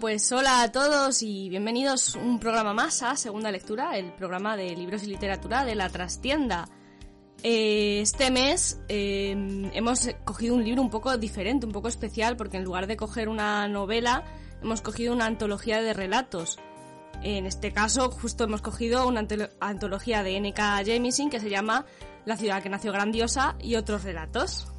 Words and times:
Pues 0.00 0.32
hola 0.32 0.62
a 0.62 0.72
todos 0.72 1.22
y 1.22 1.50
bienvenidos 1.50 2.14
un 2.14 2.40
programa 2.40 2.72
más 2.72 3.02
a 3.02 3.16
Segunda 3.16 3.52
Lectura, 3.52 3.98
el 3.98 4.12
programa 4.14 4.56
de 4.56 4.74
libros 4.74 5.02
y 5.02 5.08
literatura 5.08 5.66
de 5.66 5.74
la 5.74 5.90
trastienda. 5.90 6.70
Eh, 7.42 8.00
este 8.00 8.30
mes 8.30 8.80
eh, 8.88 9.32
hemos 9.74 10.08
cogido 10.24 10.54
un 10.54 10.64
libro 10.64 10.80
un 10.80 10.88
poco 10.88 11.18
diferente, 11.18 11.66
un 11.66 11.72
poco 11.72 11.88
especial, 11.88 12.38
porque 12.38 12.56
en 12.56 12.64
lugar 12.64 12.86
de 12.86 12.96
coger 12.96 13.28
una 13.28 13.68
novela, 13.68 14.24
hemos 14.62 14.80
cogido 14.80 15.12
una 15.12 15.26
antología 15.26 15.82
de 15.82 15.92
relatos. 15.92 16.58
En 17.22 17.44
este 17.44 17.70
caso, 17.72 18.10
justo 18.10 18.44
hemos 18.44 18.62
cogido 18.62 19.06
una 19.06 19.26
antología 19.60 20.22
de 20.22 20.38
N.K. 20.38 20.82
Jemisin 20.82 21.28
que 21.28 21.40
se 21.40 21.50
llama 21.50 21.84
La 22.24 22.38
ciudad 22.38 22.62
que 22.62 22.70
nació 22.70 22.90
grandiosa 22.92 23.54
y 23.60 23.74
otros 23.74 24.02
relatos. 24.04 24.69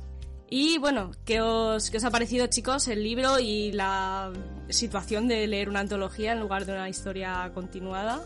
Y 0.53 0.79
bueno, 0.79 1.11
¿qué 1.23 1.39
os, 1.39 1.89
¿qué 1.89 1.95
os 1.95 2.03
ha 2.03 2.11
parecido, 2.11 2.45
chicos, 2.47 2.89
el 2.89 3.01
libro 3.01 3.39
y 3.39 3.71
la 3.71 4.33
situación 4.67 5.29
de 5.29 5.47
leer 5.47 5.69
una 5.69 5.79
antología 5.79 6.33
en 6.33 6.41
lugar 6.41 6.65
de 6.65 6.73
una 6.73 6.89
historia 6.89 7.49
continuada? 7.53 8.21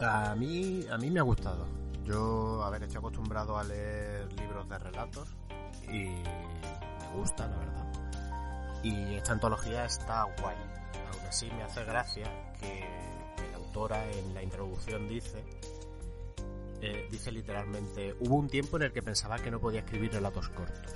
A 0.00 0.34
mí, 0.34 0.84
a 0.90 0.98
mí 0.98 1.12
me 1.12 1.20
ha 1.20 1.22
gustado. 1.22 1.64
Yo, 2.04 2.60
a 2.64 2.70
ver, 2.70 2.82
estoy 2.82 2.98
acostumbrado 2.98 3.56
a 3.56 3.62
leer 3.62 4.32
libros 4.32 4.68
de 4.68 4.78
relatos 4.80 5.28
y 5.84 6.06
me 6.06 7.16
gusta, 7.16 7.46
la 7.46 7.56
verdad. 7.56 7.92
Y 8.82 9.14
esta 9.14 9.30
antología 9.30 9.84
está 9.84 10.24
guay. 10.40 10.56
Aún 11.12 11.26
así 11.28 11.48
me 11.56 11.62
hace 11.62 11.84
gracia 11.84 12.24
que, 12.58 12.80
la 13.52 13.58
autora 13.58 14.04
en 14.10 14.34
la 14.34 14.42
introducción 14.42 15.08
dice, 15.08 15.44
eh, 16.80 17.06
dice 17.12 17.30
literalmente, 17.30 18.16
hubo 18.18 18.34
un 18.34 18.48
tiempo 18.48 18.76
en 18.76 18.82
el 18.82 18.92
que 18.92 19.02
pensaba 19.02 19.38
que 19.38 19.52
no 19.52 19.60
podía 19.60 19.80
escribir 19.82 20.10
relatos 20.10 20.48
cortos 20.48 20.92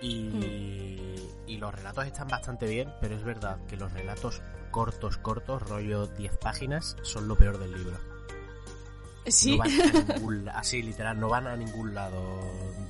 y, 0.00 1.56
los 1.58 1.74
relatos 1.74 2.06
están 2.06 2.28
bastante 2.28 2.66
bien, 2.66 2.92
pero 3.00 3.16
es 3.16 3.24
verdad 3.24 3.58
que 3.66 3.76
los 3.76 3.92
relatos 3.92 4.40
cortos, 4.70 5.18
cortos, 5.18 5.60
rollo 5.68 6.06
10 6.06 6.36
páginas, 6.36 6.96
son 7.02 7.26
lo 7.26 7.36
peor 7.36 7.58
del 7.58 7.72
libro. 7.72 7.96
Sí. 9.26 9.58
así, 10.54 10.82
literal, 10.82 11.18
no 11.18 11.28
van 11.28 11.48
a 11.48 11.56
ningún 11.56 11.94
lado. 11.94 12.22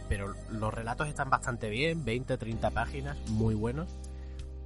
Pero 0.09 0.35
los 0.51 0.75
relatos 0.75 1.09
están 1.09 1.31
bastante 1.31 1.71
bien, 1.71 2.05
20, 2.05 2.37
30 2.37 2.71
páginas, 2.71 3.17
muy 3.31 3.55
buenos. 3.55 3.89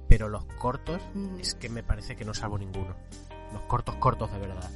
Pero 0.09 0.27
los 0.27 0.43
cortos, 0.59 1.01
mm. 1.13 1.39
es 1.39 1.55
que 1.55 1.69
me 1.69 1.81
parece 1.81 2.17
que 2.17 2.25
no 2.25 2.33
salvo 2.33 2.57
ninguno. 2.57 2.95
Los 3.53 3.61
cortos, 3.63 3.95
cortos 3.95 4.31
de 4.33 4.39
verdad. 4.39 4.69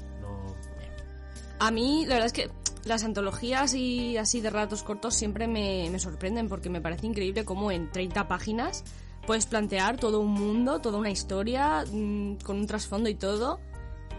A 1.60 1.72
mí, 1.72 2.06
la 2.06 2.16
verdad 2.16 2.28
es 2.28 2.34
que 2.34 2.50
las 2.86 3.04
antologías 3.04 3.74
y 3.74 4.18
así 4.18 4.42
de 4.42 4.50
relatos 4.50 4.84
cortos 4.84 5.16
siempre 5.16 5.48
me, 5.48 5.98
sorprenden 6.00 6.48
porque 6.48 6.70
me 6.70 6.82
parece 6.82 7.08
increíble 7.08 7.46
cómo 7.46 7.72
en 7.72 7.92
30 7.92 8.28
páginas 8.28 8.84
puedes 9.26 9.46
plantear 9.46 9.98
todo 9.98 10.20
un 10.22 10.32
mundo, 10.32 10.80
toda 10.80 10.98
una 10.98 11.10
historia 11.10 11.84
mm, 11.92 12.36
con 12.44 12.58
un 12.58 12.68
trasfondo 12.68 13.10
y 13.10 13.16
todo 13.16 13.60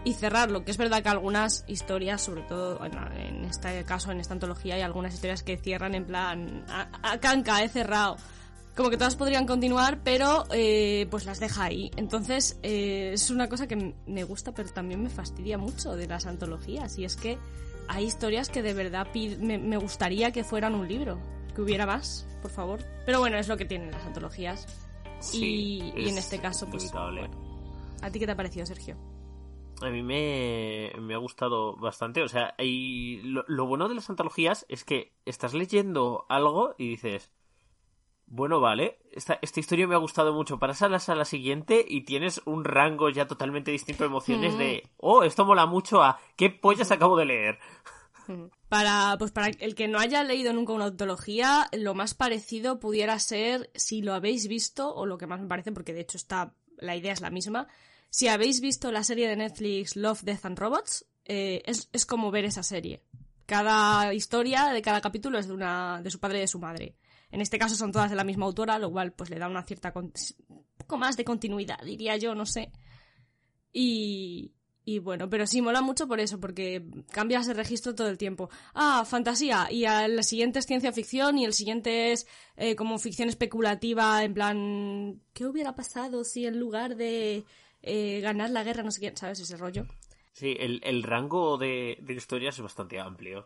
y 0.03 0.13
cerrarlo, 0.13 0.63
que 0.63 0.71
es 0.71 0.77
verdad 0.77 1.03
que 1.03 1.09
algunas 1.09 1.65
historias, 1.67 2.21
sobre 2.21 2.43
todo 2.43 2.79
en 2.85 3.43
este 3.45 3.83
caso, 3.83 4.11
en 4.11 4.19
esta 4.19 4.33
antología, 4.33 4.75
hay 4.75 4.81
algunas 4.81 5.13
historias 5.13 5.43
que 5.43 5.57
cierran 5.57 5.93
en 5.93 6.05
plan, 6.05 6.65
a, 6.69 7.17
canca, 7.19 7.63
he 7.63 7.69
cerrado. 7.69 8.15
Como 8.75 8.89
que 8.89 8.97
todas 8.97 9.15
podrían 9.15 9.45
continuar, 9.45 10.01
pero 10.03 10.45
eh, 10.51 11.07
pues 11.11 11.25
las 11.25 11.39
deja 11.39 11.65
ahí. 11.65 11.91
Entonces 11.97 12.59
eh, 12.63 13.11
es 13.13 13.29
una 13.29 13.49
cosa 13.49 13.67
que 13.67 13.93
me 14.05 14.23
gusta, 14.23 14.53
pero 14.53 14.69
también 14.69 15.03
me 15.03 15.09
fastidia 15.09 15.57
mucho 15.57 15.95
de 15.95 16.07
las 16.07 16.25
antologías. 16.25 16.97
Y 16.97 17.05
es 17.05 17.15
que 17.15 17.37
hay 17.89 18.05
historias 18.05 18.49
que 18.49 18.61
de 18.61 18.73
verdad 18.73 19.07
me, 19.39 19.77
gustaría 19.77 20.31
que 20.31 20.43
fueran 20.43 20.75
un 20.75 20.87
libro, 20.87 21.19
que 21.55 21.61
hubiera 21.61 21.85
más, 21.85 22.27
por 22.41 22.51
favor. 22.51 22.79
Pero 23.05 23.19
bueno, 23.19 23.37
es 23.37 23.47
lo 23.47 23.57
que 23.57 23.65
tienen 23.65 23.91
las 23.91 24.05
antologías. 24.05 24.67
y, 25.33 25.91
en 25.95 26.17
este 26.17 26.39
caso, 26.39 26.69
pues. 26.69 26.91
¿A 28.01 28.11
ti 28.11 28.19
qué 28.19 28.25
te 28.25 28.31
ha 28.31 28.35
parecido, 28.35 28.65
Sergio? 28.65 28.95
A 29.81 29.89
mí 29.89 30.03
me, 30.03 30.91
ha 31.13 31.17
gustado 31.17 31.75
bastante. 31.77 32.21
O 32.21 32.27
sea, 32.27 32.53
lo, 32.59 33.65
bueno 33.65 33.87
de 33.87 33.95
las 33.95 34.09
antologías 34.09 34.65
es 34.69 34.83
que 34.83 35.13
estás 35.25 35.53
leyendo 35.53 36.25
algo 36.29 36.75
y 36.77 36.89
dices, 36.89 37.31
bueno, 38.31 38.59
vale, 38.59 38.99
esta, 39.11 39.39
esta 39.41 39.59
historia 39.59 39.87
me 39.87 39.95
ha 39.95 39.99
gustado 39.99 40.33
mucho. 40.33 40.59
Pasas 40.59 41.09
a 41.09 41.15
la 41.15 41.25
siguiente 41.25 41.83
y 41.87 42.01
tienes 42.01 42.41
un 42.45 42.63
rango 42.63 43.09
ya 43.09 43.27
totalmente 43.27 43.71
distinto 43.71 44.03
de 44.03 44.09
emociones 44.09 44.57
de, 44.57 44.83
mm. 44.85 44.89
oh, 44.97 45.23
esto 45.23 45.45
mola 45.45 45.65
mucho 45.65 46.03
a, 46.03 46.19
¿qué 46.35 46.49
pollas 46.49 46.91
acabo 46.91 47.17
de 47.17 47.25
leer? 47.25 47.59
Para, 48.69 49.15
pues 49.17 49.31
para 49.31 49.47
el 49.47 49.73
que 49.73 49.87
no 49.87 49.97
haya 49.97 50.23
leído 50.23 50.53
nunca 50.53 50.73
una 50.73 50.85
antología, 50.85 51.67
lo 51.75 51.95
más 51.95 52.13
parecido 52.13 52.79
pudiera 52.79 53.17
ser, 53.17 53.71
si 53.73 54.03
lo 54.03 54.13
habéis 54.13 54.47
visto, 54.47 54.93
o 54.93 55.07
lo 55.07 55.17
que 55.17 55.25
más 55.25 55.41
me 55.41 55.47
parece, 55.47 55.71
porque 55.71 55.93
de 55.93 56.01
hecho 56.01 56.17
está, 56.17 56.53
la 56.77 56.95
idea 56.95 57.13
es 57.13 57.21
la 57.21 57.31
misma, 57.31 57.67
si 58.11 58.27
habéis 58.27 58.61
visto 58.61 58.91
la 58.91 59.03
serie 59.03 59.27
de 59.27 59.37
Netflix 59.37 59.95
Love, 59.95 60.21
Death 60.21 60.45
and 60.45 60.59
Robots, 60.59 61.07
eh, 61.25 61.63
es, 61.65 61.89
es 61.91 62.05
como 62.05 62.29
ver 62.29 62.45
esa 62.45 62.61
serie. 62.61 63.01
Cada 63.47 64.13
historia 64.13 64.67
de 64.67 64.83
cada 64.83 65.01
capítulo 65.01 65.39
es 65.39 65.47
de 65.47 65.53
una, 65.53 66.01
de 66.03 66.11
su 66.11 66.19
padre 66.19 66.37
y 66.37 66.41
de 66.41 66.47
su 66.47 66.59
madre. 66.59 66.95
En 67.31 67.41
este 67.41 67.59
caso 67.59 67.75
son 67.75 67.91
todas 67.91 68.09
de 68.09 68.15
la 68.15 68.23
misma 68.23 68.45
autora, 68.45 68.79
lo 68.79 68.91
cual 68.91 69.11
pues 69.13 69.29
le 69.29 69.39
da 69.39 69.47
una 69.47 69.63
cierta 69.63 69.93
un 69.95 70.11
poco 70.77 70.97
más 70.97 71.17
de 71.17 71.25
continuidad, 71.25 71.79
diría 71.83 72.17
yo, 72.17 72.33
no 72.35 72.45
sé. 72.45 72.71
Y, 73.71 74.51
y 74.85 74.97
bueno, 74.97 75.29
pero 75.29 75.45
sí, 75.45 75.61
mola 75.61 75.81
mucho 75.81 76.07
por 76.07 76.19
eso, 76.19 76.39
porque 76.39 76.83
cambias 77.11 77.45
de 77.45 77.53
registro 77.53 77.93
todo 77.93 78.09
el 78.09 78.17
tiempo. 78.17 78.49
Ah, 78.73 79.05
fantasía, 79.05 79.67
y 79.69 79.85
al 79.85 80.23
siguiente 80.23 80.57
es 80.57 80.65
ciencia 80.65 80.91
ficción, 80.91 81.37
y 81.37 81.45
el 81.45 81.53
siguiente 81.53 82.11
es 82.11 82.25
eh, 82.57 82.75
como 82.75 82.97
ficción 82.97 83.29
especulativa, 83.29 84.23
en 84.23 84.33
plan, 84.33 85.21
¿qué 85.33 85.45
hubiera 85.45 85.75
pasado 85.75 86.23
si 86.23 86.47
en 86.47 86.59
lugar 86.59 86.95
de 86.95 87.43
eh, 87.83 88.19
ganar 88.21 88.49
la 88.49 88.63
guerra, 88.63 88.81
no 88.81 88.89
sé 88.89 88.99
quién, 88.99 89.15
¿sabes? 89.15 89.39
Ese 89.39 89.57
rollo. 89.57 89.85
Sí, 90.31 90.55
el, 90.59 91.03
rango 91.03 91.57
de, 91.57 91.97
de 92.01 92.13
historias 92.13 92.55
es 92.55 92.61
bastante 92.63 92.99
amplio. 92.99 93.45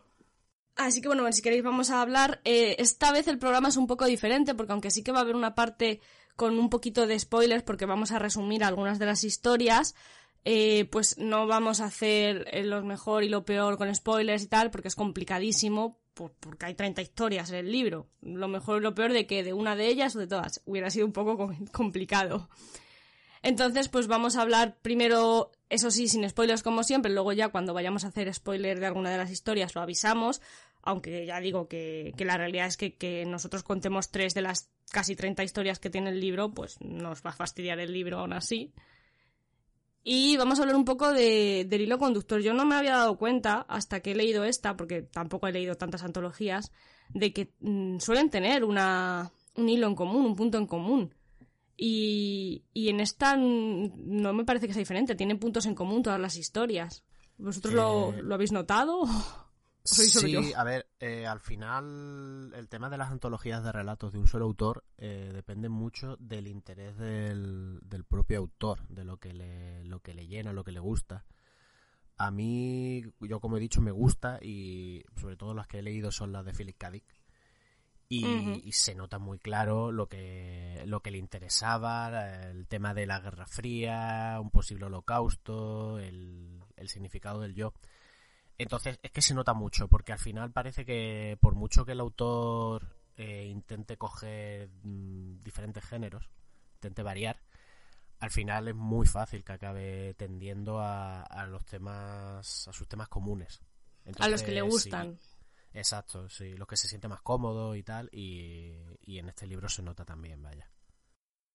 Así 0.76 1.00
que 1.00 1.08
bueno, 1.08 1.30
si 1.32 1.42
queréis 1.42 1.62
vamos 1.62 1.90
a 1.90 2.00
hablar. 2.00 2.40
Eh, 2.44 2.76
esta 2.78 3.12
vez 3.12 3.28
el 3.28 3.38
programa 3.38 3.68
es 3.68 3.76
un 3.76 3.86
poco 3.86 4.06
diferente 4.06 4.54
porque 4.54 4.72
aunque 4.72 4.90
sí 4.90 5.02
que 5.02 5.12
va 5.12 5.18
a 5.18 5.22
haber 5.22 5.36
una 5.36 5.54
parte 5.54 6.00
con 6.36 6.58
un 6.58 6.68
poquito 6.68 7.06
de 7.06 7.18
spoilers 7.18 7.62
porque 7.62 7.86
vamos 7.86 8.10
a 8.10 8.18
resumir 8.18 8.64
algunas 8.64 8.98
de 8.98 9.06
las 9.06 9.22
historias, 9.22 9.94
eh, 10.44 10.86
pues 10.90 11.16
no 11.16 11.46
vamos 11.46 11.80
a 11.80 11.86
hacer 11.86 12.48
eh, 12.50 12.64
lo 12.64 12.82
mejor 12.82 13.22
y 13.22 13.28
lo 13.28 13.44
peor 13.44 13.78
con 13.78 13.94
spoilers 13.94 14.42
y 14.42 14.48
tal 14.48 14.70
porque 14.70 14.88
es 14.88 14.96
complicadísimo 14.96 16.00
porque 16.14 16.66
hay 16.66 16.74
30 16.74 17.02
historias 17.02 17.50
en 17.50 17.56
el 17.56 17.72
libro. 17.72 18.08
Lo 18.20 18.48
mejor 18.48 18.80
y 18.80 18.84
lo 18.84 18.94
peor 18.94 19.12
de 19.12 19.26
que 19.26 19.42
de 19.42 19.52
una 19.52 19.76
de 19.76 19.88
ellas 19.88 20.14
o 20.16 20.18
de 20.18 20.26
todas 20.26 20.60
hubiera 20.64 20.90
sido 20.90 21.06
un 21.06 21.12
poco 21.12 21.52
complicado. 21.72 22.48
Entonces, 23.44 23.90
pues 23.90 24.06
vamos 24.06 24.36
a 24.36 24.42
hablar 24.42 24.78
primero, 24.80 25.52
eso 25.68 25.90
sí, 25.90 26.08
sin 26.08 26.26
spoilers 26.26 26.62
como 26.62 26.82
siempre, 26.82 27.12
luego 27.12 27.30
ya 27.34 27.50
cuando 27.50 27.74
vayamos 27.74 28.04
a 28.04 28.08
hacer 28.08 28.32
spoiler 28.32 28.80
de 28.80 28.86
alguna 28.86 29.10
de 29.10 29.18
las 29.18 29.30
historias 29.30 29.74
lo 29.74 29.82
avisamos, 29.82 30.40
aunque 30.84 31.26
ya 31.26 31.40
digo 31.40 31.68
que, 31.68 32.14
la 32.18 32.36
realidad 32.36 32.66
es 32.66 32.76
que, 32.76 33.24
nosotros 33.26 33.62
contemos 33.62 34.10
tres 34.10 34.34
de 34.34 34.42
las 34.42 34.70
casi 34.90 35.16
30 35.16 35.42
historias 35.42 35.78
que 35.78 35.90
tiene 35.90 36.10
el 36.10 36.20
libro, 36.20 36.52
pues 36.52 36.80
nos 36.80 37.22
va 37.24 37.30
a 37.30 37.34
fastidiar 37.34 37.80
el 37.80 37.92
libro 37.92 38.18
aún 38.18 38.32
así. 38.32 38.72
Y 40.02 40.36
vamos 40.36 40.58
a 40.58 40.62
hablar 40.62 40.76
un 40.76 40.84
poco 40.84 41.12
de, 41.12 41.66
del 41.68 41.80
hilo 41.80 41.98
conductor. 41.98 42.40
Yo 42.42 42.52
no 42.52 42.66
me 42.66 42.74
había 42.74 42.92
dado 42.92 43.16
cuenta 43.16 43.64
hasta 43.68 44.00
que 44.00 44.12
he 44.12 44.14
leído 44.14 44.44
esta, 44.44 44.76
porque 44.76 45.02
tampoco 45.02 45.46
he 45.46 45.52
leído 45.52 45.76
tantas 45.76 46.02
antologías, 46.04 46.70
de 47.08 47.32
que 47.32 47.54
mm, 47.60 47.98
suelen 47.98 48.28
tener 48.28 48.64
una, 48.64 49.32
un 49.56 49.68
hilo 49.68 49.86
en 49.86 49.94
común, 49.94 50.26
un 50.26 50.36
punto 50.36 50.58
en 50.58 50.66
común. 50.66 51.14
Y, 51.76 52.64
en 52.74 53.00
esta 53.00 53.36
no 53.36 54.32
me 54.32 54.44
parece 54.44 54.66
que 54.66 54.74
sea 54.74 54.80
diferente, 54.80 55.14
tienen 55.14 55.38
puntos 55.38 55.66
en 55.66 55.74
común 55.74 56.02
todas 56.02 56.20
las 56.20 56.36
historias. 56.36 57.02
¿Vosotros 57.36 57.74
lo, 57.74 58.34
habéis 58.34 58.52
notado? 58.52 59.02
Sí, 59.84 60.52
a 60.54 60.64
ver, 60.64 60.88
eh, 60.98 61.26
al 61.26 61.40
final 61.40 62.52
el 62.54 62.68
tema 62.68 62.88
de 62.88 62.96
las 62.96 63.10
antologías 63.10 63.62
de 63.62 63.70
relatos 63.70 64.12
de 64.12 64.18
un 64.18 64.26
solo 64.26 64.46
autor 64.46 64.84
eh, 64.96 65.30
depende 65.32 65.68
mucho 65.68 66.16
del 66.18 66.48
interés 66.48 66.96
del, 66.96 67.80
del, 67.82 68.04
propio 68.04 68.38
autor, 68.38 68.86
de 68.88 69.04
lo 69.04 69.18
que, 69.18 69.34
le, 69.34 69.84
lo 69.84 70.00
que 70.00 70.14
le 70.14 70.26
llena, 70.26 70.52
lo 70.52 70.64
que 70.64 70.72
le 70.72 70.80
gusta. 70.80 71.24
A 72.16 72.30
mí, 72.30 73.02
yo 73.20 73.40
como 73.40 73.56
he 73.56 73.60
dicho, 73.60 73.82
me 73.82 73.90
gusta 73.90 74.38
y 74.40 75.04
sobre 75.20 75.36
todo 75.36 75.52
las 75.52 75.66
que 75.66 75.80
he 75.80 75.82
leído 75.82 76.10
son 76.10 76.32
las 76.32 76.44
de 76.44 76.52
Philip 76.52 76.78
K. 76.78 76.90
Dick. 76.90 77.04
Y, 78.08 78.70
se 78.70 78.94
nota 78.94 79.18
muy 79.18 79.38
claro 79.38 79.90
lo 79.90 80.06
que, 80.08 80.84
lo 80.86 81.00
que 81.00 81.10
le 81.10 81.18
interesaba, 81.18 82.44
el 82.48 82.68
tema 82.68 82.94
de 82.94 83.06
la 83.06 83.18
Guerra 83.18 83.46
Fría, 83.46 84.38
un 84.40 84.50
posible 84.50 84.84
holocausto, 84.84 85.98
el, 85.98 86.62
el 86.76 86.88
significado 86.88 87.40
del 87.40 87.54
yo. 87.54 87.72
Entonces, 88.58 88.98
es 89.02 89.10
que 89.10 89.22
se 89.22 89.34
nota 89.34 89.52
mucho, 89.52 89.88
porque 89.88 90.12
al 90.12 90.18
final 90.18 90.52
parece 90.52 90.84
que 90.84 91.36
por 91.40 91.54
mucho 91.54 91.84
que 91.84 91.92
el 91.92 92.00
autor 92.00 92.86
eh, 93.16 93.46
intente 93.46 93.96
coger 93.96 94.68
mm, 94.82 95.42
diferentes 95.42 95.84
géneros, 95.84 96.28
intente 96.74 97.02
variar, 97.02 97.40
al 98.20 98.30
final 98.30 98.68
es 98.68 98.74
muy 98.74 99.06
fácil 99.06 99.44
que 99.44 99.52
acabe 99.52 100.14
tendiendo 100.14 100.80
a, 100.80 101.46
los 101.48 101.64
temas, 101.64 102.68
a 102.68 102.72
sus 102.72 102.88
temas 102.88 103.08
comunes. 103.08 103.60
a 104.18 104.28
los 104.28 104.42
que 104.42 104.52
le 104.52 104.62
gustan. 104.62 105.18
exacto, 105.72 106.28
sí, 106.28 106.54
los 106.56 106.68
que 106.68 106.76
se 106.76 106.88
siente 106.88 107.08
más 107.08 107.20
cómodo 107.22 107.74
y 107.74 107.82
tal, 107.82 108.08
y, 108.12 108.72
y 109.02 109.18
en 109.18 109.28
este 109.28 109.46
libro 109.46 109.68
se 109.68 109.82
nota 109.82 110.04
también, 110.04 110.40
vaya. 110.42 110.70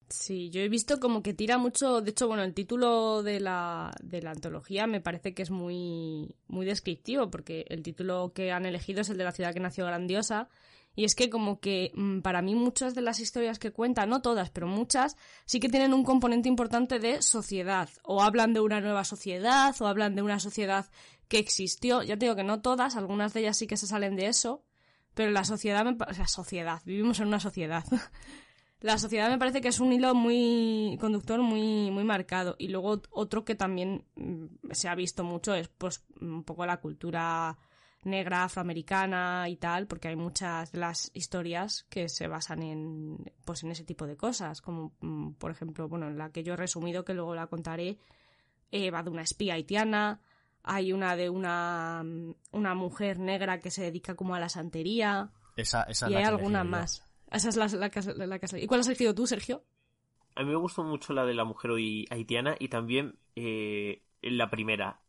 Sí, 0.10 0.50
yo 0.50 0.62
he 0.62 0.70
visto 0.70 1.00
como 1.00 1.22
que 1.22 1.36
tira 1.36 1.60
mucho, 1.60 2.02
de 2.02 2.10
hecho, 2.12 2.28
bueno, 2.28 2.42
el 2.44 2.56
título 2.56 3.22
de 3.22 3.40
la, 3.40 3.92
de 4.02 4.24
la 4.24 4.32
antología 4.32 4.88
me 4.88 5.02
parece 5.02 5.36
que 5.36 5.44
es 5.44 5.52
muy, 5.52 6.36
muy 6.48 6.66
descriptivo, 6.66 7.30
porque 7.30 7.66
el 7.70 7.84
título 7.84 8.34
que 8.34 8.52
han 8.52 8.66
elegido 8.66 9.02
es 9.02 9.10
el 9.10 9.18
de 9.18 9.24
la 9.24 9.32
ciudad 9.32 9.54
que 9.54 9.60
nació 9.60 9.86
grandiosa, 9.86 10.50
y 10.96 11.06
es 11.06 11.14
que 11.14 11.30
como 11.30 11.60
que 11.60 11.92
mm, 11.94 12.22
para 12.22 12.42
mí 12.42 12.56
muchas 12.56 12.96
de 12.96 13.02
las 13.02 13.20
historias 13.20 13.60
que 13.60 13.72
cuenta, 13.72 14.08
no 14.08 14.22
todas, 14.24 14.50
pero 14.50 14.66
muchas, 14.66 15.16
sí 15.46 15.60
que 15.60 15.70
tienen 15.70 15.94
un 15.94 16.04
componente 16.04 16.50
importante 16.50 16.98
de 16.98 17.22
sociedad, 17.22 17.90
o 18.04 18.24
hablan 18.24 18.54
de 18.54 18.62
una 18.62 18.82
nueva 18.82 19.04
sociedad, 19.04 19.76
o 19.80 19.86
hablan 19.88 20.16
de 20.16 20.24
una 20.24 20.40
sociedad 20.40 20.88
que 21.28 21.38
existió, 21.38 22.02
ya 22.02 22.18
te 22.18 22.26
digo 22.26 22.36
que 22.36 22.44
no 22.44 22.62
todas, 22.62 22.96
algunas 22.96 23.34
de 23.34 23.42
ellas 23.42 23.58
sí 23.58 23.68
que 23.68 23.78
se 23.78 23.86
salen 23.86 24.16
de 24.16 24.26
eso, 24.26 24.64
pero 25.14 25.30
la 25.30 25.44
sociedad, 25.44 25.86
me, 25.86 25.92
o 25.92 26.14
sea, 26.16 26.28
sociedad, 26.28 26.82
vivimos 26.84 27.20
en 27.20 27.28
una 27.28 27.40
sociedad. 27.40 27.84
la 28.82 28.98
sociedad 28.98 29.30
me 29.30 29.38
parece 29.38 29.60
que 29.62 29.68
es 29.68 29.80
un 29.80 29.92
hilo 29.92 30.16
muy 30.16 30.98
conductor 31.00 31.42
muy 31.42 31.92
muy 31.92 32.04
marcado. 32.04 32.56
Y 32.58 32.70
luego 32.70 33.02
otro 33.12 33.44
que 33.44 33.56
también 33.56 34.06
mm, 34.16 34.72
se 34.72 34.88
ha 34.88 34.96
visto 34.96 35.24
mucho 35.24 35.54
es 35.54 35.68
pues 35.68 36.06
un 36.22 36.44
poco 36.44 36.66
la 36.66 36.78
cultura 36.78 37.58
negra 38.04 38.46
afroamericana 38.46 39.50
y 39.50 39.58
tal 39.58 39.86
porque 39.86 40.08
hay 40.08 40.16
muchas 40.16 40.72
de 40.72 40.80
las 40.80 41.12
historias 41.14 41.86
que 41.90 42.08
se 42.08 42.28
basan 42.28 42.64
en 42.64 43.34
pues 43.44 43.64
en 43.64 43.72
ese 43.72 43.84
tipo 43.84 44.08
de 44.08 44.16
cosas. 44.16 44.62
Como 44.62 44.94
mm, 45.02 45.34
por 45.34 45.52
ejemplo 45.52 45.90
bueno 45.90 46.08
en 46.08 46.18
la 46.18 46.32
que 46.32 46.44
yo 46.44 46.54
he 46.54 46.58
resumido 46.58 47.04
que 47.04 47.14
luego 47.14 47.36
la 47.36 47.48
contaré 47.48 48.00
eh, 48.72 48.92
va 48.92 49.04
de 49.04 49.10
una 49.10 49.24
espía 49.24 49.56
haitiana 49.56 50.22
hay 50.64 50.94
una 50.94 51.16
de 51.16 51.30
una 51.30 52.04
mm, 52.04 52.36
una 52.52 52.76
mujer 52.76 53.20
negra 53.20 53.60
que 53.60 53.72
se 53.72 53.84
dedica 53.84 54.16
como 54.16 54.36
a 54.36 54.40
la 54.40 54.50
santería. 54.50 55.32
Esa, 55.56 55.84
esa 55.84 56.10
y 56.10 56.16
hay 56.16 56.24
alguna 56.24 56.64
más 56.64 57.09
esa 57.32 57.50
es 57.50 57.56
la, 57.56 57.68
la, 57.68 58.28
la, 58.28 58.40
¿Y 58.60 58.68
cuál 58.68 58.80
has 58.80 58.88
elegido 58.88 59.14
tú, 59.14 59.28
Sergio? 59.28 59.64
A 60.36 60.44
mí 60.44 60.50
me 60.50 60.56
gustó 60.56 60.84
mucho 60.84 61.14
la 61.14 61.26
de 61.26 61.34
la 61.34 61.44
mujer 61.44 61.72
haitiana 62.10 62.56
y 62.60 62.70
también 62.70 63.20
eh, 63.36 64.04
la 64.22 64.50
primera. 64.50 65.02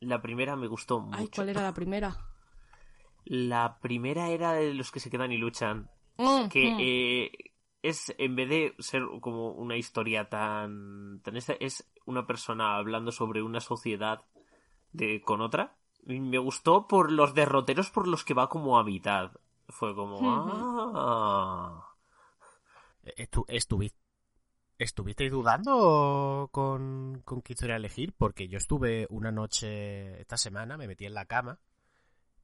La 0.00 0.22
primera 0.22 0.56
me 0.56 0.68
gustó 0.68 1.00
mucho. 1.00 1.18
Ay, 1.18 1.28
¿cuál 1.28 1.48
era 1.48 1.62
la 1.62 1.74
primera? 1.74 2.16
La 3.24 3.78
primera 3.80 4.30
era 4.30 4.54
de 4.54 4.72
los 4.72 4.90
que 4.90 5.00
se 5.00 5.10
quedan 5.10 5.32
y 5.32 5.36
luchan. 5.36 5.90
Mm, 6.16 6.48
que 6.48 6.70
mm. 6.70 6.76
Eh, 6.80 7.30
es, 7.82 8.14
en 8.16 8.36
vez 8.36 8.48
de 8.48 8.74
ser 8.78 9.02
como 9.20 9.50
una 9.50 9.76
historia 9.76 10.30
tan, 10.30 11.20
tan 11.22 11.36
esta, 11.36 11.52
es 11.60 11.86
una 12.06 12.26
persona 12.26 12.76
hablando 12.76 13.12
sobre 13.12 13.42
una 13.42 13.60
sociedad 13.60 14.22
de, 14.92 15.20
con 15.20 15.42
otra. 15.42 15.76
Me 16.06 16.38
gustó 16.38 16.88
por 16.88 17.12
los 17.12 17.34
derroteros 17.34 17.90
por 17.90 18.08
los 18.08 18.24
que 18.24 18.32
va 18.32 18.48
como 18.48 18.78
a 18.78 18.84
mitad. 18.84 19.32
Fue 19.68 19.94
como... 19.94 20.18
ah. 20.94 21.84
Estu 23.16 23.44
estuviste, 23.48 23.98
¿Estuvisteis 24.78 25.30
dudando 25.30 26.48
con, 26.52 27.22
con 27.24 27.42
qué 27.42 27.54
historia 27.54 27.76
elegir? 27.76 28.14
Porque 28.16 28.46
yo 28.46 28.58
estuve 28.58 29.08
una 29.10 29.32
noche 29.32 30.20
esta 30.20 30.36
semana, 30.36 30.76
me 30.76 30.86
metí 30.86 31.04
en 31.04 31.14
la 31.14 31.24
cama, 31.24 31.58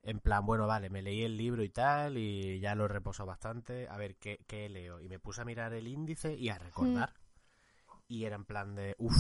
en 0.03 0.19
plan, 0.19 0.45
bueno, 0.45 0.67
vale, 0.67 0.91
me 0.91 1.01
leí 1.01 1.23
el 1.23 1.37
libro 1.37 1.63
y 1.63 1.71
tal, 1.71 2.19
y 2.19 2.59
ya 2.59 2.75
lo 2.75 2.87
he 2.87 2.89
reposado 2.89 3.29
bastante, 3.29 3.89
a 3.89 3.97
ver 3.97 4.17
qué, 4.17 4.41
qué 4.49 4.69
leo. 4.69 5.01
Y 5.01 5.09
me 5.09 5.21
puse 5.21 5.43
a 5.43 5.45
mirar 5.45 5.73
el 5.75 5.87
índice 5.87 6.35
y 6.35 6.49
a 6.49 6.59
recordar. 6.59 7.15
Y 8.09 8.25
era 8.25 8.35
en 8.35 8.45
plan 8.45 8.75
de, 8.75 8.97
uff. 8.99 9.15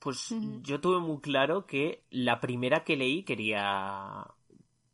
Pues 0.00 0.34
yo 0.62 0.80
tuve 0.80 1.00
muy 1.00 1.20
claro 1.20 1.66
que 1.66 2.04
la 2.10 2.40
primera 2.40 2.84
que 2.84 2.96
leí 2.96 3.22
quería... 3.22 4.26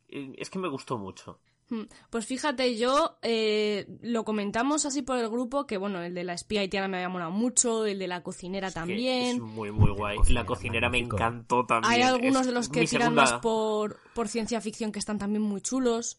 Eh, 0.08 0.34
es 0.36 0.50
que 0.50 0.58
me 0.58 0.68
gustó 0.68 0.98
mucho. 0.98 1.40
Hmm. 1.70 1.82
Pues 2.10 2.26
fíjate, 2.26 2.76
yo 2.76 3.18
eh, 3.22 3.86
lo 4.02 4.24
comentamos 4.24 4.84
así 4.84 5.02
por 5.02 5.18
el 5.18 5.28
grupo, 5.28 5.66
que 5.66 5.78
bueno, 5.78 6.02
el 6.02 6.14
de 6.14 6.24
la 6.24 6.34
espía 6.34 6.60
haitiana 6.60 6.88
me 6.88 6.98
había 6.98 7.08
molado 7.08 7.30
mucho, 7.30 7.86
el 7.86 7.98
de 7.98 8.06
la 8.06 8.22
cocinera 8.22 8.70
también. 8.70 9.36
Es 9.36 9.40
muy, 9.40 9.72
muy 9.72 9.90
guay. 9.90 10.18
La 10.28 10.44
cocinera 10.44 10.90
me 10.90 10.98
encantó 10.98 11.64
también. 11.64 11.92
Hay 11.92 12.02
algunos 12.02 12.46
de 12.46 12.52
los 12.52 12.68
que 12.68 12.86
tiran 12.86 13.14
más 13.14 13.34
por, 13.34 13.98
por 14.14 14.28
ciencia 14.28 14.60
ficción 14.60 14.92
que 14.92 14.98
están 14.98 15.18
también 15.18 15.42
muy 15.42 15.60
chulos. 15.62 16.18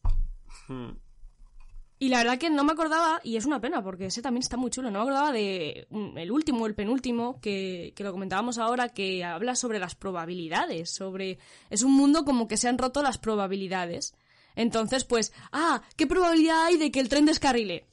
Hmm. 0.68 0.92
Y 1.98 2.10
la 2.10 2.18
verdad 2.18 2.38
que 2.38 2.50
no 2.50 2.66
me 2.66 2.74
acordaba, 2.74 3.22
y 3.24 3.38
es 3.38 3.46
una 3.46 3.62
pena, 3.62 3.82
porque 3.82 4.08
ese 4.08 4.22
también 4.22 4.42
está 4.42 4.58
muy 4.58 4.70
chulo, 4.70 4.92
no 4.92 5.00
me 5.00 5.04
acordaba 5.04 5.32
de 5.32 5.88
mm, 5.90 6.18
el 6.18 6.30
último, 6.30 6.66
el 6.66 6.76
penúltimo, 6.76 7.40
que, 7.40 7.94
que, 7.96 8.04
lo 8.04 8.12
comentábamos 8.12 8.58
ahora, 8.58 8.90
que 8.90 9.24
habla 9.24 9.56
sobre 9.56 9.80
las 9.80 9.96
probabilidades, 9.96 10.90
sobre... 10.90 11.40
Es 11.70 11.84
un 11.84 11.94
mundo 11.94 12.26
como 12.26 12.50
que 12.50 12.58
se 12.58 12.68
han 12.68 12.78
roto 12.78 13.02
las 13.02 13.18
probabilidades. 13.18 14.14
Entonces, 14.56 15.04
pues, 15.04 15.34
ah, 15.52 15.81
¿qué 15.96 16.07
probabilidad 16.07 16.66
hay 16.66 16.78
de 16.78 16.92
que 16.92 17.00
el 17.00 17.10
tren 17.10 17.25
descarrile? 17.25 17.86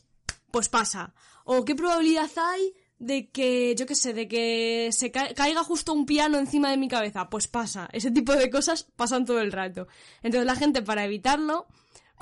Pues 0.50 0.69
pasa. 0.69 1.14
O 1.44 1.64
¿qué 1.64 1.75
probabilidad 1.75 2.31
hay 2.37 2.75
de 2.99 3.31
que, 3.31 3.75
yo 3.75 3.87
qué 3.87 3.94
sé, 3.94 4.14
de 4.14 4.29
que 4.29 4.91
se 4.93 5.11
caiga 5.11 5.64
justo 5.64 5.93
un 5.93 6.06
piano 6.06 6.38
encima 6.38 6.70
de 6.70 6.76
mi 6.76 6.88
cabeza? 6.88 7.29
Pues 7.29 7.49
pasa. 7.49 7.88
Ese 7.93 8.11
tipo 8.11 8.32
de 8.35 8.50
cosas 8.50 8.85
pasan 8.97 9.25
todo 9.25 9.41
el 9.41 9.53
rato. 9.53 9.88
Entonces 10.23 10.47
la 10.47 10.56
gente, 10.56 10.82
para 10.82 11.05
evitarlo, 11.05 11.67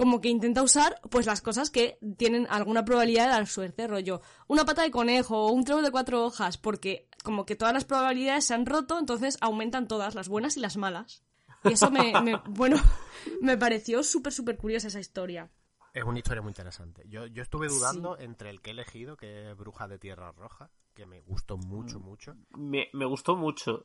como 0.00 0.22
que 0.22 0.30
intenta 0.30 0.62
usar 0.62 0.98
pues 1.10 1.26
las 1.26 1.42
cosas 1.42 1.68
que 1.68 1.98
tienen 2.16 2.46
alguna 2.48 2.86
probabilidad 2.86 3.24
de 3.26 3.32
dar 3.32 3.46
suerte, 3.46 3.86
rollo 3.86 4.22
una 4.48 4.64
pata 4.64 4.80
de 4.80 4.90
conejo 4.90 5.36
o 5.36 5.52
un 5.52 5.64
trébol 5.64 5.84
de 5.84 5.90
cuatro 5.90 6.24
hojas, 6.24 6.56
porque 6.56 7.06
como 7.22 7.44
que 7.44 7.54
todas 7.54 7.74
las 7.74 7.84
probabilidades 7.84 8.46
se 8.46 8.54
han 8.54 8.64
roto, 8.64 8.98
entonces 8.98 9.36
aumentan 9.42 9.88
todas, 9.88 10.14
las 10.14 10.28
buenas 10.28 10.56
y 10.56 10.60
las 10.60 10.78
malas. 10.78 11.22
Y 11.64 11.72
eso 11.72 11.90
me, 11.90 12.12
bueno, 12.48 12.76
me 13.40 13.56
pareció 13.56 14.02
súper, 14.02 14.32
súper 14.32 14.56
curiosa 14.56 14.88
esa 14.88 15.00
historia. 15.00 15.50
Es 15.92 16.04
una 16.04 16.18
historia 16.18 16.42
muy 16.42 16.50
interesante. 16.50 17.02
Yo, 17.08 17.26
yo 17.26 17.42
estuve 17.42 17.68
dudando 17.68 18.16
entre 18.18 18.50
el 18.50 18.60
que 18.60 18.70
he 18.70 18.72
elegido, 18.72 19.16
que 19.16 19.50
es 19.50 19.56
Bruja 19.56 19.88
de 19.88 19.98
Tierra 19.98 20.30
Roja, 20.32 20.70
que 20.94 21.04
me 21.04 21.20
gustó 21.20 21.56
mucho, 21.56 21.98
mm. 21.98 22.02
mucho. 22.02 22.36
Me, 22.56 22.88
gustó 23.06 23.36
mucho. 23.36 23.84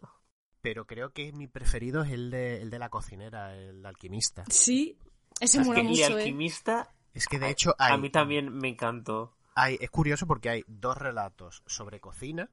Pero 0.62 0.86
creo 0.86 1.14
que 1.14 1.32
mi 1.34 1.48
preferido 1.48 2.04
es 2.04 2.12
el 2.12 2.30
de, 2.30 2.62
el 2.62 2.70
de 2.70 2.80
la 2.80 2.90
cocinera, 2.90 3.56
el 3.56 3.86
alquimista. 3.86 4.44
Sí, 4.50 5.00
ese 5.40 5.64
mola 5.64 5.82
mucho. 5.82 6.06
El 6.06 6.12
¿eh? 6.12 6.16
alquimista. 6.18 6.94
Es 7.14 7.28
que 7.28 7.40
de 7.40 7.50
hecho 7.50 7.74
A 7.80 7.98
mí 7.98 8.10
también 8.10 8.54
me 8.54 8.70
encantó. 8.70 9.36
Hay, 9.56 9.78
es 9.80 9.90
curioso 9.90 10.28
porque 10.28 10.50
hay 10.50 10.64
dos 10.68 10.98
relatos 10.98 11.64
sobre 11.66 12.00
cocina. 12.00 12.52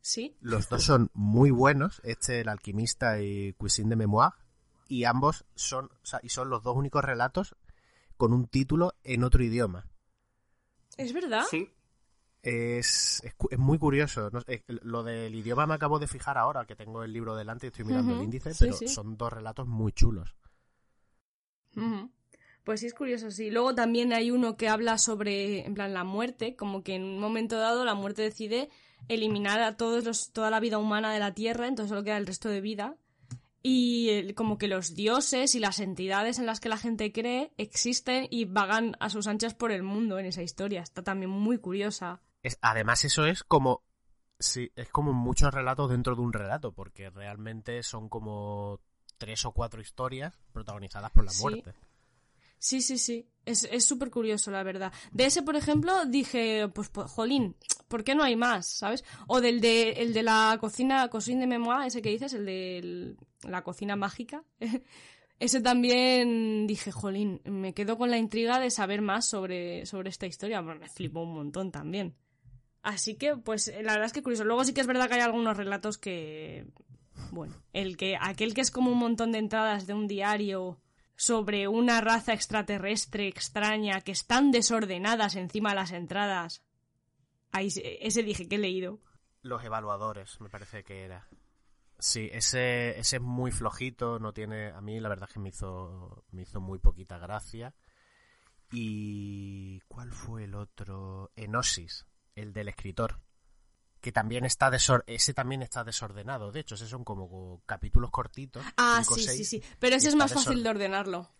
Sí. 0.00 0.36
Los 0.40 0.68
dos 0.68 0.84
son 0.84 1.10
muy 1.12 1.50
buenos. 1.50 2.00
Este, 2.04 2.40
el 2.40 2.48
alquimista 2.48 3.20
y 3.20 3.52
Cuisine 3.54 3.90
de 3.90 3.96
Memoire 3.96 4.34
y 4.88 5.04
ambos 5.04 5.44
son, 5.54 5.90
y 6.22 6.28
son 6.28 6.50
los 6.50 6.62
dos 6.62 6.76
únicos 6.76 7.04
relatos 7.04 7.56
con 8.16 8.32
un 8.32 8.46
título 8.46 8.94
en 9.04 9.24
otro 9.24 9.42
idioma. 9.44 9.86
¿Es 10.96 11.12
verdad? 11.12 11.44
Sí. 11.50 11.70
Es, 12.42 13.22
es, 13.24 13.58
muy 13.58 13.78
curioso. 13.78 14.30
lo 14.66 15.02
del 15.02 15.34
idioma 15.34 15.66
me 15.66 15.74
acabo 15.74 15.98
de 15.98 16.06
fijar 16.06 16.38
ahora, 16.38 16.64
que 16.64 16.76
tengo 16.76 17.02
el 17.02 17.12
libro 17.12 17.34
delante 17.34 17.66
y 17.66 17.68
estoy 17.68 17.84
mirando 17.84 18.14
el 18.14 18.22
índice, 18.22 18.52
pero 18.58 18.72
son 18.88 19.16
dos 19.16 19.32
relatos 19.32 19.66
muy 19.66 19.92
chulos. 19.92 20.36
Pues 22.62 22.80
sí, 22.80 22.86
es 22.86 22.94
curioso, 22.94 23.30
sí. 23.30 23.50
Luego 23.50 23.74
también 23.74 24.12
hay 24.12 24.30
uno 24.30 24.56
que 24.56 24.68
habla 24.68 24.96
sobre, 24.98 25.66
en 25.66 25.74
plan, 25.74 25.92
la 25.92 26.04
muerte, 26.04 26.56
como 26.56 26.82
que 26.82 26.94
en 26.94 27.02
un 27.02 27.18
momento 27.18 27.58
dado 27.58 27.84
la 27.84 27.94
muerte 27.94 28.22
decide 28.22 28.70
eliminar 29.08 29.60
a 29.60 29.76
todos 29.76 30.04
los, 30.04 30.32
toda 30.32 30.50
la 30.50 30.60
vida 30.60 30.78
humana 30.78 31.12
de 31.12 31.18
la 31.18 31.34
Tierra, 31.34 31.68
entonces 31.68 31.90
solo 31.90 32.04
queda 32.04 32.16
el 32.16 32.26
resto 32.26 32.48
de 32.48 32.60
vida 32.60 32.96
y 33.68 34.32
como 34.34 34.58
que 34.58 34.68
los 34.68 34.94
dioses 34.94 35.56
y 35.56 35.58
las 35.58 35.80
entidades 35.80 36.38
en 36.38 36.46
las 36.46 36.60
que 36.60 36.68
la 36.68 36.76
gente 36.76 37.10
cree 37.10 37.50
existen 37.56 38.28
y 38.30 38.44
vagan 38.44 38.96
a 39.00 39.10
sus 39.10 39.26
anchas 39.26 39.54
por 39.54 39.72
el 39.72 39.82
mundo 39.82 40.20
en 40.20 40.26
esa 40.26 40.42
historia. 40.42 40.82
Está 40.82 41.02
también 41.02 41.30
muy 41.30 41.58
curiosa. 41.58 42.20
Es, 42.44 42.58
además 42.62 43.04
eso 43.04 43.26
es 43.26 43.42
como 43.42 43.82
sí, 44.38 44.70
es 44.76 44.88
como 44.90 45.12
muchos 45.12 45.52
relatos 45.52 45.90
dentro 45.90 46.14
de 46.14 46.20
un 46.22 46.32
relato, 46.32 46.70
porque 46.72 47.10
realmente 47.10 47.82
son 47.82 48.08
como 48.08 48.78
tres 49.18 49.44
o 49.46 49.50
cuatro 49.50 49.80
historias 49.80 50.32
protagonizadas 50.52 51.10
por 51.10 51.24
la 51.24 51.32
Sí. 51.32 51.42
muerte. 51.42 51.74
Sí, 52.58 52.80
sí, 52.80 52.98
sí. 52.98 53.28
Es 53.44 53.84
súper 53.84 54.10
curioso, 54.10 54.50
la 54.50 54.62
verdad. 54.64 54.92
De 55.12 55.26
ese, 55.26 55.42
por 55.42 55.54
ejemplo, 55.56 56.04
dije, 56.06 56.68
pues, 56.74 56.88
pues, 56.88 57.08
jolín, 57.10 57.54
¿por 57.86 58.02
qué 58.02 58.14
no 58.16 58.24
hay 58.24 58.34
más? 58.34 58.66
¿Sabes? 58.66 59.04
O 59.28 59.40
del 59.40 59.60
de, 59.60 59.90
el 60.02 60.12
de 60.14 60.22
la 60.24 60.56
cocina, 60.60 61.06
cocina 61.08 61.42
de 61.42 61.46
memoir, 61.46 61.86
ese 61.86 62.02
que 62.02 62.08
dices, 62.10 62.32
el 62.32 62.44
de 62.46 62.78
el- 62.78 63.16
la 63.48 63.62
cocina 63.62 63.96
mágica. 63.96 64.44
ese 65.38 65.60
también 65.60 66.66
dije, 66.66 66.92
jolín, 66.92 67.40
me 67.44 67.74
quedo 67.74 67.98
con 67.98 68.10
la 68.10 68.18
intriga 68.18 68.58
de 68.60 68.70
saber 68.70 69.02
más 69.02 69.26
sobre, 69.26 69.86
sobre 69.86 70.10
esta 70.10 70.26
historia. 70.26 70.60
Bueno, 70.60 70.80
me 70.80 70.88
flipó 70.88 71.22
un 71.22 71.34
montón 71.34 71.70
también. 71.72 72.16
Así 72.82 73.16
que, 73.16 73.36
pues, 73.36 73.66
la 73.68 73.92
verdad 73.92 74.04
es 74.06 74.12
que 74.12 74.22
curioso. 74.22 74.44
Luego 74.44 74.64
sí 74.64 74.72
que 74.72 74.80
es 74.80 74.86
verdad 74.86 75.08
que 75.08 75.14
hay 75.14 75.20
algunos 75.20 75.56
relatos 75.56 75.98
que, 75.98 76.66
bueno, 77.32 77.54
el 77.72 77.96
que, 77.96 78.16
aquel 78.20 78.54
que 78.54 78.60
es 78.60 78.70
como 78.70 78.92
un 78.92 78.98
montón 78.98 79.32
de 79.32 79.38
entradas 79.38 79.86
de 79.86 79.94
un 79.94 80.06
diario 80.06 80.80
sobre 81.16 81.66
una 81.66 82.00
raza 82.00 82.32
extraterrestre 82.34 83.26
extraña 83.26 84.02
que 84.02 84.12
están 84.12 84.52
desordenadas 84.52 85.34
encima 85.34 85.70
de 85.70 85.74
las 85.76 85.90
entradas. 85.92 86.62
Ahí, 87.50 87.70
se- 87.70 88.06
ese 88.06 88.22
dije 88.22 88.46
que 88.48 88.54
he 88.56 88.58
leído. 88.58 89.00
Los 89.42 89.64
evaluadores, 89.64 90.40
me 90.40 90.48
parece 90.50 90.84
que 90.84 91.02
era. 91.04 91.26
Sí, 91.98 92.28
ese, 92.32 92.98
ese 92.98 93.16
es 93.16 93.22
muy 93.22 93.50
flojito, 93.50 94.18
no 94.18 94.32
tiene... 94.32 94.68
A 94.70 94.80
mí 94.80 95.00
la 95.00 95.08
verdad 95.08 95.28
es 95.28 95.34
que 95.34 95.40
me 95.40 95.48
hizo, 95.48 96.24
me 96.30 96.42
hizo 96.42 96.60
muy 96.60 96.78
poquita 96.78 97.18
gracia. 97.18 97.74
¿Y 98.72 99.80
cuál 99.88 100.12
fue 100.12 100.44
el 100.44 100.54
otro? 100.54 101.30
Enosis, 101.36 102.06
el 102.34 102.52
del 102.52 102.68
escritor. 102.68 103.20
Que 104.00 104.12
también 104.12 104.44
está 104.44 104.70
desor... 104.70 105.04
ese 105.06 105.34
también 105.34 105.62
está 105.62 105.84
desordenado. 105.84 106.52
De 106.52 106.60
hecho, 106.60 106.74
esos 106.74 106.88
son 106.88 107.04
como 107.04 107.62
capítulos 107.66 108.10
cortitos. 108.10 108.64
Ah, 108.76 109.00
cinco 109.02 109.14
sí, 109.14 109.20
sí, 109.22 109.26
seis, 109.28 109.48
sí. 109.48 109.62
Pero 109.78 109.96
ese 109.96 110.08
es 110.08 110.14
más 110.16 110.32
fácil 110.32 110.62
de 110.62 110.68
ordenarlo. 110.68 111.30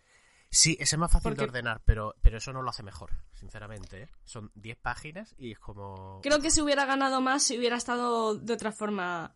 Sí, 0.49 0.77
ese 0.79 0.95
es 0.95 0.99
más 0.99 1.11
fácil 1.11 1.31
Porque- 1.31 1.41
de 1.41 1.49
ordenar, 1.49 1.81
pero, 1.83 2.15
pero 2.21 2.37
eso 2.37 2.53
no 2.53 2.61
lo 2.61 2.69
hace 2.69 2.81
mejor, 2.81 3.11
sinceramente. 3.33 4.03
¿eh? 4.03 4.09
Son 4.23 4.49
10 4.55 4.77
páginas 4.77 5.35
y 5.37 5.51
es 5.51 5.59
como... 5.59 6.21
Creo 6.23 6.39
que 6.39 6.51
se 6.51 6.61
hubiera 6.61 6.85
ganado 6.85 7.19
más 7.21 7.43
si 7.43 7.57
hubiera 7.57 7.75
estado 7.75 8.35
de 8.35 8.53
otra 8.53 8.71
forma. 8.71 9.35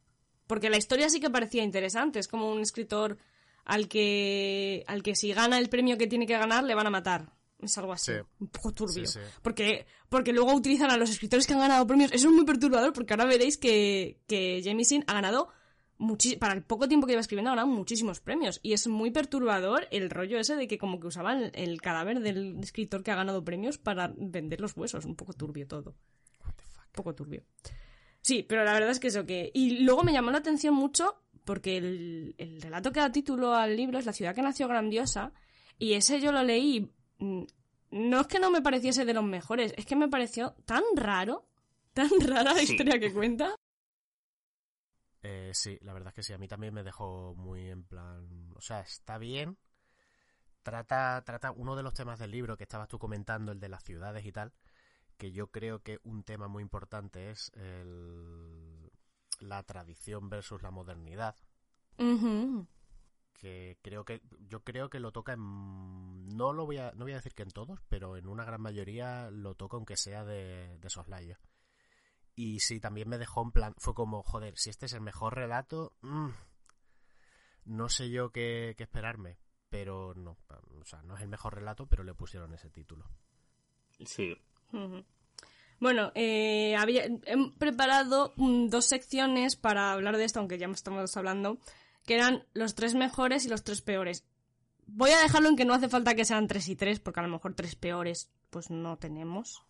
Porque 0.52 0.70
la 0.70 0.76
historia 0.76 1.08
sí 1.08 1.22
que 1.22 1.30
parecía 1.30 1.64
interesante. 1.64 2.20
Es 2.20 2.28
como 2.28 2.52
un 2.52 2.60
escritor 2.60 3.18
al 3.64 3.88
que, 3.88 4.84
al 4.86 5.02
que 5.02 5.16
si 5.16 5.32
gana 5.32 5.58
el 5.58 5.70
premio 5.70 5.98
que 5.98 6.08
tiene 6.08 6.28
que 6.28 6.38
ganar 6.38 6.66
le 6.66 6.76
van 6.76 6.88
a 6.88 6.90
matar. 6.90 7.32
Es 7.62 7.78
algo 7.78 7.94
así. 7.94 8.12
Sí. 8.12 8.18
Un 8.42 8.50
poco 8.50 8.74
turbio. 8.74 9.06
Sí, 9.06 9.14
sí. 9.14 9.20
Porque, 9.42 9.86
porque 10.10 10.34
luego 10.34 10.54
utilizan 10.54 10.92
a 10.92 10.98
los 10.98 11.10
escritores 11.10 11.48
que 11.48 11.54
han 11.54 11.62
ganado 11.62 11.88
premios. 11.88 12.12
Eso 12.12 12.28
es 12.28 12.34
muy 12.34 12.44
perturbador 12.44 12.92
porque 12.92 13.14
ahora 13.14 13.24
veréis 13.28 13.58
que, 13.58 14.20
que 14.28 14.62
Jameson 14.62 15.06
ha 15.08 15.14
ganado 15.14 15.48
para 16.38 16.54
el 16.54 16.64
poco 16.64 16.90
tiempo 16.90 17.08
que 17.08 17.14
iba 17.14 17.22
escribiendo 17.22 17.52
ha 17.52 17.56
ganado 17.56 17.70
muchísimos 17.70 18.20
premios. 18.20 18.60
Y 18.62 18.74
es 18.74 18.86
muy 18.88 19.10
perturbador 19.10 19.88
el 19.90 20.10
rollo 20.10 20.38
ese 20.38 20.58
de 20.58 20.68
que 20.68 20.78
como 20.78 21.00
que 21.00 21.08
usaban 21.08 21.52
el 21.54 21.80
cadáver 21.80 22.20
del 22.20 22.60
escritor 22.60 23.04
que 23.04 23.12
ha 23.12 23.16
ganado 23.16 23.46
premios 23.46 23.78
para 23.78 24.14
vender 24.18 24.60
los 24.60 24.76
huesos. 24.76 25.06
Un 25.06 25.16
poco 25.16 25.32
turbio 25.32 25.66
todo 25.66 25.96
fuck. 26.42 26.56
poco 26.92 27.16
turbio. 27.16 27.42
Sí, 28.22 28.44
pero 28.44 28.64
la 28.64 28.74
verdad 28.74 28.92
es 28.92 29.00
que 29.00 29.08
eso 29.08 29.26
que... 29.26 29.52
Y 29.54 29.80
luego 29.84 30.04
me 30.04 30.14
llamó 30.14 30.32
la 30.32 30.38
atención 30.40 30.74
mucho 30.76 31.22
porque 31.46 31.78
el, 31.78 32.36
el 32.38 32.62
relato 32.62 32.92
que 32.92 33.00
da 33.00 33.12
título 33.12 33.56
al 33.56 33.76
libro 33.76 33.98
es 33.98 34.06
La 34.06 34.14
ciudad 34.14 34.36
que 34.36 34.42
nació 34.44 34.68
grandiosa 34.68 35.32
y 35.80 35.94
ese 35.94 36.22
yo 36.22 36.32
lo 36.32 36.44
leí... 36.44 36.92
mm, 37.20 37.44
No 37.92 38.22
es 38.22 38.28
que 38.28 38.40
no 38.40 38.52
me 38.52 38.62
pareciese 38.62 39.06
de 39.06 39.14
los 39.14 39.24
mejores, 39.24 39.74
es 39.76 39.86
que 39.86 39.96
me 39.96 40.08
pareció 40.08 40.56
tan 40.66 40.84
raro, 40.96 41.48
tan 41.94 42.10
rara 42.22 42.54
la 42.54 42.60
Sí. 42.60 42.72
historia 42.74 43.00
que 43.00 43.12
cuenta. 43.12 43.56
Eh, 45.24 45.52
sí, 45.54 45.78
la 45.82 45.94
verdad 45.94 46.10
es 46.10 46.14
que 46.16 46.24
sí, 46.24 46.34
a 46.34 46.38
mí 46.38 46.48
también 46.48 46.74
me 46.74 46.84
dejó 46.84 47.36
muy 47.36 47.70
en 47.70 47.84
plan, 47.84 48.54
o 48.56 48.62
sea, 48.62 48.82
está 48.82 49.18
bien. 49.18 49.58
Trata, 50.64 51.24
trata 51.26 51.52
uno 51.52 51.76
de 51.76 51.84
los 51.84 51.94
temas 51.94 52.20
del 52.20 52.32
libro 52.32 52.56
que 52.58 52.64
estabas 52.64 52.88
tú 52.88 52.98
comentando, 53.00 53.52
el 53.52 53.60
de 53.60 53.70
las 53.70 53.84
ciudades 53.84 54.26
y 54.26 54.32
tal, 54.32 54.54
que 55.22 55.32
yo 55.32 55.52
creo 55.52 55.84
que 55.84 56.00
un 56.04 56.24
tema 56.24 56.48
muy 56.48 56.64
importante 56.64 57.30
es 57.30 57.52
el- 57.54 58.92
la 59.40 59.62
tradición 59.62 60.30
versus 60.30 60.64
la 60.64 60.72
modernidad, 60.72 61.36
que 63.34 63.78
creo 63.84 64.04
que 64.04 64.24
yo 64.48 64.64
creo 64.64 64.90
que 64.90 65.00
lo 65.00 65.12
toca 65.12 65.34
en 65.34 66.28
no 66.36 66.54
lo 66.54 66.66
voy 66.66 66.78
a 66.80 66.92
no 66.94 67.06
voy 67.06 67.12
a 67.12 67.18
decir 67.18 67.36
que 67.36 67.44
en 67.44 67.52
todos, 67.52 67.80
pero 67.88 68.18
en 68.18 68.28
una 68.28 68.46
gran 68.46 68.62
mayoría 68.62 69.30
lo 69.30 69.54
toca 69.54 69.78
aunque 69.78 69.96
sea 69.96 70.26
de, 70.26 70.80
de 70.80 70.90
soslayo. 70.90 71.38
Y 72.34 72.60
sí, 72.62 72.80
también 72.80 73.08
me 73.08 73.20
dejó 73.20 73.44
en 73.44 73.52
plan, 73.52 73.76
fue 73.78 73.94
como, 73.94 74.24
joder, 74.24 74.58
si 74.58 74.72
este 74.72 74.88
es 74.88 74.94
el 74.94 75.02
mejor 75.02 75.36
relato, 75.36 75.94
mm, 76.02 76.30
no 77.66 77.90
sé 77.90 78.10
yo 78.10 78.32
qué, 78.32 78.74
qué 78.76 78.84
esperarme, 78.86 79.38
pero 79.70 80.16
no, 80.16 80.38
o 80.80 80.86
sea, 80.86 81.04
no 81.04 81.16
es 81.16 81.22
el 81.22 81.28
mejor 81.30 81.54
relato, 81.54 81.86
pero 81.86 82.04
le 82.04 82.16
pusieron 82.16 82.52
ese 82.56 82.72
título. 82.72 83.06
Sí. 84.04 84.36
Bueno, 85.80 86.12
eh, 86.14 86.76
había, 86.78 87.06
he 87.06 87.52
preparado 87.58 88.34
mm, 88.38 88.68
dos 88.68 88.86
secciones 88.86 89.56
para 89.56 89.92
hablar 89.94 90.18
de 90.18 90.26
esto, 90.26 90.40
aunque 90.40 90.58
ya 90.60 90.68
estamos 90.68 91.18
hablando, 91.18 91.58
que 92.06 92.14
eran 92.16 92.44
los 92.54 92.76
tres 92.76 92.94
mejores 92.94 93.46
y 93.46 93.50
los 93.50 93.64
tres 93.64 93.82
peores. 93.82 94.24
Voy 94.86 95.12
a 95.12 95.20
dejarlo 95.20 95.50
en 95.50 95.56
que 95.56 95.66
no 95.66 95.74
hace 95.74 95.90
falta 95.90 96.14
que 96.16 96.26
sean 96.26 96.48
tres 96.48 96.68
y 96.70 96.76
tres, 96.76 97.00
porque 97.00 97.20
a 97.20 97.24
lo 97.24 97.30
mejor 97.30 97.56
tres 97.56 97.76
peores 97.76 98.30
pues 98.50 98.70
no 98.70 98.98
tenemos. 98.98 99.64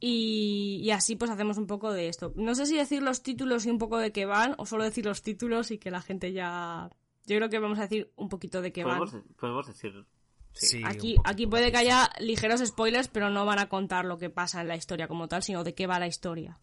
Y, 0.00 0.80
y 0.82 0.90
así 0.90 1.14
pues 1.16 1.30
hacemos 1.30 1.56
un 1.58 1.66
poco 1.68 1.92
de 1.92 2.08
esto. 2.08 2.32
No 2.36 2.54
sé 2.54 2.66
si 2.66 2.76
decir 2.76 3.02
los 3.02 3.22
títulos 3.22 3.64
y 3.66 3.70
un 3.70 3.78
poco 3.78 3.98
de 3.98 4.10
qué 4.12 4.26
van, 4.26 4.54
o 4.58 4.66
solo 4.66 4.82
decir 4.84 5.06
los 5.06 5.22
títulos 5.22 5.70
y 5.70 5.78
que 5.78 5.90
la 5.90 6.02
gente 6.02 6.32
ya... 6.32 6.90
Yo 7.24 7.36
creo 7.36 7.48
que 7.48 7.60
vamos 7.60 7.78
a 7.78 7.82
decir 7.82 8.12
un 8.16 8.28
poquito 8.28 8.60
de 8.60 8.72
qué 8.72 8.82
van. 8.82 8.98
Podemos, 8.98 9.12
de- 9.28 9.34
podemos 9.34 9.66
decir. 9.68 10.04
Sí. 10.54 10.82
Aquí, 10.84 11.16
aquí 11.24 11.46
puede 11.46 11.70
que 11.72 11.78
haya 11.78 12.10
ligeros 12.20 12.60
spoilers, 12.64 13.08
pero 13.08 13.30
no 13.30 13.44
van 13.46 13.58
a 13.58 13.68
contar 13.68 14.04
lo 14.04 14.18
que 14.18 14.30
pasa 14.30 14.60
en 14.60 14.68
la 14.68 14.76
historia 14.76 15.08
como 15.08 15.26
tal, 15.28 15.42
sino 15.42 15.64
de 15.64 15.74
qué 15.74 15.86
va 15.86 15.98
la 15.98 16.06
historia. 16.06 16.60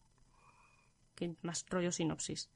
Que 1.15 1.35
más 1.41 1.65
rollo 1.69 1.91
sinopsis. 1.91 2.49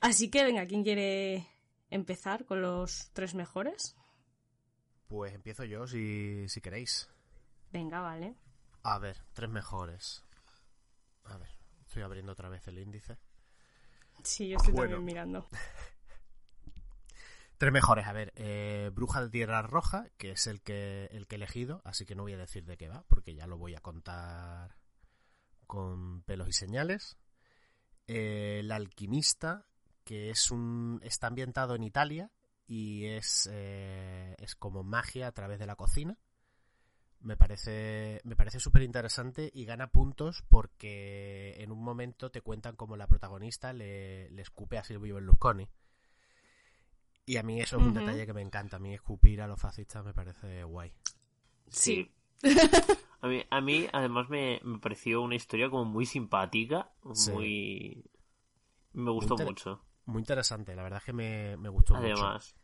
Así 0.00 0.30
que 0.30 0.44
venga, 0.44 0.66
¿quién 0.66 0.82
quiere 0.84 1.46
empezar 1.90 2.44
con 2.44 2.62
los 2.62 3.10
tres 3.12 3.34
mejores? 3.34 3.96
Pues 5.08 5.34
empiezo 5.34 5.64
yo 5.64 5.86
si, 5.86 6.48
si 6.48 6.60
queréis. 6.60 7.08
Venga, 7.72 8.00
vale. 8.00 8.34
A 8.82 8.98
ver, 8.98 9.18
tres 9.32 9.50
mejores. 9.50 10.24
A 11.24 11.36
ver, 11.38 11.48
estoy 11.86 12.02
abriendo 12.02 12.32
otra 12.32 12.48
vez 12.48 12.66
el 12.68 12.78
índice. 12.78 13.18
Sí, 14.22 14.48
yo 14.48 14.56
estoy 14.56 14.72
Bueno. 14.72 14.96
también 14.96 15.04
mirando. 15.04 15.48
Tres 17.58 17.72
mejores, 17.72 18.06
a 18.06 18.12
ver, 18.12 18.34
eh, 18.36 18.90
Bruja 18.92 19.22
de 19.22 19.30
Tierra 19.30 19.62
Roja, 19.62 20.10
que 20.18 20.32
es 20.32 20.46
el 20.46 20.60
que, 20.60 21.06
el 21.12 21.26
que 21.26 21.36
he 21.36 21.38
elegido, 21.38 21.80
así 21.84 22.04
que 22.04 22.14
no 22.14 22.24
voy 22.24 22.34
a 22.34 22.38
decir 22.38 22.66
de 22.66 22.76
qué 22.76 22.86
va, 22.88 23.04
porque 23.08 23.34
ya 23.34 23.46
lo 23.46 23.56
voy 23.56 23.74
a 23.74 23.80
contar 23.80 24.76
con 25.66 26.22
pelos 26.22 26.48
y 26.48 26.52
señales. 26.52 27.16
Eh, 28.08 28.58
el 28.60 28.70
Alquimista, 28.70 29.66
que 30.04 30.28
es 30.28 30.50
un, 30.50 31.00
está 31.02 31.28
ambientado 31.28 31.74
en 31.74 31.84
Italia 31.84 32.30
y 32.66 33.06
es, 33.06 33.48
eh, 33.50 34.34
es 34.38 34.54
como 34.54 34.82
magia 34.82 35.26
a 35.26 35.32
través 35.32 35.58
de 35.58 35.66
la 35.66 35.76
cocina. 35.76 36.18
Me 37.20 37.38
parece, 37.38 38.20
me 38.24 38.36
parece 38.36 38.60
súper 38.60 38.82
interesante 38.82 39.50
y 39.54 39.64
gana 39.64 39.86
puntos 39.86 40.44
porque 40.50 41.54
en 41.62 41.72
un 41.72 41.82
momento 41.82 42.30
te 42.30 42.42
cuentan 42.42 42.76
como 42.76 42.98
la 42.98 43.06
protagonista 43.06 43.72
le, 43.72 44.28
le 44.30 44.42
escupe 44.42 44.76
a 44.76 44.84
Silvio 44.84 45.14
Berlusconi. 45.14 45.66
Y 47.26 47.36
a 47.36 47.42
mí 47.42 47.60
eso 47.60 47.76
es 47.76 47.82
un 47.82 47.92
detalle 47.92 48.24
que 48.24 48.32
me 48.32 48.40
encanta. 48.40 48.76
A 48.76 48.80
mí 48.80 48.94
escupir 48.94 49.42
a 49.42 49.48
los 49.48 49.60
fascistas 49.60 50.04
me 50.04 50.14
parece 50.14 50.62
guay. 50.64 50.92
Sí. 51.68 52.10
A 53.22 53.28
mí, 53.28 53.42
a 53.48 53.60
mí 53.62 53.88
además, 53.92 54.28
me, 54.28 54.60
me 54.62 54.78
pareció 54.78 55.22
una 55.22 55.34
historia 55.34 55.70
como 55.70 55.86
muy 55.86 56.04
simpática. 56.04 56.92
Sí. 57.14 57.32
Muy. 57.32 58.10
Me 58.92 59.10
gustó 59.10 59.36
Muy 59.36 59.46
mucho. 59.46 59.82
Muy 60.04 60.20
interesante, 60.20 60.76
la 60.76 60.82
verdad 60.82 60.98
es 60.98 61.04
que 61.04 61.12
me, 61.12 61.56
me 61.56 61.70
gustó 61.70 61.94
mucho. 61.94 62.06
Además. 62.06 62.54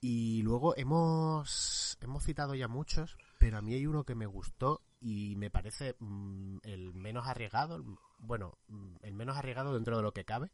Y 0.00 0.42
luego 0.42 0.76
hemos, 0.76 1.98
hemos 2.00 2.24
citado 2.24 2.54
ya 2.54 2.66
muchos, 2.66 3.16
pero 3.38 3.58
a 3.58 3.62
mí 3.62 3.74
hay 3.74 3.86
uno 3.86 4.04
que 4.04 4.14
me 4.14 4.26
gustó 4.26 4.82
y 5.00 5.36
me 5.36 5.50
parece 5.50 5.96
mm, 5.98 6.58
el 6.62 6.94
menos 6.94 7.26
arriesgado, 7.26 7.84
bueno, 8.18 8.58
mm, 8.68 8.96
el 9.02 9.14
menos 9.14 9.36
arriesgado 9.36 9.74
dentro 9.74 9.96
de 9.96 10.02
lo 10.02 10.12
que 10.12 10.24
cabe, 10.24 10.50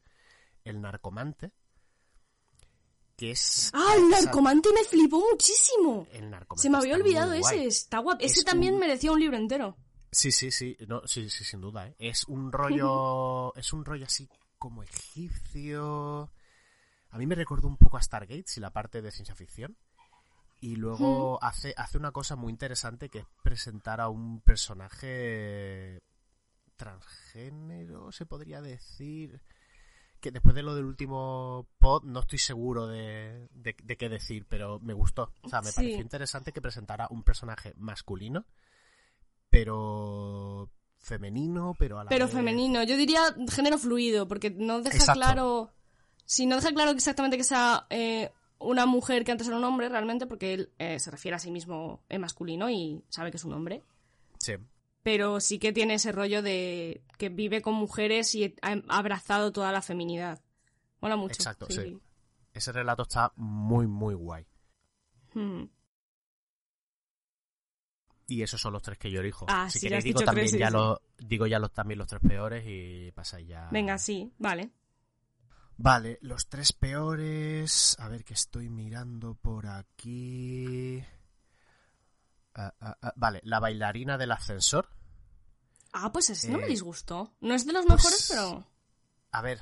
el 0.64 0.80
narcomante, 0.80 1.52
que 3.16 3.30
es... 3.32 3.70
¡Ah, 3.74 3.94
el 3.96 4.08
narcomante 4.08 4.70
me 4.74 4.84
flipó 4.84 5.22
muchísimo! 5.30 6.06
el 6.12 6.30
narcomante 6.30 6.62
Se 6.62 6.70
me 6.70 6.78
había 6.78 6.94
olvidado 6.96 7.32
ese, 7.32 7.66
está 7.66 7.98
guapo. 7.98 8.24
Ese 8.24 8.40
Es 8.40 8.44
también 8.44 8.74
un- 8.74 8.80
merecía 8.80 9.12
un 9.12 9.20
libro 9.20 9.36
entero. 9.36 9.76
Sí, 10.10 10.30
sí, 10.30 10.50
sí, 10.50 10.76
no, 10.86 11.06
sí, 11.06 11.28
sí, 11.30 11.42
sin 11.44 11.60
duda, 11.60 11.88
¿eh? 11.88 11.96
Es 11.98 12.24
un 12.28 12.52
rollo, 12.52 13.54
es 13.56 13.72
un 13.72 13.84
rollo 13.84 14.06
así 14.06 14.28
como 14.58 14.82
egipcio. 14.84 16.30
A 17.10 17.18
mí 17.18 17.26
me 17.26 17.34
recordó 17.34 17.66
un 17.68 17.76
poco 17.76 17.96
a 17.96 18.02
Stargate, 18.02 18.44
si 18.46 18.60
la 18.60 18.70
parte 18.70 19.02
de 19.02 19.10
ciencia 19.10 19.34
ficción. 19.34 19.76
Y 20.60 20.76
luego 20.76 21.42
hace, 21.42 21.74
hace 21.76 21.98
una 21.98 22.10
cosa 22.12 22.36
muy 22.36 22.50
interesante 22.50 23.08
que 23.10 23.18
es 23.18 23.26
presentar 23.42 24.00
a 24.00 24.08
un 24.08 24.40
personaje 24.40 26.00
transgénero, 26.76 28.12
se 28.12 28.26
podría 28.26 28.60
decir, 28.62 29.40
que 30.24 30.30
después 30.30 30.54
de 30.54 30.62
lo 30.62 30.74
del 30.74 30.86
último 30.86 31.66
pod 31.78 32.02
no 32.04 32.20
estoy 32.20 32.38
seguro 32.38 32.86
de, 32.86 33.46
de, 33.52 33.76
de 33.82 33.96
qué 33.98 34.08
decir, 34.08 34.46
pero 34.48 34.80
me 34.80 34.94
gustó. 34.94 35.30
O 35.42 35.50
sea, 35.50 35.60
me 35.60 35.68
Sí. 35.68 35.76
pareció 35.76 36.00
interesante 36.00 36.50
que 36.52 36.62
presentara 36.62 37.08
un 37.10 37.22
personaje 37.22 37.74
masculino, 37.76 38.46
pero 39.50 40.70
femenino, 40.98 41.74
pero 41.78 41.98
a 42.00 42.04
la 42.04 42.08
Pero 42.08 42.24
vez- 42.26 42.34
femenino, 42.34 42.82
yo 42.84 42.96
diría 42.96 43.20
género 43.50 43.78
fluido, 43.78 44.26
porque 44.26 44.50
no 44.50 44.80
deja 44.80 44.96
Exacto. 44.96 45.20
claro. 45.20 45.72
Si 46.24 46.46
no 46.46 46.56
deja 46.56 46.72
claro 46.72 46.92
exactamente 46.92 47.36
que 47.36 47.44
sea 47.44 47.86
eh, 47.90 48.32
una 48.58 48.86
mujer 48.86 49.24
que 49.24 49.32
antes 49.32 49.46
era 49.46 49.58
un 49.58 49.64
hombre, 49.64 49.90
realmente, 49.90 50.26
porque 50.26 50.54
él 50.54 50.72
eh, 50.78 50.98
se 50.98 51.10
refiere 51.10 51.36
a 51.36 51.38
sí 51.38 51.50
mismo 51.50 52.00
en 52.08 52.22
masculino 52.22 52.70
y 52.70 53.02
sabe 53.10 53.30
que 53.30 53.36
es 53.36 53.44
un 53.44 53.52
hombre. 53.52 53.82
Sí, 54.38 54.54
Pero 55.04 55.38
sí 55.38 55.60
que 55.60 55.72
tiene 55.72 55.94
ese 55.94 56.10
rollo 56.10 56.42
de 56.42 57.04
que 57.18 57.28
vive 57.28 57.62
con 57.62 57.74
mujeres 57.74 58.34
y 58.34 58.56
ha 58.62 58.72
abrazado 58.88 59.52
toda 59.52 59.70
la 59.70 59.82
feminidad. 59.82 60.42
Mola 61.00 61.14
mucho. 61.14 61.34
exacto, 61.34 61.66
sí. 61.68 62.00
Ese 62.52 62.72
relato 62.72 63.02
está 63.02 63.32
muy, 63.36 63.86
muy 63.86 64.14
guay. 64.14 64.46
Hmm. 65.34 65.64
Y 68.26 68.42
esos 68.42 68.60
son 68.60 68.72
los 68.72 68.82
tres 68.82 68.98
que 68.98 69.10
yo 69.10 69.20
elijo. 69.20 69.44
Ah, 69.48 69.68
si 69.68 69.78
sí, 69.78 69.86
queréis 69.86 70.04
digo 70.04 70.20
también 70.20 70.48
tres, 70.48 70.58
ya 70.58 70.68
sí. 70.68 70.72
los 70.72 70.98
digo 71.18 71.46
ya 71.46 71.58
los 71.58 71.72
también 71.72 71.98
los 71.98 72.08
tres 72.08 72.22
peores 72.26 72.64
y 72.66 73.12
pasáis 73.12 73.46
ya. 73.46 73.68
Venga, 73.70 73.98
sí, 73.98 74.32
vale. 74.38 74.70
Vale, 75.76 76.18
los 76.22 76.48
tres 76.48 76.72
peores. 76.72 77.96
A 77.98 78.08
ver 78.08 78.24
que 78.24 78.34
estoy 78.34 78.70
mirando 78.70 79.34
por 79.34 79.66
aquí. 79.66 81.04
Ah, 82.54 82.72
ah, 82.80 82.96
ah, 83.02 83.12
Vale, 83.16 83.40
la 83.44 83.60
bailarina 83.60 84.16
del 84.18 84.32
ascensor. 84.32 84.88
Ah, 85.92 86.12
pues 86.12 86.30
ese 86.30 86.50
no 86.50 86.58
me 86.58 86.64
Eh, 86.66 86.68
disgustó. 86.70 87.34
No 87.40 87.54
es 87.54 87.66
de 87.66 87.72
los 87.72 87.84
pues- 87.86 87.96
mejores, 87.96 88.26
pero 88.30 88.66
A 89.32 89.42
ver, 89.42 89.60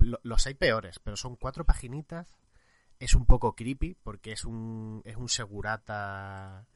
lo- 0.00 0.18
los 0.24 0.46
hay 0.46 0.54
peores, 0.54 0.98
pero 0.98 1.16
son 1.16 1.36
cuatro 1.36 1.64
paginitas. 1.64 2.34
Es 2.98 3.14
un 3.14 3.26
poco 3.26 3.54
creepy 3.54 3.94
porque 3.94 4.32
es 4.32 4.44
un 4.44 5.02
es 5.04 5.16
un 5.16 5.28
segurata 5.28 6.66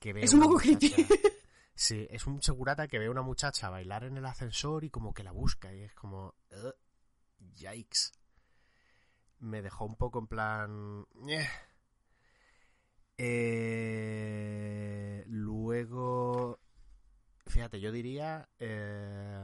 que 0.00 0.12
ve 0.12 0.22
Es 0.22 0.32
un 0.34 0.40
poco 0.40 0.56
creepy. 0.56 0.92
Sí, 1.74 2.08
es 2.10 2.26
un 2.26 2.42
segurata 2.42 2.88
que 2.88 2.98
ve 2.98 3.06
a 3.06 3.10
una 3.12 3.22
muchacha 3.22 3.70
bailar 3.70 4.02
en 4.02 4.16
el 4.16 4.26
ascensor 4.26 4.82
y 4.82 4.90
como 4.90 5.14
que 5.14 5.22
la 5.22 5.30
busca 5.30 5.72
y 5.72 5.82
es 5.82 5.94
como 5.94 6.34
"Ugh, 6.50 6.74
yikes. 7.54 8.10
Me 9.38 9.62
dejó 9.62 9.84
un 9.84 9.94
poco 9.94 10.18
en 10.18 10.26
plan 10.26 11.06
"Eh". 11.28 11.46
Eh, 13.18 15.24
luego 15.26 16.60
fíjate, 17.46 17.80
yo 17.80 17.92
diría 17.92 18.48
eh, 18.58 19.38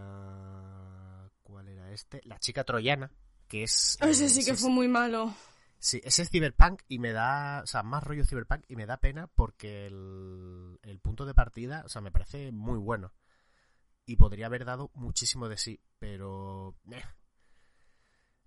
¿cuál 1.42 1.68
era 1.68 1.90
este? 1.92 2.20
La 2.24 2.38
chica 2.38 2.64
troyana, 2.64 3.10
que 3.48 3.64
es 3.64 3.98
Ese 4.00 4.26
eh, 4.26 4.28
sí 4.28 4.44
que 4.44 4.52
es- 4.52 4.60
fue 4.60 4.70
muy 4.70 4.88
malo. 4.88 5.34
Sí, 5.78 6.00
ese 6.04 6.22
es 6.22 6.30
Cyberpunk 6.30 6.80
y 6.88 6.98
me 6.98 7.12
da, 7.12 7.60
o 7.62 7.66
sea, 7.66 7.82
más 7.82 8.02
rollo 8.02 8.24
Cyberpunk 8.24 8.64
y 8.68 8.76
me 8.76 8.86
da 8.86 8.96
pena 8.96 9.26
porque 9.26 9.86
el, 9.86 10.78
el 10.82 10.98
punto 11.00 11.26
de 11.26 11.34
partida, 11.34 11.82
o 11.84 11.88
sea, 11.90 12.00
me 12.00 12.10
parece 12.10 12.52
muy 12.52 12.78
bueno. 12.78 13.12
Y 14.06 14.16
podría 14.16 14.46
haber 14.46 14.64
dado 14.64 14.90
muchísimo 14.94 15.48
de 15.48 15.58
sí, 15.58 15.80
pero 15.98 16.74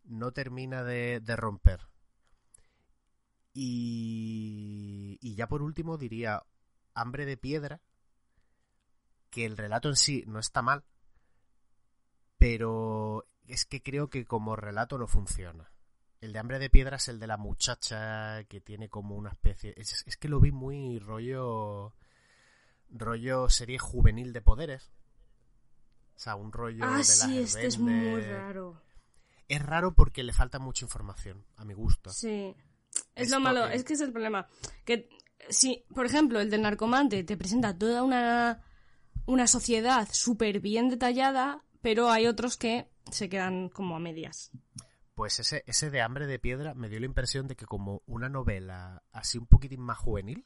no 0.03 0.31
termina 0.31 0.83
de, 0.83 1.19
de 1.21 1.35
romper. 1.35 1.81
Y, 3.59 5.17
y 5.19 5.33
ya 5.33 5.47
por 5.47 5.63
último 5.63 5.97
diría 5.97 6.43
Hambre 6.93 7.25
de 7.25 7.37
Piedra, 7.37 7.81
que 9.31 9.45
el 9.45 9.57
relato 9.57 9.89
en 9.89 9.95
sí 9.95 10.23
no 10.27 10.37
está 10.37 10.61
mal, 10.61 10.83
pero 12.37 13.25
es 13.47 13.65
que 13.65 13.81
creo 13.81 14.11
que 14.11 14.25
como 14.25 14.55
relato 14.55 14.99
no 14.99 15.07
funciona. 15.07 15.71
El 16.21 16.33
de 16.33 16.39
Hambre 16.39 16.59
de 16.59 16.69
Piedra 16.69 16.97
es 16.97 17.07
el 17.07 17.19
de 17.19 17.25
la 17.25 17.37
muchacha 17.37 18.43
que 18.43 18.61
tiene 18.61 18.89
como 18.89 19.15
una 19.15 19.31
especie... 19.31 19.73
Es, 19.75 20.03
es 20.05 20.17
que 20.17 20.29
lo 20.29 20.39
vi 20.39 20.51
muy 20.51 20.99
rollo... 20.99 21.95
Rollo 22.91 23.49
serie 23.49 23.79
juvenil 23.79 24.33
de 24.33 24.41
poderes. 24.43 24.91
O 26.15 26.19
sea, 26.19 26.35
un 26.35 26.51
rollo 26.51 26.85
de 26.85 26.91
Ah, 26.93 26.97
la 26.97 27.03
sí, 27.03 27.39
este 27.39 27.65
es 27.65 27.79
muy 27.79 28.21
raro. 28.21 28.79
Es 29.47 29.61
raro 29.63 29.95
porque 29.95 30.21
le 30.21 30.31
falta 30.31 30.59
mucha 30.59 30.85
información, 30.85 31.43
a 31.55 31.65
mi 31.65 31.73
gusto. 31.73 32.11
Sí. 32.11 32.55
Es 33.17 33.29
lo 33.31 33.39
malo, 33.39 33.67
es- 33.67 33.75
es 33.77 33.83
que 33.83 33.93
es 33.93 34.01
el 34.01 34.11
problema. 34.11 34.47
Que 34.85 35.09
si, 35.49 35.85
por 35.93 36.05
ejemplo, 36.05 36.39
el 36.39 36.49
del 36.49 36.61
narcomante 36.61 37.23
te 37.23 37.37
presenta 37.37 37.77
toda 37.77 38.03
una, 38.03 38.63
una 39.25 39.47
sociedad 39.47 40.07
súper 40.11 40.59
bien 40.59 40.89
detallada, 40.89 41.63
pero 41.81 42.09
hay 42.09 42.27
otros 42.27 42.57
que 42.57 42.89
se 43.11 43.29
quedan 43.29 43.69
como 43.69 43.95
a 43.95 43.99
medias. 43.99 44.51
Pues 45.15 45.39
ese, 45.39 45.63
ese 45.65 45.89
de 45.89 46.01
Hambre 46.01 46.27
de 46.27 46.37
Piedra 46.37 46.73
me 46.75 46.89
dio 46.89 46.99
la 46.99 47.05
impresión 47.07 47.47
de 47.47 47.55
que 47.55 47.65
como 47.65 48.03
una 48.05 48.29
novela 48.29 49.03
así 49.11 49.37
un 49.37 49.47
poquitín 49.47 49.81
más 49.81 49.97
juvenil, 49.97 50.45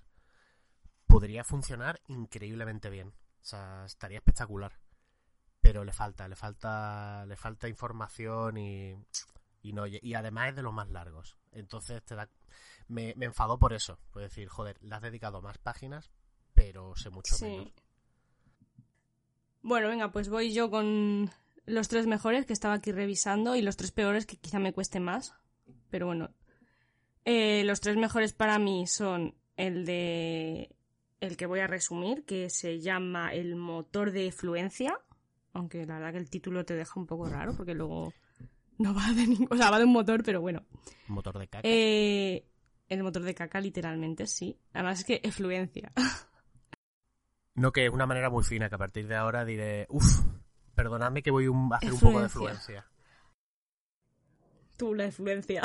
podría 1.07 1.43
funcionar 1.43 2.01
increíblemente 2.07 2.89
bien. 2.89 3.09
O 3.09 3.43
sea, 3.43 3.83
estaría 3.85 4.19
espectacular. 4.19 4.71
Pero 5.61 5.83
le 5.83 5.91
falta, 5.93 6.27
le 6.27 6.35
falta, 6.35 7.25
le 7.25 7.35
falta 7.35 7.67
información 7.67 8.57
y, 8.57 8.95
y 9.61 9.73
no, 9.73 9.85
y 9.87 10.13
además 10.15 10.49
es 10.49 10.55
de 10.55 10.63
los 10.63 10.73
más 10.73 10.89
largos. 10.89 11.37
Entonces 11.51 12.01
te 12.03 12.15
da, 12.15 12.29
me, 12.91 13.13
me 13.17 13.25
enfadó 13.25 13.57
por 13.57 13.73
eso. 13.73 13.97
Por 14.11 14.21
decir, 14.21 14.47
joder, 14.47 14.77
le 14.81 14.93
has 14.95 15.01
dedicado 15.01 15.41
más 15.41 15.57
páginas, 15.57 16.11
pero 16.53 16.95
sé 16.95 17.09
mucho 17.09 17.35
Sí. 17.35 17.45
menos. 17.45 17.73
Bueno, 19.63 19.87
venga, 19.89 20.11
pues 20.11 20.29
voy 20.29 20.53
yo 20.53 20.69
con 20.71 21.29
los 21.65 21.87
tres 21.87 22.07
mejores 22.07 22.45
que 22.45 22.53
estaba 22.53 22.73
aquí 22.75 22.91
revisando 22.91 23.55
y 23.55 23.61
los 23.61 23.77
tres 23.77 23.91
peores 23.91 24.25
que 24.25 24.37
quizá 24.37 24.59
me 24.59 24.73
cueste 24.73 24.99
más. 24.99 25.35
Pero 25.89 26.07
bueno. 26.07 26.31
Eh, 27.25 27.63
los 27.65 27.81
tres 27.81 27.97
mejores 27.97 28.33
para 28.33 28.57
mí 28.57 28.87
son 28.87 29.35
el 29.55 29.85
de. 29.85 30.75
el 31.19 31.37
que 31.37 31.45
voy 31.45 31.59
a 31.59 31.67
resumir, 31.67 32.25
que 32.25 32.49
se 32.49 32.79
llama 32.79 33.33
El 33.33 33.55
motor 33.55 34.11
de 34.11 34.31
fluencia. 34.31 34.99
Aunque 35.53 35.85
la 35.85 35.95
verdad 35.95 36.13
que 36.13 36.17
el 36.17 36.29
título 36.31 36.65
te 36.65 36.73
deja 36.75 36.99
un 36.99 37.05
poco 37.05 37.27
raro, 37.29 37.53
porque 37.55 37.75
luego 37.75 38.11
no 38.79 38.93
va 38.95 39.13
de 39.13 39.27
ningún. 39.27 39.47
O 39.51 39.55
sea, 39.57 39.69
va 39.69 39.77
de 39.77 39.85
un 39.85 39.91
motor, 39.91 40.23
pero 40.23 40.41
bueno. 40.41 40.65
Motor 41.07 41.37
de 41.37 41.47
caca. 41.47 41.67
Eh, 41.67 42.47
el 42.91 43.03
motor 43.03 43.23
de 43.23 43.33
caca, 43.33 43.61
literalmente, 43.61 44.27
sí. 44.27 44.59
Además 44.73 44.99
es 44.99 45.05
que 45.05 45.21
efluencia. 45.23 45.91
No, 47.53 47.73
que 47.73 47.85
es 47.85 47.91
una 47.91 48.05
manera 48.05 48.29
muy 48.29 48.45
fina, 48.45 48.69
que 48.69 48.75
a 48.75 48.77
partir 48.77 49.09
de 49.09 49.15
ahora 49.15 49.43
diré, 49.43 49.85
uff, 49.89 50.21
perdonadme 50.73 51.21
que 51.21 51.31
voy 51.31 51.47
a 51.47 51.75
hacer 51.75 51.91
un 51.91 51.99
poco 51.99 52.21
de 52.21 52.27
Efluencia. 52.27 52.29
fluencia. 52.29 52.87
Tú, 54.77 54.95
la 54.95 55.05
influencia. 55.05 55.61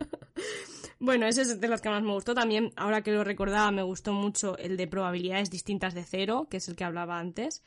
bueno, 1.00 1.26
ese 1.26 1.42
es 1.42 1.60
de 1.60 1.68
los 1.68 1.80
que 1.80 1.90
más 1.90 2.04
me 2.04 2.12
gustó. 2.12 2.34
También, 2.34 2.72
ahora 2.76 3.02
que 3.02 3.10
lo 3.10 3.24
recordaba, 3.24 3.72
me 3.72 3.82
gustó 3.82 4.12
mucho 4.12 4.56
el 4.58 4.76
de 4.76 4.86
probabilidades 4.86 5.50
distintas 5.50 5.92
de 5.92 6.04
cero, 6.04 6.46
que 6.48 6.58
es 6.58 6.68
el 6.68 6.76
que 6.76 6.84
hablaba 6.84 7.18
antes. 7.18 7.64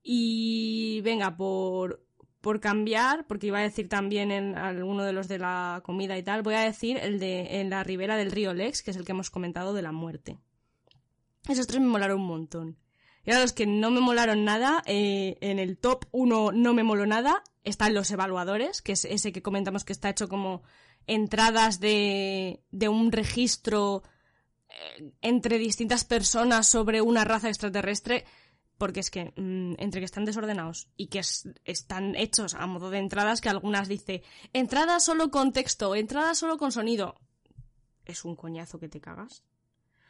Y 0.00 1.00
venga, 1.02 1.36
por, 1.36 2.05
por 2.46 2.60
cambiar, 2.60 3.26
porque 3.26 3.48
iba 3.48 3.58
a 3.58 3.62
decir 3.62 3.88
también 3.88 4.30
en 4.30 4.56
alguno 4.56 5.02
de 5.02 5.12
los 5.12 5.26
de 5.26 5.40
la 5.40 5.80
comida 5.84 6.16
y 6.16 6.22
tal, 6.22 6.44
voy 6.44 6.54
a 6.54 6.60
decir 6.60 6.96
el 6.96 7.18
de 7.18 7.60
en 7.60 7.70
la 7.70 7.82
ribera 7.82 8.16
del 8.16 8.30
río 8.30 8.54
Lex, 8.54 8.84
que 8.84 8.92
es 8.92 8.96
el 8.96 9.04
que 9.04 9.10
hemos 9.10 9.30
comentado 9.30 9.74
de 9.74 9.82
la 9.82 9.90
muerte. 9.90 10.38
Esos 11.48 11.66
tres 11.66 11.80
me 11.80 11.88
molaron 11.88 12.20
un 12.20 12.28
montón. 12.28 12.78
Y 13.24 13.30
ahora 13.30 13.42
los 13.42 13.52
que 13.52 13.66
no 13.66 13.90
me 13.90 13.98
molaron 13.98 14.44
nada, 14.44 14.84
eh, 14.86 15.38
en 15.40 15.58
el 15.58 15.76
top 15.76 16.04
1 16.12 16.52
no 16.52 16.72
me 16.72 16.84
moló 16.84 17.04
nada, 17.04 17.42
están 17.64 17.94
los 17.94 18.12
evaluadores, 18.12 18.80
que 18.80 18.92
es 18.92 19.06
ese 19.06 19.32
que 19.32 19.42
comentamos 19.42 19.82
que 19.82 19.92
está 19.92 20.10
hecho 20.10 20.28
como 20.28 20.62
entradas 21.08 21.80
de, 21.80 22.62
de 22.70 22.88
un 22.88 23.10
registro 23.10 24.04
eh, 24.68 25.10
entre 25.20 25.58
distintas 25.58 26.04
personas 26.04 26.68
sobre 26.68 27.02
una 27.02 27.24
raza 27.24 27.48
extraterrestre, 27.48 28.24
porque 28.78 29.00
es 29.00 29.10
que 29.10 29.32
mm, 29.36 29.74
entre 29.78 30.00
que 30.00 30.04
están 30.04 30.24
desordenados 30.24 30.88
y 30.96 31.06
que 31.08 31.20
es- 31.20 31.48
están 31.64 32.14
hechos 32.14 32.54
a 32.54 32.66
modo 32.66 32.90
de 32.90 32.98
entradas, 32.98 33.40
que 33.40 33.48
algunas 33.48 33.88
dice 33.88 34.22
entrada 34.52 35.00
solo 35.00 35.30
con 35.30 35.52
texto, 35.52 35.94
entrada 35.94 36.34
solo 36.34 36.58
con 36.58 36.72
sonido. 36.72 37.16
Es 38.04 38.24
un 38.24 38.36
coñazo 38.36 38.78
que 38.78 38.88
te 38.88 39.00
cagas. 39.00 39.42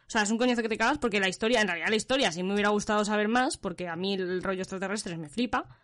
O 0.07 0.11
sea, 0.11 0.23
es 0.23 0.31
un 0.31 0.39
coñazo 0.39 0.63
que 0.63 0.69
te 0.69 0.77
cagas 0.79 0.99
porque 0.99 1.19
la 1.21 1.29
historia, 1.29 1.61
en 1.61 1.67
realidad 1.69 1.89
la 1.89 1.97
historia 1.97 2.31
sí 2.31 2.43
me 2.43 2.53
hubiera 2.55 2.69
gustado 2.71 3.05
saber 3.05 3.29
más, 3.29 3.57
porque 3.57 3.89
a 3.89 3.97
mí 3.97 4.15
el 4.15 4.43
rollo 4.43 4.63
extraterrestre 4.63 5.17
me 5.17 5.29
flipa, 5.29 5.79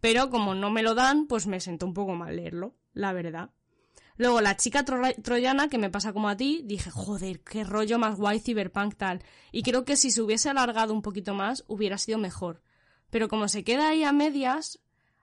pero 0.00 0.30
como 0.30 0.54
no 0.54 0.70
me 0.70 0.82
lo 0.82 0.94
dan, 0.94 1.26
pues 1.26 1.46
me 1.46 1.58
sentó 1.60 1.86
un 1.86 1.94
poco 1.94 2.14
mal 2.14 2.36
leerlo, 2.36 2.76
la 2.92 3.12
verdad. 3.12 3.50
Luego, 4.16 4.40
la 4.40 4.56
chica 4.56 4.84
tro- 4.84 5.14
troyana, 5.22 5.68
que 5.68 5.78
me 5.78 5.90
pasa 5.90 6.12
como 6.12 6.28
a 6.28 6.36
ti, 6.36 6.62
dije, 6.64 6.90
joder, 6.90 7.40
qué 7.40 7.64
rollo 7.64 7.98
más 7.98 8.16
guay 8.16 8.38
cyberpunk 8.38 8.94
tal. 8.96 9.22
Y 9.50 9.62
creo 9.62 9.84
que 9.84 9.96
si 9.96 10.10
se 10.10 10.22
hubiese 10.22 10.48
alargado 10.50 10.92
un 10.94 11.02
poquito 11.02 11.34
más, 11.34 11.64
hubiera 11.66 11.98
sido 11.98 12.18
mejor. 12.18 12.62
Pero 13.10 13.28
como 13.28 13.48
se 13.48 13.64
queda 13.64 13.88
ahí 13.88 14.04
a 14.04 14.12
medias, 14.12 14.80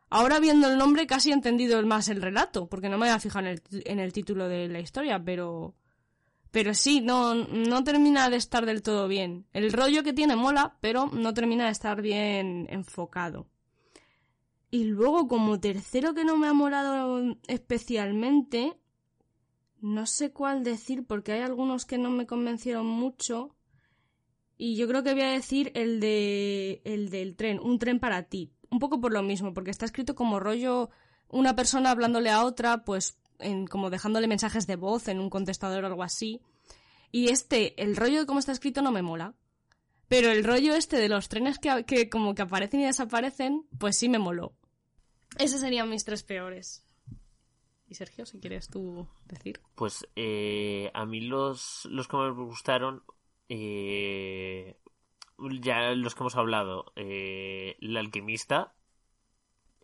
ahora 0.10 0.40
viendo 0.40 0.70
el 0.70 0.78
nombre 0.78 1.08
casi 1.08 1.30
he 1.32 1.34
entendido 1.34 1.82
más 1.86 2.10
el 2.10 2.22
relato, 2.22 2.68
porque 2.68 2.90
no 2.90 2.98
me 2.98 3.08
había 3.08 3.20
fijado 3.20 3.46
en 3.48 3.54
el, 3.54 3.62
en 3.86 4.00
el 4.00 4.12
título 4.14 4.48
de 4.50 4.68
la 4.68 4.80
historia, 4.80 5.24
pero... 5.24 5.76
Pero 6.52 6.74
sí, 6.74 7.00
no, 7.00 7.34
no 7.34 7.82
termina 7.86 8.30
de 8.30 8.36
estar 8.36 8.66
del 8.66 8.82
todo 8.82 9.08
bien. 9.08 9.46
El 9.54 9.72
rollo 9.72 10.04
que 10.04 10.12
tiene 10.12 10.36
mola, 10.36 10.76
pero 10.82 11.08
no 11.08 11.34
termina 11.34 11.64
de 11.68 11.72
estar 11.72 12.02
bien 12.02 12.68
enfocado. 12.70 13.48
Y 14.70 14.84
luego, 14.84 15.30
como 15.30 15.62
tercero 15.62 16.14
que 16.14 16.26
no 16.26 16.36
me 16.36 16.48
ha 16.48 16.54
molado 16.54 17.38
especialmente, 17.48 18.78
no 19.82 20.06
sé 20.06 20.32
cuál 20.32 20.64
decir 20.64 21.06
porque 21.06 21.34
hay 21.34 21.42
algunos 21.42 21.86
que 21.86 21.98
no 21.98 22.10
me 22.10 22.28
convencieron 22.28 22.86
mucho. 22.86 23.56
Y 24.58 24.76
yo 24.76 24.88
creo 24.88 25.04
que 25.04 25.14
voy 25.14 25.24
a 25.24 25.32
decir 25.32 25.72
el 25.76 26.00
de 26.00 26.82
el 26.86 27.10
del 27.10 27.36
tren, 27.36 27.60
un 27.60 27.80
tren 27.80 28.00
para 28.00 28.24
ti. 28.24 28.54
Un 28.70 28.80
poco 28.80 29.02
por 29.02 29.12
lo 29.12 29.24
mismo, 29.24 29.54
porque 29.54 29.72
está 29.72 29.86
escrito 29.86 30.16
como 30.16 30.40
rollo 30.40 30.90
una 31.28 31.56
persona 31.56 31.92
hablándole 31.92 32.30
a 32.30 32.46
otra, 32.46 32.86
pues 32.86 33.18
en, 33.40 33.66
como 33.66 33.90
dejándole 33.90 34.28
mensajes 34.28 34.68
de 34.68 34.76
voz 34.76 35.08
en 35.08 35.20
un 35.20 35.30
contestador 35.30 35.84
o 35.84 35.88
algo 35.88 36.04
así. 36.04 36.42
Y 37.12 37.30
este, 37.30 37.82
el 37.82 37.96
rollo 37.96 38.20
de 38.20 38.26
cómo 38.26 38.40
está 38.40 38.52
escrito 38.52 38.82
no 38.82 38.92
me 38.92 39.02
mola. 39.02 39.34
Pero 40.08 40.30
el 40.30 40.44
rollo 40.44 40.76
este 40.76 40.98
de 40.98 41.10
los 41.10 41.30
trenes 41.30 41.58
que, 41.58 41.86
que 41.86 42.10
como 42.10 42.36
que 42.36 42.42
aparecen 42.44 42.82
y 42.82 42.86
desaparecen, 42.86 43.66
pues 43.80 43.98
sí 43.98 44.10
me 44.10 44.20
moló. 44.20 44.54
Esos 45.38 45.62
serían 45.62 45.90
mis 45.90 46.04
tres 46.04 46.24
peores. 46.24 46.84
Y 47.92 47.96
Sergio, 47.96 48.26
si 48.26 48.40
quieres 48.40 48.70
tú 48.70 49.06
decir. 49.26 49.60
Pues 49.76 50.08
eh, 50.16 50.92
a 50.94 51.06
mí 51.06 51.20
los, 51.20 51.86
los 51.92 52.08
que 52.08 52.16
me 52.16 52.32
gustaron, 52.32 53.04
eh, 53.50 54.80
ya 55.60 55.92
los 55.92 56.16
que 56.16 56.22
hemos 56.22 56.38
hablado, 56.38 56.94
eh, 56.96 57.76
El 57.82 57.98
alquimista, 57.98 58.76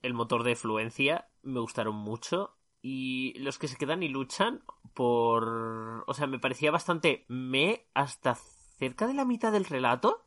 El 0.02 0.14
motor 0.14 0.44
de 0.44 0.56
fluencia, 0.56 1.28
me 1.44 1.60
gustaron 1.60 1.96
mucho. 1.96 2.56
Y 2.82 3.38
los 3.40 3.60
que 3.60 3.68
se 3.68 3.76
quedan 3.76 4.04
y 4.04 4.08
luchan 4.08 4.64
por... 4.94 6.06
O 6.08 6.14
sea, 6.14 6.28
me 6.28 6.40
parecía 6.40 6.72
bastante 6.72 7.26
me 7.28 7.90
hasta 7.94 8.36
cerca 8.78 9.06
de 9.08 9.16
la 9.16 9.26
mitad 9.26 9.52
del 9.52 9.66
relato. 9.66 10.26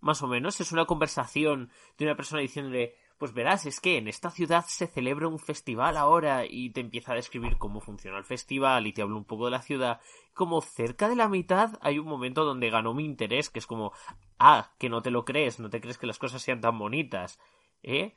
Más 0.00 0.20
o 0.20 0.26
menos. 0.26 0.60
Es 0.60 0.72
una 0.72 0.84
conversación 0.84 1.70
de 1.96 2.04
una 2.04 2.16
persona 2.16 2.42
diciéndole 2.42 2.96
pues 3.18 3.34
verás, 3.34 3.66
es 3.66 3.80
que 3.80 3.98
en 3.98 4.06
esta 4.06 4.30
ciudad 4.30 4.64
se 4.68 4.86
celebra 4.86 5.26
un 5.26 5.40
festival 5.40 5.96
ahora 5.96 6.44
y 6.48 6.70
te 6.70 6.80
empieza 6.80 7.12
a 7.12 7.16
describir 7.16 7.58
cómo 7.58 7.80
funciona 7.80 8.16
el 8.16 8.24
festival 8.24 8.86
y 8.86 8.92
te 8.92 9.02
habla 9.02 9.16
un 9.16 9.24
poco 9.24 9.46
de 9.46 9.50
la 9.50 9.62
ciudad. 9.62 10.00
Como 10.34 10.60
cerca 10.60 11.08
de 11.08 11.16
la 11.16 11.28
mitad 11.28 11.78
hay 11.80 11.98
un 11.98 12.06
momento 12.06 12.44
donde 12.44 12.70
ganó 12.70 12.94
mi 12.94 13.04
interés, 13.04 13.50
que 13.50 13.58
es 13.58 13.66
como, 13.66 13.92
ah, 14.38 14.72
que 14.78 14.88
no 14.88 15.02
te 15.02 15.10
lo 15.10 15.24
crees, 15.24 15.58
no 15.58 15.68
te 15.68 15.80
crees 15.80 15.98
que 15.98 16.06
las 16.06 16.18
cosas 16.18 16.42
sean 16.42 16.60
tan 16.60 16.78
bonitas, 16.78 17.40
¿eh? 17.82 18.14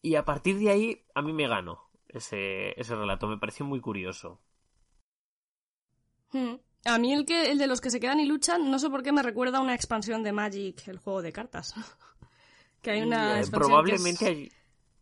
Y 0.00 0.14
a 0.14 0.24
partir 0.24 0.58
de 0.58 0.70
ahí 0.70 1.04
a 1.16 1.22
mí 1.22 1.32
me 1.32 1.48
ganó 1.48 1.90
ese, 2.08 2.80
ese 2.80 2.94
relato, 2.94 3.26
me 3.26 3.38
pareció 3.38 3.66
muy 3.66 3.80
curioso. 3.80 4.40
Hmm. 6.30 6.54
A 6.84 6.98
mí 6.98 7.12
el, 7.12 7.26
que, 7.26 7.50
el 7.50 7.58
de 7.58 7.66
los 7.66 7.80
que 7.80 7.90
se 7.90 7.98
quedan 7.98 8.20
y 8.20 8.26
luchan, 8.26 8.70
no 8.70 8.78
sé 8.78 8.88
por 8.90 9.02
qué 9.02 9.10
me 9.10 9.24
recuerda 9.24 9.58
a 9.58 9.60
una 9.60 9.74
expansión 9.74 10.22
de 10.22 10.30
Magic, 10.30 10.86
el 10.86 10.98
juego 10.98 11.20
de 11.20 11.32
cartas. 11.32 11.74
Que 12.86 12.92
hay 12.92 13.02
una. 13.02 13.40
Eh, 13.40 13.46
probablemente 13.50 14.48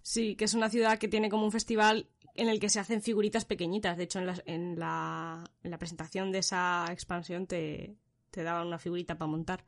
Sí, 0.00 0.36
que 0.36 0.46
es 0.46 0.54
una 0.54 0.70
ciudad 0.70 0.98
que 0.98 1.06
tiene 1.06 1.28
como 1.28 1.44
un 1.44 1.52
festival 1.52 2.08
en 2.34 2.48
el 2.48 2.58
que 2.58 2.70
se 2.70 2.80
hacen 2.80 3.02
figuritas 3.02 3.44
pequeñitas. 3.44 3.98
De 3.98 4.04
hecho, 4.04 4.20
en 4.20 4.26
la, 4.26 4.42
en 4.46 4.78
la, 4.78 5.44
en 5.62 5.70
la 5.70 5.76
presentación 5.76 6.32
de 6.32 6.38
esa 6.38 6.86
expansión 6.90 7.46
te, 7.46 7.98
te 8.30 8.42
daban 8.42 8.68
una 8.68 8.78
figurita 8.78 9.18
para 9.18 9.30
montar. 9.30 9.66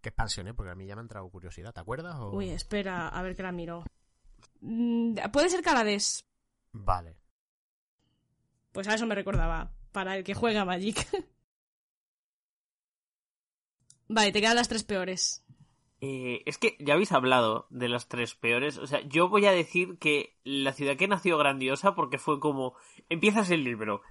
¿Qué 0.00 0.08
expansión, 0.08 0.48
eh? 0.48 0.54
Porque 0.54 0.72
a 0.72 0.74
mí 0.74 0.86
ya 0.86 0.94
me 0.94 1.00
ha 1.00 1.02
entrado 1.02 1.28
curiosidad, 1.28 1.74
¿te 1.74 1.80
acuerdas? 1.80 2.16
Uy, 2.32 2.48
espera, 2.48 3.08
a 3.08 3.20
ver 3.20 3.36
que 3.36 3.42
la 3.42 3.52
miro. 3.52 3.84
Mm, 4.62 5.16
puede 5.30 5.50
ser 5.50 5.60
Calades. 5.60 6.24
Vale. 6.72 7.18
Pues 8.72 8.88
a 8.88 8.94
eso 8.94 9.06
me 9.06 9.14
recordaba, 9.14 9.70
para 9.92 10.16
el 10.16 10.24
que 10.24 10.32
juega 10.32 10.64
Magic. 10.64 11.06
vale, 14.08 14.32
te 14.32 14.40
quedan 14.40 14.56
las 14.56 14.68
tres 14.68 14.82
peores. 14.82 15.44
Eh, 16.04 16.42
es 16.46 16.58
que 16.58 16.76
ya 16.80 16.94
habéis 16.94 17.12
hablado 17.12 17.68
de 17.70 17.88
las 17.88 18.08
tres 18.08 18.34
peores. 18.34 18.76
O 18.76 18.88
sea, 18.88 19.00
yo 19.02 19.28
voy 19.28 19.46
a 19.46 19.52
decir 19.52 19.98
que 19.98 20.36
la 20.42 20.72
ciudad 20.72 20.96
que 20.96 21.06
nació 21.06 21.38
grandiosa 21.38 21.94
porque 21.94 22.18
fue 22.18 22.40
como... 22.40 22.74
Empiezas 23.08 23.52
el 23.52 23.62
libro. 23.62 24.02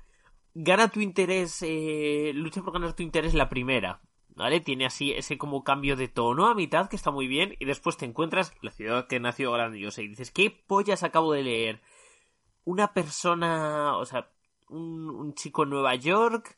Gana 0.53 0.87
tu 0.87 1.01
interés, 1.01 1.61
eh, 1.63 2.31
lucha 2.33 2.61
por 2.61 2.71
ganar 2.71 2.93
tu 2.93 3.03
interés 3.03 3.33
la 3.33 3.49
primera. 3.49 3.99
¿Vale? 4.29 4.61
Tiene 4.61 4.85
así 4.85 5.11
ese 5.11 5.37
como 5.37 5.65
cambio 5.65 5.97
de 5.97 6.07
tono 6.07 6.47
a 6.47 6.55
mitad 6.55 6.87
que 6.87 6.95
está 6.95 7.11
muy 7.11 7.27
bien. 7.27 7.57
Y 7.59 7.65
después 7.65 7.97
te 7.97 8.05
encuentras 8.05 8.53
la 8.61 8.71
ciudad 8.71 9.07
que 9.07 9.19
nació 9.19 9.51
grandiosa 9.51 10.01
y 10.01 10.07
dices, 10.07 10.31
¿qué 10.31 10.49
pollas 10.49 11.03
acabo 11.03 11.33
de 11.33 11.43
leer? 11.43 11.81
Una 12.63 12.93
persona, 12.93 13.97
o 13.97 14.05
sea, 14.05 14.31
un, 14.69 15.09
un 15.09 15.33
chico 15.33 15.63
en 15.63 15.71
Nueva 15.71 15.95
York 15.95 16.55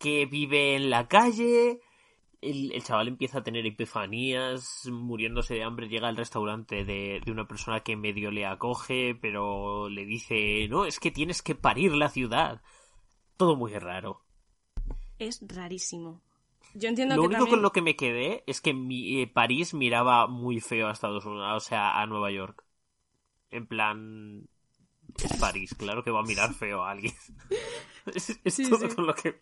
que 0.00 0.26
vive 0.26 0.74
en 0.74 0.90
la 0.90 1.06
calle 1.06 1.80
el, 2.40 2.82
chaval 2.82 3.08
empieza 3.08 3.38
a 3.38 3.42
tener 3.42 3.66
epifanías, 3.66 4.86
muriéndose 4.86 5.54
de 5.54 5.62
hambre, 5.62 5.88
llega 5.88 6.08
al 6.08 6.16
restaurante 6.16 6.84
de, 6.84 7.20
de, 7.24 7.32
una 7.32 7.46
persona 7.46 7.80
que 7.80 7.96
medio 7.96 8.30
le 8.30 8.46
acoge, 8.46 9.14
pero 9.14 9.88
le 9.88 10.04
dice, 10.04 10.66
no, 10.68 10.84
es 10.86 11.00
que 11.00 11.10
tienes 11.10 11.42
que 11.42 11.54
parir 11.54 11.92
la 11.92 12.08
ciudad. 12.08 12.62
Todo 13.36 13.56
muy 13.56 13.72
raro. 13.74 14.22
Es 15.18 15.40
rarísimo. 15.46 16.22
Yo 16.74 16.88
entiendo 16.88 17.16
lo 17.16 17.24
único 17.24 17.46
con 17.46 17.62
lo 17.62 17.72
que 17.72 17.82
me 17.82 17.96
quedé 17.96 18.44
es 18.46 18.60
que 18.60 18.72
mi, 18.72 19.20
eh, 19.20 19.26
París 19.26 19.74
miraba 19.74 20.26
muy 20.26 20.60
feo 20.60 20.88
a 20.88 20.92
Estados 20.92 21.24
Unidos, 21.24 21.48
o 21.56 21.60
sea, 21.60 22.00
a 22.00 22.06
Nueva 22.06 22.30
York. 22.30 22.64
En 23.50 23.66
plan, 23.66 24.48
es 25.18 25.36
París, 25.38 25.74
claro 25.74 26.04
que 26.04 26.12
va 26.12 26.20
a 26.20 26.24
mirar 26.24 26.54
feo 26.54 26.84
a 26.84 26.92
alguien. 26.92 27.14
es, 28.14 28.40
todo 28.68 28.94
con 28.94 29.06
lo 29.06 29.14
que 29.14 29.40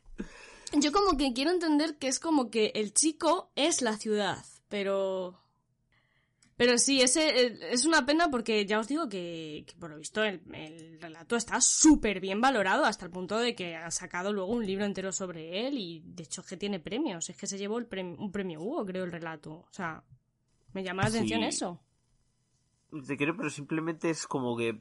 yo 0.72 0.92
como 0.92 1.16
que 1.16 1.32
quiero 1.32 1.50
entender 1.50 1.96
que 1.98 2.08
es 2.08 2.20
como 2.20 2.50
que 2.50 2.72
el 2.74 2.92
chico 2.92 3.50
es 3.56 3.82
la 3.82 3.96
ciudad, 3.96 4.44
pero... 4.68 5.38
Pero 6.56 6.76
sí, 6.76 7.00
ese 7.00 7.72
es 7.72 7.84
una 7.84 8.04
pena 8.04 8.32
porque 8.32 8.66
ya 8.66 8.80
os 8.80 8.88
digo 8.88 9.08
que, 9.08 9.64
por 9.78 9.90
lo 9.90 9.96
visto 9.98 10.24
el, 10.24 10.40
relato 11.00 11.36
está 11.36 11.60
súper 11.60 12.18
bien 12.18 12.40
valorado 12.40 12.84
hasta 12.84 13.04
el 13.04 13.12
punto 13.12 13.38
de 13.38 13.54
que 13.54 13.76
ha 13.76 13.92
sacado 13.92 14.32
luego 14.32 14.52
un 14.52 14.66
libro 14.66 14.84
entero 14.84 15.12
sobre 15.12 15.68
él 15.68 15.78
y 15.78 16.02
de 16.04 16.24
hecho 16.24 16.40
es 16.40 16.48
que 16.48 16.56
tiene 16.56 16.80
premios, 16.80 17.30
es 17.30 17.36
que 17.36 17.46
se 17.46 17.58
llevó 17.58 17.78
el 17.78 17.86
un 18.18 18.32
premio 18.32 18.60
Hugo, 18.60 18.84
creo, 18.84 19.04
el 19.04 19.12
relato. 19.12 19.52
O 19.52 19.68
sea, 19.70 20.02
me 20.72 20.82
llama 20.82 21.04
la 21.04 21.10
atención 21.10 21.44
eso. 21.44 21.80
Te 23.06 23.16
quiero, 23.16 23.36
pero 23.36 23.50
simplemente 23.50 24.10
es 24.10 24.26
como 24.26 24.56
que 24.56 24.80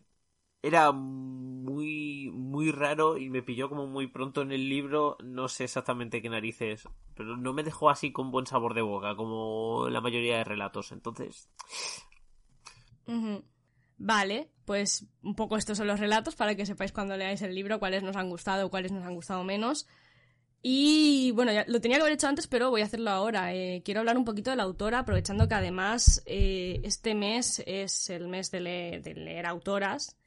era 0.62 0.92
muy 0.92 2.32
muy 2.34 2.72
raro 2.72 3.18
y 3.18 3.30
me 3.30 3.44
pilló 3.44 3.70
como 3.70 3.88
muy 3.88 4.08
pronto 4.08 4.42
en 4.42 4.52
el 4.52 4.68
libro 4.70 5.18
no 5.24 5.48
sé 5.48 5.66
exactamente 5.66 6.22
qué 6.22 6.30
narices 6.30 6.88
pero 7.16 7.38
no 7.38 7.54
me 7.54 7.64
dejó 7.64 7.90
así 7.90 8.12
con 8.12 8.32
buen 8.32 8.46
sabor 8.46 8.74
de 8.74 8.82
boca 8.82 9.16
como 9.16 9.88
la 9.90 10.02
mayoría 10.02 10.38
de 10.38 10.44
relatos 10.44 10.92
entonces 10.92 11.50
vale 13.98 14.50
pues 14.66 15.08
un 15.22 15.36
poco 15.36 15.58
estos 15.58 15.78
son 15.78 15.88
los 15.88 16.00
relatos 16.00 16.36
para 16.36 16.56
que 16.56 16.66
sepáis 16.66 16.92
cuando 16.92 17.18
leáis 17.18 17.42
el 17.42 17.56
libro 17.56 17.80
cuáles 17.80 18.04
nos 18.04 18.16
han 18.16 18.30
gustado 18.30 18.70
cuáles 18.70 18.92
nos 18.92 19.04
han 19.04 19.16
gustado 19.16 19.44
menos 19.44 19.88
y 20.62 21.32
bueno, 21.32 21.54
ya 21.54 21.64
lo 21.68 21.80
tenía 21.80 21.98
que 21.98 22.02
haber 22.02 22.14
hecho 22.14 22.28
antes, 22.28 22.48
pero 22.48 22.70
voy 22.70 22.82
a 22.82 22.86
hacerlo 22.86 23.12
ahora. 23.12 23.54
Eh, 23.54 23.82
quiero 23.86 24.02
hablar 24.02 24.18
un 24.18 24.26
poquito 24.26 24.50
de 24.50 24.58
la 24.58 24.64
autora, 24.64 25.00
aprovechando 25.00 25.48
que 25.48 25.56
además 25.56 26.22
eh, 26.26 26.82
este 26.84 27.16
mes 27.16 27.64
es 27.66 28.10
el 28.10 28.28
mes 28.28 28.52
de, 28.52 28.60
de 29.04 29.14
leer 29.14 29.46
autoras. 29.46 30.18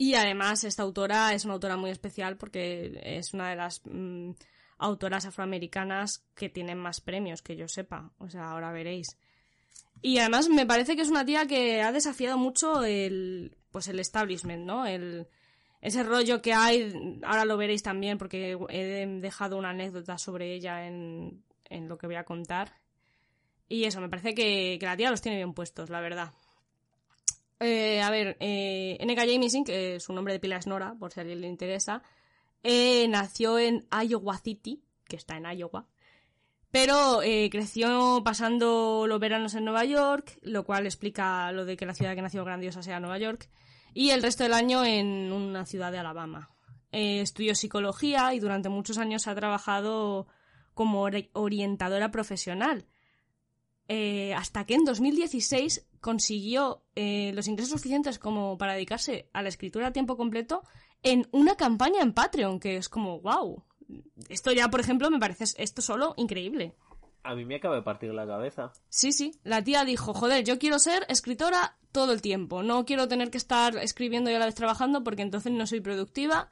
Y 0.00 0.14
además 0.14 0.64
esta 0.64 0.82
autora 0.82 1.34
es 1.34 1.44
una 1.44 1.52
autora 1.52 1.76
muy 1.76 1.90
especial 1.90 2.38
porque 2.38 2.98
es 3.02 3.34
una 3.34 3.50
de 3.50 3.56
las 3.56 3.82
mm, 3.84 4.30
autoras 4.78 5.26
afroamericanas 5.26 6.24
que 6.34 6.48
tienen 6.48 6.78
más 6.78 7.02
premios, 7.02 7.42
que 7.42 7.54
yo 7.54 7.68
sepa. 7.68 8.10
O 8.16 8.30
sea, 8.30 8.50
ahora 8.50 8.72
veréis. 8.72 9.18
Y 10.00 10.16
además 10.16 10.48
me 10.48 10.64
parece 10.64 10.96
que 10.96 11.02
es 11.02 11.10
una 11.10 11.26
tía 11.26 11.44
que 11.44 11.82
ha 11.82 11.92
desafiado 11.92 12.38
mucho 12.38 12.82
el, 12.82 13.58
pues 13.70 13.88
el 13.88 14.00
establishment, 14.00 14.64
¿no? 14.64 14.86
El, 14.86 15.28
ese 15.82 16.02
rollo 16.02 16.40
que 16.40 16.54
hay, 16.54 17.20
ahora 17.22 17.44
lo 17.44 17.58
veréis 17.58 17.82
también 17.82 18.16
porque 18.16 18.56
he 18.70 19.06
dejado 19.06 19.58
una 19.58 19.68
anécdota 19.68 20.16
sobre 20.16 20.54
ella 20.54 20.86
en, 20.86 21.44
en 21.66 21.88
lo 21.90 21.98
que 21.98 22.06
voy 22.06 22.16
a 22.16 22.24
contar. 22.24 22.72
Y 23.68 23.84
eso, 23.84 24.00
me 24.00 24.08
parece 24.08 24.34
que, 24.34 24.78
que 24.80 24.86
la 24.86 24.96
tía 24.96 25.10
los 25.10 25.20
tiene 25.20 25.36
bien 25.36 25.52
puestos, 25.52 25.90
la 25.90 26.00
verdad. 26.00 26.32
Eh, 27.60 28.00
a 28.00 28.10
ver, 28.10 28.38
eh, 28.40 28.96
N.K. 29.00 29.22
Jemisin, 29.26 29.64
que 29.64 30.00
su 30.00 30.14
nombre 30.14 30.32
de 30.32 30.40
pila 30.40 30.56
es 30.56 30.66
Nora, 30.66 30.94
por 30.98 31.12
si 31.12 31.20
a 31.20 31.22
alguien 31.22 31.42
le 31.42 31.46
interesa, 31.46 32.02
eh, 32.62 33.06
nació 33.08 33.58
en 33.58 33.86
Iowa 33.90 34.38
City, 34.38 34.82
que 35.04 35.16
está 35.16 35.36
en 35.36 35.44
Iowa, 35.44 35.86
pero 36.70 37.20
eh, 37.22 37.50
creció 37.50 38.22
pasando 38.24 39.04
los 39.06 39.20
veranos 39.20 39.54
en 39.54 39.64
Nueva 39.64 39.84
York, 39.84 40.38
lo 40.42 40.64
cual 40.64 40.86
explica 40.86 41.52
lo 41.52 41.66
de 41.66 41.76
que 41.76 41.84
la 41.84 41.94
ciudad 41.94 42.14
que 42.14 42.22
nació 42.22 42.44
grandiosa 42.44 42.82
sea 42.82 42.98
Nueva 42.98 43.18
York, 43.18 43.50
y 43.92 44.10
el 44.10 44.22
resto 44.22 44.44
del 44.44 44.54
año 44.54 44.82
en 44.84 45.30
una 45.30 45.66
ciudad 45.66 45.92
de 45.92 45.98
Alabama. 45.98 46.50
estudió 46.92 47.54
psicología 47.54 48.32
y 48.34 48.40
durante 48.40 48.68
muchos 48.68 48.98
años 48.98 49.26
ha 49.26 49.34
trabajado 49.34 50.28
como 50.74 51.02
orientadora 51.34 52.10
profesional. 52.10 52.86
hasta 54.36 54.64
que 54.64 54.74
en 54.74 54.84
2016 54.84 55.89
consiguió 56.00 56.82
eh, 56.94 57.32
los 57.34 57.48
ingresos 57.48 57.72
suficientes 57.72 58.18
como 58.18 58.58
para 58.58 58.74
dedicarse 58.74 59.28
a 59.32 59.42
la 59.42 59.48
escritura 59.48 59.88
a 59.88 59.92
tiempo 59.92 60.16
completo 60.16 60.62
en 61.02 61.28
una 61.30 61.56
campaña 61.56 62.02
en 62.02 62.12
Patreon, 62.12 62.60
que 62.60 62.76
es 62.76 62.88
como, 62.88 63.20
wow. 63.20 63.62
Esto 64.28 64.52
ya, 64.52 64.68
por 64.68 64.80
ejemplo, 64.80 65.10
me 65.10 65.18
parece 65.18 65.44
esto 65.56 65.82
solo 65.82 66.14
increíble. 66.16 66.74
A 67.22 67.34
mí 67.34 67.44
me 67.44 67.56
acaba 67.56 67.74
de 67.74 67.82
partir 67.82 68.14
la 68.14 68.26
cabeza. 68.26 68.72
Sí, 68.88 69.12
sí. 69.12 69.38
La 69.42 69.62
tía 69.62 69.84
dijo, 69.84 70.14
joder, 70.14 70.44
yo 70.44 70.58
quiero 70.58 70.78
ser 70.78 71.04
escritora 71.08 71.76
todo 71.92 72.12
el 72.12 72.22
tiempo. 72.22 72.62
No 72.62 72.84
quiero 72.84 73.08
tener 73.08 73.30
que 73.30 73.38
estar 73.38 73.76
escribiendo 73.76 74.30
y 74.30 74.34
a 74.34 74.38
la 74.38 74.46
vez 74.46 74.54
trabajando 74.54 75.04
porque 75.04 75.22
entonces 75.22 75.52
no 75.52 75.66
soy 75.66 75.80
productiva. 75.80 76.50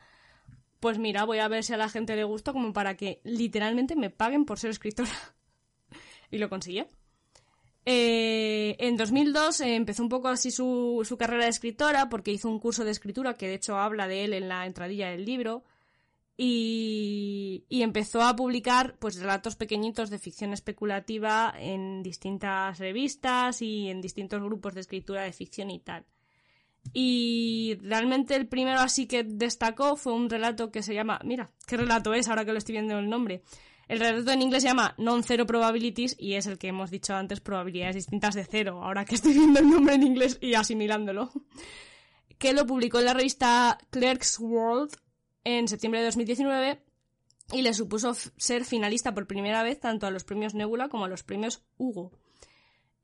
Pues 0.80 0.98
mira, 0.98 1.24
voy 1.24 1.38
a 1.38 1.48
ver 1.48 1.64
si 1.64 1.72
a 1.72 1.78
la 1.78 1.88
gente 1.88 2.16
le 2.16 2.24
gusta 2.24 2.52
como 2.52 2.72
para 2.72 2.96
que 2.96 3.20
literalmente 3.24 3.96
me 3.96 4.10
paguen 4.10 4.44
por 4.44 4.58
ser 4.58 4.70
escritora. 4.70 5.10
y 6.30 6.38
lo 6.38 6.50
consiguió. 6.50 6.86
Eh, 7.90 8.76
en 8.80 8.98
2002 8.98 9.62
eh, 9.62 9.74
empezó 9.74 10.02
un 10.02 10.10
poco 10.10 10.28
así 10.28 10.50
su, 10.50 11.16
carrera 11.18 11.44
de 11.44 11.48
escritora 11.48 12.10
porque 12.10 12.30
hizo 12.30 12.50
un 12.50 12.58
curso 12.60 12.84
de 12.84 12.90
escritura 12.90 13.38
que 13.38 13.48
de 13.48 13.54
hecho 13.54 13.78
habla 13.78 14.06
de 14.06 14.24
él 14.24 14.34
en 14.34 14.46
la 14.50 14.66
entradilla 14.66 15.08
del 15.08 15.24
libro 15.24 15.64
y, 16.36 17.64
empezó 17.70 18.20
a 18.20 18.36
publicar 18.36 18.96
pues 18.98 19.16
relatos 19.18 19.56
pequeñitos 19.56 20.10
de 20.10 20.18
ficción 20.18 20.52
especulativa 20.52 21.54
en 21.58 22.02
distintas 22.02 22.78
revistas 22.78 23.62
y 23.62 23.88
en 23.88 24.02
distintos 24.02 24.42
grupos 24.42 24.74
de 24.74 24.82
escritura 24.82 25.22
de 25.22 25.32
ficción 25.32 25.70
y 25.70 25.78
tal. 25.78 26.04
Y 26.92 27.78
realmente 27.80 28.36
el 28.36 28.48
primero 28.48 28.80
así 28.80 29.06
que 29.06 29.24
destacó 29.24 29.96
fue 29.96 30.12
un 30.12 30.28
relato 30.28 30.70
que 30.70 30.82
se 30.82 30.92
llama, 30.92 31.20
mira, 31.24 31.52
¿qué 31.66 31.78
relato 31.78 32.12
es 32.12 32.28
ahora 32.28 32.44
que 32.44 32.52
lo 32.52 32.58
estoy 32.58 32.74
viendo 32.74 32.98
el 32.98 33.08
nombre? 33.08 33.42
El 33.88 34.00
relato 34.00 34.30
en 34.30 34.42
inglés 34.42 34.62
se 34.62 34.68
llama 34.68 34.94
Non-Zero 34.98 35.46
Probabilities 35.46 36.14
y 36.18 36.34
es 36.34 36.46
el 36.46 36.58
que 36.58 36.68
hemos 36.68 36.90
dicho 36.90 37.14
antes, 37.14 37.40
probabilidades 37.40 37.96
distintas 37.96 38.34
de 38.34 38.44
cero, 38.44 38.80
ahora 38.82 39.06
que 39.06 39.14
estoy 39.14 39.32
viendo 39.34 39.60
el 39.60 39.70
nombre 39.70 39.94
en 39.94 40.02
inglés 40.02 40.38
y 40.40 40.54
asimilándolo. 40.54 41.32
Que 42.38 42.52
lo 42.52 42.66
publicó 42.66 42.98
en 42.98 43.06
la 43.06 43.14
revista 43.14 43.78
Clerk's 43.90 44.38
World 44.38 44.94
en 45.42 45.66
septiembre 45.66 46.00
de 46.00 46.06
2019 46.06 46.84
y 47.52 47.62
le 47.62 47.72
supuso 47.72 48.14
ser 48.14 48.66
finalista 48.66 49.14
por 49.14 49.26
primera 49.26 49.62
vez 49.62 49.80
tanto 49.80 50.06
a 50.06 50.10
los 50.10 50.24
premios 50.24 50.54
Nebula 50.54 50.88
como 50.88 51.06
a 51.06 51.08
los 51.08 51.22
premios 51.22 51.62
Hugo. 51.78 52.12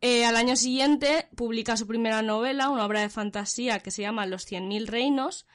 Eh, 0.02 0.26
al 0.26 0.36
año 0.36 0.54
siguiente 0.54 1.28
publica 1.34 1.78
su 1.78 1.86
primera 1.86 2.20
novela, 2.20 2.68
una 2.68 2.84
obra 2.84 3.00
de 3.00 3.08
fantasía 3.08 3.78
que 3.78 3.90
se 3.90 4.02
llama 4.02 4.26
Los 4.26 4.46
100.000 4.46 4.86
reinos 4.86 5.46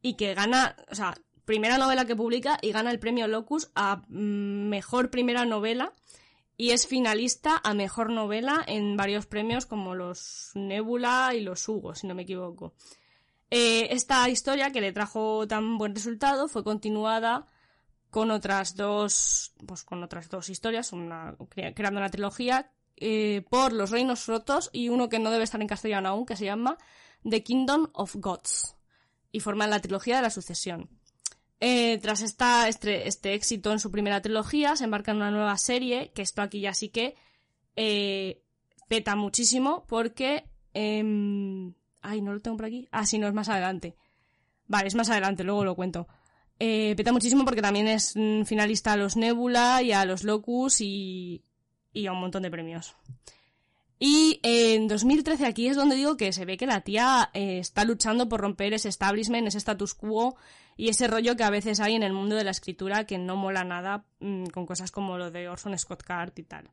y 0.00 0.14
que 0.14 0.32
gana, 0.32 0.76
o 0.90 0.94
sea, 0.94 1.14
primera 1.48 1.78
novela 1.78 2.04
que 2.04 2.14
publica 2.14 2.58
y 2.60 2.72
gana 2.72 2.90
el 2.90 2.98
premio 2.98 3.26
Locus 3.26 3.70
a 3.74 4.02
mm, 4.08 4.68
mejor 4.68 5.08
primera 5.08 5.46
novela 5.46 5.94
y 6.58 6.72
es 6.72 6.86
finalista 6.86 7.58
a 7.64 7.72
mejor 7.72 8.10
novela 8.10 8.62
en 8.66 8.98
varios 8.98 9.24
premios 9.24 9.64
como 9.64 9.94
los 9.94 10.50
Nebula 10.54 11.32
y 11.34 11.40
los 11.40 11.66
Hugo, 11.66 11.94
si 11.94 12.06
no 12.06 12.14
me 12.14 12.24
equivoco. 12.24 12.74
Eh, 13.50 13.88
esta 13.92 14.28
historia 14.28 14.72
que 14.72 14.82
le 14.82 14.92
trajo 14.92 15.48
tan 15.48 15.78
buen 15.78 15.94
resultado 15.94 16.48
fue 16.48 16.62
continuada 16.62 17.46
con 18.10 18.30
otras 18.30 18.76
dos, 18.76 19.54
pues 19.66 19.84
con 19.84 20.02
otras 20.02 20.28
dos 20.28 20.50
historias, 20.50 20.90
creando 21.74 21.98
una 21.98 22.10
trilogía 22.10 22.70
eh, 22.94 23.42
por 23.48 23.72
Los 23.72 23.90
Reinos 23.90 24.26
Rotos 24.26 24.68
y 24.70 24.90
uno 24.90 25.08
que 25.08 25.18
no 25.18 25.30
debe 25.30 25.44
estar 25.44 25.62
en 25.62 25.66
castellano 25.66 26.10
aún, 26.10 26.26
que 26.26 26.36
se 26.36 26.44
llama 26.44 26.76
The 27.26 27.42
Kingdom 27.42 27.88
of 27.94 28.16
Gods, 28.16 28.76
y 29.32 29.40
forma 29.40 29.66
la 29.66 29.80
trilogía 29.80 30.16
de 30.16 30.22
la 30.22 30.30
sucesión. 30.30 30.97
Eh, 31.60 31.98
tras 31.98 32.22
esta, 32.22 32.68
este, 32.68 33.34
éxito 33.34 33.72
en 33.72 33.80
su 33.80 33.90
primera 33.90 34.22
trilogía, 34.22 34.76
se 34.76 34.84
embarca 34.84 35.10
en 35.10 35.16
una 35.18 35.30
nueva 35.30 35.56
serie, 35.58 36.12
que 36.14 36.22
esto 36.22 36.42
aquí 36.42 36.60
ya 36.60 36.74
sí 36.74 36.88
que 36.88 37.16
peta 38.88 39.14
muchísimo, 39.14 39.84
porque 39.86 40.44
em, 40.74 41.74
Ay, 42.00 42.22
no 42.22 42.32
lo 42.32 42.40
tengo 42.40 42.56
por 42.56 42.66
aquí. 42.66 42.88
Ah, 42.90 43.06
sí, 43.06 43.18
no, 43.18 43.26
es 43.26 43.34
más 43.34 43.48
adelante. 43.48 43.96
Vale, 44.66 44.88
es 44.88 44.94
más 44.94 45.10
adelante, 45.10 45.44
luego 45.44 45.64
lo 45.64 45.74
cuento. 45.74 46.08
Eh, 46.58 46.94
peta 46.96 47.12
muchísimo 47.12 47.44
porque 47.44 47.62
también 47.62 47.86
es 47.88 48.12
mm, 48.16 48.44
finalista 48.44 48.92
a 48.92 48.96
los 48.96 49.16
Nebula 49.16 49.82
y 49.82 49.92
a 49.92 50.04
los 50.04 50.24
Locus 50.24 50.80
y, 50.80 51.44
y 51.92 52.06
a 52.06 52.12
un 52.12 52.20
montón 52.20 52.42
de 52.42 52.50
premios. 52.50 52.94
Y 53.98 54.40
en 54.42 54.86
2013 54.86 55.46
aquí 55.46 55.66
es 55.66 55.76
donde 55.76 55.96
digo 55.96 56.16
que 56.16 56.32
se 56.32 56.44
ve 56.44 56.56
que 56.56 56.66
la 56.66 56.82
tía 56.82 57.30
eh, 57.34 57.58
está 57.58 57.84
luchando 57.84 58.28
por 58.28 58.40
romper 58.40 58.72
ese 58.72 58.88
establishment, 58.88 59.48
ese 59.48 59.58
status 59.58 59.94
quo 59.94 60.36
y 60.78 60.88
ese 60.88 61.08
rollo 61.08 61.36
que 61.36 61.42
a 61.42 61.50
veces 61.50 61.80
hay 61.80 61.96
en 61.96 62.04
el 62.04 62.12
mundo 62.12 62.36
de 62.36 62.44
la 62.44 62.52
escritura 62.52 63.04
que 63.04 63.18
no 63.18 63.36
mola 63.36 63.64
nada 63.64 64.04
mm, 64.20 64.46
con 64.46 64.64
cosas 64.64 64.92
como 64.92 65.18
lo 65.18 65.32
de 65.32 65.48
Orson 65.48 65.76
Scott 65.76 66.04
Card 66.04 66.32
y 66.36 66.44
tal. 66.44 66.70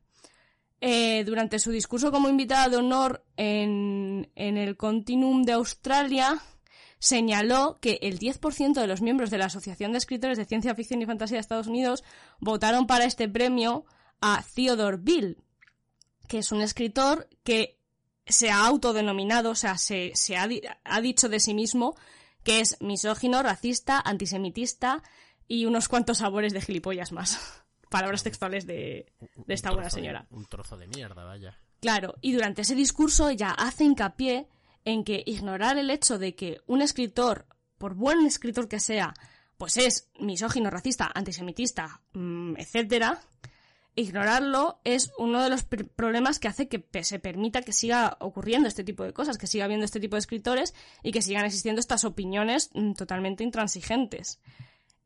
Eh, 0.80 1.24
durante 1.24 1.58
su 1.58 1.72
discurso 1.72 2.12
como 2.12 2.28
invitada 2.28 2.68
de 2.68 2.76
honor 2.76 3.24
en, 3.36 4.30
el 4.36 4.76
Continuum 4.76 5.42
de 5.42 5.54
Australia, 5.54 6.40
señaló 7.00 7.78
que 7.80 7.98
el 8.00 8.20
10% 8.20 8.74
de 8.74 8.86
los 8.86 9.02
miembros 9.02 9.30
de 9.30 9.38
la 9.38 9.46
Asociación 9.46 9.90
de 9.90 9.98
Escritores 9.98 10.38
de 10.38 10.44
Ciencia 10.44 10.76
Ficción 10.76 11.02
y 11.02 11.06
Fantasía 11.06 11.38
de 11.38 11.40
Estados 11.40 11.66
Unidos 11.66 12.04
votaron 12.38 12.86
para 12.86 13.06
este 13.06 13.28
premio 13.28 13.86
a 14.20 14.44
Theodore 14.54 14.98
Bill, 15.00 15.42
que 16.28 16.38
es 16.38 16.52
un 16.52 16.60
escritor 16.60 17.28
que 17.42 17.80
se 18.24 18.50
ha 18.50 18.66
autodenominado, 18.66 19.50
o 19.50 19.56
sea, 19.56 19.78
se, 19.78 20.12
ha, 20.36 20.48
ha 20.84 21.00
dicho 21.00 21.28
de 21.28 21.40
sí 21.40 21.54
mismo 21.54 21.96
que 22.46 22.60
es 22.60 22.80
misógino, 22.80 23.42
racista, 23.42 24.00
antisemitista 24.00 25.02
y 25.48 25.66
unos 25.66 25.88
cuantos 25.88 26.18
sabores 26.18 26.52
de 26.52 26.60
gilipollas 26.60 27.10
más. 27.10 27.40
palabras 27.90 28.22
textuales 28.22 28.68
de, 28.68 29.12
esta 29.48 29.72
buena 29.72 29.90
señora. 29.90 30.28
un 30.30 30.46
trozo 30.46 30.76
de 30.76 30.86
mierda, 30.86 31.24
vaya. 31.24 31.58
Claro, 31.80 32.14
y 32.20 32.30
durante 32.30 32.62
ese 32.62 32.76
discurso 32.76 33.28
ella 33.28 33.50
hace 33.50 33.82
hincapié 33.82 34.48
en 34.84 35.02
que 35.02 35.24
ignorar 35.26 35.76
el 35.76 35.90
hecho 35.90 36.18
de 36.20 36.36
que 36.36 36.60
un 36.66 36.82
escritor, 36.82 37.46
por 37.78 37.94
buen 37.94 38.24
escritor 38.24 38.68
que 38.68 38.78
sea, 38.78 39.12
pues 39.58 39.76
es 39.76 40.08
misógino, 40.20 40.70
racista, 40.70 41.10
antisemitista, 41.12 42.00
mm, 42.12 42.58
etcétera, 42.58 43.20
ignorarlo 43.96 44.80
es 44.84 45.10
uno 45.18 45.42
de 45.42 45.50
los 45.50 45.64
problemas 45.64 46.38
que 46.38 46.48
hace 46.48 46.68
que 46.68 46.84
se 47.02 47.18
permita 47.18 47.62
que 47.62 47.72
siga 47.72 48.16
ocurriendo 48.20 48.68
este 48.68 48.84
tipo 48.84 49.02
de 49.02 49.12
cosas, 49.12 49.38
que 49.38 49.46
siga 49.46 49.64
habiendo 49.64 49.84
este 49.84 50.00
tipo 50.00 50.16
de 50.16 50.20
escritores 50.20 50.74
y 51.02 51.10
que 51.10 51.22
sigan 51.22 51.46
existiendo 51.46 51.80
estas 51.80 52.04
opiniones 52.04 52.70
mm, 52.74 52.92
totalmente 52.92 53.42
intransigentes. 53.42 54.38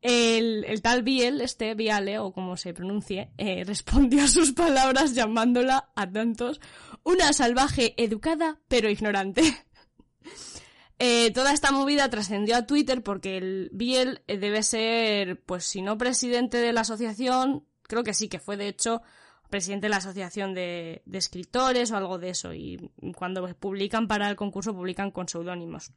El, 0.01 0.81
tal 0.81 1.03
Biel, 1.03 1.41
este 1.41 1.75
Viale, 1.75 2.17
o 2.19 2.33
como 2.33 2.57
se 2.57 2.73
pronuncie, 2.73 3.31
eh, 3.37 3.63
respondió 3.65 4.23
a 4.23 4.27
sus 4.27 4.51
palabras 4.51 5.13
llamándola 5.15 5.91
a 5.95 6.11
tantos 6.11 6.59
una 7.03 7.33
salvaje 7.33 7.93
educada 7.97 8.59
pero 8.67 8.89
ignorante. 8.89 9.43
Eh, 11.03 11.31
toda 11.31 11.51
esta 11.51 11.71
movida 11.71 12.11
trascendió 12.11 12.55
a 12.55 12.67
Twitter 12.67 13.01
porque 13.01 13.35
el 13.37 13.71
Biel 13.73 14.21
eh, 14.27 14.37
debe 14.37 14.61
ser, 14.61 15.41
pues 15.41 15.63
si 15.63 15.81
no 15.81 15.97
presidente 15.97 16.57
de 16.57 16.73
la 16.73 16.81
asociación, 16.81 17.65
creo 17.91 18.05
que 18.05 18.13
sí, 18.13 18.29
que 18.29 18.39
fue 18.39 18.55
de 18.55 18.69
hecho 18.69 19.01
presidente 19.49 19.87
de 19.87 19.89
la 19.89 19.97
asociación 19.97 20.53
de, 20.53 21.03
escritores 21.11 21.91
o 21.91 21.97
algo 21.97 22.17
de 22.17 22.29
eso. 22.29 22.53
Y 22.53 22.89
cuando 23.17 23.45
publican 23.55 24.07
para 24.07 24.29
el 24.29 24.37
concurso 24.37 24.73
publican 24.73 25.11
con 25.11 25.27
seudónimos. 25.27 25.91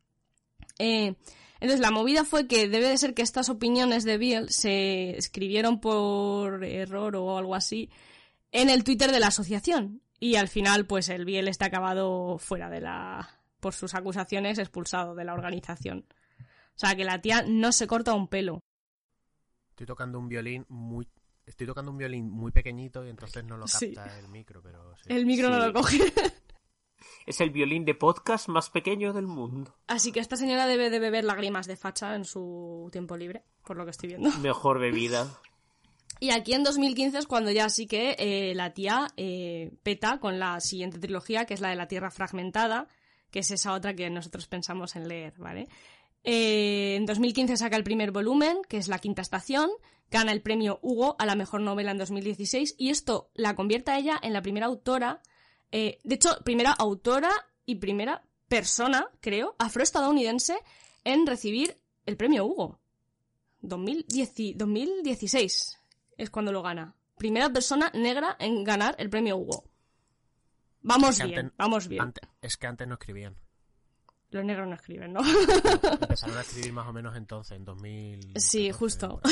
Eh, 0.80 1.14
entonces, 1.60 1.78
la 1.78 1.92
movida 1.92 2.24
fue 2.24 2.48
que 2.48 2.68
debe 2.68 2.88
de 2.88 2.98
ser 2.98 3.14
que 3.14 3.22
estas 3.22 3.48
opiniones 3.48 4.02
de 4.02 4.18
Biel 4.18 4.50
se 4.50 5.16
escribieron 5.16 5.80
por 5.80 6.64
error 6.64 7.14
o 7.14 7.38
algo 7.38 7.54
así 7.54 7.90
en 8.50 8.70
el 8.70 8.82
Twitter 8.82 9.12
de 9.12 9.20
la 9.20 9.28
asociación. 9.28 10.02
Y 10.18 10.34
al 10.34 10.48
final, 10.48 10.84
pues 10.84 11.08
el 11.08 11.24
Biel 11.24 11.46
está 11.46 11.66
acabado 11.66 12.38
fuera 12.38 12.68
de 12.70 12.80
la. 12.80 13.40
por 13.60 13.72
sus 13.72 13.94
acusaciones, 13.94 14.58
expulsado 14.58 15.14
de 15.14 15.24
la 15.24 15.32
organización. 15.32 16.06
O 16.40 16.78
sea, 16.78 16.96
que 16.96 17.04
la 17.04 17.20
tía 17.20 17.44
no 17.46 17.70
se 17.70 17.86
corta 17.86 18.14
un 18.14 18.26
pelo. 18.26 18.60
Estoy 19.70 19.86
tocando 19.86 20.18
un 20.18 20.28
violín 20.28 20.66
muy. 20.68 21.08
Estoy 21.46 21.66
tocando 21.66 21.90
un 21.90 21.98
violín 21.98 22.30
muy 22.30 22.52
pequeñito 22.52 23.04
y 23.04 23.10
entonces 23.10 23.44
no 23.44 23.56
lo 23.56 23.66
capta 23.66 24.18
el 24.18 24.28
micro, 24.28 24.62
pero. 24.62 24.94
El 25.06 25.26
micro 25.26 25.50
no 25.50 25.58
lo 25.58 25.72
coge. 25.72 25.98
Es 27.26 27.40
el 27.40 27.50
violín 27.50 27.84
de 27.84 27.94
podcast 27.94 28.48
más 28.48 28.70
pequeño 28.70 29.12
del 29.12 29.26
mundo. 29.26 29.74
Así 29.86 30.12
que 30.12 30.20
esta 30.20 30.36
señora 30.36 30.66
debe 30.66 30.90
de 30.90 30.98
beber 30.98 31.24
lágrimas 31.24 31.66
de 31.66 31.76
facha 31.76 32.14
en 32.14 32.24
su 32.24 32.88
tiempo 32.92 33.16
libre, 33.16 33.44
por 33.64 33.76
lo 33.76 33.84
que 33.84 33.92
estoy 33.92 34.10
viendo. 34.10 34.30
Mejor 34.38 34.78
bebida. 34.78 35.40
Y 36.20 36.30
aquí 36.30 36.54
en 36.54 36.62
2015 36.62 37.18
es 37.18 37.26
cuando 37.26 37.50
ya 37.50 37.68
sí 37.68 37.86
que 37.86 38.14
eh, 38.18 38.54
la 38.54 38.72
tía 38.72 39.08
eh, 39.16 39.72
peta 39.82 40.20
con 40.20 40.38
la 40.38 40.60
siguiente 40.60 40.98
trilogía, 40.98 41.44
que 41.44 41.54
es 41.54 41.60
la 41.60 41.70
de 41.70 41.76
la 41.76 41.88
Tierra 41.88 42.10
Fragmentada, 42.10 42.86
que 43.30 43.40
es 43.40 43.50
esa 43.50 43.72
otra 43.72 43.94
que 43.94 44.08
nosotros 44.08 44.46
pensamos 44.46 44.94
en 44.96 45.08
leer, 45.08 45.34
¿vale? 45.38 45.68
Eh, 46.22 46.94
en 46.96 47.04
2015 47.04 47.56
saca 47.56 47.76
el 47.76 47.84
primer 47.84 48.12
volumen, 48.12 48.58
que 48.68 48.78
es 48.78 48.88
La 48.88 49.00
Quinta 49.00 49.22
Estación, 49.22 49.70
gana 50.14 50.30
el 50.30 50.42
premio 50.42 50.78
Hugo 50.80 51.16
a 51.18 51.26
la 51.26 51.34
mejor 51.34 51.60
novela 51.60 51.90
en 51.90 51.98
2016 51.98 52.76
y 52.78 52.90
esto 52.90 53.32
la 53.34 53.56
convierte 53.56 53.90
a 53.90 53.98
ella 53.98 54.16
en 54.22 54.32
la 54.32 54.42
primera 54.42 54.66
autora 54.66 55.20
eh, 55.76 55.98
de 56.04 56.14
hecho, 56.14 56.38
primera 56.44 56.70
autora 56.70 57.32
y 57.66 57.74
primera 57.74 58.22
persona, 58.46 59.08
creo, 59.20 59.56
afroestadounidense 59.58 60.56
en 61.02 61.26
recibir 61.26 61.80
el 62.06 62.16
premio 62.16 62.46
Hugo. 62.46 62.78
2016 63.60 65.80
es 66.16 66.30
cuando 66.30 66.52
lo 66.52 66.62
gana. 66.62 66.94
Primera 67.18 67.52
persona 67.52 67.90
negra 67.92 68.36
en 68.38 68.62
ganar 68.62 68.94
el 69.00 69.10
premio 69.10 69.36
Hugo. 69.36 69.64
Vamos 70.82 71.20
bien, 71.20 71.52
vamos 71.56 71.88
bien. 71.88 72.14
es 72.40 72.56
que 72.56 72.68
antes 72.68 72.86
no 72.86 72.94
escribían. 72.94 73.34
Los 74.34 74.44
negros 74.44 74.68
no 74.68 74.74
escriben, 74.74 75.12
¿no? 75.12 75.20
Empezaron 75.20 76.36
a 76.36 76.40
escribir 76.42 76.72
más 76.72 76.86
o 76.88 76.92
menos 76.92 77.16
entonces, 77.16 77.56
en 77.56 77.64
2000. 77.64 78.32
Sí, 78.36 78.70
justo. 78.72 79.20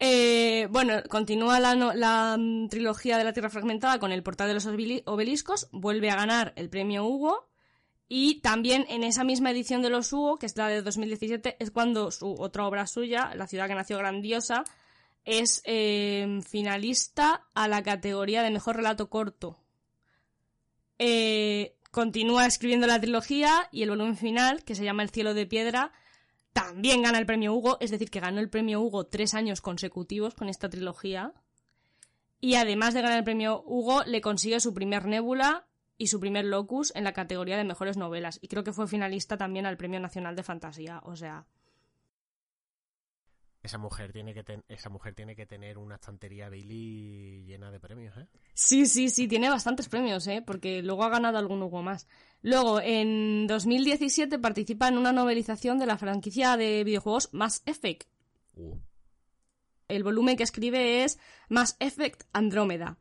Eh, 0.00 0.66
bueno, 0.70 0.94
continúa 1.08 1.60
la, 1.60 1.74
la, 1.76 2.36
mm, 2.38 2.68
trilogía 2.68 3.16
de 3.16 3.22
la 3.24 3.32
Tierra 3.32 3.48
Fragmentada 3.48 4.00
con 4.00 4.10
El 4.10 4.24
Portal 4.24 4.48
de 4.48 4.54
los 4.54 4.66
Obeli- 4.66 5.02
Obeliscos, 5.06 5.68
vuelve 5.70 6.10
a 6.10 6.16
ganar 6.16 6.52
el 6.56 6.68
premio 6.68 7.04
Hugo 7.06 7.48
y 8.08 8.40
también 8.40 8.84
en 8.88 9.04
esa 9.04 9.22
misma 9.22 9.52
edición 9.52 9.82
de 9.82 9.90
los 9.90 10.12
Hugo, 10.12 10.36
que 10.38 10.46
es 10.46 10.56
la 10.56 10.66
de 10.68 10.82
2017, 10.82 11.56
es 11.60 11.70
cuando 11.70 12.10
su 12.10 12.34
otra 12.34 12.66
obra 12.66 12.86
suya, 12.88 13.34
La 13.36 13.46
ciudad 13.46 13.68
que 13.68 13.76
nació 13.76 13.96
grandiosa, 13.96 14.64
es 15.24 15.62
eh, 15.64 16.40
finalista 16.46 17.46
a 17.54 17.68
la 17.68 17.82
categoría 17.84 18.42
de 18.42 18.50
mejor 18.50 18.76
relato 18.76 19.08
corto. 19.08 19.56
Eh, 20.98 21.76
continúa 21.94 22.44
escribiendo 22.44 22.88
la 22.88 23.00
trilogía 23.00 23.68
y 23.70 23.84
el 23.84 23.90
volumen 23.90 24.16
final, 24.16 24.64
que 24.64 24.74
se 24.74 24.82
llama 24.82 25.04
El 25.04 25.10
cielo 25.10 25.32
de 25.32 25.46
piedra, 25.46 25.92
también 26.52 27.02
gana 27.02 27.20
el 27.20 27.24
premio 27.24 27.54
Hugo, 27.54 27.78
es 27.78 27.92
decir, 27.92 28.10
que 28.10 28.18
ganó 28.18 28.40
el 28.40 28.50
premio 28.50 28.80
Hugo 28.80 29.06
tres 29.06 29.32
años 29.32 29.60
consecutivos 29.60 30.34
con 30.34 30.48
esta 30.48 30.68
trilogía. 30.68 31.32
Y 32.40 32.56
además 32.56 32.94
de 32.94 33.02
ganar 33.02 33.18
el 33.18 33.24
premio 33.24 33.62
Hugo, 33.64 34.02
le 34.06 34.20
consigue 34.20 34.58
su 34.58 34.74
primer 34.74 35.06
Nébula 35.06 35.68
y 35.96 36.08
su 36.08 36.18
primer 36.18 36.46
Locus 36.46 36.92
en 36.96 37.04
la 37.04 37.12
categoría 37.12 37.56
de 37.56 37.62
mejores 37.62 37.96
novelas. 37.96 38.40
Y 38.42 38.48
creo 38.48 38.64
que 38.64 38.72
fue 38.72 38.88
finalista 38.88 39.36
también 39.36 39.64
al 39.64 39.76
Premio 39.76 40.00
Nacional 40.00 40.34
de 40.34 40.42
Fantasía. 40.42 41.00
O 41.04 41.14
sea, 41.14 41.46
Esa 43.64 43.78
mujer 43.78 44.12
tiene 44.12 44.34
que 44.34 44.44
ten- 44.44 44.62
esa 44.68 44.90
mujer 44.90 45.14
tiene 45.14 45.34
que 45.34 45.46
tener 45.46 45.78
una 45.78 45.94
estantería 45.96 46.48
Bailey 46.50 47.44
llena 47.46 47.70
de 47.70 47.80
premios, 47.80 48.14
¿eh? 48.18 48.26
Sí, 48.52 48.84
sí, 48.86 49.08
sí, 49.08 49.26
tiene 49.26 49.48
bastantes 49.48 49.88
premios, 49.88 50.26
¿eh? 50.28 50.42
Porque 50.46 50.82
luego 50.82 51.02
ha 51.02 51.08
ganado 51.08 51.38
algún 51.38 51.62
Hugo 51.62 51.82
más. 51.82 52.06
Luego, 52.42 52.80
en 52.82 53.46
2017 53.46 54.38
participa 54.38 54.86
en 54.88 54.98
una 54.98 55.12
novelización 55.12 55.78
de 55.78 55.86
la 55.86 55.96
franquicia 55.96 56.56
de 56.58 56.84
videojuegos 56.84 57.30
Mass 57.32 57.62
Effect. 57.64 58.06
Uh. 58.54 58.76
El 59.88 60.04
volumen 60.04 60.36
que 60.36 60.42
escribe 60.42 61.02
es 61.04 61.18
Mass 61.48 61.76
Effect 61.80 62.24
Andrómeda. 62.34 62.98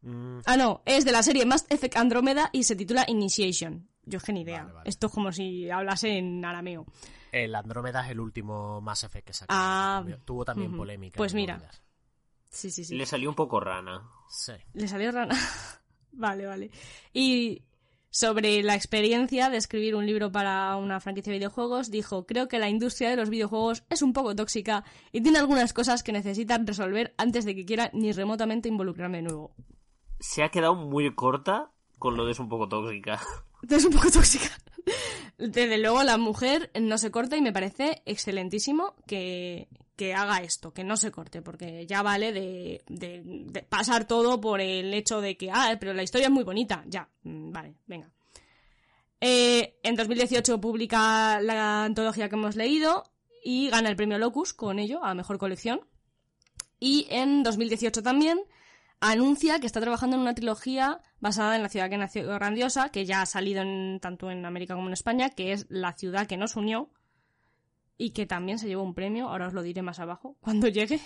Mm, 0.00 0.40
Ah, 0.46 0.56
no, 0.56 0.82
es 0.86 1.04
de 1.04 1.12
la 1.12 1.22
serie 1.22 1.44
Mass 1.46 1.66
Effect 1.68 1.96
Andrómeda 1.96 2.48
y 2.52 2.62
se 2.64 2.74
titula 2.76 3.04
Initiation. 3.08 3.86
Yo 4.06 4.16
es 4.18 4.22
que 4.24 4.32
ni 4.32 4.42
idea. 4.42 4.62
Vale, 4.62 4.74
vale. 4.74 4.88
Esto 4.90 5.06
es 5.08 5.12
como 5.12 5.32
si 5.32 5.68
hablase 5.70 6.18
en 6.18 6.44
arameo. 6.44 6.86
El 7.34 7.54
Andrómeda 7.54 8.04
es 8.04 8.12
el 8.12 8.20
último 8.20 8.80
Mass 8.80 9.04
Effect 9.04 9.26
que 9.26 9.32
sacó. 9.32 9.52
Ah, 9.52 10.04
Tuvo 10.24 10.44
también 10.44 10.76
polémica. 10.76 11.16
Pues 11.16 11.34
mira. 11.34 11.56
movidas. 11.56 11.82
Sí, 12.48 12.70
sí, 12.70 12.84
sí. 12.84 12.94
Le 12.94 13.06
salió 13.06 13.28
un 13.28 13.34
poco 13.34 13.58
rana. 13.58 14.08
Sí. 14.28 14.52
Le 14.74 14.86
salió 14.86 15.10
rana. 15.10 15.34
vale, 16.12 16.46
vale. 16.46 16.70
Y 17.12 17.64
sobre 18.10 18.62
la 18.62 18.76
experiencia 18.76 19.50
de 19.50 19.56
escribir 19.56 19.96
un 19.96 20.06
libro 20.06 20.30
para 20.30 20.76
una 20.76 21.00
franquicia 21.00 21.32
de 21.32 21.38
videojuegos, 21.40 21.90
dijo, 21.90 22.26
creo 22.26 22.46
que 22.46 22.60
la 22.60 22.68
industria 22.68 23.10
de 23.10 23.16
los 23.16 23.28
videojuegos 23.28 23.82
es 23.90 24.02
un 24.02 24.12
poco 24.12 24.36
tóxica 24.36 24.84
y 25.10 25.20
tiene 25.20 25.38
algunas 25.38 25.72
cosas 25.72 26.04
que 26.04 26.12
necesitan 26.12 26.64
resolver 26.64 27.12
antes 27.18 27.44
de 27.44 27.56
que 27.56 27.66
quiera 27.66 27.90
ni 27.92 28.12
remotamente 28.12 28.68
involucrarme 28.68 29.16
de 29.16 29.24
nuevo. 29.24 29.56
Se 30.20 30.44
ha 30.44 30.50
quedado 30.50 30.76
muy 30.76 31.12
corta 31.16 31.72
con 31.98 32.16
lo 32.16 32.24
de 32.24 32.32
es 32.32 32.38
un 32.38 32.48
poco 32.48 32.68
tóxica. 32.68 33.20
Es 33.68 33.84
un 33.84 33.92
poco 33.92 34.10
tóxica. 34.12 34.50
Desde 35.38 35.78
luego 35.78 36.02
la 36.02 36.18
mujer 36.18 36.70
no 36.80 36.98
se 36.98 37.10
corta 37.10 37.36
y 37.36 37.42
me 37.42 37.52
parece 37.52 38.02
excelentísimo 38.06 38.94
que, 39.06 39.68
que 39.96 40.14
haga 40.14 40.38
esto, 40.38 40.72
que 40.72 40.84
no 40.84 40.96
se 40.96 41.10
corte, 41.10 41.42
porque 41.42 41.86
ya 41.86 42.02
vale 42.02 42.32
de, 42.32 43.66
pasar 43.68 44.06
todo 44.06 44.40
por 44.40 44.60
el 44.60 44.92
hecho 44.94 45.20
de 45.20 45.36
que, 45.36 45.50
ah, 45.50 45.76
pero 45.78 45.92
la 45.92 46.02
historia 46.02 46.26
es 46.26 46.32
muy 46.32 46.44
bonita. 46.44 46.84
Ya, 46.86 47.08
mm, 47.22 47.52
vale, 47.52 47.74
venga. 47.86 48.10
Eh, 49.20 49.78
en 49.82 49.94
2018 49.96 50.60
publica 50.60 51.40
la 51.40 51.84
antología 51.84 52.28
que 52.28 52.34
hemos 52.34 52.56
leído 52.56 53.04
y 53.42 53.70
gana 53.70 53.88
el 53.88 53.96
premio 53.96 54.18
Locus 54.18 54.52
con 54.52 54.78
ello, 54.78 55.04
a 55.04 55.14
mejor 55.14 55.38
colección. 55.38 55.80
Y 56.78 57.06
en 57.10 57.42
2018 57.42 58.02
también 58.02 58.40
anuncia 59.10 59.60
que 59.60 59.66
está 59.66 59.80
trabajando 59.80 60.16
en 60.16 60.22
una 60.22 60.34
trilogía 60.34 61.00
basada 61.20 61.56
en 61.56 61.62
la 61.62 61.68
ciudad 61.68 61.90
que 61.90 61.98
nació 61.98 62.26
grandiosa, 62.26 62.88
que 62.90 63.04
ya 63.04 63.22
ha 63.22 63.26
salido 63.26 63.62
en- 63.62 64.00
tanto 64.00 64.30
en 64.30 64.44
América 64.44 64.74
como 64.74 64.88
en 64.88 64.92
España, 64.94 65.30
que 65.30 65.52
es 65.52 65.66
La 65.68 65.92
ciudad 65.92 66.26
que 66.26 66.36
nos 66.36 66.56
unió 66.56 66.90
y 67.96 68.10
que 68.10 68.26
también 68.26 68.58
se 68.58 68.66
llevó 68.66 68.82
un 68.82 68.94
premio, 68.94 69.28
ahora 69.28 69.46
os 69.48 69.52
lo 69.54 69.62
diré 69.62 69.82
más 69.82 70.00
abajo, 70.00 70.36
cuando 70.40 70.68
llegue. 70.68 71.00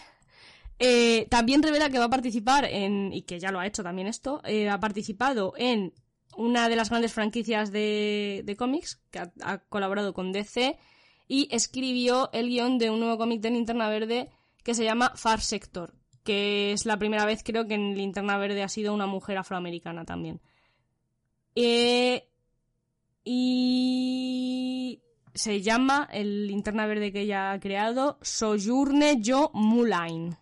Eh, 0.78 1.26
también 1.28 1.62
revela 1.62 1.90
que 1.90 1.98
va 1.98 2.04
a 2.04 2.10
participar 2.10 2.64
en, 2.64 3.12
y 3.12 3.22
que 3.22 3.40
ya 3.40 3.50
lo 3.50 3.58
ha 3.58 3.66
hecho 3.66 3.82
también 3.82 4.06
esto, 4.06 4.40
eh, 4.44 4.68
ha 4.70 4.78
participado 4.78 5.52
en 5.56 5.92
una 6.36 6.68
de 6.68 6.76
las 6.76 6.90
grandes 6.90 7.12
franquicias 7.12 7.72
de, 7.72 8.42
de 8.44 8.56
cómics, 8.56 9.00
que 9.10 9.18
ha, 9.18 9.58
colaborado 9.68 10.14
con 10.14 10.30
DC, 10.30 10.78
y 11.26 11.48
escribió 11.50 12.30
el 12.32 12.48
guion 12.48 12.78
de 12.78 12.90
un 12.90 13.00
nuevo 13.00 13.18
cómic 13.18 13.40
de 13.40 13.50
Linterna 13.50 13.88
Verde 13.88 14.30
que 14.62 14.74
se 14.74 14.84
llama 14.84 15.12
Far 15.16 15.40
Sector, 15.40 15.94
que 16.28 16.72
es 16.72 16.84
la 16.84 16.98
primera 16.98 17.24
vez 17.24 17.42
creo 17.42 17.66
que 17.66 17.72
en 17.72 17.96
Linterna 17.96 18.36
Verde 18.36 18.62
ha 18.62 18.68
sido 18.68 18.92
una 18.92 19.06
mujer 19.06 19.38
afroamericana 19.38 20.04
también. 20.04 20.42
Eh, 21.54 22.28
y 23.24 25.00
se 25.32 25.62
llama 25.62 26.06
el 26.12 26.46
Linterna 26.46 26.86
Verde 26.86 27.12
que 27.12 27.22
ella 27.22 27.52
ha 27.52 27.60
creado 27.60 28.18
Sojourne 28.20 29.22
Jo 29.24 29.50
Muline. 29.54 30.36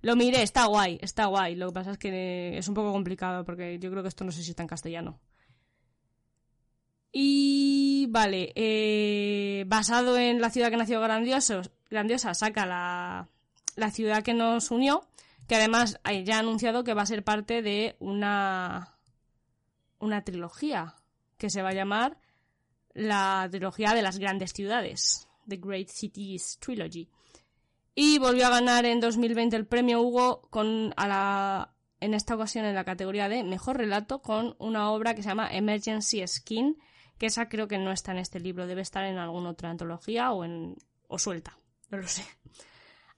Lo 0.00 0.16
miré, 0.16 0.42
está 0.42 0.64
guay, 0.66 0.98
está 1.00 1.26
guay. 1.26 1.54
Lo 1.54 1.68
que 1.68 1.74
pasa 1.74 1.92
es 1.92 1.98
que 1.98 2.58
es 2.58 2.66
un 2.66 2.74
poco 2.74 2.90
complicado 2.90 3.44
porque 3.44 3.78
yo 3.78 3.88
creo 3.88 4.02
que 4.02 4.08
esto 4.08 4.24
no 4.24 4.32
sé 4.32 4.42
si 4.42 4.50
está 4.50 4.64
en 4.64 4.68
castellano. 4.68 5.20
Y 7.12 8.08
vale, 8.10 8.52
eh, 8.56 9.62
basado 9.68 10.18
en 10.18 10.40
la 10.40 10.50
ciudad 10.50 10.70
que 10.70 10.76
nació 10.76 11.00
grandioso, 11.00 11.62
grandiosa, 11.88 12.34
saca 12.34 12.66
la, 12.66 13.28
la 13.76 13.90
ciudad 13.90 14.22
que 14.22 14.34
nos 14.34 14.70
unió, 14.70 15.06
que 15.48 15.56
además 15.56 16.00
eh, 16.08 16.24
ya 16.24 16.36
ha 16.36 16.40
anunciado 16.40 16.84
que 16.84 16.94
va 16.94 17.02
a 17.02 17.06
ser 17.06 17.24
parte 17.24 17.62
de 17.62 17.96
una, 17.98 18.96
una 19.98 20.24
trilogía 20.24 20.94
que 21.36 21.50
se 21.50 21.62
va 21.62 21.70
a 21.70 21.74
llamar 21.74 22.18
la 22.94 23.48
trilogía 23.50 23.94
de 23.94 24.02
las 24.02 24.18
grandes 24.18 24.52
ciudades, 24.52 25.28
The 25.48 25.56
Great 25.56 25.88
Cities 25.88 26.58
Trilogy. 26.60 27.08
Y 27.94 28.18
volvió 28.18 28.46
a 28.46 28.50
ganar 28.50 28.86
en 28.86 29.00
2020 29.00 29.56
el 29.56 29.66
premio 29.66 30.00
Hugo 30.00 30.42
con 30.50 30.94
en 32.00 32.14
esta 32.14 32.34
ocasión 32.34 32.64
en 32.64 32.74
la 32.74 32.84
categoría 32.84 33.28
de 33.28 33.44
mejor 33.44 33.76
relato 33.76 34.22
con 34.22 34.56
una 34.58 34.90
obra 34.90 35.14
que 35.14 35.22
se 35.22 35.28
llama 35.28 35.48
Emergency 35.52 36.26
Skin, 36.26 36.78
que 37.18 37.26
esa 37.26 37.48
creo 37.48 37.68
que 37.68 37.78
no 37.78 37.92
está 37.92 38.12
en 38.12 38.18
este 38.18 38.40
libro, 38.40 38.66
debe 38.66 38.82
estar 38.82 39.04
en 39.04 39.18
alguna 39.18 39.50
otra 39.50 39.70
antología 39.70 40.32
o 40.32 40.44
en 40.44 40.76
o 41.06 41.18
suelta, 41.18 41.58
no 41.90 41.98
lo 41.98 42.08
sé. 42.08 42.24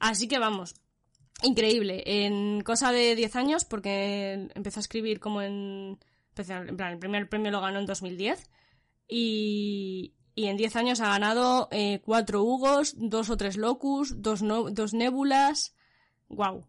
Así 0.05 0.29
que 0.29 0.39
vamos, 0.39 0.75
increíble, 1.43 2.03
en 2.05 2.61
cosa 2.61 2.93
de 2.93 3.15
10 3.17 3.37
años 3.37 3.65
porque 3.65 4.51
empezó 4.55 4.79
a 4.79 4.83
escribir 4.83 5.19
como 5.19 5.41
en 5.41 5.99
en 6.37 6.77
plan, 6.77 6.93
el 6.93 6.99
primer 6.99 7.27
premio 7.31 7.51
lo 7.51 7.63
ganó 7.63 7.79
en 7.79 7.87
2010 7.87 8.51
y, 9.09 10.13
y 10.35 10.47
en 10.49 10.59
10 10.59 10.77
años 10.77 11.01
ha 11.01 11.09
ganado 11.09 11.69
eh, 11.71 12.03
cuatro 12.05 12.43
Hugos, 12.43 12.93
dos 12.99 13.31
o 13.31 13.39
tres 13.39 13.57
Locus, 13.57 14.21
dos 14.21 14.93
Nébulas. 14.93 15.75
Wow. 16.29 16.67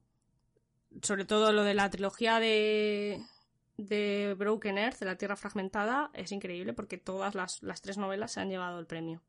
Sobre 1.02 1.26
todo 1.26 1.52
lo 1.52 1.66
de 1.66 1.74
la 1.74 1.90
trilogía 1.90 2.40
de, 2.40 3.22
de 3.76 4.34
Broken 4.38 4.78
Earth, 4.78 5.00
de 5.00 5.08
la 5.08 5.18
Tierra 5.18 5.36
Fragmentada, 5.36 6.10
es 6.14 6.32
increíble 6.32 6.72
porque 6.72 6.98
todas 6.98 7.36
las, 7.36 7.62
las 7.64 7.82
tres 7.82 7.98
novelas 7.98 8.32
se 8.32 8.40
han 8.40 8.50
llevado 8.50 8.80
el 8.80 8.86
premio. 8.86 9.22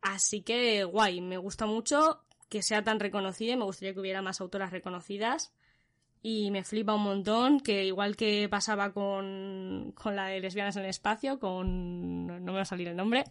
Así 0.00 0.42
que 0.42 0.82
guay, 0.82 1.20
me 1.20 1.36
gusta 1.36 1.64
mucho 1.66 2.24
que 2.48 2.62
sea 2.62 2.82
tan 2.82 3.00
reconocida 3.00 3.52
y 3.52 3.56
me 3.56 3.64
gustaría 3.64 3.94
que 3.94 4.00
hubiera 4.00 4.22
más 4.22 4.40
autoras 4.40 4.70
reconocidas. 4.70 5.52
Y 6.20 6.50
me 6.50 6.64
flipa 6.64 6.94
un 6.94 7.02
montón 7.02 7.60
que 7.60 7.84
igual 7.84 8.16
que 8.16 8.48
pasaba 8.48 8.92
con, 8.92 9.92
con 9.94 10.16
la 10.16 10.26
de 10.26 10.40
lesbianas 10.40 10.76
en 10.76 10.82
el 10.82 10.90
espacio, 10.90 11.38
con... 11.38 12.26
no 12.26 12.52
me 12.52 12.52
va 12.52 12.62
a 12.62 12.64
salir 12.64 12.88
el 12.88 12.96
nombre. 12.96 13.24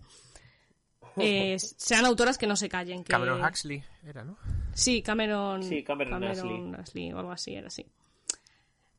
eh, 1.18 1.58
sean 1.60 2.06
autoras 2.06 2.38
que 2.38 2.48
no 2.48 2.56
se 2.56 2.70
callen. 2.70 3.04
Que... 3.04 3.12
Cameron 3.12 3.44
Huxley 3.44 3.84
era, 4.06 4.24
¿no? 4.24 4.38
Sí, 4.74 5.02
Cameron. 5.02 5.64
Sí, 5.64 5.84
Cameron 5.84 6.24
Ashley. 6.24 6.74
Ashley 6.78 7.12
o 7.12 7.20
algo 7.20 7.32
así, 7.32 7.56
era 7.56 7.68
así. 7.68 7.86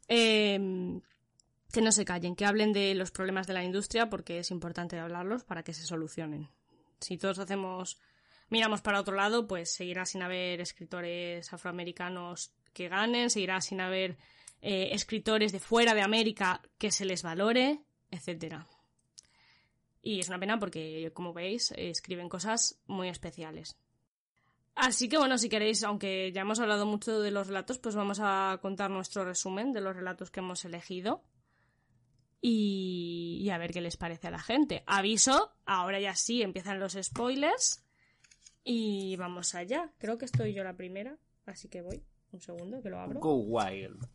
Eh, 0.09 1.01
que 1.73 1.83
no 1.83 1.93
se 1.93 2.05
callen, 2.05 2.35
que 2.35 2.47
hablen 2.47 2.73
de 2.73 2.95
los 2.95 3.11
problemas 3.11 3.47
de 3.47 3.53
la 3.53 3.63
industria 3.63 4.09
porque 4.09 4.39
es 4.39 4.51
importante 4.51 4.99
hablarlos 4.99 5.45
para 5.45 5.63
que 5.63 5.75
se 5.75 5.85
solucionen. 5.85 6.49
Si 7.01 7.19
todos 7.19 7.39
hacemos, 7.39 7.99
miramos 8.51 8.81
para 8.81 9.01
otro 9.01 9.15
lado, 9.15 9.47
pues 9.47 9.73
seguirá 9.73 10.05
sin 10.07 10.23
haber 10.23 10.61
escritores 10.61 11.53
afroamericanos 11.53 12.53
que 12.73 12.89
ganen, 12.89 13.31
seguirá 13.31 13.61
sin 13.61 13.81
haber 13.81 14.17
eh, 14.61 14.91
escritores 14.93 15.53
de 15.53 15.61
fuera 15.61 15.95
de 15.95 16.03
América 16.03 16.63
que 16.79 16.91
se 16.91 17.05
les 17.05 17.23
valore, 17.23 17.81
etcétera. 18.11 18.67
Y 20.03 20.21
es 20.21 20.29
una 20.29 20.39
pena 20.39 20.59
porque, 20.59 21.11
como 21.15 21.33
veis, 21.33 21.73
escriben 21.77 22.29
cosas 22.29 22.81
muy 22.87 23.09
especiales. 23.09 23.77
Así 24.75 25.09
que 25.09 25.19
bueno, 25.19 25.39
si 25.39 25.49
queréis, 25.49 25.83
aunque 25.83 26.31
ya 26.33 26.43
hemos 26.43 26.61
hablado 26.61 26.87
mucho 26.87 27.21
de 27.21 27.33
los 27.33 27.49
relatos, 27.49 27.79
pues 27.79 27.97
vamos 27.97 28.21
a 28.23 28.59
contar 28.63 28.91
nuestro 28.91 29.25
resumen 29.25 29.73
de 29.73 29.81
los 29.81 29.97
relatos 29.97 30.31
que 30.31 30.39
hemos 30.39 30.65
elegido. 30.65 31.25
Y, 32.41 33.41
y 33.43 33.51
a 33.51 33.59
ver 33.59 33.73
qué 33.73 33.81
les 33.81 33.97
parece 33.97 34.29
a 34.29 34.31
la 34.31 34.39
gente. 34.39 34.85
Aviso, 34.87 35.53
ahora 35.67 35.99
ya 35.99 36.15
sí 36.15 36.43
empiezan 36.43 36.79
los 36.79 36.97
spoilers. 37.01 37.85
Y 38.71 39.17
vamos 39.17 39.55
allá. 39.55 39.91
Creo 39.97 40.19
que 40.19 40.27
estoy 40.27 40.53
yo 40.53 40.63
la 40.63 40.77
primera, 40.77 41.17
así 41.47 41.69
que 41.69 41.81
voy. 41.81 42.03
Un 42.33 42.41
segundo, 42.43 42.83
que 42.83 42.91
lo 42.91 43.01
abro. 43.01 43.19
Go 43.19 43.37
Wild. 43.37 44.07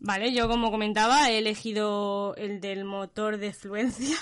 Vale, 0.00 0.32
yo 0.34 0.48
como 0.48 0.72
comentaba 0.72 1.30
he 1.30 1.38
elegido 1.38 2.34
el 2.34 2.60
del 2.60 2.84
motor 2.84 3.38
de 3.38 3.52
fluencia. 3.52 4.16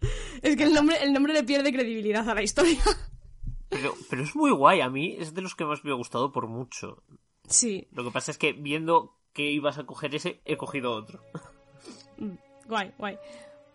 es 0.42 0.56
que 0.56 0.62
el 0.62 0.72
nombre, 0.72 1.02
el 1.02 1.12
nombre 1.12 1.32
le 1.32 1.42
pierde 1.42 1.72
credibilidad 1.72 2.28
a 2.30 2.34
la 2.34 2.44
historia. 2.44 2.80
Pero, 3.70 3.92
pero 4.08 4.22
es 4.22 4.36
muy 4.36 4.52
guay, 4.52 4.80
a 4.80 4.88
mí 4.88 5.16
es 5.18 5.34
de 5.34 5.42
los 5.42 5.56
que 5.56 5.64
más 5.64 5.84
me 5.84 5.90
ha 5.90 5.94
gustado 5.94 6.30
por 6.30 6.46
mucho. 6.46 7.02
sí, 7.48 7.88
Lo 7.90 8.04
que 8.04 8.12
pasa 8.12 8.30
es 8.30 8.38
que 8.38 8.52
viendo 8.52 9.16
que 9.32 9.50
ibas 9.50 9.78
a 9.78 9.84
coger 9.84 10.14
ese, 10.14 10.40
he 10.44 10.56
cogido 10.56 10.92
otro. 10.92 11.24
Mm, 12.18 12.34
Guay, 12.68 12.92
guay. 12.98 13.18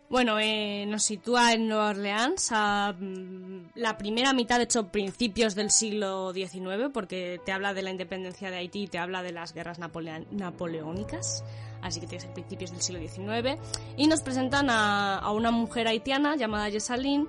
Bueno, 0.08 0.40
eh, 0.40 0.86
nos 0.88 1.04
sitúa 1.04 1.54
en 1.54 1.68
Nueva 1.68 1.90
Orleans 1.90 2.50
a 2.52 2.94
mm, 2.98 3.72
la 3.74 3.98
primera 3.98 4.34
mitad, 4.34 4.58
de 4.58 4.66
hecho, 4.66 4.90
principios 4.90 5.56
del 5.56 5.72
siglo 5.72 6.32
XIX, 6.32 6.92
porque 6.94 7.42
te 7.44 7.52
habla 7.52 7.74
de 7.74 7.82
la 7.82 7.90
independencia 7.90 8.52
de 8.52 8.58
Haití 8.58 8.84
y 8.84 8.88
te 8.88 9.00
habla 9.00 9.24
de 9.24 9.32
las 9.32 9.54
guerras 9.54 9.80
napoleónicas. 9.80 11.44
Así 11.82 12.00
que 12.00 12.08
tiene 12.08 12.22
que 12.22 12.28
ser 12.28 12.34
principios 12.34 12.72
del 12.72 12.82
siglo 12.82 13.00
XIX. 13.00 13.60
Y 13.98 14.08
nos 14.08 14.22
presentan 14.22 14.70
a, 14.70 15.32
una 15.32 15.50
mujer 15.50 15.88
haitiana 15.88 16.36
llamada 16.36 16.70
Jessalyn, 16.70 17.28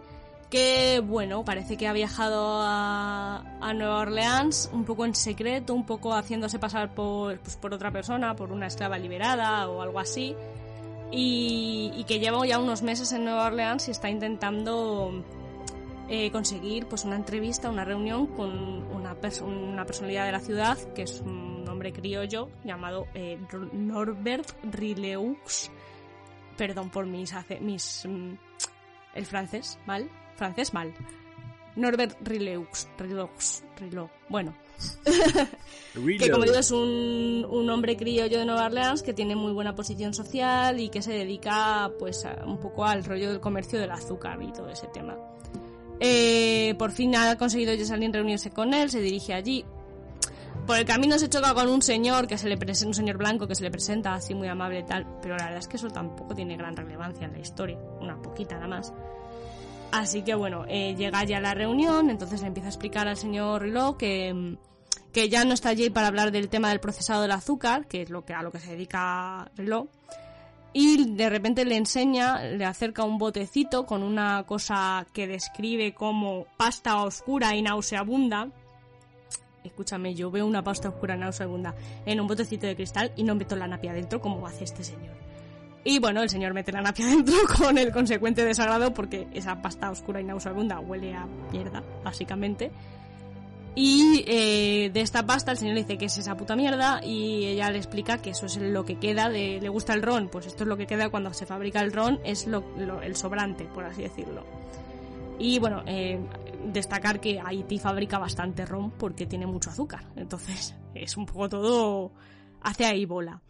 que, 0.51 1.03
bueno, 1.05 1.45
parece 1.45 1.77
que 1.79 1.89
ha 1.89 1.93
viajado 1.95 2.61
a, 2.63 3.43
a 3.61 3.73
Nueva 3.73 4.01
Orleans 4.01 4.71
un 4.73 4.85
poco 4.85 5.07
en 5.07 5.15
secreto, 5.15 5.73
un 5.75 5.87
poco 5.87 6.15
haciéndose 6.15 6.59
pasar 6.59 6.95
por, 6.95 7.39
pues, 7.39 7.57
por 7.57 7.73
otra 7.73 7.91
persona, 7.91 8.37
por 8.37 8.53
una 8.53 8.67
esclava 8.67 8.99
liberada 8.99 9.69
o 9.69 9.81
algo 9.81 9.99
así 9.99 10.37
y, 11.11 12.05
que 12.07 12.19
lleva 12.19 12.47
ya 12.47 12.59
unos 12.59 12.83
meses 12.83 13.13
en 13.13 13.25
Nueva 13.25 13.47
Orleans 13.47 13.89
y 13.89 13.91
está 13.91 14.11
intentando 14.11 15.25
eh, 16.09 16.31
conseguir 16.31 16.87
pues 16.87 17.05
una 17.05 17.17
entrevista, 17.17 17.71
una 17.71 17.85
reunión 17.85 18.27
con 18.29 18.51
una, 18.93 19.15
perso- 19.21 19.45
una 19.45 19.85
personalidad 19.87 20.27
de 20.27 20.33
la 20.33 20.41
ciudad 20.41 20.79
que 20.95 21.03
es 21.03 21.21
un 21.21 21.65
hombre 21.69 21.93
criollo 21.93 22.49
llamado 22.65 23.07
eh, 23.15 23.39
Norbert 23.73 24.49
Rileux. 24.73 25.71
Perdón 26.57 26.91
por 26.91 27.07
mis, 27.07 27.35
mis 27.61 28.07
mm, 28.09 28.33
el 29.15 29.27
francés 29.27 29.79
mal, 29.87 30.11
francés 30.37 30.73
mal. 30.75 30.95
Norbert 31.77 32.17
Rileux, 32.27 32.89
Rileux, 32.99 33.63
Rileux. 33.79 34.09
Bueno, 34.31 34.55
que 36.19 36.31
como 36.31 36.45
digo 36.45 36.57
es 36.57 36.71
un, 36.71 37.47
un 37.49 37.71
hombre 37.71 37.97
criollo 37.97 38.39
de 38.39 38.45
Nueva 38.45 38.67
Orleans 38.67 39.03
que 39.03 39.15
tiene 39.15 39.35
muy 39.35 39.53
buena 39.53 39.75
posición 39.75 40.13
social 40.15 40.81
y 40.81 40.89
que 40.89 41.03
se 41.03 41.13
dedica 41.13 41.91
pues 41.99 42.27
un 42.45 42.59
poco 42.59 42.85
al 42.85 43.05
rollo 43.05 43.31
del 43.31 43.41
comercio 43.41 43.79
del 43.79 43.91
azúcar 43.91 44.43
y 44.43 44.53
todo 44.53 44.69
ese 44.69 44.87
tema. 44.89 45.17
Eh, 45.99 46.75
por 46.79 46.91
fin 46.93 47.17
ha 47.17 47.37
conseguido 47.37 47.73
Jessalyn 47.73 48.13
reunirse 48.13 48.51
con 48.51 48.75
él, 48.75 48.91
se 48.91 49.01
dirige 49.01 49.33
allí. 49.33 49.65
Por 50.67 50.79
el 50.79 50.85
camino 50.85 51.19
se 51.19 51.29
choca 51.29 51.55
con 51.55 51.69
un 51.69 51.81
señor 51.81 52.27
que 52.27 52.37
se 52.37 52.49
le 52.49 52.57
presenta, 52.57 52.89
un 52.89 52.95
señor 52.95 53.17
blanco 53.19 53.47
que 53.47 53.55
se 53.55 53.63
le 53.63 53.71
presenta 53.71 54.15
así 54.15 54.35
muy 54.35 54.49
amable 54.49 54.81
y 54.81 54.83
tal, 54.83 55.07
pero 55.23 55.37
la 55.37 55.45
verdad 55.45 55.61
es 55.61 55.69
que 55.69 55.77
eso 55.77 55.89
tampoco 55.89 56.35
tiene 56.35 56.57
gran 56.57 56.77
relevancia 56.77 57.25
en 57.25 57.33
la 57.33 57.39
historia, 57.39 57.79
una 58.01 58.21
poquita 58.21 58.57
nada 58.57 58.67
más. 58.67 58.93
Así 59.93 60.23
que 60.23 60.35
bueno, 60.35 60.65
eh, 60.69 60.95
llega 60.97 61.25
ya 61.25 61.41
la 61.41 61.55
reunión, 61.55 62.11
entonces 62.11 62.41
le 62.41 62.49
empieza 62.49 62.69
a 62.69 62.71
explicar 62.71 63.09
al 63.09 63.17
señor 63.17 63.63
Riló 63.63 63.97
que, 63.97 64.35
mm, 64.35 64.57
que 65.13 65.29
ya 65.29 65.45
no 65.45 65.55
está 65.55 65.71
allí 65.71 65.91
para 65.91 66.09
hablar 66.09 66.33
del 66.33 66.49
tema 66.49 66.69
del 66.69 66.81
procesado 66.81 67.23
del 67.23 67.33
azúcar, 67.33 67.87
que 67.87 68.03
es 68.03 68.11
lo 68.11 68.25
que, 68.25 68.35
a 68.35 68.43
lo 68.43 68.51
que 68.51 68.61
se 68.61 68.73
dedica 68.73 69.51
Riló, 69.57 69.89
y 70.79 71.15
de 71.15 71.31
repente 71.31 71.65
le 71.65 71.79
enseña, 71.79 72.43
le 72.43 72.67
acerca 72.67 73.03
un 73.03 73.17
botecito 73.17 73.87
con 73.87 74.03
una 74.03 74.45
cosa 74.45 75.07
que 75.15 75.27
describe 75.27 75.95
como 75.95 76.47
pasta 76.59 77.03
oscura 77.03 77.57
y 77.57 77.63
nauseabunda. 77.63 78.51
Escúchame, 79.65 80.15
yo 80.15 80.31
veo 80.31 80.45
una 80.45 80.63
pasta 80.63 80.91
oscura 80.91 81.17
y 81.17 81.19
nauseabunda 81.19 81.75
en 82.05 82.21
un 82.21 82.27
botecito 82.27 82.67
de 82.67 82.77
cristal 82.77 83.11
y 83.17 83.23
no 83.23 83.35
meto 83.35 83.57
la 83.57 83.67
napia 83.67 83.95
dentro 83.95 84.21
como 84.21 84.47
hace 84.47 84.65
este 84.65 84.85
señor. 84.85 85.26
Y 85.89 86.01
bueno, 86.01 86.21
el 86.21 86.29
señor 86.29 86.53
mete 86.53 86.73
la 86.73 86.83
napia 86.83 87.07
dentro 87.17 87.37
con 87.57 87.79
el 87.79 87.93
consecuente 87.93 88.45
desagrado 88.45 88.93
porque 88.93 89.29
esa 89.33 89.63
pasta 89.63 89.89
oscura 89.89 90.21
y 90.21 90.25
nauseabunda 90.25 90.81
huele 90.81 91.15
a 91.15 91.27
mierda, 91.53 91.81
básicamente. 92.03 92.73
Y 93.77 94.25
eh, 94.27 94.91
de 94.93 95.01
esta 95.01 95.25
pasta 95.25 95.53
el 95.53 95.59
señor 95.59 95.75
le 95.75 95.83
dice 95.83 95.97
que 95.97 96.07
es 96.07 96.19
esa 96.19 96.37
puta 96.37 96.57
mierda 96.57 97.01
y 97.05 97.45
ella 97.47 97.71
le 97.71 97.79
explica 97.79 98.19
que 98.19 98.31
eso 98.31 98.47
es 98.47 98.57
lo 98.57 98.85
que 98.85 98.99
queda 98.99 99.29
de... 99.29 99.61
¿Le 99.61 99.69
gusta 99.69 99.95
el 99.95 100.03
ron? 100.03 100.29
Pues 100.29 100.47
esto 100.47 100.65
es 100.65 100.69
lo 100.69 100.77
que 100.77 100.89
queda 100.89 101.09
cuando 101.09 101.33
se 101.33 101.47
fabrica 101.47 101.81
el 101.83 101.93
ron, 101.93 102.19
es 102.25 102.49
lo, 102.49 102.65
el 103.01 103.15
sobrante, 103.15 103.65
por 103.67 103.85
así 103.85 104.03
decirlo. 104.03 104.45
Y 105.39 105.61
bueno, 105.61 105.85
eh, 105.87 106.19
destacar 106.65 107.21
que 107.21 107.39
Haití 107.39 107.79
fabrica 107.79 108.19
bastante 108.19 108.67
ron 108.67 108.91
porque 108.91 109.27
tiene 109.27 109.47
mucho 109.47 109.71
azúcar. 109.71 110.03
Entonces 110.17 110.75
es 110.95 111.17
un 111.17 111.27
poco 111.27 111.49
todo... 111.49 112.11
hace 112.63 112.87
ahí 112.87 113.05
bola. 113.05 113.41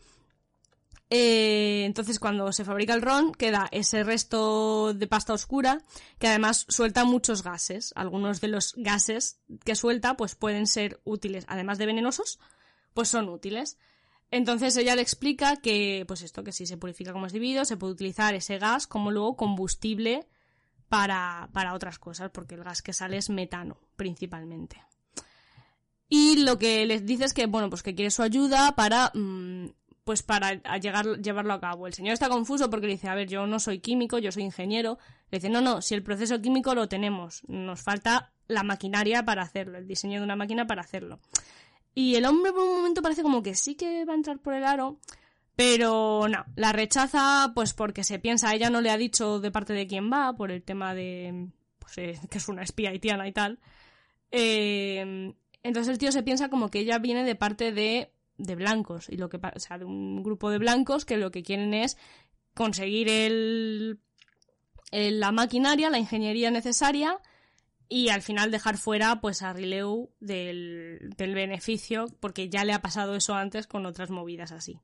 Eh, 1.09 1.84
entonces 1.84 2.18
cuando 2.18 2.50
se 2.52 2.64
fabrica 2.64 2.92
el 2.92 3.02
ron 3.02 3.32
queda 3.32 3.68
ese 3.70 4.02
resto 4.02 4.92
de 4.92 5.07
pasta 5.07 5.32
oscura 5.32 5.80
que 6.18 6.26
además 6.26 6.66
suelta 6.68 7.04
muchos 7.04 7.42
gases. 7.42 7.92
Algunos 7.96 8.40
de 8.40 8.48
los 8.48 8.74
gases 8.76 9.40
que 9.64 9.76
suelta 9.76 10.16
pues 10.16 10.34
pueden 10.34 10.66
ser 10.66 11.00
útiles, 11.04 11.44
además 11.48 11.78
de 11.78 11.86
venenosos, 11.86 12.38
pues 12.94 13.09
son 13.09 13.28
útiles. 13.28 13.78
Entonces 14.30 14.76
ella 14.76 14.96
le 14.96 15.02
explica 15.02 15.57
que 15.57 16.04
pues 16.09 16.22
esto 16.22 16.42
que 16.42 16.52
si 16.52 16.66
se 16.66 16.76
purifica 16.76 17.12
como 17.12 17.26
es 17.26 17.32
debido, 17.32 17.64
se 17.64 17.76
puede 17.76 17.92
utilizar 17.92 18.34
ese 18.34 18.59
gas 18.59 18.86
como 18.86 19.12
luego 19.12 19.36
combustible 19.36 20.26
para, 20.88 21.48
para 21.52 21.74
otras 21.74 21.98
cosas, 21.98 22.30
porque 22.30 22.54
el 22.54 22.64
gas 22.64 22.82
que 22.82 22.92
sale 22.92 23.16
es 23.16 23.30
metano 23.30 23.78
principalmente. 23.96 24.82
Y 26.09 26.44
lo 26.44 26.59
que 26.59 26.86
les 26.86 27.04
dice 27.04 27.24
es 27.24 27.34
que, 27.34 27.46
bueno, 27.46 27.68
pues 27.68 27.82
que 27.82 27.94
quiere 27.94 28.11
su 28.11 28.22
ayuda 28.22 28.76
para, 28.76 29.11
mm, 29.14 29.66
pues 30.07 30.22
para 30.22 30.54
llevarlo 30.78 31.52
a 31.52 31.61
cabo. 31.61 31.88
El 31.88 31.92
señor 31.92 32.12
está 32.12 32.28
confuso 32.28 32.70
porque 32.70 32.86
le 32.86 32.92
dice, 32.92 33.09
a 33.09 33.16
ver, 33.16 33.26
yo 33.28 33.44
no 33.48 33.59
soy 33.59 33.80
químico, 33.80 34.18
yo 34.18 34.30
soy 34.30 34.44
ingeniero. 34.44 34.98
Le 35.32 35.38
dice, 35.38 35.50
no, 35.50 35.61
no, 35.61 35.82
si 35.82 35.96
el 35.96 36.04
proceso 36.04 36.40
químico 36.40 36.76
lo 36.76 36.88
tenemos, 36.88 37.42
nos 37.48 37.82
falta 37.82 38.32
la 38.46 38.62
maquinaria 38.62 39.24
para 39.24 39.42
hacerlo, 39.42 39.78
el 39.78 39.88
diseño 39.88 40.20
de 40.20 40.24
una 40.24 40.36
máquina 40.36 40.68
para 40.68 40.82
hacerlo. 40.82 41.18
Y 41.92 42.14
el 42.14 42.24
hombre 42.24 42.52
por 42.52 42.62
un 42.62 42.76
momento 42.76 43.02
parece 43.02 43.24
como 43.24 43.42
que 43.42 43.57
sí 43.57 43.74
que 43.74 44.04
va 44.04 44.12
a 44.12 44.16
entrar 44.16 44.38
por 44.38 44.54
el 44.54 44.62
aro, 44.62 45.00
pero 45.57 46.28
no, 46.28 46.44
la 46.54 46.70
rechaza 46.70 47.50
pues 47.52 47.74
porque 47.74 48.04
se 48.04 48.20
piensa, 48.20 48.54
ella 48.54 48.70
no 48.70 48.82
le 48.82 48.90
ha 48.90 48.96
dicho 48.96 49.40
de 49.40 49.50
parte 49.50 49.72
de 49.72 49.88
quién 49.88 50.09
va, 50.09 50.36
por 50.36 50.52
el 50.52 50.62
tema 50.62 50.94
de 50.94 51.48
pues, 51.80 51.98
eh, 51.98 52.20
que 52.30 52.38
es 52.38 52.48
una 52.48 52.62
espía 52.62 52.90
haitiana 52.90 53.26
y 53.26 53.32
tal. 53.32 53.59
Eh, 54.30 55.34
entonces 55.64 55.90
el 55.90 55.98
tío 55.98 56.12
se 56.12 56.22
piensa 56.22 56.48
como 56.48 56.70
que 56.70 56.78
ella 56.78 57.00
viene 57.00 57.24
de 57.24 57.34
parte 57.34 57.72
de, 57.72 58.12
de 58.39 58.55
blancos, 58.55 59.09
y 59.09 59.16
lo 59.16 59.28
que 59.28 59.39
o 59.39 59.61
sea, 59.61 59.78
de 59.78 59.84
un 59.84 60.22
grupo 60.22 60.51
de 60.51 60.59
blancos 60.59 61.05
que 61.05 61.16
lo 61.16 61.30
que 61.30 61.43
quieren 61.43 61.74
es 61.74 61.97
conseguir 62.55 63.09
el, 63.09 64.01
la 64.91 65.32
maquinaria, 65.32 65.91
la 65.91 65.99
ingeniería 65.99 66.51
necesaria 66.51 67.20
y 67.89 68.09
al 68.09 68.22
final 68.22 68.51
dejar 68.51 68.78
fuera 68.78 69.20
pues 69.20 69.43
a 69.43 69.53
Rileu 69.53 70.11
del, 70.20 71.11
del 71.16 71.34
beneficio 71.34 72.07
porque 72.20 72.49
ya 72.49 72.64
le 72.64 72.72
ha 72.72 72.82
pasado 72.82 73.14
eso 73.14 73.34
antes 73.34 73.66
con 73.66 73.87
otras 73.87 74.11
movidas 74.11 74.53
así. 74.53 74.80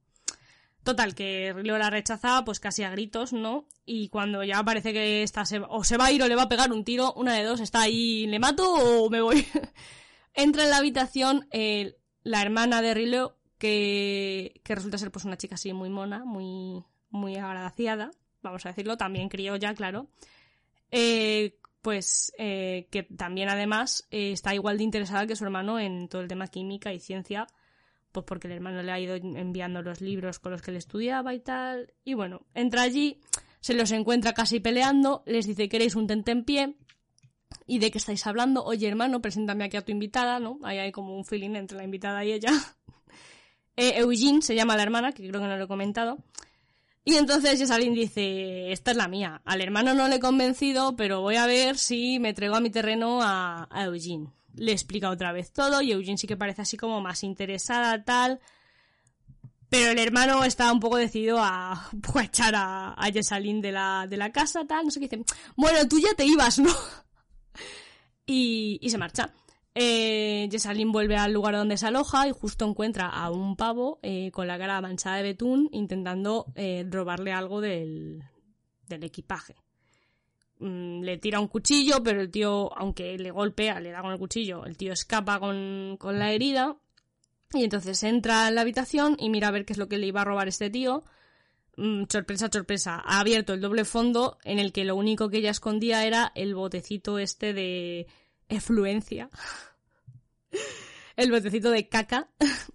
Total, 0.84 1.14
que 1.14 1.52
Rileu 1.54 1.78
la 1.78 1.90
rechaza 1.90 2.44
pues 2.44 2.58
casi 2.58 2.82
a 2.82 2.90
gritos, 2.90 3.32
¿no? 3.32 3.66
Y 3.86 4.08
cuando 4.08 4.42
ya 4.42 4.64
parece 4.64 4.92
que 4.92 5.22
esta 5.22 5.44
se, 5.44 5.60
o 5.60 5.84
se 5.84 5.96
va 5.96 6.06
a 6.06 6.12
ir 6.12 6.22
o 6.22 6.28
le 6.28 6.34
va 6.34 6.42
a 6.42 6.48
pegar 6.48 6.72
un 6.72 6.84
tiro, 6.84 7.12
una 7.14 7.34
de 7.34 7.44
dos, 7.44 7.60
está 7.60 7.82
ahí, 7.82 8.26
¿le 8.26 8.40
mato 8.40 8.68
o 8.68 9.08
me 9.08 9.20
voy? 9.20 9.46
Entra 10.34 10.64
en 10.64 10.70
la 10.70 10.78
habitación 10.78 11.46
eh, 11.52 11.98
la 12.24 12.42
hermana 12.42 12.82
de 12.82 12.94
Rileu, 12.94 13.34
que, 13.62 14.60
resulta 14.64 14.98
ser 14.98 15.12
pues 15.12 15.24
una 15.24 15.36
chica 15.36 15.54
así 15.54 15.72
muy 15.72 15.88
mona, 15.88 16.24
muy, 16.24 16.84
muy 17.10 17.36
agraciada, 17.36 18.10
vamos 18.42 18.66
a 18.66 18.70
decirlo, 18.70 18.96
también 18.96 19.28
criolla, 19.28 19.72
claro. 19.74 20.08
Eh, 20.90 21.60
pues 21.80 22.32
eh, 22.38 22.88
que 22.90 23.04
también 23.04 23.48
además 23.48 24.08
eh, 24.10 24.32
está 24.32 24.52
igual 24.52 24.78
de 24.78 24.84
interesada 24.84 25.28
que 25.28 25.36
su 25.36 25.44
hermano 25.44 25.78
en 25.78 26.08
todo 26.08 26.22
el 26.22 26.28
tema 26.28 26.48
química 26.48 26.92
y 26.92 26.98
ciencia, 26.98 27.46
pues 28.10 28.26
porque 28.26 28.48
el 28.48 28.54
hermano 28.54 28.82
le 28.82 28.90
ha 28.90 28.98
ido 28.98 29.14
enviando 29.14 29.80
los 29.80 30.00
libros 30.00 30.40
con 30.40 30.50
los 30.50 30.60
que 30.60 30.72
le 30.72 30.78
estudiaba 30.78 31.32
y 31.32 31.38
tal. 31.38 31.94
Y 32.04 32.14
bueno, 32.14 32.44
entra 32.54 32.82
allí, 32.82 33.20
se 33.60 33.74
los 33.74 33.92
encuentra 33.92 34.32
casi 34.32 34.58
peleando, 34.58 35.22
les 35.24 35.46
dice 35.46 35.68
queréis 35.68 35.94
un 35.94 36.08
tentempié. 36.08 36.74
¿Y 37.66 37.78
de 37.78 37.92
qué 37.92 37.98
estáis 37.98 38.26
hablando? 38.26 38.64
Oye, 38.64 38.88
hermano, 38.88 39.22
preséntame 39.22 39.64
aquí 39.64 39.76
a 39.76 39.84
tu 39.84 39.92
invitada, 39.92 40.40
¿no? 40.40 40.58
Ahí 40.62 40.78
hay 40.78 40.90
como 40.90 41.16
un 41.16 41.24
feeling 41.24 41.54
entre 41.54 41.76
la 41.76 41.84
invitada 41.84 42.24
y 42.24 42.32
ella. 42.32 42.50
Eh, 43.76 43.94
Eugene 43.96 44.42
se 44.42 44.54
llama 44.54 44.76
la 44.76 44.82
hermana, 44.82 45.12
que 45.12 45.26
creo 45.26 45.40
que 45.40 45.48
no 45.48 45.56
lo 45.56 45.64
he 45.64 45.68
comentado. 45.68 46.18
Y 47.04 47.16
entonces 47.16 47.58
Jessalyn 47.58 47.94
dice, 47.94 48.70
esta 48.70 48.92
es 48.92 48.96
la 48.96 49.08
mía. 49.08 49.42
Al 49.44 49.60
hermano 49.60 49.94
no 49.94 50.06
le 50.08 50.16
he 50.16 50.20
convencido, 50.20 50.94
pero 50.94 51.20
voy 51.20 51.36
a 51.36 51.46
ver 51.46 51.76
si 51.76 52.20
me 52.20 52.32
traigo 52.32 52.54
a 52.54 52.60
mi 52.60 52.70
terreno 52.70 53.20
a, 53.22 53.68
Eugene. 53.84 54.28
Le 54.54 54.72
explica 54.72 55.10
otra 55.10 55.32
vez 55.32 55.52
todo 55.52 55.82
y 55.82 55.90
Eugene 55.90 56.18
sí 56.18 56.26
que 56.26 56.36
parece 56.36 56.62
así 56.62 56.76
como 56.76 57.00
más 57.00 57.24
interesada, 57.24 58.04
tal. 58.04 58.40
Pero 59.68 59.90
el 59.90 59.98
hermano 59.98 60.44
está 60.44 60.70
un 60.70 60.80
poco 60.80 60.96
decidido 60.98 61.38
a, 61.40 61.72
a 62.14 62.22
echar 62.22 62.54
a, 62.54 62.92
a 62.92 63.10
Jessalyn 63.10 63.60
de 63.60 63.72
la, 63.72 64.06
de 64.08 64.16
la 64.16 64.30
casa, 64.30 64.64
tal. 64.66 64.84
No 64.84 64.90
sé 64.90 65.00
qué 65.00 65.08
dice. 65.08 65.24
Bueno, 65.56 65.88
tú 65.88 65.98
ya 65.98 66.14
te 66.14 66.24
ibas, 66.24 66.60
¿no? 66.60 66.70
y 68.26 68.78
se 68.88 68.98
marcha. 68.98 69.32
Eh, 69.74 70.48
Jessalyn 70.50 70.92
vuelve 70.92 71.16
al 71.16 71.32
lugar 71.32 71.54
donde 71.54 71.78
se 71.78 71.86
aloja 71.86 72.28
y 72.28 72.32
justo 72.32 72.66
encuentra 72.66 73.08
a 73.08 73.30
un 73.30 73.56
pavo 73.56 73.98
eh, 74.02 74.30
con 74.30 74.46
la 74.46 74.58
cara 74.58 74.80
manchada 74.82 75.16
de 75.16 75.22
betún 75.22 75.70
intentando 75.72 76.52
eh, 76.54 76.86
robarle 76.90 77.32
algo 77.32 77.60
del, 77.60 78.22
equipaje. 78.88 79.54
Mm, 80.58 81.00
le 81.02 81.16
tira 81.16 81.40
un 81.40 81.48
cuchillo, 81.48 82.02
pero 82.02 82.20
el 82.20 82.30
tío, 82.30 82.76
aunque 82.76 83.16
le 83.16 83.30
golpea, 83.30 83.80
le 83.80 83.90
da 83.90 84.02
con 84.02 84.12
el 84.12 84.18
cuchillo, 84.18 84.66
el 84.66 84.76
tío 84.76 84.92
escapa 84.92 85.40
con, 85.40 85.96
con 85.98 86.18
la 86.18 86.32
herida 86.32 86.76
y 87.54 87.64
entonces 87.64 88.02
entra 88.02 88.48
en 88.48 88.54
la 88.54 88.62
habitación 88.62 89.16
y 89.18 89.30
mira 89.30 89.48
a 89.48 89.52
ver 89.52 89.64
qué 89.64 89.72
es 89.72 89.78
lo 89.78 89.88
que 89.88 89.98
le 89.98 90.06
iba 90.06 90.20
a 90.20 90.24
robar 90.24 90.48
este 90.48 90.68
tío. 90.68 91.02
Mm, 91.76 92.04
sorpresa, 92.10 92.48
sorpresa. 92.52 93.02
Ha 93.04 93.20
abierto 93.20 93.54
el 93.54 93.60
doble 93.60 93.84
fondo 93.84 94.38
en 94.44 94.58
el 94.58 94.72
que 94.72 94.84
lo 94.84 94.96
único 94.96 95.30
que 95.30 95.38
ella 95.38 95.50
escondía 95.50 96.06
era 96.06 96.32
el 96.34 96.54
botecito 96.54 97.18
este 97.18 97.54
de 97.54 98.06
efluencia. 98.56 99.28
el 101.16 101.30
botecito 101.30 101.70
de 101.70 101.88
caca. 101.88 102.28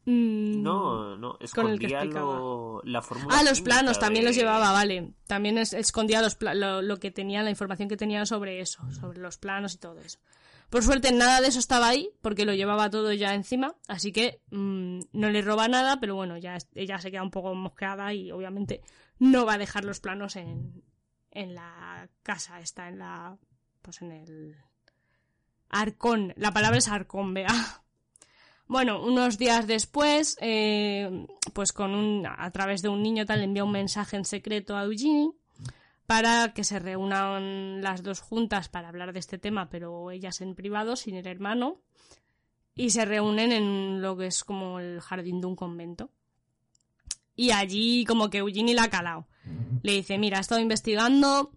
Mm, 0.06 0.62
No, 0.64 1.18
no, 1.18 1.34
con 1.34 1.70
el 1.70 1.80
que 1.80 1.88
escondía 1.88 1.98
explicaba. 2.00 2.36
lo- 2.38 2.82
la 2.86 3.02
fórmula 3.02 3.36
Ah, 3.38 3.44
los 3.44 3.62
planos 3.62 4.00
también 4.00 4.26
los 4.26 4.36
llevaba, 4.36 4.72
vale. 4.72 5.14
También 5.26 5.58
es- 5.58 5.74
escondía 5.74 6.22
los 6.22 6.38
lo, 6.42 6.82
lo 6.82 6.98
que 6.98 7.12
tenía, 7.12 7.44
la 7.44 7.50
información 7.50 7.90
que 7.90 7.98
tenía 7.98 8.26
sobre 8.26 8.62
eso, 8.62 8.80
sobre 8.92 9.20
los 9.20 9.38
planos 9.38 9.74
y 9.74 9.78
todo 9.80 10.00
eso. 10.00 10.20
Por 10.70 10.84
suerte 10.84 11.12
nada 11.14 11.40
de 11.42 11.48
eso 11.48 11.60
estaba 11.60 11.88
ahí, 11.88 12.10
porque 12.22 12.46
lo 12.46 12.54
llevaba 12.54 12.90
todo 12.90 13.14
ya 13.14 13.34
encima, 13.34 13.76
así 13.88 14.12
que 14.12 14.42
mm, 14.52 15.00
no 15.14 15.30
le 15.30 15.42
roba 15.42 15.68
nada, 15.70 16.00
pero 16.00 16.16
bueno, 16.16 16.38
ya 16.38 16.58
ella 16.76 17.00
se 17.00 17.10
queda 17.10 17.24
un 17.24 17.32
poco 17.32 17.56
mosqueada 17.56 18.14
y 18.14 18.32
obviamente 18.32 18.82
no 19.18 19.46
va 19.46 19.54
a 19.54 19.58
dejar 19.58 19.86
los 19.86 20.00
planos 20.02 20.36
en, 20.36 20.84
en 21.32 21.56
la 21.56 22.10
casa, 22.22 22.60
está 22.60 22.88
en 22.90 23.00
la... 23.00 23.38
pues 23.82 24.02
en 24.02 24.12
el... 24.12 24.56
Arcón, 25.70 26.34
la 26.38 26.52
palabra 26.52 26.78
es 26.78 26.88
arcón, 26.88 27.34
vea. 27.34 27.48
Bueno, 28.68 29.02
unos 29.02 29.38
días 29.38 29.66
después, 29.66 30.38
eh, 30.42 31.26
pues 31.54 31.72
con 31.72 31.96
un, 31.96 32.28
a 32.28 32.52
través 32.52 32.82
de 32.82 32.90
un 32.90 33.02
niño 33.02 33.26
tal, 33.26 33.42
envía 33.42 33.64
un 33.64 33.72
mensaje 33.72 34.18
en 34.18 34.26
secreto 34.26 34.76
a 34.76 34.84
Eugenie 34.84 35.32
para 36.06 36.54
que 36.54 36.66
se 36.66 36.80
reúnan 36.80 37.82
las 37.82 38.04
dos 38.04 38.20
juntas 38.20 38.68
para 38.68 38.90
hablar 38.90 39.14
de 39.14 39.20
este 39.20 39.38
tema, 39.38 39.70
pero 39.70 40.12
ellas 40.12 40.42
en 40.42 40.56
privado, 40.56 40.96
sin 40.96 41.16
el 41.16 41.28
hermano, 41.28 41.82
y 42.76 42.90
se 42.90 43.06
reúnen 43.06 43.52
en 43.52 44.02
lo 44.02 44.18
que 44.18 44.28
es 44.28 44.44
como 44.44 44.80
el 44.80 45.02
jardín 45.02 45.42
de 45.42 45.48
un 45.48 45.56
convento. 45.56 46.12
Y 47.36 47.52
allí 47.52 48.04
como 48.06 48.30
que 48.30 48.40
Eugenie 48.40 48.76
la 48.76 48.84
ha 48.84 48.90
calado. 48.90 49.28
Le 49.84 49.94
dice, 49.94 50.18
mira, 50.18 50.38
he 50.38 50.42
estado 50.42 50.60
investigando, 50.60 51.52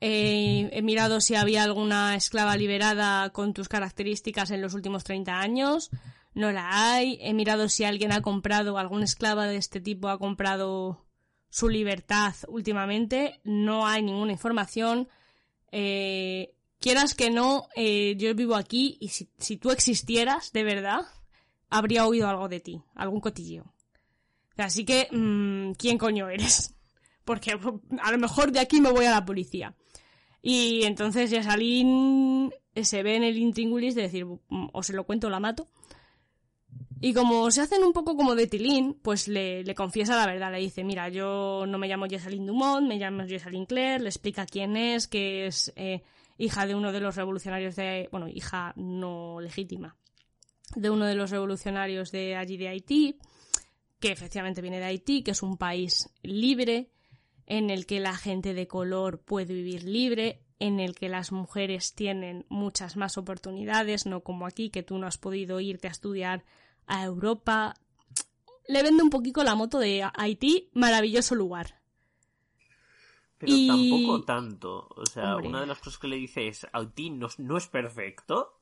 he 0.00 0.82
mirado 0.82 1.20
si 1.20 1.34
había 1.34 1.62
alguna 1.62 2.16
esclava 2.16 2.56
liberada 2.56 3.30
con 3.30 3.54
tus 3.54 3.68
características 3.68 4.50
en 4.50 4.60
los 4.62 4.74
últimos 4.74 5.04
30 5.04 5.38
años. 5.40 5.90
No 6.34 6.52
la 6.52 6.92
hay. 6.92 7.18
He 7.22 7.32
mirado 7.32 7.68
si 7.70 7.84
alguien 7.84 8.12
ha 8.12 8.20
comprado, 8.20 8.76
algún 8.76 9.02
esclava 9.02 9.46
de 9.46 9.56
este 9.56 9.80
tipo 9.80 10.08
ha 10.08 10.18
comprado 10.18 11.06
su 11.48 11.70
libertad 11.70 12.34
últimamente. 12.48 13.40
No 13.42 13.86
hay 13.86 14.02
ninguna 14.02 14.32
información. 14.32 15.08
Eh, 15.72 16.54
quieras 16.78 17.14
que 17.14 17.30
no, 17.30 17.68
eh, 17.74 18.16
yo 18.18 18.34
vivo 18.34 18.54
aquí 18.54 18.98
y 19.00 19.08
si, 19.08 19.56
tú 19.56 19.70
existieras 19.70 20.52
de 20.52 20.64
verdad, 20.64 21.00
habría 21.70 22.06
oído 22.06 22.28
algo 22.28 22.48
de 22.48 22.60
ti, 22.60 22.82
algún 22.94 23.20
cotilleo. 23.20 23.72
Así 24.58 24.84
que, 24.84 25.08
mm, 25.10 25.72
¿quién 25.72 25.96
coño 25.96 26.28
eres? 26.28 26.74
Porque 27.24 27.52
a 27.52 28.12
lo 28.12 28.18
mejor 28.18 28.52
de 28.52 28.60
aquí 28.60 28.80
me 28.80 28.92
voy 28.92 29.06
a 29.06 29.10
la 29.10 29.24
policía. 29.24 29.74
Y 30.48 30.84
entonces 30.84 31.32
Yasalín 31.32 32.54
se 32.80 33.02
ve 33.02 33.16
en 33.16 33.24
el 33.24 33.36
intríngulis 33.36 33.96
de 33.96 34.02
decir, 34.02 34.26
"Mm, 34.26 34.68
o 34.72 34.80
se 34.84 34.92
lo 34.92 35.02
cuento 35.02 35.26
o 35.26 35.30
la 35.30 35.40
mato. 35.40 35.66
Y 37.00 37.14
como 37.14 37.50
se 37.50 37.62
hacen 37.62 37.82
un 37.82 37.92
poco 37.92 38.16
como 38.16 38.36
de 38.36 38.46
tilín, 38.46 38.94
pues 39.02 39.26
le, 39.26 39.64
le 39.64 39.74
confiesa 39.74 40.14
la 40.14 40.24
verdad. 40.24 40.52
Le 40.52 40.58
dice, 40.58 40.84
mira, 40.84 41.08
yo 41.08 41.64
no 41.66 41.78
me 41.78 41.88
llamo 41.88 42.06
Jessalyn 42.06 42.46
Dumont, 42.46 42.86
me 42.86 42.96
llamo 42.96 43.26
Jessalyn 43.26 43.66
Claire. 43.66 44.04
Le 44.04 44.08
explica 44.08 44.46
quién 44.46 44.76
es, 44.76 45.08
que 45.08 45.48
es 45.48 45.72
eh, 45.74 46.04
hija 46.38 46.64
de 46.64 46.76
uno 46.76 46.92
de 46.92 47.00
los 47.00 47.16
revolucionarios 47.16 47.74
de... 47.74 48.08
Bueno, 48.12 48.28
hija 48.28 48.72
no 48.76 49.40
legítima. 49.40 49.96
De 50.76 50.90
uno 50.90 51.06
de 51.06 51.16
los 51.16 51.32
revolucionarios 51.32 52.12
de 52.12 52.36
allí 52.36 52.56
de 52.56 52.68
Haití, 52.68 53.18
que 53.98 54.12
efectivamente 54.12 54.62
viene 54.62 54.78
de 54.78 54.84
Haití, 54.84 55.24
que 55.24 55.32
es 55.32 55.42
un 55.42 55.56
país 55.56 56.08
libre, 56.22 56.92
en 57.46 57.70
el 57.70 57.86
que 57.86 58.00
la 58.00 58.16
gente 58.16 58.54
de 58.54 58.66
color 58.66 59.20
puede 59.20 59.54
vivir 59.54 59.84
libre, 59.84 60.40
en 60.58 60.80
el 60.80 60.94
que 60.94 61.08
las 61.08 61.32
mujeres 61.32 61.94
tienen 61.94 62.44
muchas 62.48 62.96
más 62.96 63.18
oportunidades, 63.18 64.06
no 64.06 64.20
como 64.22 64.46
aquí, 64.46 64.70
que 64.70 64.82
tú 64.82 64.98
no 64.98 65.06
has 65.06 65.18
podido 65.18 65.60
irte 65.60 65.86
a 65.88 65.90
estudiar 65.92 66.44
a 66.86 67.04
Europa. 67.04 67.74
Le 68.68 68.82
vende 68.82 69.02
un 69.02 69.10
poquito 69.10 69.44
la 69.44 69.54
moto 69.54 69.78
de 69.78 70.08
Haití, 70.14 70.70
maravilloso 70.74 71.34
lugar. 71.34 71.80
Pero 73.38 73.52
Y- 73.54 73.68
tampoco 73.68 74.24
tanto. 74.24 74.88
O 74.96 75.04
sea, 75.06 75.34
Hombre. 75.34 75.48
una 75.50 75.60
de 75.60 75.66
las 75.66 75.78
cosas 75.78 75.98
que 75.98 76.08
le 76.08 76.16
dice 76.16 76.48
es, 76.48 76.66
Haití 76.72 77.10
no, 77.10 77.28
no 77.38 77.58
es 77.58 77.66
perfecto, 77.68 78.58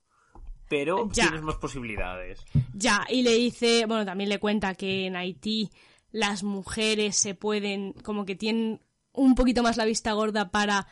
pero 0.68 1.09
Ya. 1.12 1.24
tienes 1.24 1.43
más 1.43 1.57
posibilidades. 1.57 2.45
Ya, 2.74 3.07
y 3.09 3.22
le 3.22 3.35
dice, 3.35 3.85
bueno, 3.87 4.05
también 4.05 4.28
le 4.30 4.41
cuenta 4.41 4.74
que 4.74 5.07
en 5.07 5.14
Haití 5.16 5.70
las 6.15 6.45
mujeres 6.45 7.17
se 7.17 7.35
pueden, 7.35 7.93
como 7.93 8.25
que 8.25 8.37
tienen 8.37 8.81
un 9.12 9.35
poquito 9.35 9.65
más 9.65 9.77
la 9.77 9.85
vista 9.85 10.12
gorda 10.12 10.53
para, 10.53 10.87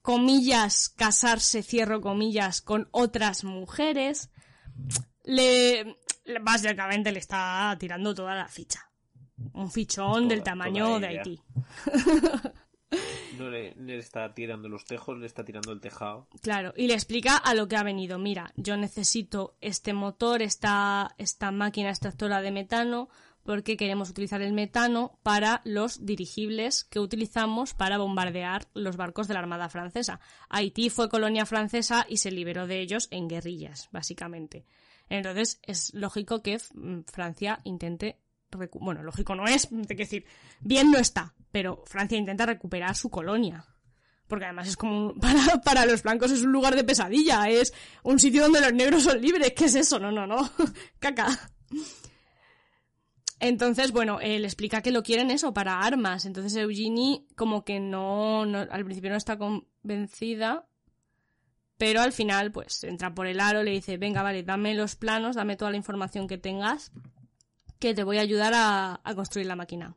comillas, 0.00 0.88
casarse, 0.88 1.62
cierro 1.62 2.00
comillas, 2.00 2.62
con 2.62 2.88
otras 2.90 3.44
mujeres. 3.44 4.30
Le, 5.24 5.98
básicamente 6.40 7.12
le 7.12 7.18
está 7.18 7.76
tirando 7.78 8.14
toda 8.14 8.34
la 8.34 8.48
ficha. 8.48 8.90
Un 9.52 9.70
fichón 9.70 10.14
Toda- 10.14 10.28
del 10.28 10.42
tamaño 10.42 11.00
de. 11.00 11.06
Haití. 11.08 11.42
No 13.36 13.50
le, 13.50 13.74
le 13.74 13.98
está 13.98 14.32
tirando 14.32 14.68
los 14.70 14.86
tejos, 14.86 15.18
le 15.18 15.26
está 15.26 15.44
tirando 15.44 15.72
el 15.72 15.80
tejado. 15.80 16.28
Claro, 16.40 16.72
y 16.76 16.86
le 16.86 16.94
explica 16.94 17.36
a 17.36 17.52
lo 17.52 17.68
que 17.68 17.76
ha 17.76 17.82
venido. 17.82 18.18
Mira, 18.18 18.52
yo 18.56 18.78
necesito 18.78 19.56
este 19.60 19.92
motor, 19.92 20.40
esta, 20.40 21.14
esta 21.18 21.50
máquina 21.50 21.90
extractora 21.90 22.40
de 22.40 22.52
metano, 22.52 23.10
porque 23.46 23.76
queremos 23.76 24.10
utilizar 24.10 24.42
el 24.42 24.52
metano 24.52 25.18
para 25.22 25.62
los 25.64 26.04
dirigibles 26.04 26.84
que 26.84 26.98
utilizamos 26.98 27.74
para 27.74 27.96
bombardear 27.96 28.66
los 28.74 28.96
barcos 28.96 29.28
de 29.28 29.34
la 29.34 29.40
Armada 29.40 29.68
Francesa. 29.68 30.20
Haití 30.48 30.90
fue 30.90 31.08
colonia 31.08 31.46
francesa 31.46 32.04
y 32.08 32.16
se 32.16 32.32
liberó 32.32 32.66
de 32.66 32.80
ellos 32.80 33.06
en 33.12 33.28
guerrillas, 33.28 33.88
básicamente. 33.92 34.66
Entonces, 35.08 35.60
es 35.62 35.94
lógico 35.94 36.42
que 36.42 36.58
mm, 36.74 37.02
Francia 37.06 37.60
intente. 37.62 38.18
Bueno, 38.80 39.02
lógico 39.04 39.34
no 39.36 39.46
es, 39.46 39.68
hay 39.72 39.86
que 39.86 39.94
decir, 39.94 40.26
bien 40.60 40.90
no 40.90 40.98
está, 40.98 41.34
pero 41.52 41.84
Francia 41.86 42.18
intenta 42.18 42.46
recuperar 42.46 42.96
su 42.96 43.10
colonia. 43.10 43.64
Porque 44.26 44.46
además 44.46 44.66
es 44.66 44.76
como, 44.76 45.14
para, 45.20 45.60
para 45.60 45.86
los 45.86 46.02
blancos 46.02 46.32
es 46.32 46.42
un 46.42 46.50
lugar 46.50 46.74
de 46.74 46.82
pesadilla, 46.82 47.48
es 47.48 47.72
un 48.02 48.18
sitio 48.18 48.42
donde 48.42 48.60
los 48.60 48.72
negros 48.72 49.04
son 49.04 49.20
libres. 49.20 49.52
¿Qué 49.56 49.66
es 49.66 49.76
eso? 49.76 50.00
No, 50.00 50.10
no, 50.10 50.26
no. 50.26 50.50
Caca. 50.98 51.28
Entonces, 53.38 53.92
bueno, 53.92 54.18
él 54.20 54.44
explica 54.44 54.80
que 54.80 54.90
lo 54.90 55.02
quieren 55.02 55.30
eso, 55.30 55.52
para 55.52 55.80
armas. 55.80 56.24
Entonces 56.24 56.56
Eugenie 56.56 57.26
como 57.36 57.64
que 57.64 57.80
no, 57.80 58.46
no- 58.46 58.66
al 58.70 58.84
principio 58.84 59.10
no 59.10 59.16
está 59.16 59.36
convencida, 59.36 60.66
pero 61.76 62.00
al 62.00 62.12
final 62.12 62.52
pues 62.52 62.82
entra 62.84 63.14
por 63.14 63.26
el 63.26 63.40
aro, 63.40 63.62
le 63.62 63.72
dice, 63.72 63.98
venga, 63.98 64.22
vale, 64.22 64.42
dame 64.42 64.74
los 64.74 64.96
planos, 64.96 65.36
dame 65.36 65.56
toda 65.56 65.70
la 65.70 65.76
información 65.76 66.26
que 66.26 66.38
tengas, 66.38 66.92
que 67.78 67.94
te 67.94 68.04
voy 68.04 68.16
a 68.16 68.22
ayudar 68.22 68.54
a, 68.56 69.00
construir 69.14 69.46
la 69.46 69.56
máquina. 69.56 69.94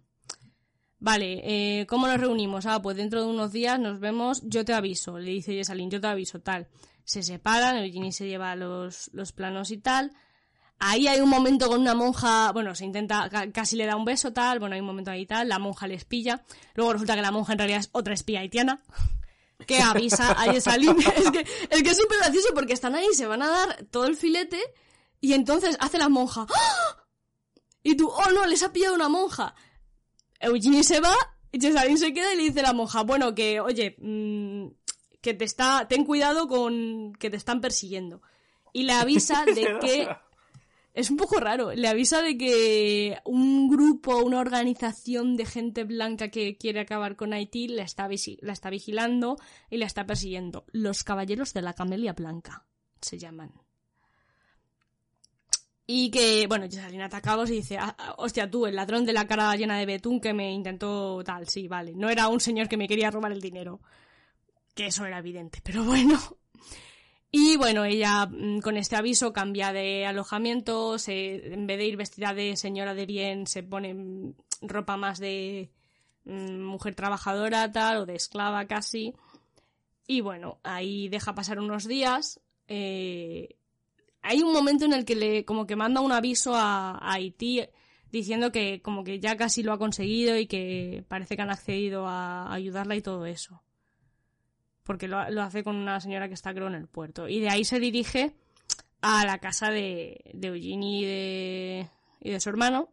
Vale, 1.02 1.40
eh, 1.46 1.86
¿cómo 1.88 2.08
nos 2.08 2.20
reunimos? 2.20 2.66
Ah, 2.66 2.82
pues 2.82 2.98
dentro 2.98 3.22
de 3.24 3.30
unos 3.30 3.54
días 3.54 3.80
nos 3.80 4.02
vemos, 4.02 4.42
yo 4.44 4.66
te 4.66 4.74
aviso, 4.74 5.18
le 5.18 5.32
dice 5.32 5.54
Jessalyn, 5.54 5.90
yo 5.90 6.02
te 6.02 6.08
aviso, 6.08 6.42
tal. 6.42 6.68
Se 7.06 7.24
separan, 7.24 7.78
Eugenie 7.78 8.12
se 8.12 8.28
lleva 8.28 8.58
los 8.58 9.32
planos 9.34 9.72
y 9.72 9.78
tal. 9.78 10.12
Ahí 10.80 11.08
hay 11.08 11.20
un 11.20 11.30
momento 11.30 11.68
con 11.68 11.82
una 11.82 11.94
monja, 11.94 12.52
bueno, 12.54 12.74
se 12.74 12.86
intenta, 12.86 13.30
ca- 13.30 13.52
casi 13.52 13.76
le 13.76 13.86
da 13.86 13.98
un 13.98 14.06
beso, 14.06 14.32
tal, 14.32 14.60
bueno, 14.60 14.76
hay 14.76 14.80
un 14.82 14.88
momento 14.88 15.12
ahí 15.12 15.26
tal, 15.26 15.50
la 15.50 15.60
monja 15.60 15.88
les 15.88 16.06
pilla. 16.06 16.44
Luego 16.74 16.94
resulta 16.94 17.16
que 17.16 17.22
la 17.22 17.32
monja 17.32 17.52
en 17.54 17.60
realidad 17.60 17.82
es 17.82 17.90
otra 17.92 18.14
espía 18.14 18.40
haitiana, 18.40 18.82
que 19.68 19.82
avisa 19.82 20.32
a 20.32 20.52
Jessalyn. 20.54 20.96
es 21.18 21.32
que 21.32 21.46
es 21.70 21.84
que 21.84 21.94
súper 21.94 22.20
gracioso 22.20 22.48
porque 22.56 22.74
están 22.74 22.96
ahí, 22.96 23.08
se 23.14 23.26
van 23.28 23.42
a 23.42 23.50
dar 23.50 23.86
todo 23.92 24.06
el 24.06 24.16
filete, 24.16 24.60
y 25.20 25.34
entonces 25.34 25.76
hace 25.82 25.98
la 25.98 26.08
monja. 26.08 26.46
¡Ah! 26.50 27.04
Y 27.84 27.96
tú, 27.96 28.08
oh 28.08 28.32
no, 28.34 28.46
les 28.46 28.64
ha 28.64 28.72
pillado 28.72 28.96
una 28.96 29.10
monja. 29.10 29.56
Eugenie 30.40 30.84
se 30.86 31.02
va, 31.02 31.14
y 31.52 31.60
Jessalyn 31.60 31.98
se 31.98 32.14
queda 32.14 32.34
y 32.34 32.38
le 32.38 32.44
dice 32.44 32.62
a 32.62 32.64
la 32.64 32.74
monja, 32.74 33.04
bueno, 33.04 33.36
que, 33.36 33.60
oye, 33.60 33.98
mm, 34.00 34.68
que 35.22 35.34
te 35.34 35.44
está, 35.44 35.88
ten 35.90 36.06
cuidado 36.06 36.48
con 36.48 37.12
que 37.20 37.30
te 37.30 37.36
están 37.36 37.60
persiguiendo. 37.60 38.22
Y 38.72 38.84
le 38.84 38.94
avisa 38.94 39.44
de 39.44 39.78
que 39.82 40.08
es 40.94 41.10
un 41.10 41.18
poco 41.18 41.40
raro. 41.40 41.72
Le 41.74 41.88
avisa 41.88 42.22
de 42.22 42.38
que 42.38 43.20
un 43.26 43.70
grupo, 43.70 44.18
una 44.18 44.40
organización 44.40 45.38
de 45.38 45.46
gente 45.46 45.84
blanca 45.84 46.30
que 46.30 46.58
quiere 46.58 46.82
acabar 46.82 47.16
con 47.16 47.34
Haití 47.34 47.68
la 47.68 47.84
está, 47.84 48.10
la 48.42 48.54
está 48.54 48.70
vigilando 48.70 49.38
y 49.70 49.78
la 49.78 49.86
está 49.86 50.06
persiguiendo. 50.06 50.66
Los 50.72 51.04
caballeros 51.04 51.54
de 51.54 51.62
la 51.62 51.74
camelia 51.74 52.14
blanca. 52.14 52.66
se 53.02 53.18
llaman. 53.18 53.54
Y 55.88 56.12
que, 56.12 56.48
bueno, 56.48 56.66
Jessalyn 56.66 57.02
atacados 57.02 57.50
y 57.50 57.54
dice, 57.54 57.78
"Ah, 57.78 57.96
ah, 57.98 58.16
hostia, 58.18 58.52
tú, 58.52 58.66
el 58.66 58.76
ladrón 58.76 59.06
de 59.06 59.14
la 59.14 59.26
cara 59.26 59.56
llena 59.56 59.78
de 59.80 59.86
betún 59.86 60.20
que 60.20 60.34
me 60.34 60.52
intentó 60.52 61.24
tal, 61.24 61.48
sí, 61.48 61.68
vale. 61.70 61.94
No 61.96 62.10
era 62.10 62.28
un 62.28 62.42
señor 62.42 62.68
que 62.68 62.78
me 62.78 62.90
quería 62.90 63.10
robar 63.10 63.32
el 63.32 63.42
dinero. 63.42 63.80
Que 64.76 64.88
eso 64.88 65.06
era 65.06 65.20
evidente, 65.20 65.62
pero 65.64 65.84
bueno. 65.86 66.20
Y 67.32 67.58
bueno, 67.58 67.86
ella 67.86 68.26
mm, 68.26 68.60
con 68.62 68.78
este 68.78 68.96
aviso 68.96 69.34
cambia 69.34 69.72
de 69.72 70.06
alojamiento, 70.06 70.98
se, 70.98 71.54
en 71.54 71.68
vez 71.68 71.78
de 71.78 71.86
ir 71.86 71.98
vestida 71.98 72.34
de 72.34 72.56
señora 72.56 72.94
de 72.96 73.06
bien, 73.06 73.46
se 73.48 73.62
pone 73.64 73.94
mm, 73.94 74.34
ropa 74.62 74.98
más 74.98 75.20
de 75.20 75.70
mm, 76.26 76.62
mujer 76.62 76.96
trabajadora, 76.96 77.72
tal, 77.72 77.98
o 77.98 78.06
de 78.06 78.16
esclava 78.16 78.66
casi. 78.66 79.14
Y 80.08 80.22
bueno, 80.22 80.60
ahí 80.64 81.08
deja 81.10 81.36
pasar 81.36 81.60
unos 81.60 81.88
días. 81.88 82.40
eh, 82.68 83.56
hay 84.22 84.42
un 84.42 84.52
momento 84.54 84.86
en 84.86 84.94
el 84.94 85.06
que 85.06 85.16
le 85.16 85.46
como 85.46 85.66
que 85.66 85.76
manda 85.76 86.02
un 86.02 86.12
aviso 86.12 86.56
a, 86.56 86.92
a 86.92 87.14
Haití 87.14 87.62
diciendo 88.12 88.52
que 88.52 88.82
como 88.82 89.04
que 89.04 89.20
ya 89.20 89.38
casi 89.38 89.64
lo 89.64 89.74
ha 89.74 89.78
conseguido 89.78 90.38
y 90.38 90.48
que 90.48 91.06
parece 91.08 91.36
que 91.36 91.42
han 91.42 91.52
accedido 91.52 92.08
a 92.08 92.54
ayudarla 92.54 92.96
y 92.96 93.02
todo 93.02 93.26
eso. 93.26 93.62
Porque 94.90 95.08
lo, 95.08 95.20
hace 95.20 95.64
con 95.64 95.76
una 95.76 96.00
señora 96.00 96.28
que 96.28 96.34
está 96.34 96.52
creo 96.52 96.66
en 96.66 96.74
el 96.74 96.88
puerto. 96.88 97.30
Y 97.30 97.40
de 97.40 97.50
ahí 97.50 97.64
se 97.64 97.80
dirige 97.80 98.34
a 99.02 99.24
la 99.24 99.38
casa 99.38 99.70
de, 99.70 100.32
de 100.34 100.48
Eugenie 100.48 101.02
y 101.02 101.06
de, 101.06 101.90
y 102.22 102.32
de 102.32 102.40
su 102.40 102.50
hermano, 102.50 102.90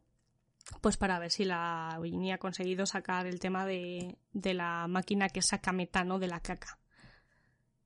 pues 0.83 0.99
para 0.99 1.19
ver 1.19 1.31
si 1.31 1.47
la 1.47 1.95
Eugenie 1.97 2.35
ha 2.35 2.39
conseguido 2.39 2.85
sacar 2.85 3.27
el 3.27 3.41
tema 3.41 3.65
de, 3.65 4.19
de 4.35 4.53
la 4.53 4.87
máquina 4.89 5.31
que 5.31 5.41
saca 5.41 5.73
metano 5.73 6.19
de 6.19 6.29
la 6.29 6.41
caca. 6.41 6.79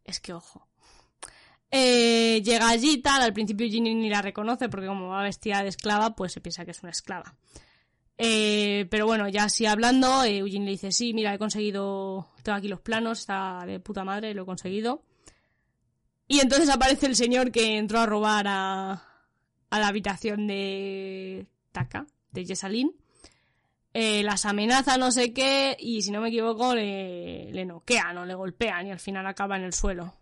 Es 0.02 0.18
que 0.18 0.32
ojo. 0.32 0.66
Eh, 1.70 2.42
llega 2.42 2.68
allí 2.68 3.00
tal, 3.00 3.22
al 3.22 3.32
principio 3.32 3.68
Ginny 3.68 3.94
ni 3.94 4.11
la 4.11 4.22
reconoce 4.22 4.68
porque 4.68 4.88
como 4.88 5.11
va 5.11 5.22
vestida 5.22 5.62
de 5.62 5.68
esclava, 5.68 6.16
pues 6.16 6.32
se 6.32 6.40
piensa 6.40 6.64
que 6.64 6.72
es 6.72 6.82
una 6.82 6.90
esclava. 6.90 7.36
Eh, 8.23 8.87
pero 8.91 9.07
bueno, 9.07 9.29
ya 9.31 9.45
así 9.45 9.64
hablando, 9.64 10.25
eh, 10.25 10.39
Eugene 10.39 10.66
le 10.66 10.71
dice, 10.73 10.93
sí, 10.93 11.14
mira, 11.14 11.33
he 11.33 11.39
conseguido, 11.39 12.29
tengo 12.43 12.59
aquí 12.59 12.68
los 12.68 12.81
planos, 12.83 13.21
está 13.21 13.64
de 13.66 13.81
puta 13.81 14.05
madre, 14.05 14.35
lo 14.35 14.43
he 14.43 14.47
conseguido. 14.47 15.03
Y 16.29 16.41
entonces 16.41 16.68
aparece 16.68 17.07
el 17.07 17.16
señor 17.16 17.51
que 17.51 17.79
entró 17.79 17.99
a 17.99 18.05
robar 18.07 18.45
a, 18.47 18.93
a 19.71 19.79
la 19.81 19.89
habitación 19.89 20.47
de 20.47 21.47
Taka, 21.73 22.07
de 22.31 22.45
Jessalyn. 22.45 22.93
Eh, 23.95 24.23
las 24.23 24.45
amenaza, 24.45 24.99
no 24.99 25.11
sé 25.12 25.33
qué, 25.33 25.75
y 25.81 26.03
si 26.03 26.11
no 26.11 26.21
me 26.21 26.29
equivoco, 26.29 26.75
le, 26.75 27.51
le 27.53 27.64
noquean 27.64 28.18
o 28.18 28.27
le 28.27 28.35
golpean 28.35 28.87
y 28.87 28.91
al 28.93 29.01
final 29.01 29.27
acaba 29.27 29.57
en 29.57 29.62
el 29.64 29.73
suelo. 29.73 30.14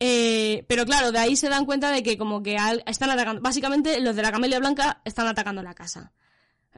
Eh, 0.00 0.64
pero 0.68 0.86
claro, 0.86 1.12
de 1.12 1.18
ahí 1.18 1.36
se 1.36 1.50
dan 1.50 1.66
cuenta 1.66 1.90
de 1.90 2.02
que 2.02 2.16
como 2.16 2.42
que 2.42 2.56
al- 2.56 2.82
están 2.86 3.10
atacando. 3.10 3.42
Básicamente 3.42 4.00
los 4.00 4.16
de 4.16 4.22
la 4.22 4.32
Camelia 4.32 4.58
Blanca 4.58 5.02
están 5.04 5.26
atacando 5.26 5.62
la 5.62 5.74
casa. 5.74 6.12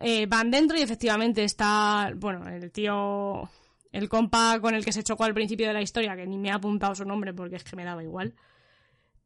Eh, 0.03 0.27
van 0.27 0.51
dentro 0.51 0.77
y 0.77 0.83
efectivamente 0.83 1.45
está, 1.45 2.13
bueno, 2.17 2.49
el 2.49 2.71
tío, 2.73 3.49
el 3.93 4.09
compa 4.09 4.59
con 4.61 4.75
el 4.75 4.85
que 4.85 4.93
se 4.93 5.03
chocó 5.05 5.25
al 5.25 5.35
principio 5.35 5.67
de 5.69 5.75
la 5.75 5.83
historia, 5.83 6.17
que 6.17 6.27
ni 6.27 6.39
me 6.39 6.51
ha 6.51 6.57
apuntado 6.57 6.95
su 6.95 7.05
nombre 7.05 7.33
porque 7.33 7.57
es 7.57 7.65
que 7.65 7.77
me 7.77 7.85
daba 7.85 8.03
igual. 8.03 8.35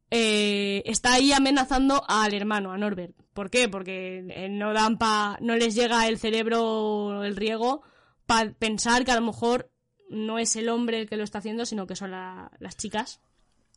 eh, 0.09 0.83
está 0.85 1.13
ahí 1.15 1.31
amenazando 1.33 2.03
al 2.07 2.33
hermano, 2.33 2.71
a 2.71 2.77
Norbert. 2.77 3.15
¿Por 3.33 3.49
qué? 3.49 3.67
Porque 3.67 4.25
eh, 4.29 4.49
no 4.49 4.73
dan 4.73 4.97
pa, 4.97 5.37
no 5.41 5.55
les 5.55 5.75
llega 5.75 6.07
el 6.07 6.17
cerebro, 6.17 7.23
el 7.23 7.35
riego, 7.35 7.81
para 8.25 8.51
pensar 8.53 9.03
que 9.03 9.11
a 9.11 9.19
lo 9.19 9.25
mejor 9.25 9.69
no 10.09 10.39
es 10.39 10.55
el 10.55 10.69
hombre 10.69 11.01
el 11.01 11.09
que 11.09 11.17
lo 11.17 11.23
está 11.23 11.39
haciendo, 11.39 11.65
sino 11.65 11.87
que 11.87 11.95
son 11.95 12.11
la- 12.11 12.51
las 12.59 12.77
chicas. 12.77 13.19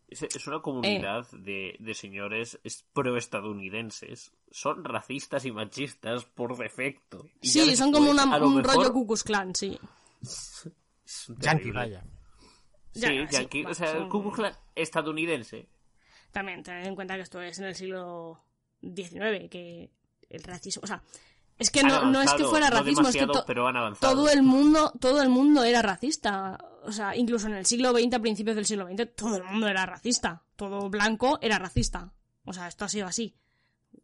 Es, 0.09 0.23
es 0.23 0.47
una 0.47 0.61
comunidad 0.61 1.27
de, 1.33 1.77
de 1.81 1.95
señores 1.95 2.61
es- 2.65 2.85
pro-estadounidenses. 2.93 4.33
Son 4.51 4.85
racistas 4.85 5.45
y 5.45 5.53
machistas 5.53 6.25
por 6.25 6.57
defecto. 6.57 7.25
Y 7.41 7.49
Sí, 7.49 7.77
son 7.77 7.93
como 7.93 8.11
una- 8.11 8.25
un 8.45 8.57
mejor, 8.57 8.77
rollo 8.77 8.93
Ku 8.93 9.07
Klux 9.07 9.23
Klan, 9.23 9.55
sí. 9.55 9.79
Yankee, 11.39 11.71
vaya. 11.71 12.03
Sí, 12.93 13.01
Ya, 13.01 13.09
sí, 13.09 13.27
yankee. 13.31 13.63
va, 13.63 13.71
o 13.71 13.75
sea, 13.75 14.09
Klux 14.09 14.35
Klan 14.37 14.53
estadounidense. 14.75 15.69
También 16.33 16.63
tened 16.63 16.87
en 16.87 16.95
cuenta 16.95 17.17
que 17.17 17.23
esto 17.23 17.41
es 17.41 17.59
en 17.59 17.67
el 17.67 17.75
siglo 17.75 18.43
XIX, 18.81 19.49
que 19.51 19.91
el 20.29 20.43
racismo, 20.43 20.83
o 20.85 20.87
sea, 20.87 21.03
es 21.59 21.71
que 21.71 21.83
no, 21.83 22.05
no 22.11 22.23
es 22.23 22.33
que 22.35 22.45
fuera 22.45 22.71
no 22.71 22.77
racismo, 22.79 23.09
es 23.09 23.13
que 23.15 23.21
demasiado, 23.21 23.33
to- 23.33 23.45
pero 23.47 23.67
han 23.69 23.77
avanzado. 23.77 24.15
todo 24.15 24.29
el 24.31 24.43
mundo, 24.43 24.93
todo 25.01 25.21
el 25.23 25.29
mundo 25.29 25.63
era 25.65 25.83
racista. 25.83 26.59
O 26.85 26.93
sea, 26.93 27.15
incluso 27.15 27.47
en 27.49 27.55
el 27.55 27.67
siglo 27.67 27.91
XX, 27.93 28.15
a 28.15 28.19
principios 28.21 28.57
del 28.57 28.65
siglo 28.65 28.87
XX, 28.89 29.15
todo 29.15 29.37
el 29.37 29.45
mundo 29.45 29.69
era 29.69 29.85
racista. 29.87 30.43
Todo 30.57 30.89
blanco 30.89 31.39
era 31.43 31.59
racista. 31.59 32.13
O 32.45 32.53
sea, 32.53 32.69
esto 32.69 32.85
ha 32.87 32.89
sido 32.89 33.07
así. 33.07 33.37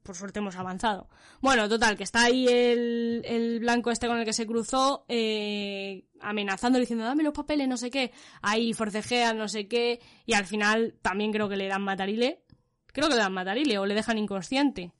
Por 0.02 0.14
suerte 0.14 0.38
hemos 0.38 0.54
avanzado. 0.56 1.08
Bueno, 1.40 1.68
total, 1.68 1.96
que 1.96 2.04
está 2.04 2.24
ahí 2.24 2.46
el, 2.46 3.22
el 3.24 3.58
blanco 3.60 3.90
este 3.90 4.06
con 4.06 4.18
el 4.18 4.24
que 4.24 4.32
se 4.32 4.46
cruzó, 4.46 5.04
eh, 5.08 6.04
amenazando, 6.20 6.78
diciendo, 6.78 7.04
dame 7.04 7.24
los 7.24 7.32
papeles, 7.32 7.66
no 7.66 7.76
sé 7.76 7.90
qué. 7.90 8.12
Ahí 8.40 8.72
forcejean, 8.72 9.36
no 9.36 9.48
sé 9.48 9.66
qué. 9.66 10.00
Y 10.24 10.34
al 10.34 10.46
final 10.46 10.94
también 11.02 11.32
creo 11.32 11.48
que 11.48 11.56
le 11.56 11.66
dan 11.66 11.82
matarile. 11.82 12.44
Creo 12.86 13.08
que 13.08 13.14
le 13.14 13.20
dan 13.20 13.32
matarile 13.32 13.78
o 13.78 13.86
le 13.86 13.94
dejan 13.94 14.16
inconsciente. 14.18 14.92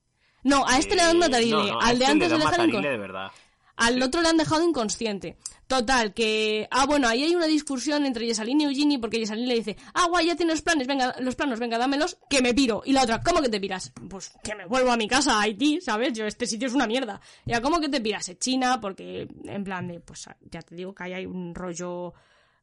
No, 0.43 0.65
a 0.67 0.79
este 0.79 0.97
le 0.97 1.03
dan 1.03 1.17
Eh, 1.17 1.21
matarile. 1.21 1.53
no, 1.53 1.67
no, 1.67 1.81
a 1.81 1.85
al 1.87 1.93
este 1.93 2.05
de 2.05 2.11
antes 2.11 2.29
le 2.31 2.39
le 2.39 2.45
dan 2.45 2.51
dejan 2.53 2.69
inconsciente. 2.69 2.89
de 2.91 2.99
verdad. 2.99 3.31
Al 3.77 4.03
otro 4.03 4.23
le 4.23 4.29
han 4.29 4.37
dejado 4.39 4.63
inconsciente. 4.69 5.37
Total, 5.67 6.15
que... 6.15 6.69
Ah, 6.71 6.87
bueno, 6.87 7.09
ahí 7.09 7.25
hay 7.25 7.35
una 7.35 7.47
discusión 7.47 8.07
entre 8.07 8.25
Yesalín 8.25 8.61
y 8.61 8.65
Eugenie 8.65 9.01
porque 9.01 9.19
Yesalín 9.19 9.49
le 9.49 9.57
dice, 9.57 9.77
ah, 9.95 10.07
guay, 10.09 10.27
ya 10.27 10.37
tienes 10.37 10.63
planes, 10.63 10.87
venga, 10.87 11.17
los 11.19 11.35
planos, 11.35 11.59
venga, 11.59 11.77
dámelos, 11.77 12.19
que 12.31 12.41
me 12.41 12.55
piro. 12.55 12.83
Y 12.85 12.93
la 12.93 13.03
otra, 13.03 13.21
¿cómo 13.21 13.43
que 13.43 13.49
te 13.49 13.59
piras? 13.59 13.93
Pues 14.09 14.31
que 14.45 14.55
me 14.55 14.67
vuelvo 14.67 14.93
a 14.93 14.97
mi 14.97 15.09
casa, 15.09 15.39
a 15.39 15.41
Haití, 15.43 15.81
¿sabes? 15.81 16.13
Yo, 16.13 16.25
este 16.25 16.47
sitio 16.47 16.69
es 16.69 16.75
una 16.75 16.87
mierda. 16.87 17.21
Ya, 17.45 17.61
¿cómo 17.61 17.81
que 17.81 17.89
te 17.89 18.01
piras? 18.01 18.31
China, 18.39 18.81
porque 18.81 19.27
en 19.45 19.65
plan 19.65 19.89
de, 19.89 19.99
pues 19.99 20.29
ya 20.53 20.63
te 20.63 20.77
digo 20.77 20.95
que 20.95 21.03
ahí 21.03 21.15
hay 21.15 21.27
un 21.27 21.53
rollo, 21.53 22.15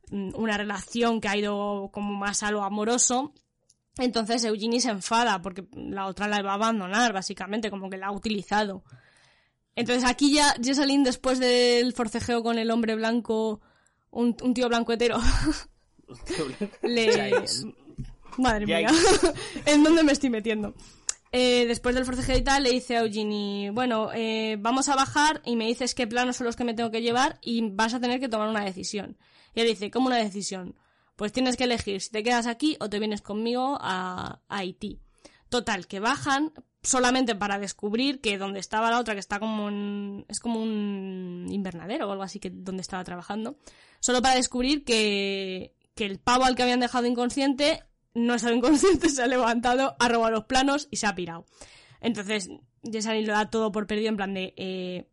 mm, 0.10 0.36
una 0.36 0.58
relación 0.58 1.20
que 1.20 1.28
ha 1.28 1.36
ido 1.36 1.90
como 1.92 2.16
más 2.16 2.42
a 2.42 2.52
lo 2.52 2.64
amoroso. 2.64 3.34
Entonces 3.98 4.46
Eugenie 4.46 4.80
se 4.80 4.92
enfada 4.92 5.42
porque 5.42 5.68
la 5.74 6.08
otra 6.08 6.30
la 6.30 6.42
va 6.42 6.52
a 6.52 6.56
abandonar, 6.56 7.12
básicamente, 7.12 7.70
como 7.70 7.90
que 7.90 7.98
la 7.98 8.08
ha 8.08 8.12
utilizado. 8.12 8.86
Entonces 9.76 10.04
aquí 10.04 10.34
ya 10.34 10.54
Jessalyn, 10.62 11.04
después 11.04 11.40
del 11.40 11.94
forcejeo 11.94 12.44
con 12.44 12.60
el 12.60 12.70
hombre 12.72 12.96
blanco, 12.96 13.62
un, 14.12 14.36
un 14.42 14.54
tío 14.54 14.68
blanco 14.68 14.94
hetero, 14.94 15.20
le... 16.84 17.44
Madre 18.38 18.66
mía, 18.66 18.90
¿en 19.66 19.84
dónde 19.84 20.04
me 20.04 20.12
estoy 20.12 20.30
metiendo? 20.30 20.74
Eh, 21.32 21.66
después 21.68 21.96
del 21.96 22.06
forcejeo 22.06 22.38
y 22.38 22.44
tal, 22.44 22.64
le 22.64 22.72
dice 22.72 22.96
a 22.96 23.02
Eugenie, 23.02 23.72
bueno, 23.72 24.12
eh, 24.14 24.56
vamos 24.60 24.88
a 24.90 24.96
bajar 24.96 25.42
y 25.46 25.56
me 25.56 25.66
dices 25.66 25.96
qué 25.96 26.06
planos 26.06 26.38
son 26.38 26.46
los 26.46 26.56
que 26.56 26.64
me 26.64 26.76
tengo 26.76 26.92
que 26.92 27.02
llevar 27.02 27.40
y 27.42 27.70
vas 27.72 27.96
a 27.96 28.00
tener 28.00 28.20
que 28.20 28.30
tomar 28.30 28.50
una 28.50 28.64
decisión. 28.64 29.18
Y 29.56 29.62
él 29.62 29.68
dice, 29.68 29.90
¿cómo 29.90 30.08
una 30.08 30.18
decisión? 30.18 30.76
Pues 31.16 31.32
tienes 31.32 31.58
que 31.58 31.64
elegir 31.64 32.02
si 32.02 32.12
te 32.12 32.24
quedas 32.24 32.46
aquí 32.46 32.78
o 32.80 32.90
te 32.90 33.00
vienes 33.00 33.22
conmigo 33.22 33.78
a, 33.82 34.42
a 34.48 34.58
Haití. 34.58 35.00
Total, 35.50 35.88
que 35.88 36.00
bajan 36.00 36.54
solamente 36.84 37.36
para 37.36 37.58
descubrir 37.60 38.22
que 38.22 38.38
donde 38.38 38.60
estaba 38.60 38.92
la 38.92 39.00
otra, 39.00 39.14
que 39.14 39.20
está 39.20 39.40
como 39.40 39.70
en, 39.70 40.26
es 40.28 40.40
como 40.40 40.62
un 40.62 41.48
invernadero 41.50 42.08
o 42.08 42.12
algo 42.12 42.24
así 42.24 42.40
que 42.40 42.50
donde 42.50 42.82
estaba 42.82 43.04
trabajando, 43.04 43.58
solo 44.00 44.22
para 44.22 44.36
descubrir 44.36 44.84
que, 44.84 45.74
que 45.96 46.06
el 46.06 46.20
pavo 46.20 46.44
al 46.44 46.56
que 46.56 46.64
habían 46.64 46.82
dejado 46.82 47.08
inconsciente 47.08 47.84
no 48.14 48.36
estaba 48.36 48.56
inconsciente, 48.56 49.10
se 49.10 49.24
ha 49.24 49.28
levantado, 49.28 49.96
ha 49.98 50.10
robado 50.10 50.32
los 50.32 50.46
planos 50.46 50.88
y 50.92 50.98
se 50.98 51.08
ha 51.08 51.16
pirado. 51.16 51.46
Entonces, 52.02 52.50
Jessalyn 52.84 53.26
lo 53.26 53.34
da 53.34 53.50
todo 53.50 53.72
por 53.72 53.88
perdido 53.88 54.10
en 54.10 54.18
plan 54.18 54.34
de, 54.34 54.54
eh, 54.58 55.08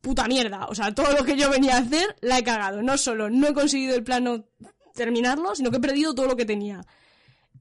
puta 0.00 0.26
mierda, 0.26 0.66
o 0.66 0.74
sea, 0.74 0.94
todo 0.94 1.12
lo 1.12 1.24
que 1.24 1.36
yo 1.36 1.50
venía 1.50 1.76
a 1.76 1.80
hacer 1.80 2.16
la 2.20 2.38
he 2.38 2.44
cagado. 2.44 2.82
No 2.82 2.96
solo 2.96 3.28
no 3.30 3.48
he 3.48 3.54
conseguido 3.54 3.94
el 3.94 4.02
plano 4.02 4.46
terminarlo, 4.94 5.54
sino 5.54 5.70
que 5.70 5.76
he 5.76 5.80
perdido 5.80 6.14
todo 6.14 6.26
lo 6.26 6.36
que 6.36 6.44
tenía. 6.44 6.80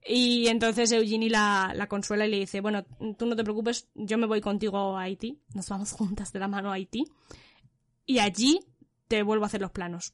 Y 0.05 0.47
entonces 0.47 0.91
Eugenie 0.91 1.29
la, 1.29 1.73
la 1.75 1.87
consuela 1.87 2.25
y 2.25 2.31
le 2.31 2.39
dice, 2.39 2.61
bueno, 2.61 2.85
tú 3.17 3.25
no 3.25 3.35
te 3.35 3.43
preocupes, 3.43 3.89
yo 3.95 4.17
me 4.17 4.27
voy 4.27 4.41
contigo 4.41 4.97
a 4.97 5.01
Haití, 5.03 5.41
nos 5.53 5.67
vamos 5.69 5.91
juntas 5.91 6.31
de 6.31 6.39
la 6.39 6.47
mano 6.47 6.71
a 6.71 6.75
Haití, 6.75 7.05
y 8.05 8.19
allí 8.19 8.59
te 9.07 9.23
vuelvo 9.23 9.43
a 9.43 9.47
hacer 9.47 9.61
los 9.61 9.71
planos. 9.71 10.13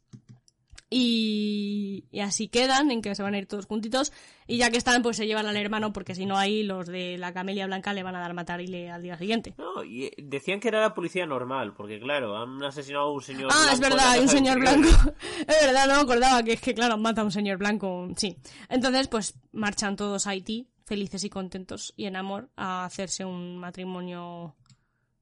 Y, 0.98 2.06
y 2.10 2.22
así 2.22 2.48
quedan, 2.48 2.89
en 2.89 3.02
que 3.02 3.16
se 3.16 3.22
van 3.22 3.34
a 3.34 3.38
ir 3.38 3.48
todos 3.48 3.66
juntitos, 3.66 4.14
y 4.48 4.56
ya 4.56 4.72
que 4.72 4.78
están, 4.78 5.02
pues 5.02 5.18
se 5.18 5.28
llevan 5.28 5.46
al 5.46 5.58
hermano, 5.58 5.91
porque 5.91 6.16
si 6.16 6.26
no 6.26 6.38
ahí 6.38 6.64
los 6.64 6.88
de 6.88 7.18
la 7.18 7.34
camelia 7.34 7.66
blanca 7.66 7.91
le 7.91 8.02
van 8.02 8.16
a 8.16 8.22
dar 8.22 8.34
matar 8.34 8.62
y 8.62 8.68
le 8.68 8.89
al 8.89 9.04
día 9.04 9.18
siguiente. 9.18 9.56
No, 9.58 9.84
y 9.84 10.06
eh, 10.06 10.14
decían 10.18 10.62
que 10.62 10.70
era 10.70 10.80
la 10.80 10.93
policía 10.93 11.26
normal, 11.26 11.74
porque 11.74 12.00
claro, 12.00 12.38
han 12.38 12.64
asesinado 12.64 13.08
a 13.08 13.12
un 13.12 13.22
señor 13.22 13.52
Ah, 13.52 13.72
es 13.74 13.80
blanco 13.80 13.86
en 13.88 13.91
verdad, 13.91 14.06
la 14.06 14.12
hay 14.14 14.22
un 14.22 14.30
señor 14.30 14.58
blanco. 14.58 14.88
es 15.39 15.66
verdad, 15.66 15.88
no 15.89 15.96
me 15.96 16.02
acordaba 16.02 16.43
que 16.43 16.54
es 16.54 16.62
que, 16.62 16.74
claro, 16.74 16.98
mata 16.98 17.20
a 17.20 17.26
un 17.26 17.32
señor 17.34 17.58
blanco. 17.58 18.08
Sí. 18.16 18.38
Entonces, 18.70 19.10
pues 19.10 19.34
marchan 19.52 19.98
todos 19.98 20.28
a 20.28 20.30
Haití, 20.30 20.70
felices 20.86 21.26
y 21.26 21.30
contentos 21.30 21.93
y 21.98 22.06
en 22.06 22.16
amor, 22.16 22.50
a 22.56 22.86
hacerse 22.86 23.26
un 23.26 23.58
matrimonio 23.58 24.56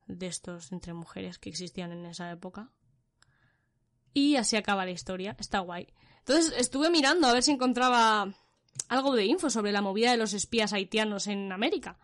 de 0.05 0.27
estos 0.27 0.71
entre 0.71 0.93
mujeres 0.93 1.39
que 1.39 1.49
existían 1.49 1.91
en 1.93 2.05
esa 2.05 2.29
época. 2.29 2.69
Y 4.13 4.35
así 4.35 4.55
acaba 4.55 4.85
la 4.85 4.91
historia. 4.91 5.35
Está 5.39 5.59
guay. 5.59 5.87
Entonces 6.19 6.53
estuve 6.57 6.89
mirando 6.89 7.27
a 7.27 7.33
ver 7.33 7.43
si 7.43 7.51
encontraba 7.51 8.33
algo 8.87 9.15
de 9.15 9.25
info 9.25 9.49
sobre 9.49 9.71
la 9.71 9.81
movida 9.81 10.11
de 10.11 10.17
los 10.17 10.33
espías 10.33 10.73
haitianos 10.73 11.27
en 11.27 11.51
América. 11.51 11.97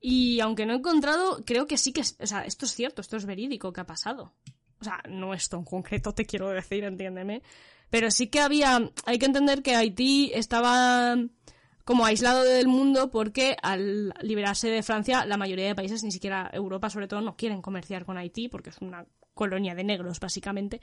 Y 0.00 0.40
aunque 0.40 0.66
no 0.66 0.72
he 0.72 0.76
encontrado, 0.76 1.42
creo 1.46 1.66
que 1.66 1.78
sí 1.78 1.92
que, 1.92 2.00
o 2.00 2.26
sea, 2.26 2.44
esto 2.44 2.66
es 2.66 2.74
cierto, 2.74 3.00
esto 3.00 3.16
es 3.16 3.24
verídico 3.24 3.72
que 3.72 3.80
ha 3.80 3.86
pasado. 3.86 4.34
O 4.80 4.84
sea, 4.84 5.00
no 5.08 5.32
esto 5.32 5.56
en 5.56 5.64
concreto 5.64 6.12
te 6.12 6.26
quiero 6.26 6.48
decir, 6.48 6.82
entiéndeme. 6.82 7.42
Pero 7.88 8.10
sí 8.10 8.26
que 8.26 8.40
había, 8.40 8.90
hay 9.06 9.18
que 9.18 9.26
entender 9.26 9.62
que 9.62 9.76
Haití 9.76 10.32
estaba 10.34 11.16
como 11.84 12.04
aislado 12.04 12.42
del 12.42 12.66
mundo 12.66 13.10
porque 13.10 13.56
al 13.62 14.14
liberarse 14.22 14.68
de 14.68 14.82
Francia 14.82 15.24
la 15.24 15.36
mayoría 15.36 15.66
de 15.66 15.74
países, 15.74 16.02
ni 16.02 16.10
siquiera 16.10 16.50
Europa 16.52 16.90
sobre 16.90 17.06
todo, 17.06 17.20
no 17.20 17.36
quieren 17.36 17.62
comerciar 17.62 18.04
con 18.04 18.18
Haití 18.18 18.48
porque 18.48 18.70
es 18.70 18.78
una 18.78 19.06
colonia 19.34 19.74
de 19.74 19.84
negros 19.84 20.18
básicamente. 20.18 20.80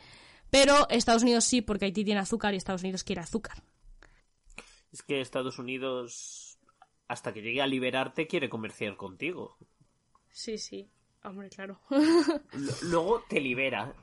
Pero 0.50 0.90
Estados 0.90 1.24
Unidos 1.24 1.44
sí 1.44 1.62
porque 1.62 1.86
Haití 1.86 2.04
tiene 2.04 2.22
azúcar 2.22 2.54
y 2.54 2.58
Estados 2.58 2.82
Unidos 2.82 3.04
quiere 3.04 3.22
azúcar. 3.22 3.64
Es 4.92 5.04
que 5.04 5.22
Estados 5.22 5.60
Unidos, 5.60 6.60
hasta 7.08 7.34
que 7.34 7.42
llegue 7.42 7.62
a 7.62 7.68
liberarte, 7.68 8.28
quiere 8.28 8.50
comerciar 8.50 8.98
contigo. 8.98 9.58
Sí, 10.32 10.58
sí. 10.58 10.90
Hombre, 11.24 11.50
claro. 11.50 11.82
Luego 12.84 13.24
te 13.28 13.42
libera. 13.42 13.94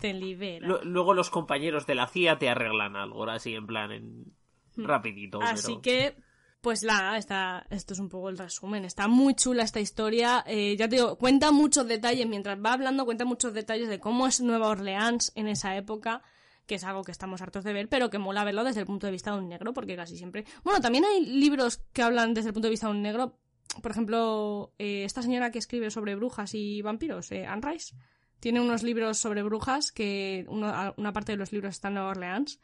te 0.00 0.12
libera. 0.14 0.66
Luego 0.82 1.14
los 1.14 1.30
compañeros 1.30 1.86
de 1.86 1.94
la 1.94 2.08
CIA 2.08 2.38
te 2.38 2.48
arreglan 2.48 2.96
algo, 2.96 3.24
así 3.28 3.54
en 3.54 3.66
plan, 3.66 3.92
en... 3.92 4.34
Hmm. 4.74 4.84
rapidito. 4.84 5.40
Así 5.40 5.80
que, 5.80 6.16
pues 6.62 6.84
nada, 6.84 7.18
está, 7.18 7.66
esto 7.70 7.92
es 7.92 7.98
un 7.98 8.08
poco 8.08 8.28
el 8.28 8.38
resumen. 8.38 8.84
Está 8.84 9.08
muy 9.08 9.34
chula 9.34 9.64
esta 9.64 9.80
historia. 9.80 10.44
Eh, 10.46 10.76
ya 10.78 10.88
te 10.88 10.96
digo, 10.96 11.18
cuenta 11.18 11.50
muchos 11.50 11.88
detalles, 11.88 12.26
mientras 12.28 12.56
va 12.64 12.72
hablando, 12.72 13.04
cuenta 13.04 13.24
muchos 13.24 13.52
detalles 13.52 13.88
de 13.88 13.98
cómo 13.98 14.28
es 14.28 14.40
Nueva 14.40 14.68
Orleans 14.68 15.32
en 15.34 15.48
esa 15.48 15.76
época 15.76 16.22
que 16.64 16.76
es 16.76 16.84
algo 16.84 17.02
que 17.02 17.10
estamos 17.10 17.42
hartos 17.42 17.64
de 17.64 17.72
ver, 17.72 17.88
pero 17.88 18.08
que 18.08 18.18
mola 18.18 18.44
verlo 18.44 18.62
desde 18.62 18.80
el 18.80 18.86
punto 18.86 19.06
de 19.06 19.10
vista 19.10 19.32
de 19.32 19.38
un 19.38 19.48
negro, 19.48 19.74
porque 19.74 19.96
casi 19.96 20.16
siempre... 20.16 20.44
Bueno, 20.62 20.80
también 20.80 21.04
hay 21.04 21.26
libros 21.26 21.78
que 21.92 22.02
hablan 22.02 22.34
desde 22.34 22.50
el 22.50 22.54
punto 22.54 22.68
de 22.68 22.70
vista 22.70 22.86
de 22.86 22.92
un 22.92 23.02
negro, 23.02 23.36
por 23.82 23.90
ejemplo, 23.90 24.72
eh, 24.78 25.04
esta 25.04 25.22
señora 25.22 25.50
que 25.50 25.58
escribe 25.58 25.90
sobre 25.90 26.14
brujas 26.14 26.54
y 26.54 26.80
vampiros, 26.80 27.32
eh, 27.32 27.46
Anne 27.46 27.68
Rice, 27.68 27.96
tiene 28.38 28.60
unos 28.60 28.84
libros 28.84 29.18
sobre 29.18 29.42
brujas 29.42 29.90
que 29.90 30.46
una 30.48 31.12
parte 31.12 31.32
de 31.32 31.38
los 31.38 31.50
libros 31.50 31.72
está 31.72 31.88
en 31.88 31.94
Nueva 31.94 32.10
Orleans 32.10 32.60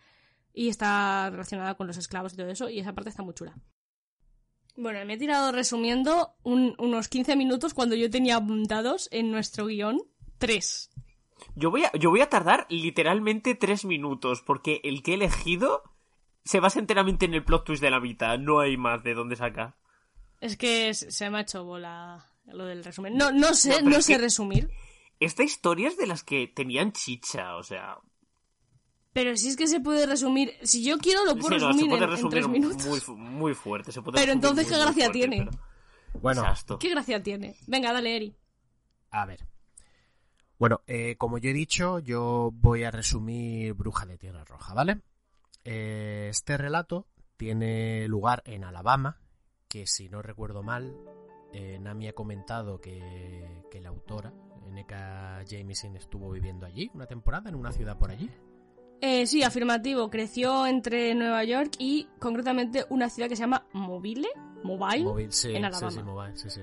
y 0.53 0.69
está 0.69 1.29
relacionada 1.31 1.75
con 1.75 1.89
los 1.89 1.97
esclavos 1.97 2.33
y 2.35 2.37
todo 2.37 2.49
eso, 2.49 2.71
y 2.71 2.79
esa 2.79 2.95
parte 2.95 3.11
está 3.11 3.25
muy 3.25 3.35
chula. 3.35 3.57
Bueno, 4.81 5.05
me 5.05 5.15
he 5.15 5.19
tirado 5.19 5.51
resumiendo 5.51 6.37
unos 6.45 7.09
15 7.09 7.35
minutos 7.35 7.75
cuando 7.75 7.97
yo 7.97 8.09
tenía 8.11 8.37
apuntados 8.37 9.09
en 9.11 9.33
nuestro 9.33 9.67
guion 9.67 10.01
tres. 10.39 10.91
Yo 11.57 11.73
voy, 11.73 11.83
a, 11.83 11.93
yo 11.99 12.11
voy 12.11 12.21
a 12.21 12.29
tardar 12.29 12.65
literalmente 12.71 13.57
tres 13.57 13.85
minutos, 13.85 14.41
porque 14.41 14.81
el 14.85 15.03
que 15.03 15.11
he 15.11 15.15
elegido 15.15 15.83
se 16.45 16.61
basa 16.61 16.79
enteramente 16.79 17.27
en 17.27 17.35
el 17.35 17.45
plot 17.45 17.65
twist 17.65 17.83
de 17.83 17.91
la 17.91 17.99
mitad, 17.99 18.39
no 18.39 18.61
hay 18.61 18.77
más 18.77 19.03
de 19.03 19.15
dónde 19.15 19.35
saca. 19.35 19.77
Es 20.41 20.57
que 20.57 20.95
se 20.95 21.29
me 21.29 21.39
ha 21.39 21.41
hecho 21.41 21.65
bola 21.65 22.25
lo 22.45 22.65
del 22.65 22.85
resumen. 22.85 23.17
No, 23.17 23.33
no 23.33 23.55
sé, 23.55 23.83
no, 23.83 24.01
sé 24.01 24.17
resumir. 24.17 24.71
Esta 25.19 25.43
historia 25.43 25.89
es 25.89 25.97
de 25.97 26.07
las 26.07 26.23
que 26.23 26.47
tenían 26.47 26.93
chicha, 26.93 27.57
o 27.57 27.65
sea. 27.65 27.99
Pero 29.19 29.37
si 29.37 29.49
es 29.49 29.57
que 29.57 29.67
se 29.67 29.81
puede 29.81 30.07
resumir. 30.07 30.55
Si 30.63 30.85
yo 30.85 30.97
quiero, 30.97 31.25
lo 31.25 31.35
puedo 31.35 31.49
resumir, 31.49 31.93
en, 31.93 32.31
tres 32.31 32.47
minutos. 32.47 33.09
Muy, 33.09 33.53
fuerte. 33.53 33.91
pero 34.15 34.31
entonces, 34.31 34.69
¿qué 34.69 34.79
gracia 34.79 35.11
tiene? 35.11 35.49
Bueno, 36.23 36.45
¿qué 36.79 36.91
gracia 36.91 37.21
tiene? 37.21 37.57
Venga, 37.67 37.93
dale, 37.93 38.15
Eri. 38.15 38.37
A 39.11 39.27
ver. 39.27 39.45
Bueno, 40.57 40.83
eh, 40.87 41.17
como 41.17 41.39
yo 41.39 41.51
he 41.51 41.53
dicho, 41.53 41.99
yo 41.99 42.51
voy 42.55 42.85
a 42.85 42.93
resumir 42.93 43.75
Bruja 43.75 44.07
de 44.07 44.19
Tierra 44.19 44.45
Roja, 44.45 44.73
¿vale? 44.73 45.01
Eh, 45.65 46.29
este 46.31 46.57
relato 46.57 47.09
tiene 47.37 48.07
lugar 48.07 48.45
en 48.47 48.63
Alabama, 48.63 49.19
que 49.67 49.89
si 49.89 50.09
no 50.09 50.23
recuerdo 50.23 50.63
mal, 50.63 50.97
eh, 51.53 51.81
Nami 51.81 52.07
ha 52.07 52.13
comentado 52.13 52.81
que, 52.81 53.65
la 53.83 53.89
autora, 53.89 54.33
N.K. 54.69 55.43
Jameson, 55.45 55.97
estuvo 55.97 56.31
viviendo 56.31 56.67
allí 56.67 56.89
una 56.95 57.07
temporada, 57.07 57.49
en 57.49 57.57
una 57.57 57.73
ciudad 57.73 57.99
por 57.99 58.13
allí. 58.13 58.31
Eh, 59.01 59.27
sí, 59.27 59.43
afirmativo. 59.43 60.11
Creció 60.11 60.67
entre 60.67 61.15
Nueva 61.15 61.45
York 61.45 61.73
y 61.79 62.09
concretamente 62.19 62.85
una 62.89 63.09
ciudad 63.09 63.29
que 63.29 63.37
se 63.37 63.43
llama 63.43 63.67
Mobile, 63.73 64.29
Mobile, 64.65 65.29
en 65.45 65.65
Alabama. 65.65 65.91
Sí, 65.91 65.97
sí, 65.97 66.03
Mobile, 66.03 66.37
sí, 66.37 66.51
sí. 66.51 66.61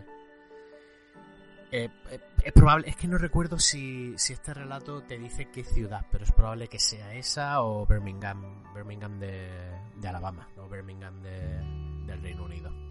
Eh, 1.71 1.89
eh, 2.11 2.19
es 2.43 2.53
probable, 2.53 2.87
es 2.87 2.95
que 2.95 3.07
no 3.07 3.17
recuerdo 3.17 3.57
si, 3.59 4.13
si, 4.17 4.33
este 4.33 4.53
relato 4.53 5.01
te 5.03 5.17
dice 5.17 5.49
qué 5.51 5.63
ciudad, 5.63 6.05
pero 6.11 6.23
es 6.23 6.31
probable 6.31 6.67
que 6.67 6.79
sea 6.79 7.13
esa 7.15 7.61
o 7.63 7.85
Birmingham, 7.85 8.63
Birmingham 8.73 9.19
de, 9.19 9.49
de 9.95 10.07
Alabama, 10.07 10.47
o 10.57 10.69
Birmingham 10.69 11.21
de, 11.21 11.59
del 12.05 12.21
Reino 12.21 12.45
Unido. 12.45 12.84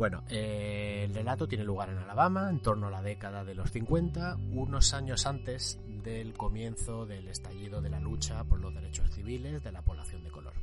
Bueno, 0.00 0.24
eh, 0.30 1.02
el 1.04 1.14
relato 1.14 1.46
tiene 1.46 1.62
lugar 1.62 1.90
en 1.90 1.98
Alabama, 1.98 2.48
en 2.48 2.60
torno 2.60 2.86
a 2.86 2.90
la 2.90 3.02
década 3.02 3.44
de 3.44 3.54
los 3.54 3.70
50, 3.70 4.38
unos 4.54 4.94
años 4.94 5.26
antes 5.26 5.78
del 6.02 6.32
comienzo 6.32 7.04
del 7.04 7.28
estallido 7.28 7.82
de 7.82 7.90
la 7.90 8.00
lucha 8.00 8.42
por 8.44 8.60
los 8.60 8.72
derechos 8.72 9.10
civiles 9.10 9.62
de 9.62 9.72
la 9.72 9.82
población 9.82 10.24
de 10.24 10.30
color. 10.30 10.54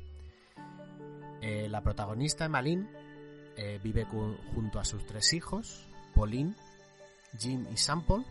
Eh, 1.40 1.68
la 1.70 1.84
protagonista, 1.84 2.46
Emmeline, 2.46 2.90
eh, 3.58 3.80
vive 3.84 4.06
junto 4.56 4.80
a 4.80 4.84
sus 4.84 5.06
tres 5.06 5.32
hijos, 5.34 5.88
Pauline, 6.16 6.56
Jim 7.38 7.68
y 7.72 7.78
Sample. 7.78 8.26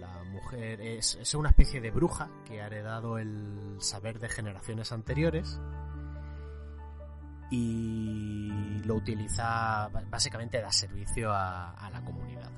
La 0.00 0.24
mujer 0.24 0.80
es 0.80 1.34
una 1.34 1.50
especie 1.50 1.82
de 1.82 1.90
bruja 1.90 2.30
que 2.46 2.62
ha 2.62 2.68
heredado 2.68 3.18
el 3.18 3.76
saber 3.80 4.18
de 4.18 4.30
generaciones 4.30 4.92
anteriores 4.92 5.60
y 7.50 8.82
lo 8.84 8.94
utiliza, 8.96 9.88
básicamente 10.10 10.60
da 10.60 10.72
servicio 10.72 11.30
a, 11.32 11.88
la 11.92 12.02
comunidad. 12.02 12.50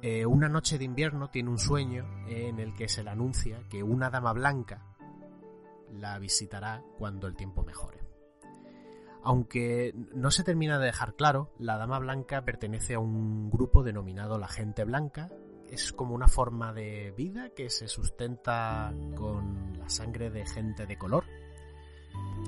Eh, 0.00 0.24
una 0.24 0.48
noche 0.48 0.78
de 0.78 0.84
invierno 0.84 1.28
tiene 1.28 1.50
un 1.50 1.58
sueño 1.58 2.06
en 2.28 2.60
el 2.60 2.74
que 2.74 2.88
se 2.88 3.02
le 3.02 3.10
anuncia 3.10 3.64
que 3.68 3.82
una 3.82 4.10
dama 4.10 4.32
blanca 4.32 4.84
la 5.92 6.18
visitará 6.18 6.82
cuando 6.98 7.26
el 7.26 7.36
tiempo 7.36 7.64
mejore. 7.64 7.98
Aunque 9.22 9.92
no 10.14 10.30
se 10.30 10.44
termina 10.44 10.78
de 10.78 10.86
dejar 10.86 11.14
claro, 11.14 11.52
la 11.58 11.76
dama 11.76 11.98
blanca 11.98 12.44
pertenece 12.44 12.94
a 12.94 13.00
un 13.00 13.50
grupo 13.50 13.82
denominado 13.82 14.38
la 14.38 14.48
gente 14.48 14.84
blanca. 14.84 15.28
Es 15.68 15.92
como 15.92 16.14
una 16.14 16.28
forma 16.28 16.72
de 16.72 17.12
vida 17.16 17.50
que 17.50 17.68
se 17.68 17.88
sustenta 17.88 18.94
con 19.16 19.78
la 19.78 19.88
sangre 19.90 20.30
de 20.30 20.46
gente 20.46 20.86
de 20.86 20.96
color, 20.96 21.24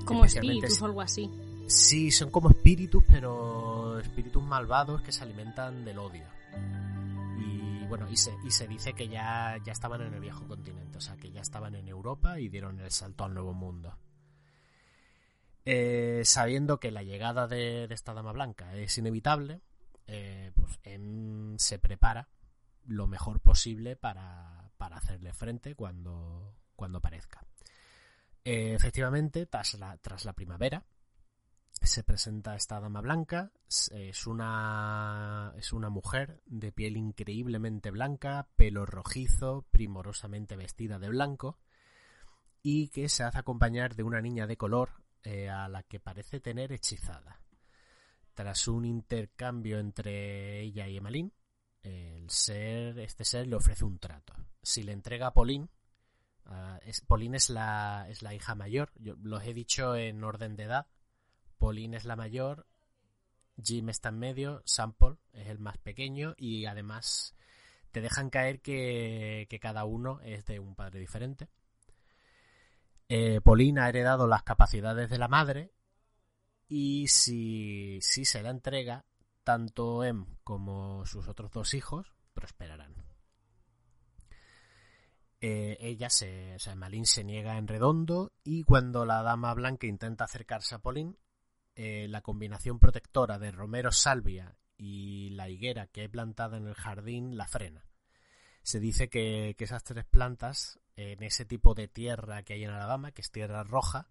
como 0.05 0.25
espíritus 0.25 0.81
o 0.81 0.85
algo 0.85 1.01
así. 1.01 1.29
Sí, 1.67 2.11
son 2.11 2.31
como 2.31 2.49
espíritus, 2.49 3.03
pero 3.07 3.99
espíritus 3.99 4.43
malvados 4.43 5.01
que 5.01 5.11
se 5.11 5.23
alimentan 5.23 5.85
del 5.85 5.99
odio. 5.99 6.25
Y 7.39 7.85
bueno, 7.85 8.09
y 8.09 8.17
se, 8.17 8.33
y 8.43 8.51
se 8.51 8.67
dice 8.67 8.93
que 8.93 9.07
ya, 9.07 9.57
ya 9.63 9.71
estaban 9.71 10.01
en 10.01 10.13
el 10.13 10.19
viejo 10.19 10.47
continente, 10.47 10.97
o 10.97 11.01
sea, 11.01 11.15
que 11.15 11.31
ya 11.31 11.41
estaban 11.41 11.75
en 11.75 11.87
Europa 11.87 12.39
y 12.39 12.49
dieron 12.49 12.79
el 12.79 12.91
salto 12.91 13.23
al 13.23 13.33
nuevo 13.33 13.53
mundo. 13.53 13.97
Eh, 15.63 16.23
sabiendo 16.25 16.79
que 16.79 16.91
la 16.91 17.03
llegada 17.03 17.47
de, 17.47 17.85
esta 17.91 18.13
dama 18.13 18.31
blanca 18.31 18.75
es 18.75 18.97
inevitable, 18.97 19.61
eh, 20.07 20.51
pues 20.55 20.79
se 21.57 21.79
prepara 21.79 22.29
lo 22.85 23.07
mejor 23.07 23.39
posible 23.39 23.95
para, 23.95 24.71
para 24.77 24.97
hacerle 24.97 25.33
frente 25.33 25.75
cuando, 25.75 26.55
cuando 26.75 26.97
aparezca. 26.97 27.45
Eh, 28.43 28.73
efectivamente, 28.73 29.45
tras 29.45 29.75
la, 29.75 29.97
tras 29.97 30.25
la 30.25 30.33
primavera, 30.33 30.83
se 31.81 32.03
presenta 32.03 32.55
esta 32.55 32.79
dama 32.79 33.01
blanca. 33.01 33.51
Es 33.67 34.27
una, 34.27 35.53
es 35.57 35.73
una 35.73 35.89
mujer 35.89 36.41
de 36.45 36.71
piel 36.71 36.97
increíblemente 36.97 37.91
blanca, 37.91 38.47
pelo 38.55 38.85
rojizo, 38.85 39.65
primorosamente 39.71 40.55
vestida 40.55 40.99
de 40.99 41.09
blanco, 41.09 41.59
y 42.61 42.89
que 42.89 43.09
se 43.09 43.23
hace 43.23 43.39
acompañar 43.39 43.95
de 43.95 44.03
una 44.03 44.21
niña 44.21 44.45
de 44.45 44.57
color 44.57 45.03
eh, 45.23 45.49
a 45.49 45.67
la 45.67 45.83
que 45.83 45.99
parece 45.99 46.39
tener 46.39 46.71
hechizada. 46.71 47.41
Tras 48.33 48.67
un 48.67 48.85
intercambio 48.85 49.79
entre 49.79 50.61
ella 50.61 50.87
y 50.87 50.97
Emmeline, 50.97 51.33
el 51.81 52.29
ser, 52.29 52.99
este 52.99 53.25
ser 53.25 53.47
le 53.47 53.55
ofrece 53.55 53.85
un 53.85 53.97
trato. 53.97 54.33
Si 54.61 54.83
le 54.83 54.91
entrega 54.91 55.27
a 55.27 55.33
Pauline, 55.33 55.67
Uh, 56.45 56.77
es, 56.81 57.01
Pauline 57.01 57.37
es 57.37 57.49
la, 57.49 58.05
es 58.09 58.21
la 58.21 58.33
hija 58.33 58.55
mayor. 58.55 58.91
Yo 58.95 59.15
los 59.21 59.43
he 59.45 59.53
dicho 59.53 59.95
en 59.95 60.23
orden 60.23 60.55
de 60.55 60.63
edad. 60.63 60.87
Pauline 61.57 61.97
es 61.97 62.05
la 62.05 62.15
mayor. 62.15 62.67
Jim 63.63 63.89
está 63.89 64.09
en 64.09 64.19
medio. 64.19 64.61
Sample 64.65 65.17
es 65.33 65.47
el 65.47 65.59
más 65.59 65.77
pequeño. 65.77 66.33
Y 66.37 66.65
además 66.65 67.35
te 67.91 68.01
dejan 68.01 68.29
caer 68.29 68.61
que, 68.61 69.47
cada 69.61 69.85
uno 69.85 70.19
es 70.21 70.45
de 70.45 70.59
un 70.59 70.75
padre 70.75 70.99
diferente. 70.99 71.49
Eh, 73.09 73.41
Pauline 73.41 73.81
ha 73.81 73.89
heredado 73.89 74.27
las 74.27 74.43
capacidades 74.43 75.09
de 75.09 75.17
la 75.17 75.27
madre. 75.27 75.71
Y 76.67 77.07
si, 77.09 77.99
si 78.01 78.23
se 78.23 78.41
la 78.41 78.49
entrega, 78.49 79.05
tanto 79.43 80.03
Em 80.03 80.25
como 80.43 81.05
sus 81.05 81.27
otros 81.27 81.51
dos 81.51 81.73
hijos 81.73 82.13
prosperarán. 82.33 83.00
Eh, 85.41 85.77
ella 85.79 86.09
se, 86.09 86.55
o 86.55 86.59
sea, 86.59 86.75
Malin 86.75 87.05
se 87.05 87.23
niega 87.23 87.57
en 87.57 87.67
redondo 87.67 88.31
y 88.43 88.63
cuando 88.63 89.05
la 89.05 89.23
dama 89.23 89.53
blanca 89.53 89.87
intenta 89.87 90.25
acercarse 90.25 90.75
a 90.75 90.79
Pauline, 90.79 91.17
eh, 91.75 92.07
la 92.07 92.21
combinación 92.21 92.79
protectora 92.79 93.39
de 93.39 93.51
Romero 93.51 93.91
Salvia 93.91 94.55
y 94.77 95.31
la 95.31 95.49
higuera 95.49 95.87
que 95.87 96.03
he 96.03 96.09
plantada 96.09 96.57
en 96.57 96.67
el 96.67 96.75
jardín 96.75 97.37
la 97.37 97.47
frena. 97.47 97.85
Se 98.61 98.79
dice 98.79 99.09
que, 99.09 99.55
que 99.57 99.63
esas 99.63 99.83
tres 99.83 100.05
plantas, 100.05 100.79
en 100.95 101.23
ese 101.23 101.45
tipo 101.45 101.73
de 101.73 101.87
tierra 101.87 102.43
que 102.43 102.53
hay 102.53 102.63
en 102.63 102.69
Alabama, 102.69 103.11
que 103.11 103.21
es 103.21 103.31
tierra 103.31 103.63
roja, 103.63 104.09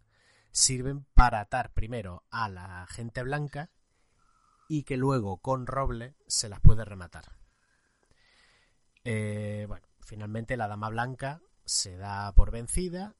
sirven 0.50 1.06
para 1.14 1.40
atar 1.40 1.72
primero 1.72 2.24
a 2.30 2.48
la 2.48 2.86
gente 2.88 3.22
blanca 3.22 3.70
y 4.68 4.84
que 4.84 4.96
luego 4.96 5.38
con 5.38 5.66
roble 5.66 6.14
se 6.26 6.48
las 6.48 6.60
puede 6.60 6.84
rematar. 6.84 7.36
Eh, 9.04 9.64
bueno, 9.68 9.86
finalmente 10.10 10.56
la 10.56 10.66
dama 10.66 10.88
blanca 10.88 11.40
se 11.64 11.96
da 11.96 12.32
por 12.32 12.50
vencida, 12.50 13.14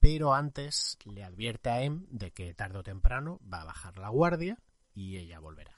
pero 0.00 0.34
antes 0.34 0.98
le 1.04 1.22
advierte 1.22 1.70
a 1.70 1.82
Em 1.82 2.04
de 2.10 2.32
que 2.32 2.52
tarde 2.52 2.80
o 2.80 2.82
temprano 2.82 3.40
va 3.46 3.60
a 3.60 3.66
bajar 3.66 3.96
la 3.96 4.08
guardia 4.08 4.58
y 4.92 5.18
ella 5.18 5.38
volverá. 5.38 5.72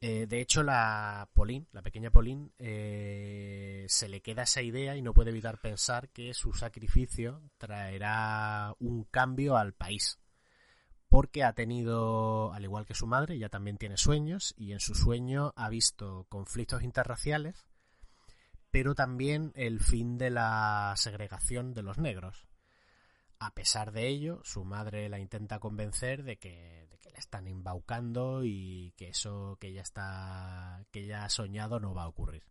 Eh, 0.00 0.26
de 0.26 0.40
hecho, 0.40 0.62
la 0.62 1.28
Pauline, 1.34 1.66
la 1.72 1.82
pequeña 1.82 2.10
Pauline, 2.10 2.50
eh, 2.58 3.84
se 3.90 4.08
le 4.08 4.22
queda 4.22 4.44
esa 4.44 4.62
idea 4.62 4.96
y 4.96 5.02
no 5.02 5.12
puede 5.12 5.30
evitar 5.30 5.60
pensar 5.60 6.08
que 6.08 6.32
su 6.32 6.54
sacrificio 6.54 7.42
traerá 7.58 8.74
un 8.78 9.04
cambio 9.04 9.58
al 9.58 9.74
país. 9.74 10.18
Porque 11.10 11.44
ha 11.44 11.52
tenido, 11.52 12.54
al 12.54 12.64
igual 12.64 12.86
que 12.86 12.94
su 12.94 13.06
madre, 13.06 13.34
ella 13.34 13.50
también 13.50 13.76
tiene 13.76 13.98
sueños 13.98 14.54
y 14.56 14.72
en 14.72 14.80
su 14.80 14.94
sueño 14.94 15.52
ha 15.56 15.68
visto 15.68 16.24
conflictos 16.30 16.82
interraciales, 16.82 17.66
pero 18.70 18.94
también 18.94 19.52
el 19.54 19.80
fin 19.80 20.18
de 20.18 20.30
la 20.30 20.94
segregación 20.96 21.74
de 21.74 21.82
los 21.82 21.98
negros. 21.98 22.46
A 23.38 23.54
pesar 23.54 23.92
de 23.92 24.08
ello, 24.08 24.40
su 24.44 24.64
madre 24.64 25.08
la 25.08 25.18
intenta 25.18 25.60
convencer 25.60 26.24
de 26.24 26.38
que, 26.38 26.88
que 27.00 27.10
la 27.10 27.18
están 27.18 27.46
embaucando 27.46 28.44
y 28.44 28.92
que 28.96 29.08
eso 29.08 29.56
que 29.60 29.68
ella 29.68 29.82
está 29.82 30.84
que 30.90 31.04
ella 31.04 31.24
ha 31.24 31.28
soñado 31.28 31.78
no 31.78 31.94
va 31.94 32.02
a 32.04 32.08
ocurrir. 32.08 32.44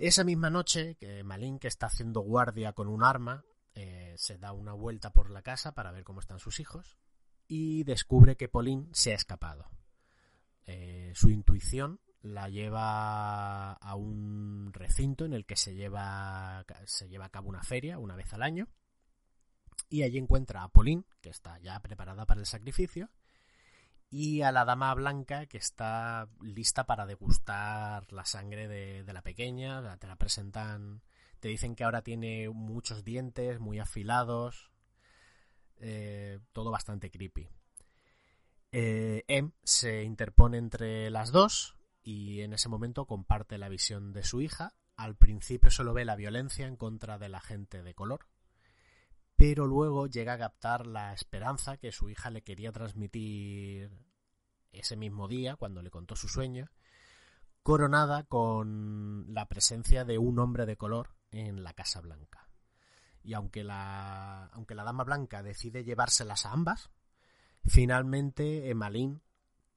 Esa 0.00 0.24
misma 0.24 0.48
noche, 0.48 0.94
que 0.94 1.22
está 1.60 1.86
haciendo 1.86 2.20
guardia 2.20 2.72
con 2.72 2.88
un 2.88 3.04
arma, 3.04 3.44
eh, 3.74 4.14
se 4.16 4.38
da 4.38 4.52
una 4.52 4.72
vuelta 4.72 5.12
por 5.12 5.28
la 5.30 5.42
casa 5.42 5.74
para 5.74 5.92
ver 5.92 6.04
cómo 6.04 6.20
están 6.20 6.38
sus 6.38 6.58
hijos 6.58 6.96
y 7.46 7.84
descubre 7.84 8.36
que 8.36 8.48
Pauline 8.48 8.88
se 8.92 9.12
ha 9.12 9.16
escapado. 9.16 9.70
Eh, 10.66 11.12
su 11.14 11.28
intuición 11.28 12.00
la 12.22 12.48
lleva 12.48 13.72
a 13.72 13.94
un 13.94 14.70
recinto 14.72 15.24
en 15.24 15.32
el 15.32 15.46
que 15.46 15.56
se 15.56 15.74
lleva, 15.74 16.64
se 16.84 17.08
lleva 17.08 17.26
a 17.26 17.30
cabo 17.30 17.48
una 17.48 17.62
feria 17.62 17.98
una 17.98 18.16
vez 18.16 18.32
al 18.32 18.42
año 18.42 18.68
y 19.88 20.02
allí 20.02 20.18
encuentra 20.18 20.62
a 20.62 20.68
Pauline, 20.68 21.04
que 21.20 21.30
está 21.30 21.58
ya 21.58 21.80
preparada 21.80 22.26
para 22.26 22.40
el 22.40 22.46
sacrificio, 22.46 23.10
y 24.08 24.42
a 24.42 24.52
la 24.52 24.64
dama 24.64 24.94
blanca, 24.94 25.46
que 25.46 25.58
está 25.58 26.28
lista 26.40 26.84
para 26.84 27.06
degustar 27.06 28.12
la 28.12 28.24
sangre 28.24 28.68
de, 28.68 29.12
la 29.12 29.22
pequeña, 29.22 29.98
te 29.98 30.06
la 30.06 30.16
presentan, 30.16 31.02
te 31.40 31.48
dicen 31.48 31.74
que 31.74 31.84
ahora 31.84 32.02
tiene 32.02 32.48
muchos 32.50 33.04
dientes, 33.04 33.58
muy 33.58 33.78
afilados, 33.78 34.70
eh, 35.78 36.38
todo 36.52 36.70
bastante 36.70 37.10
creepy. 37.10 37.48
Eh, 38.72 39.24
M 39.26 39.50
se 39.64 40.04
interpone 40.04 40.58
entre 40.58 41.10
las 41.10 41.32
dos 41.32 41.79
y 42.02 42.40
en 42.40 42.52
ese 42.52 42.68
momento 42.68 43.06
comparte 43.06 43.58
la 43.58 43.68
visión 43.68 44.12
de 44.12 44.24
su 44.24 44.40
hija. 44.40 44.74
Al 44.96 45.16
principio 45.16 45.70
solo 45.70 45.94
ve 45.94 46.04
la 46.04 46.16
violencia 46.16 46.66
en 46.66 46.76
contra 46.76 47.18
de 47.18 47.28
la 47.28 47.40
gente 47.40 47.82
de 47.82 47.94
color, 47.94 48.26
pero 49.36 49.66
luego 49.66 50.06
llega 50.06 50.34
a 50.34 50.38
captar 50.38 50.86
la 50.86 51.14
esperanza 51.14 51.78
que 51.78 51.92
su 51.92 52.10
hija 52.10 52.30
le 52.30 52.42
quería 52.42 52.72
transmitir 52.72 53.90
ese 54.72 54.96
mismo 54.96 55.28
día 55.28 55.56
cuando 55.56 55.82
le 55.82 55.90
contó 55.90 56.16
su 56.16 56.28
sueño, 56.28 56.70
coronada 57.62 58.24
con 58.24 59.32
la 59.32 59.48
presencia 59.48 60.04
de 60.04 60.18
un 60.18 60.38
hombre 60.38 60.66
de 60.66 60.76
color 60.76 61.16
en 61.30 61.62
la 61.62 61.72
Casa 61.72 62.00
Blanca. 62.00 62.48
Y 63.22 63.34
aunque 63.34 63.64
la, 63.64 64.46
aunque 64.46 64.74
la 64.74 64.84
Dama 64.84 65.04
Blanca 65.04 65.42
decide 65.42 65.84
llevárselas 65.84 66.46
a 66.46 66.52
ambas, 66.52 66.90
finalmente 67.64 68.70
Emalín 68.70 69.22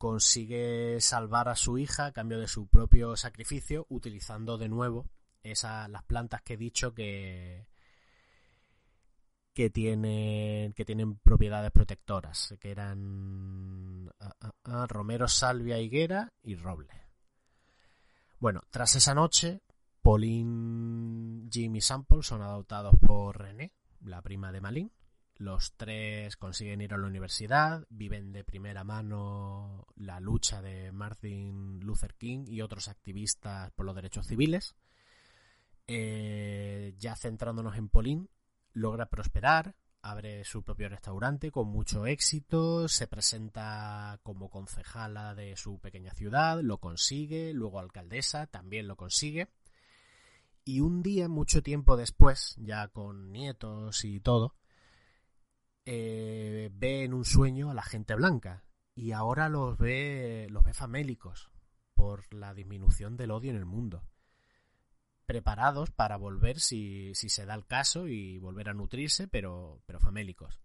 consigue 0.04 1.00
salvar 1.00 1.48
a 1.48 1.56
su 1.56 1.78
hija 1.78 2.08
a 2.08 2.12
cambio 2.12 2.38
de 2.38 2.50
su 2.50 2.68
propio 2.68 3.16
sacrificio, 3.16 3.86
utilizando 3.88 4.58
de 4.58 4.68
nuevo 4.68 5.10
esa, 5.44 5.88
las 5.88 6.04
plantas 6.04 6.42
que 6.42 6.56
he 6.56 6.58
dicho 6.58 6.94
que, 6.94 7.70
que 9.54 9.70
tienen 9.70 10.74
que 10.74 10.84
tienen 10.84 11.16
propiedades 11.20 11.72
protectoras, 11.72 12.54
que 12.60 12.72
eran 12.72 14.12
ah, 14.20 14.36
ah, 14.42 14.52
ah, 14.66 14.88
romero, 14.90 15.30
salvia, 15.30 15.80
higuera 15.80 16.34
y 16.42 16.56
roble. 16.56 16.92
Bueno, 18.40 18.62
tras 18.72 18.98
esa 18.98 19.16
noche, 19.16 19.62
Pauline, 20.02 21.48
Jim 21.50 21.78
y 21.78 21.82
Sample 21.82 22.24
son 22.24 22.42
adoptados 22.42 22.96
por 23.00 23.40
René, 23.40 23.72
la 24.02 24.22
prima 24.22 24.52
de 24.52 24.60
Malin. 24.60 24.92
Los 25.44 25.74
tres 25.74 26.38
consiguen 26.38 26.80
ir 26.80 26.94
a 26.94 26.98
la 26.98 27.06
universidad, 27.06 27.86
viven 27.90 28.32
de 28.32 28.46
primera 28.46 28.86
mano 28.86 29.88
la 29.98 30.22
lucha 30.22 30.62
de 30.62 30.94
Martin 30.94 31.82
Luther 31.82 32.14
King 32.14 32.46
y 32.48 32.62
otros 32.62 32.88
activistas 32.88 33.70
por 33.72 33.86
los 33.86 33.94
derechos 33.94 34.26
civiles. 34.26 34.74
Eh, 35.86 36.96
ya 36.98 37.18
centrándonos 37.18 37.76
en 37.76 37.90
Pauline, 37.90 38.30
logra 38.72 39.10
prosperar, 39.10 39.76
abre 40.02 40.46
su 40.46 40.64
propio 40.64 40.88
restaurante 40.88 41.52
con 41.52 41.68
mucho 41.68 42.06
éxito, 42.06 42.88
se 42.88 43.08
presenta 43.08 44.22
como 44.24 44.50
concejala 44.50 45.36
de 45.36 45.58
su 45.58 45.78
pequeña 45.78 46.14
ciudad, 46.14 46.62
lo 46.62 46.78
consigue, 46.78 47.52
luego 47.52 47.80
alcaldesa, 47.80 48.48
también 48.48 48.88
lo 48.88 48.96
consigue. 48.96 49.50
Y 50.64 50.80
un 50.80 51.04
día, 51.04 51.28
mucho 51.28 51.62
tiempo 51.62 51.98
después, 51.98 52.56
ya 52.58 52.88
con 52.88 53.34
nietos 53.34 54.06
y 54.06 54.22
todo, 54.22 54.56
eh, 55.86 56.70
ve 56.74 57.04
en 57.04 57.14
un 57.14 57.26
sueño 57.26 57.70
a 57.70 57.74
la 57.74 57.84
gente 57.84 58.16
blanca 58.16 58.64
y 58.96 59.12
ahora 59.12 59.50
los 59.50 59.78
ve, 59.78 60.48
los 60.50 60.64
ve 60.64 60.74
famélicos 60.74 61.52
por 61.94 62.32
la 62.34 62.54
disminución 62.54 63.18
del 63.18 63.32
odio 63.32 63.52
en 63.52 63.58
el 63.58 63.66
mundo 63.66 64.04
preparados 65.26 65.90
para 65.92 66.18
volver 66.18 66.60
si, 66.60 67.16
si 67.16 67.30
se 67.30 67.46
da 67.46 67.56
el 67.56 67.66
caso 67.66 68.08
y 68.08 68.40
volver 68.40 68.70
a 68.70 68.74
nutrirse, 68.74 69.28
pero, 69.28 69.82
pero 69.86 70.00
famélicos. 70.00 70.60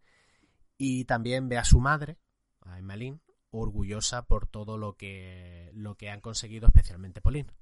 Y 0.77 1.05
también 1.05 1.49
ve 1.49 1.59
a 1.59 1.65
su 1.65 1.81
madre, 1.81 2.19
a 2.63 2.79
Emmeline, 2.79 3.21
orgullosa 3.51 4.27
por 4.27 4.47
todo 4.47 4.77
lo 4.77 4.97
que, 4.97 5.71
lo 5.75 5.95
que 5.97 6.11
han 6.11 6.21
conseguido, 6.21 6.67
especialmente 6.67 7.21
Pauline. 7.21 7.53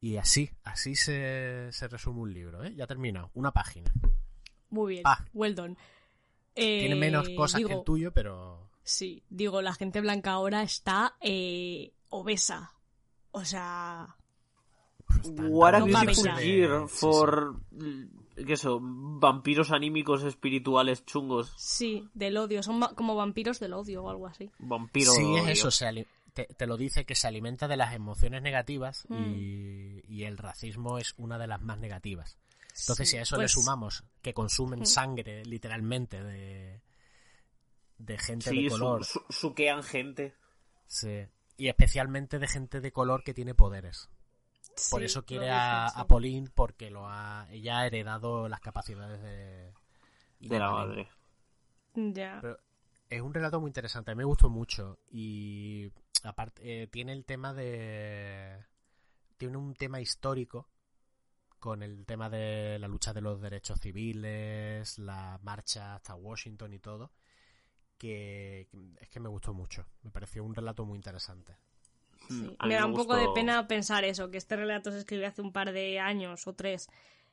Y 0.00 0.16
así, 0.16 0.50
así 0.64 0.96
se, 0.96 1.68
se 1.70 1.88
resume 1.88 2.20
un 2.20 2.34
libro, 2.34 2.64
¿eh? 2.64 2.74
Ya 2.74 2.84
ha 2.84 2.88
terminado, 2.88 3.30
una 3.34 3.52
página. 3.52 3.90
Muy 4.68 4.94
bien, 4.94 5.02
Ah. 5.06 5.24
well 5.32 5.54
done. 5.54 5.76
Tiene 6.54 6.94
Eh, 6.94 6.98
menos 6.98 7.28
cosas 7.30 7.60
que 7.60 7.66
digo, 7.66 7.78
el 7.80 7.84
tuyo, 7.84 8.12
pero... 8.12 8.68
Sí, 8.84 9.22
digo, 9.30 9.62
la 9.62 9.74
gente 9.74 10.00
blanca 10.00 10.32
ahora 10.32 10.62
está 10.62 11.16
eh, 11.20 11.92
obesa. 12.10 12.72
O 13.30 13.44
sea, 13.44 14.16
están 15.22 15.48
What 15.52 15.74
a 15.74 15.78
beautiful 15.84 15.92
mames 15.92 16.22
ya. 16.22 16.40
year 16.40 16.88
Sí, 16.88 16.94
for... 16.96 17.56
¿Qué 18.34 18.54
eso? 18.54 18.78
Vampiros 18.82 19.70
anímicos 19.70 20.24
espirituales 20.24 21.04
chungos. 21.04 21.52
sí, 21.58 22.08
del 22.14 22.36
odio. 22.38 22.62
Son 22.62 22.80
como 22.94 23.14
vampiros 23.14 23.60
del 23.60 23.74
odio 23.74 24.04
o 24.04 24.10
algo 24.10 24.26
así. 24.26 24.50
Vampiro 24.58 25.12
Sí, 25.12 25.34
es 25.36 25.48
eso, 25.48 25.70
se 25.70 25.86
ali- 25.86 26.06
te, 26.32 26.46
te 26.46 26.66
lo 26.66 26.76
dice 26.78 27.04
que 27.04 27.14
se 27.14 27.28
alimenta 27.28 27.68
de 27.68 27.76
las 27.76 27.94
emociones 27.94 28.42
negativas 28.42 29.04
Mm. 29.08 29.34
y, 29.36 30.02
y 30.08 30.24
el 30.24 30.38
racismo 30.38 30.98
es 30.98 31.12
una 31.18 31.38
de 31.38 31.46
las 31.46 31.60
más 31.60 31.78
negativas. 31.78 32.38
Entonces, 32.80 33.08
Sí, 33.08 33.12
si 33.12 33.16
a 33.18 33.22
eso 33.22 33.36
pues, 33.36 33.44
le 33.44 33.48
sumamos 33.48 34.04
que 34.22 34.32
consumen 34.34 34.80
Mm. 34.80 34.86
sangre, 34.86 35.44
literalmente, 35.44 36.22
de, 36.22 36.82
de 37.98 38.18
gente 38.18 38.50
Sí, 38.50 38.64
de 38.64 38.70
color, 38.70 39.04
su- 39.04 39.24
suquean 39.28 39.82
gente. 39.82 40.34
sí, 40.86 41.26
y 41.56 41.68
especialmente 41.68 42.38
de 42.38 42.48
gente 42.48 42.80
de 42.80 42.92
color 42.92 43.22
que 43.24 43.34
tiene 43.34 43.54
poderes. 43.54 44.08
Por 44.90 45.02
eso 45.02 45.24
quiere 45.26 45.50
a, 45.50 45.86
a 45.86 46.06
Pauline, 46.06 46.48
porque 46.54 46.90
lo 46.90 47.06
ha, 47.08 47.46
ella 47.50 47.80
ha 47.80 47.86
heredado 47.86 48.48
las 48.48 48.60
capacidades 48.60 49.20
de, 49.20 49.72
De 50.40 50.58
la 50.58 50.70
madre. 50.70 51.08
Ya. 51.94 52.38
Pero 52.40 52.58
es 53.10 53.20
un 53.20 53.34
relato 53.34 53.60
muy 53.60 53.68
interesante, 53.68 54.10
a 54.10 54.14
mí 54.14 54.18
me 54.18 54.24
gustó 54.24 54.48
mucho 54.48 54.98
y 55.10 55.92
aparte 56.24 56.84
eh, 56.84 56.86
tiene 56.86 57.12
el 57.12 57.26
tema 57.26 57.52
de 57.52 58.64
tiene 59.36 59.58
un 59.58 59.74
tema 59.74 60.00
histórico 60.00 60.68
con 61.62 61.84
el 61.84 62.04
tema 62.04 62.28
de 62.28 62.76
la 62.80 62.88
lucha 62.88 63.12
de 63.12 63.20
los 63.20 63.40
derechos 63.40 63.78
civiles, 63.78 64.98
la 64.98 65.38
marcha 65.44 65.94
hasta 65.94 66.16
Washington 66.16 66.74
y 66.74 66.80
todo, 66.80 67.12
que 67.96 68.68
es 69.00 69.08
que 69.08 69.20
me 69.20 69.28
gustó 69.28 69.54
mucho, 69.54 69.86
me 70.02 70.10
pareció 70.10 70.42
un 70.42 70.56
relato 70.56 70.84
muy 70.84 70.96
interesante. 70.96 71.56
Sí. 72.26 72.34
Mí 72.34 72.56
Me 72.66 72.74
da 72.74 72.84
un 72.84 72.94
poco 72.94 73.14
de 73.14 73.28
pena 73.32 73.68
pensar 73.68 74.02
eso, 74.02 74.28
que 74.28 74.38
este 74.38 74.56
relato 74.56 74.90
se 74.90 74.98
escribió 74.98 75.28
hace 75.28 75.40
un 75.40 75.52
par 75.52 75.70
de 75.70 76.00
años 76.00 76.48
o 76.48 76.52
tres 76.52 76.88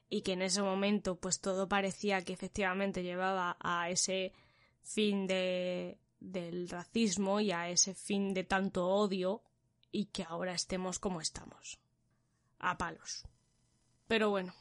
y 0.09 0.21
que 0.21 0.33
en 0.33 0.43
ese 0.43 0.61
momento 0.61 1.15
pues 1.15 1.41
todo 1.41 1.67
parecía 1.67 2.23
que 2.23 2.33
efectivamente 2.33 3.01
llevaba 3.01 3.57
a 3.59 3.89
ese 3.89 4.33
fin 4.83 5.25
de, 5.25 5.97
del 6.19 6.69
racismo 6.69 7.39
y 7.39 7.51
a 7.51 7.67
ese 7.67 7.95
fin 7.95 8.35
de 8.35 8.43
tanto 8.43 8.89
odio 8.89 9.41
y 9.91 10.05
que 10.05 10.21
ahora 10.21 10.53
estemos 10.53 10.99
como 10.99 11.19
estamos. 11.19 11.79
A 12.59 12.77
palos. 12.77 13.23
Pero 14.09 14.31
bueno, 14.31 14.51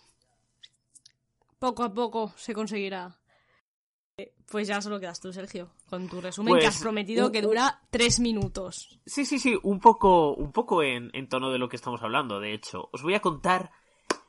poco 1.59 1.83
a 1.83 1.93
poco 1.93 2.33
se 2.37 2.53
conseguirá. 2.55 3.17
Pues 4.51 4.69
ya 4.69 4.81
solo 4.83 5.01
quedas 5.01 5.21
tú, 5.21 5.33
Sergio, 5.33 5.71
con 5.89 6.07
tu 6.09 6.21
resumen 6.21 6.55
que 6.55 6.61
Pues, 6.61 6.75
has 6.77 6.83
prometido 6.83 7.27
un- 7.27 7.33
que 7.33 7.41
dura 7.41 7.81
tres 7.91 8.21
minutos. 8.21 9.01
Sí, 9.07 9.25
sí, 9.25 9.39
sí, 9.39 9.59
un 9.63 9.81
poco, 9.81 10.35
un 10.35 10.53
poco 10.53 10.83
en, 10.83 11.11
en 11.15 11.29
tono 11.29 11.51
de 11.51 11.59
lo 11.59 11.69
que 11.71 11.77
estamos 11.77 12.03
hablando, 12.03 12.41
de 12.41 12.53
hecho. 12.53 12.89
Os 12.93 13.03
voy 13.03 13.15
a 13.15 13.21
contar 13.21 13.71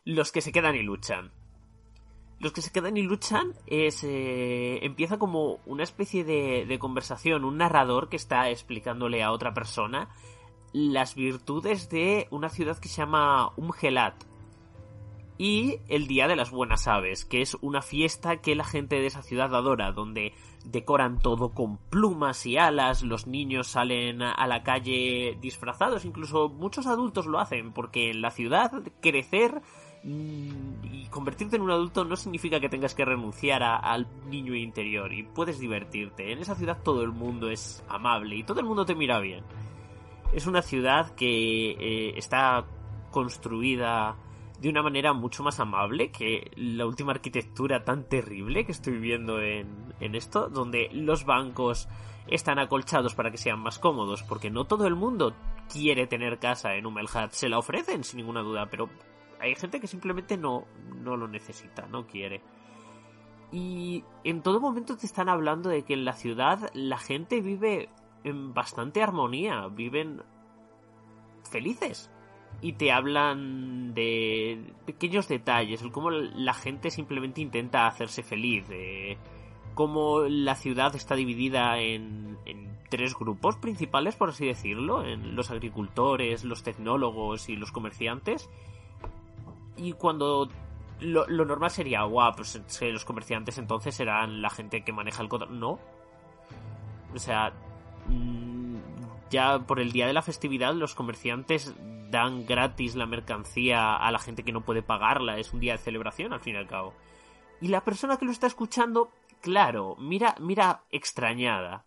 los 0.06 0.32
que 0.32 0.42
se 0.42 0.52
quedan 0.54 0.76
y 0.76 0.84
luchan. 0.84 1.32
Los 2.40 2.54
que 2.54 2.62
se 2.62 2.72
quedan 2.72 2.96
y 2.96 3.02
luchan 3.02 3.54
es... 3.68 4.04
eh, 4.06 4.80
empieza 4.86 5.20
como 5.20 5.60
una 5.66 5.84
especie 5.84 6.24
de, 6.24 6.66
de 6.66 6.80
conversación, 6.80 7.44
un 7.44 7.58
narrador 7.58 8.08
que 8.08 8.16
está 8.16 8.50
explicándole 8.50 9.22
a 9.24 9.32
otra 9.34 9.54
persona 9.54 10.10
las 10.72 11.16
virtudes 11.16 11.90
de 11.90 12.28
una 12.32 12.48
ciudad 12.50 12.78
que 12.78 12.88
se 12.88 13.02
llama 13.02 13.52
Umgelat. 13.58 14.24
Y 15.42 15.78
el 15.88 16.08
Día 16.08 16.28
de 16.28 16.36
las 16.36 16.52
Buenas 16.52 16.86
Aves, 16.90 17.24
que 17.24 17.42
es 17.42 17.56
una 17.62 17.82
fiesta 17.82 18.42
que 18.42 18.56
la 18.56 18.66
gente 18.66 18.98
de 19.00 19.06
esa 19.08 19.22
ciudad 19.24 19.56
adora, 19.56 19.94
donde 19.94 20.34
decoran 20.66 21.18
todo 21.18 21.54
con 21.54 21.78
plumas 21.78 22.46
y 22.46 22.58
alas, 22.58 23.04
los 23.04 23.26
niños 23.26 23.68
salen 23.68 24.22
a 24.22 24.46
la 24.48 24.64
calle 24.64 25.38
disfrazados, 25.40 26.04
incluso 26.04 26.50
muchos 26.50 26.88
adultos 26.88 27.26
lo 27.26 27.40
hacen, 27.40 27.72
porque 27.72 28.12
en 28.12 28.22
la 28.22 28.32
ciudad 28.32 28.84
crecer 29.00 29.62
mm, 30.04 30.84
y 30.92 31.08
convertirte 31.10 31.56
en 31.56 31.62
un 31.62 31.72
adulto 31.72 32.04
no 32.04 32.18
significa 32.18 32.60
que 32.60 32.68
tengas 32.68 32.94
que 32.94 33.06
renunciar 33.06 33.64
a- 33.64 33.78
al 33.78 34.08
niño 34.30 34.54
interior 34.56 35.14
y 35.14 35.24
puedes 35.24 35.58
divertirte. 35.58 36.34
En 36.34 36.40
esa 36.40 36.56
ciudad 36.56 36.80
todo 36.84 37.02
el 37.02 37.12
mundo 37.14 37.50
es 37.50 37.82
amable 37.88 38.36
y 38.36 38.44
todo 38.44 38.60
el 38.60 38.66
mundo 38.66 38.86
te 38.86 38.94
mira 38.94 39.20
bien. 39.22 39.46
Es 40.34 40.48
una 40.48 40.62
ciudad 40.62 41.16
que 41.16 41.72
eh, 41.80 42.14
está 42.18 42.66
construida 43.10 44.18
de 44.62 44.70
una 44.70 44.82
manera 44.82 45.14
mucho 45.14 45.44
más 45.44 45.60
amable 45.60 46.12
que 46.12 46.52
la 46.56 46.86
última 46.86 47.14
arquitectura 47.14 47.86
tan 47.86 48.04
terrible 48.04 48.66
que 48.66 48.74
estoy 48.74 48.98
viendo 48.98 49.42
en, 49.42 49.94
en 50.00 50.16
esto, 50.16 50.50
donde 50.50 50.90
los 50.92 51.26
bancos 51.26 51.88
están 52.28 52.60
acolchados 52.60 53.16
para 53.16 53.32
que 53.32 53.38
sean 53.38 53.60
más 53.60 53.80
cómodos, 53.80 54.24
porque 54.24 54.50
no 54.50 54.66
todo 54.66 54.86
el 54.86 54.96
mundo 54.96 55.34
quiere 55.72 56.08
tener 56.08 56.40
casa 56.40 56.76
en 56.76 56.86
Humelhat, 56.86 57.32
se 57.32 57.50
la 57.50 57.58
ofrecen 57.58 58.04
sin 58.04 58.18
ninguna 58.18 58.42
duda, 58.42 58.68
pero 58.70 58.90
hay 59.40 59.56
gente 59.56 59.80
que 59.80 59.88
simplemente 59.88 60.38
no, 60.38 60.66
no 60.96 61.16
lo 61.16 61.28
necesita, 61.28 61.88
no 61.88 62.06
quiere. 62.06 62.42
Y 63.52 64.04
en 64.24 64.44
todo 64.44 64.60
momento 64.60 64.98
te 64.98 65.06
están 65.06 65.30
hablando 65.30 65.70
de 65.70 65.84
que 65.84 65.94
en 65.94 66.06
la 66.06 66.14
ciudad 66.14 66.70
la 66.74 66.98
gente 66.98 67.42
vive 67.42 67.90
en 68.24 68.54
bastante 68.54 69.02
armonía, 69.02 69.68
viven 69.68 70.22
felices 71.50 72.12
y 72.62 72.74
te 72.74 72.92
hablan 72.92 73.94
de 73.94 74.62
pequeños 74.86 75.28
detalles, 75.28 75.82
el 75.82 75.92
cómo 75.92 76.12
la 76.12 76.54
gente 76.54 76.92
simplemente 76.92 77.42
intenta 77.42 77.88
hacerse 77.88 78.24
feliz, 78.24 78.68
de 78.68 79.18
cómo 79.76 80.22
la 80.22 80.56
ciudad 80.56 80.96
está 80.96 81.16
dividida 81.16 81.80
en, 81.80 82.38
en 82.46 82.78
tres 82.90 83.16
grupos 83.18 83.56
principales, 83.58 84.16
por 84.16 84.30
así 84.30 84.46
decirlo, 84.46 85.06
en 85.06 85.36
los 85.36 85.52
agricultores, 85.52 86.44
los 86.44 86.64
tecnólogos 86.64 87.50
y 87.50 87.56
los 87.56 87.72
comerciantes. 87.72 88.50
Y 89.78 89.94
cuando 89.94 90.50
lo, 91.02 91.46
normal 91.46 91.72
sería, 91.72 92.04
guau, 92.04 92.34
pues 92.36 92.56
es 92.56 92.80
que 92.80 92.92
los 92.92 93.06
comerciantes 93.06 93.58
entonces 93.58 93.96
serán 93.96 94.42
la 94.42 94.50
gente 94.50 94.84
que 94.84 94.92
maneja 94.92 95.22
el 95.22 95.30
control. 95.30 95.60
No. 95.60 95.80
O 97.14 97.20
sea, 97.20 97.54
mm, 98.08 98.76
ya 99.30 99.60
por 99.60 99.80
el 99.80 99.92
día 99.92 100.08
de 100.08 100.14
la 100.14 100.22
festividad 100.22 100.74
los 100.74 100.96
comerciantes 100.96 101.74
dan 102.10 102.46
gratis 102.46 102.96
la 102.96 103.06
mercancía 103.06 103.96
a 103.96 104.12
la 104.12 104.20
gente 104.20 104.44
que 104.44 104.52
no 104.52 104.62
puede 104.62 104.82
pagarla. 104.82 105.38
Es 105.38 105.54
un 105.54 105.60
día 105.60 105.74
de 105.74 105.78
celebración, 105.80 106.34
al 106.34 106.40
fin 106.42 106.56
y 106.56 106.58
al 106.58 106.68
cabo. 106.68 106.94
Y 107.62 107.68
la 107.68 107.84
persona 107.84 108.18
que 108.18 108.26
lo 108.26 108.32
está 108.32 108.48
escuchando, 108.48 109.12
claro, 109.42 109.96
mira, 110.00 110.36
mira 110.40 110.84
extrañada 110.92 111.86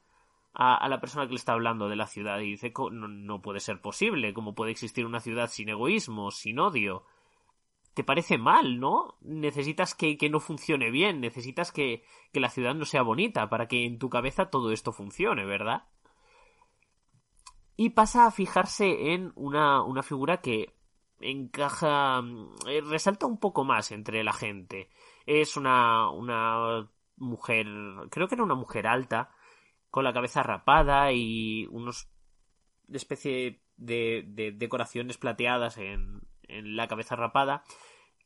a, 0.55 0.87
la 0.89 1.01
persona 1.01 1.25
que 1.25 1.31
le 1.33 1.37
está 1.37 1.53
hablando 1.55 1.89
de 1.89 1.97
la 1.97 2.07
ciudad 2.07 2.39
y 2.41 2.51
dice, 2.51 2.73
"Co- 2.73 2.91
no, 2.91 3.09
no 3.09 3.41
puede 3.41 3.61
ser 3.61 3.81
posible, 3.81 4.35
¿cómo 4.35 4.55
puede 4.55 4.71
existir 4.71 5.07
una 5.07 5.21
ciudad 5.21 5.49
sin 5.49 5.71
egoísmo, 5.71 6.31
sin 6.31 6.59
odio? 6.59 7.05
Te 7.95 8.05
parece 8.05 8.39
mal, 8.39 8.79
¿no? 8.81 9.17
Necesitas 9.23 9.95
que, 9.95 10.17
que 10.17 10.29
no 10.31 10.41
funcione 10.41 10.91
bien, 10.91 11.21
necesitas 11.21 11.73
que, 11.73 12.03
que 12.33 12.41
la 12.41 12.49
ciudad 12.51 12.75
no 12.75 12.85
sea 12.85 13.03
bonita 13.03 13.49
para 13.49 13.67
que 13.67 13.85
en 13.87 13.99
tu 13.99 14.09
cabeza 14.11 14.51
todo 14.51 14.73
esto 14.73 14.93
funcione, 14.93 15.45
¿verdad? 15.47 15.85
Y 17.77 17.91
pasa 17.91 18.27
a 18.27 18.31
fijarse 18.31 19.13
en 19.13 19.33
una, 19.35 19.83
una 19.83 20.03
figura 20.03 20.41
que 20.41 20.75
encaja, 21.21 22.23
eh, 22.67 22.81
resalta 22.81 23.27
un 23.27 23.39
poco 23.39 23.65
más 23.65 23.93
entre 23.93 24.25
la 24.25 24.33
gente. 24.33 24.91
Es 25.27 25.57
una, 25.57 26.11
una 26.11 26.91
mujer, 27.17 27.67
creo 28.11 28.29
que 28.29 28.35
era 28.35 28.45
una 28.45 28.55
mujer 28.55 28.87
alta, 28.87 29.31
con 29.91 30.05
la 30.05 30.13
cabeza 30.13 30.43
rapada 30.43 31.13
y 31.13 31.67
unos 31.71 32.09
especie 32.93 33.63
de, 33.77 34.25
de 34.27 34.53
decoraciones 34.53 35.19
plateadas 35.19 35.79
en, 35.79 36.23
en 36.43 36.77
la 36.77 36.89
cabeza 36.89 37.17
rapada 37.17 37.65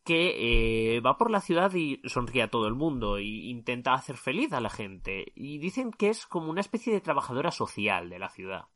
que 0.05 0.95
eh, 0.97 1.01
va 1.01 1.19
por 1.19 1.33
la 1.33 1.41
ciudad 1.41 1.75
y 1.75 2.01
sonríe 2.05 2.43
a 2.43 2.51
todo 2.51 2.69
el 2.69 2.75
mundo 2.75 3.17
e 3.19 3.25
intenta 3.25 3.93
hacer 3.93 4.17
feliz 4.17 4.53
a 4.53 4.61
la 4.61 4.71
gente 4.71 5.33
y 5.35 5.59
dicen 5.59 5.91
que 5.91 6.09
es 6.09 6.27
como 6.27 6.49
una 6.49 6.61
especie 6.61 6.93
de 6.93 7.01
trabajadora 7.01 7.51
social 7.51 8.09
de 8.09 8.21
la 8.21 8.31
ciudad. 8.31 8.67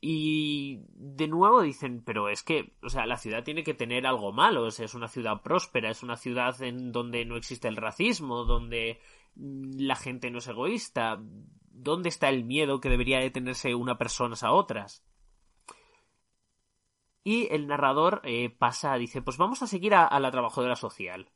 Y 0.00 0.84
de 0.94 1.26
nuevo 1.26 1.60
dicen, 1.62 2.02
pero 2.04 2.28
es 2.28 2.42
que, 2.44 2.76
o 2.82 2.88
sea, 2.88 3.06
la 3.06 3.16
ciudad 3.16 3.42
tiene 3.42 3.64
que 3.64 3.74
tener 3.74 4.06
algo 4.06 4.32
malo, 4.32 4.68
es 4.68 4.94
una 4.94 5.08
ciudad 5.08 5.42
próspera, 5.42 5.90
es 5.90 6.02
una 6.04 6.16
ciudad 6.16 6.60
en 6.62 6.92
donde 6.92 7.24
no 7.24 7.36
existe 7.36 7.66
el 7.66 7.76
racismo, 7.76 8.44
donde 8.44 9.00
la 9.34 9.96
gente 9.96 10.30
no 10.30 10.38
es 10.38 10.48
egoísta. 10.48 11.20
¿Dónde 11.20 12.08
está 12.08 12.28
el 12.28 12.44
miedo 12.44 12.80
que 12.80 12.88
debería 12.90 13.18
de 13.18 13.30
tenerse 13.30 13.74
una 13.74 13.98
persona 13.98 14.36
a 14.40 14.52
otras? 14.52 15.04
Y 17.24 17.48
el 17.52 17.66
narrador 17.66 18.20
eh, 18.24 18.50
pasa, 18.50 18.94
dice, 18.96 19.22
pues 19.22 19.36
vamos 19.36 19.62
a 19.62 19.66
seguir 19.66 19.94
a 19.94 20.20
la 20.20 20.30
trabajadora 20.30 20.76
social 20.76 21.30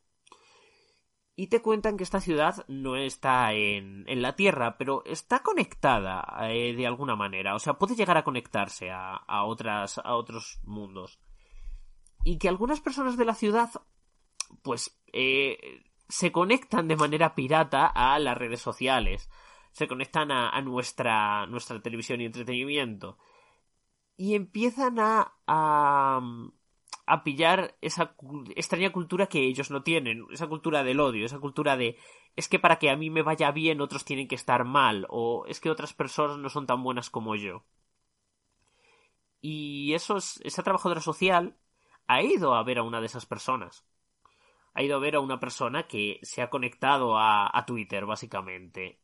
y 1.35 1.47
te 1.47 1.61
cuentan 1.61 1.97
que 1.97 2.03
esta 2.03 2.21
ciudad 2.21 2.63
no 2.67 2.95
está 2.95 3.53
en, 3.53 4.03
en 4.07 4.21
la 4.21 4.35
Tierra, 4.35 4.77
pero 4.77 5.03
está 5.05 5.39
conectada 5.41 6.23
eh, 6.49 6.75
de 6.75 6.85
alguna 6.85 7.15
manera. 7.15 7.55
O 7.55 7.59
sea, 7.59 7.73
puede 7.73 7.95
llegar 7.95 8.17
a 8.17 8.23
conectarse 8.23 8.91
a, 8.91 9.15
a, 9.15 9.43
otras, 9.45 9.97
a 9.97 10.15
otros 10.15 10.59
mundos. 10.63 11.19
Y 12.23 12.37
que 12.37 12.49
algunas 12.49 12.81
personas 12.81 13.17
de 13.17 13.25
la 13.25 13.33
ciudad, 13.33 13.69
pues, 14.61 15.01
eh, 15.11 15.83
se 16.07 16.31
conectan 16.31 16.87
de 16.87 16.97
manera 16.97 17.33
pirata 17.33 17.87
a 17.87 18.19
las 18.19 18.37
redes 18.37 18.61
sociales. 18.61 19.29
Se 19.71 19.87
conectan 19.87 20.31
a, 20.31 20.49
a 20.49 20.61
nuestra, 20.61 21.47
nuestra 21.47 21.81
televisión 21.81 22.21
y 22.21 22.25
entretenimiento. 22.25 23.17
Y 24.15 24.35
empiezan 24.35 24.99
a, 24.99 25.33
a 25.47 26.21
a 27.05 27.23
pillar 27.23 27.75
esa 27.81 28.15
extraña 28.55 28.91
cultura 28.91 29.27
que 29.27 29.45
ellos 29.45 29.71
no 29.71 29.83
tienen, 29.83 30.25
esa 30.31 30.47
cultura 30.47 30.83
del 30.83 30.99
odio, 30.99 31.25
esa 31.25 31.39
cultura 31.39 31.75
de 31.75 31.97
es 32.35 32.47
que 32.47 32.59
para 32.59 32.79
que 32.79 32.89
a 32.89 32.95
mí 32.95 33.09
me 33.09 33.21
vaya 33.21 33.51
bien 33.51 33.81
otros 33.81 34.05
tienen 34.05 34.27
que 34.27 34.35
estar 34.35 34.63
mal, 34.63 35.05
o 35.09 35.45
es 35.47 35.59
que 35.59 35.69
otras 35.69 35.93
personas 35.93 36.37
no 36.37 36.49
son 36.49 36.65
tan 36.65 36.81
buenas 36.81 37.09
como 37.09 37.35
yo. 37.35 37.63
Y 39.41 39.93
esos, 39.93 40.39
esa 40.43 40.63
trabajadora 40.63 41.01
social 41.01 41.57
ha 42.07 42.21
ido 42.21 42.55
a 42.55 42.63
ver 42.63 42.79
a 42.79 42.83
una 42.83 43.01
de 43.01 43.07
esas 43.07 43.25
personas. 43.25 43.85
Ha 44.73 44.81
ido 44.81 44.95
a 44.95 44.99
ver 44.99 45.15
a 45.15 45.19
una 45.19 45.39
persona 45.39 45.83
que 45.83 46.19
se 46.23 46.41
ha 46.41 46.49
conectado 46.49 47.17
a, 47.17 47.55
a 47.55 47.65
Twitter, 47.65 48.05
básicamente. 48.05 48.99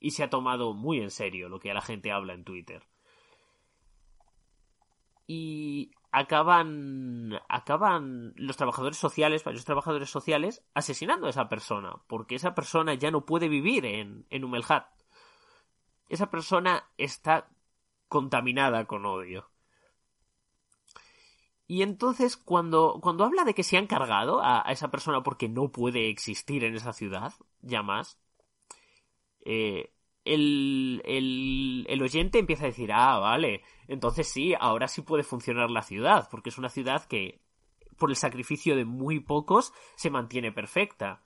Y 0.00 0.12
se 0.12 0.24
ha 0.24 0.30
tomado 0.30 0.72
muy 0.72 1.00
en 1.00 1.10
serio 1.10 1.48
lo 1.48 1.60
que 1.60 1.72
la 1.72 1.82
gente 1.82 2.10
habla 2.10 2.32
en 2.32 2.44
Twitter. 2.44 2.82
Y 5.26 5.92
acaban 6.16 7.38
acaban 7.46 8.32
los 8.36 8.56
trabajadores 8.56 8.96
sociales, 8.96 9.44
varios 9.44 9.66
trabajadores 9.66 10.08
sociales, 10.08 10.64
asesinando 10.72 11.26
a 11.26 11.30
esa 11.30 11.50
persona, 11.50 11.96
porque 12.06 12.36
esa 12.36 12.54
persona 12.54 12.94
ya 12.94 13.10
no 13.10 13.26
puede 13.26 13.48
vivir 13.50 13.84
en, 13.84 14.24
en 14.30 14.44
Humelhat. 14.44 14.86
Esa 16.08 16.30
persona 16.30 16.88
está 16.96 17.50
contaminada 18.08 18.86
con 18.86 19.04
odio. 19.04 19.50
Y 21.66 21.82
entonces, 21.82 22.38
cuando, 22.38 22.98
cuando 23.02 23.24
habla 23.24 23.44
de 23.44 23.52
que 23.52 23.64
se 23.64 23.76
han 23.76 23.86
cargado 23.86 24.40
a, 24.40 24.66
a 24.66 24.72
esa 24.72 24.90
persona 24.90 25.22
porque 25.22 25.50
no 25.50 25.70
puede 25.70 26.08
existir 26.08 26.64
en 26.64 26.76
esa 26.76 26.94
ciudad, 26.94 27.34
ya 27.60 27.82
más, 27.82 28.18
eh, 29.44 29.92
el, 30.24 31.02
el, 31.04 31.84
el 31.90 32.02
oyente 32.02 32.38
empieza 32.38 32.64
a 32.64 32.68
decir, 32.68 32.90
ah, 32.92 33.18
vale, 33.18 33.62
entonces 33.88 34.28
sí, 34.28 34.54
ahora 34.58 34.88
sí 34.88 35.02
puede 35.02 35.22
funcionar 35.22 35.70
la 35.70 35.82
ciudad, 35.82 36.28
porque 36.30 36.50
es 36.50 36.58
una 36.58 36.68
ciudad 36.68 37.04
que, 37.04 37.40
por 37.96 38.10
el 38.10 38.16
sacrificio 38.16 38.76
de 38.76 38.84
muy 38.84 39.20
pocos, 39.20 39.72
se 39.96 40.10
mantiene 40.10 40.52
perfecta. 40.52 41.22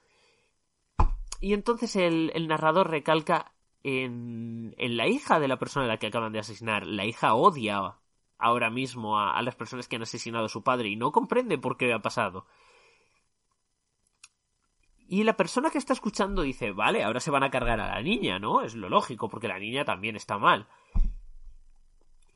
Y 1.40 1.54
entonces 1.54 1.96
el, 1.96 2.32
narrador 2.48 2.90
recalca 2.90 3.52
en, 3.82 4.74
la 4.78 5.08
hija 5.08 5.40
de 5.40 5.48
la 5.48 5.58
persona 5.58 5.86
a 5.86 5.88
la 5.88 5.96
que 5.96 6.08
acaban 6.08 6.32
de 6.32 6.38
asesinar. 6.38 6.86
La 6.86 7.06
hija 7.06 7.34
odia 7.34 7.96
ahora 8.38 8.70
mismo 8.70 9.18
a, 9.18 9.40
las 9.42 9.56
personas 9.56 9.88
que 9.88 9.96
han 9.96 10.02
asesinado 10.02 10.46
a 10.46 10.50
su 10.50 10.62
padre 10.62 10.88
y 10.88 10.96
no 10.96 11.12
comprende 11.12 11.56
por 11.56 11.76
qué 11.76 11.92
ha 11.92 12.00
pasado. 12.00 12.46
Y 15.08 15.24
la 15.24 15.36
persona 15.36 15.70
que 15.70 15.78
está 15.78 15.92
escuchando 15.92 16.42
dice, 16.42 16.70
vale, 16.70 17.02
ahora 17.02 17.18
se 17.18 17.32
van 17.32 17.42
a 17.42 17.50
cargar 17.50 17.80
a 17.80 17.88
la 17.88 18.02
niña, 18.02 18.38
¿no? 18.38 18.62
Es 18.62 18.76
lo 18.76 18.88
lógico, 18.88 19.28
porque 19.28 19.48
la 19.48 19.58
niña 19.58 19.84
también 19.84 20.14
está 20.14 20.38
mal. 20.38 20.68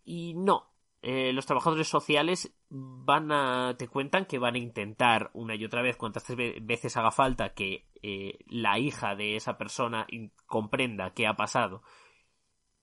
Y 0.04 0.34
no. 0.34 0.70
Eh, 1.02 1.32
los 1.32 1.44
trabajadores 1.44 1.88
sociales 1.88 2.54
van 2.70 3.30
a. 3.30 3.76
te 3.76 3.88
cuentan 3.88 4.24
que 4.24 4.38
van 4.38 4.54
a 4.54 4.58
intentar 4.58 5.30
una 5.34 5.54
y 5.54 5.64
otra 5.64 5.82
vez, 5.82 5.96
cuantas 5.96 6.26
veces 6.62 6.96
haga 6.96 7.10
falta, 7.10 7.52
que 7.54 7.86
eh, 8.02 8.38
la 8.46 8.78
hija 8.78 9.14
de 9.14 9.36
esa 9.36 9.58
persona 9.58 10.06
comprenda 10.46 11.12
qué 11.12 11.26
ha 11.26 11.34
pasado 11.34 11.82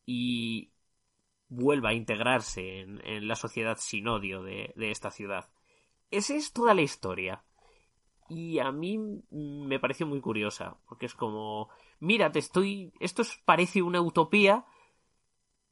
y 0.06 0.72
vuelva 1.48 1.90
a 1.90 1.94
integrarse 1.94 2.80
en, 2.80 3.02
en 3.06 3.28
la 3.28 3.36
sociedad 3.36 3.78
sin 3.80 4.08
odio 4.08 4.44
de, 4.44 4.74
de 4.76 4.92
esta 4.92 5.12
ciudad. 5.12 5.50
Esa 6.12 6.36
es 6.36 6.54
toda 6.54 6.74
la 6.74 6.82
historia 6.82 7.44
y 8.30 8.60
a 8.60 8.72
mí 8.72 8.98
me 9.30 9.80
pareció 9.80 10.08
muy 10.08 10.22
curiosa, 10.22 10.78
porque 10.88 11.06
es 11.06 11.16
como, 11.16 11.70
mira, 12.00 12.32
te 12.32 12.40
estoy, 12.40 12.94
esto 13.02 13.24
parece 13.44 13.82
una 13.82 14.00
utopía 14.00 14.66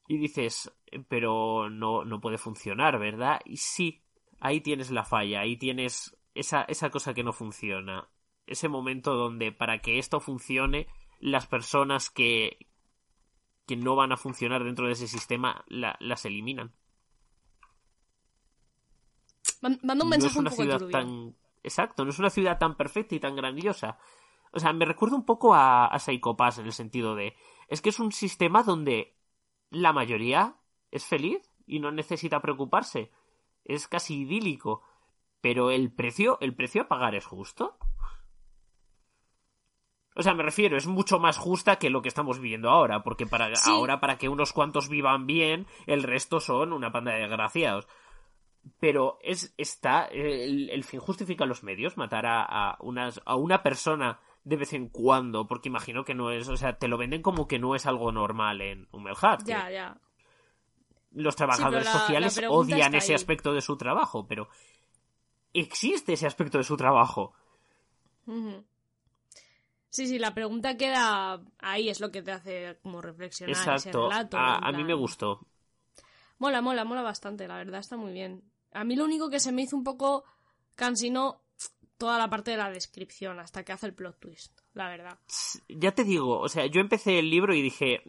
y 0.09 0.17
dices, 0.17 0.69
pero 1.07 1.69
no, 1.69 2.05
no 2.05 2.21
puede 2.21 2.37
funcionar, 2.37 2.99
¿verdad? 2.99 3.39
Y 3.45 3.57
sí, 3.57 4.01
ahí 4.39 4.61
tienes 4.61 4.91
la 4.91 5.03
falla, 5.03 5.41
ahí 5.41 5.57
tienes 5.57 6.17
esa, 6.33 6.63
esa 6.63 6.89
cosa 6.89 7.13
que 7.13 7.23
no 7.23 7.33
funciona, 7.33 8.09
ese 8.47 8.69
momento 8.69 9.15
donde 9.15 9.51
para 9.51 9.79
que 9.79 9.99
esto 9.99 10.19
funcione, 10.19 10.87
las 11.19 11.47
personas 11.47 12.09
que, 12.09 12.67
que 13.67 13.75
no 13.75 13.95
van 13.95 14.11
a 14.11 14.17
funcionar 14.17 14.63
dentro 14.63 14.87
de 14.87 14.93
ese 14.93 15.07
sistema 15.07 15.63
la, 15.67 15.95
las 15.99 16.25
eliminan. 16.25 16.73
Manda 19.61 20.03
un 20.03 20.09
mensaje 20.09 20.19
no 20.19 20.27
es 20.27 20.35
una 20.37 20.49
un 20.49 20.55
poco 20.55 20.63
ciudad 20.63 20.79
turbio. 20.79 20.91
tan 20.91 21.35
exacto, 21.63 22.05
no 22.05 22.11
es 22.11 22.19
una 22.19 22.29
ciudad 22.29 22.57
tan 22.57 22.77
perfecta 22.77 23.15
y 23.15 23.19
tan 23.19 23.35
grandiosa. 23.35 23.97
O 24.51 24.59
sea, 24.59 24.73
me 24.73 24.85
recuerda 24.85 25.15
un 25.15 25.25
poco 25.25 25.53
a, 25.53 25.85
a 25.85 25.99
Psycho 25.99 26.35
Pass 26.35 26.59
en 26.59 26.65
el 26.65 26.73
sentido 26.73 27.15
de. 27.15 27.35
Es 27.67 27.81
que 27.81 27.89
es 27.89 27.99
un 27.99 28.11
sistema 28.11 28.63
donde 28.63 29.17
la 29.69 29.93
mayoría 29.93 30.58
es 30.91 31.05
feliz 31.05 31.49
y 31.65 31.79
no 31.79 31.91
necesita 31.91 32.41
preocuparse. 32.41 33.11
Es 33.65 33.87
casi 33.87 34.21
idílico. 34.21 34.83
Pero 35.41 35.71
el 35.71 35.91
precio, 35.91 36.37
el 36.41 36.53
precio 36.53 36.81
a 36.81 36.87
pagar 36.87 37.15
es 37.15 37.25
justo. 37.25 37.77
O 40.15 40.21
sea, 40.21 40.33
me 40.33 40.43
refiero, 40.43 40.75
es 40.75 40.85
mucho 40.85 41.17
más 41.19 41.37
justa 41.37 41.77
que 41.77 41.89
lo 41.89 42.01
que 42.01 42.09
estamos 42.09 42.39
viviendo 42.39 42.69
ahora, 42.69 43.03
porque 43.03 43.25
para 43.25 43.55
Sí. 43.55 43.71
ahora 43.71 44.01
para 44.01 44.17
que 44.17 44.27
unos 44.27 44.51
cuantos 44.51 44.89
vivan 44.89 45.27
bien, 45.27 45.65
el 45.85 46.03
resto 46.03 46.41
son 46.41 46.73
una 46.73 46.91
panda 46.91 47.13
de 47.13 47.21
desgraciados 47.21 47.87
pero 48.79 49.17
es 49.21 49.53
está 49.57 50.05
el, 50.05 50.69
el, 50.69 50.83
fin 50.83 50.99
justifica 50.99 51.45
los 51.45 51.63
medios 51.63 51.97
matar 51.97 52.25
a, 52.25 52.43
a, 52.43 52.77
unas, 52.81 53.21
a 53.25 53.35
una 53.35 53.63
persona 53.63 54.19
de 54.43 54.57
vez 54.57 54.73
en 54.73 54.89
cuando 54.89 55.47
porque 55.47 55.69
imagino 55.69 56.03
que 56.03 56.13
no 56.13 56.31
es 56.31 56.47
o 56.49 56.57
sea 56.57 56.77
te 56.77 56.87
lo 56.87 56.97
venden 56.97 57.21
como 57.21 57.47
que 57.47 57.59
no 57.59 57.75
es 57.75 57.85
algo 57.85 58.11
normal 58.11 58.61
en 58.61 58.87
Humelhat 58.91 59.43
Ya, 59.45 59.69
ya. 59.69 59.97
Los 61.11 61.35
trabajadores 61.35 61.85
Sí, 61.87 61.91
pero 61.91 61.99
la- 61.99 61.99
sociales 62.05 62.37
la 62.41 62.49
odian 62.51 62.95
ese 62.95 63.11
ahí. 63.13 63.15
aspecto 63.15 63.53
de 63.53 63.61
su 63.61 63.77
trabajo 63.77 64.27
pero 64.27 64.47
existe 65.53 66.13
ese 66.13 66.27
aspecto 66.27 66.57
de 66.59 66.63
su 66.63 66.77
trabajo. 66.77 67.33
Sí, 69.89 70.05
sí, 70.07 70.19
la 70.19 70.33
pregunta 70.35 70.77
queda 70.77 71.41
ahí, 71.57 71.89
es 71.89 71.99
lo 71.99 72.11
que 72.11 72.21
te 72.21 72.31
hace 72.31 72.77
como 72.83 73.01
reflexionar 73.01 73.53
ese 73.55 73.61
exacto 73.71 74.03
relato. 74.09 74.37
a, 74.37 74.57
a 74.57 74.71
mí 74.71 74.83
me 74.83 74.93
gustó 74.93 75.47
Mola, 76.37 76.61
mola, 76.61 76.85
mola 76.85 77.01
bastante, 77.01 77.47
la 77.47 77.57
verdad 77.57 77.79
está 77.81 77.97
muy 77.97 78.13
bien. 78.13 78.43
A 78.71 78.83
mí 78.85 78.95
lo 78.95 79.03
único 79.03 79.29
que 79.29 79.39
se 79.41 79.51
me 79.51 79.63
hizo 79.63 79.75
un 79.75 79.83
poco 79.83 80.23
cansino 80.75 81.41
toda 81.97 82.17
la 82.17 82.29
parte 82.29 82.51
de 82.51 82.57
la 82.57 82.69
descripción 82.69 83.39
hasta 83.39 83.65
que 83.65 83.73
hace 83.73 83.87
el 83.87 83.93
plot 83.93 84.19
twist, 84.19 84.57
la 84.73 84.87
verdad. 84.87 85.17
ya 85.67 85.91
te 85.93 86.05
digo, 86.05 86.39
o 86.39 86.47
sea, 86.47 86.65
yo 86.67 86.79
empecé 86.79 87.19
el 87.19 87.29
libro 87.29 87.53
y 87.53 87.61
dije... 87.61 88.01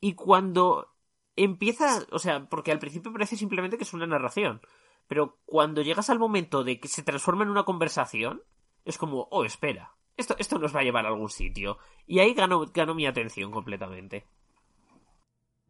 Y 0.00 0.14
cuando 0.14 0.94
empieza, 1.36 2.06
o 2.10 2.18
sea, 2.18 2.48
porque 2.48 2.72
al 2.72 2.78
principio 2.78 3.12
parece 3.12 3.36
simplemente 3.36 3.76
que 3.76 3.84
es 3.84 3.94
una 3.94 4.06
narración, 4.06 4.60
pero 5.06 5.38
cuando 5.46 5.82
llegas 5.82 6.10
al 6.10 6.18
momento 6.18 6.64
de 6.64 6.80
que 6.80 6.88
se 6.88 7.02
transforma 7.02 7.44
en 7.44 7.50
una 7.50 7.64
conversación, 7.64 8.42
es 8.84 8.98
como, 8.98 9.28
oh, 9.30 9.44
espera, 9.44 9.94
esto, 10.16 10.34
esto 10.38 10.58
nos 10.58 10.74
va 10.74 10.80
a 10.80 10.84
llevar 10.84 11.06
a 11.06 11.08
algún 11.08 11.30
sitio. 11.30 11.78
Y 12.06 12.18
ahí 12.18 12.34
ganó, 12.34 12.66
ganó 12.74 12.94
mi 12.94 13.06
atención 13.06 13.50
completamente. 13.50 14.26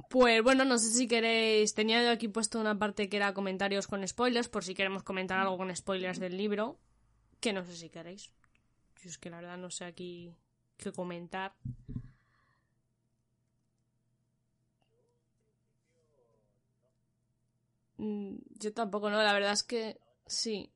Pues 0.09 0.43
bueno, 0.43 0.64
no 0.64 0.79
sé 0.79 0.91
si 0.91 1.07
queréis. 1.07 1.74
Tenía 1.74 2.03
yo 2.03 2.11
aquí 2.11 2.29
puesto 2.29 2.59
una 2.59 2.79
parte 2.79 3.09
que 3.09 3.18
era 3.18 3.35
comentarios 3.35 3.87
con 3.87 4.07
spoilers, 4.09 4.49
por 4.49 4.64
si 4.64 4.74
queremos 4.74 5.03
comentar 5.03 5.39
algo 5.39 5.59
con 5.59 5.74
spoilers 5.74 6.18
del 6.18 6.37
libro. 6.37 6.79
Que 7.41 7.53
no 7.53 7.62
sé 7.64 7.76
si 7.76 7.91
queréis. 7.91 8.31
Yo 9.03 9.11
es 9.11 9.18
que 9.18 9.31
la 9.31 9.37
verdad 9.37 9.59
no 9.59 9.70
sé 9.70 9.85
aquí 9.85 10.35
qué 10.79 10.93
comentar. 10.93 11.55
Yo 17.99 18.72
tampoco, 18.72 19.11
¿no? 19.11 19.22
La 19.22 19.32
verdad 19.32 19.53
es 19.53 19.62
que 19.62 20.01
sí. 20.26 20.72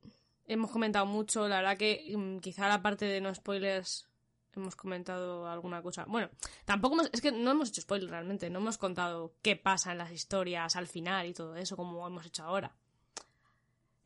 Hemos 0.46 0.70
comentado 0.70 1.06
mucho. 1.06 1.48
La 1.48 1.56
verdad 1.56 1.76
que 1.76 2.12
mm, 2.16 2.38
quizá 2.38 2.68
la 2.68 2.82
parte 2.82 3.06
de 3.06 3.20
no 3.20 3.34
spoilers 3.34 4.08
hemos 4.56 4.76
comentado 4.76 5.46
alguna 5.46 5.82
cosa. 5.82 6.04
Bueno, 6.06 6.30
tampoco 6.64 6.94
hemos, 6.94 7.10
es 7.12 7.20
que 7.20 7.32
no 7.32 7.50
hemos 7.50 7.70
hecho 7.70 7.82
spoilers 7.82 8.10
realmente, 8.10 8.50
no 8.50 8.58
hemos 8.58 8.78
contado 8.78 9.34
qué 9.42 9.56
pasa 9.56 9.92
en 9.92 9.98
las 9.98 10.12
historias 10.12 10.76
al 10.76 10.86
final 10.86 11.26
y 11.26 11.34
todo 11.34 11.56
eso 11.56 11.76
como 11.76 12.06
hemos 12.06 12.26
hecho 12.26 12.44
ahora. 12.44 12.74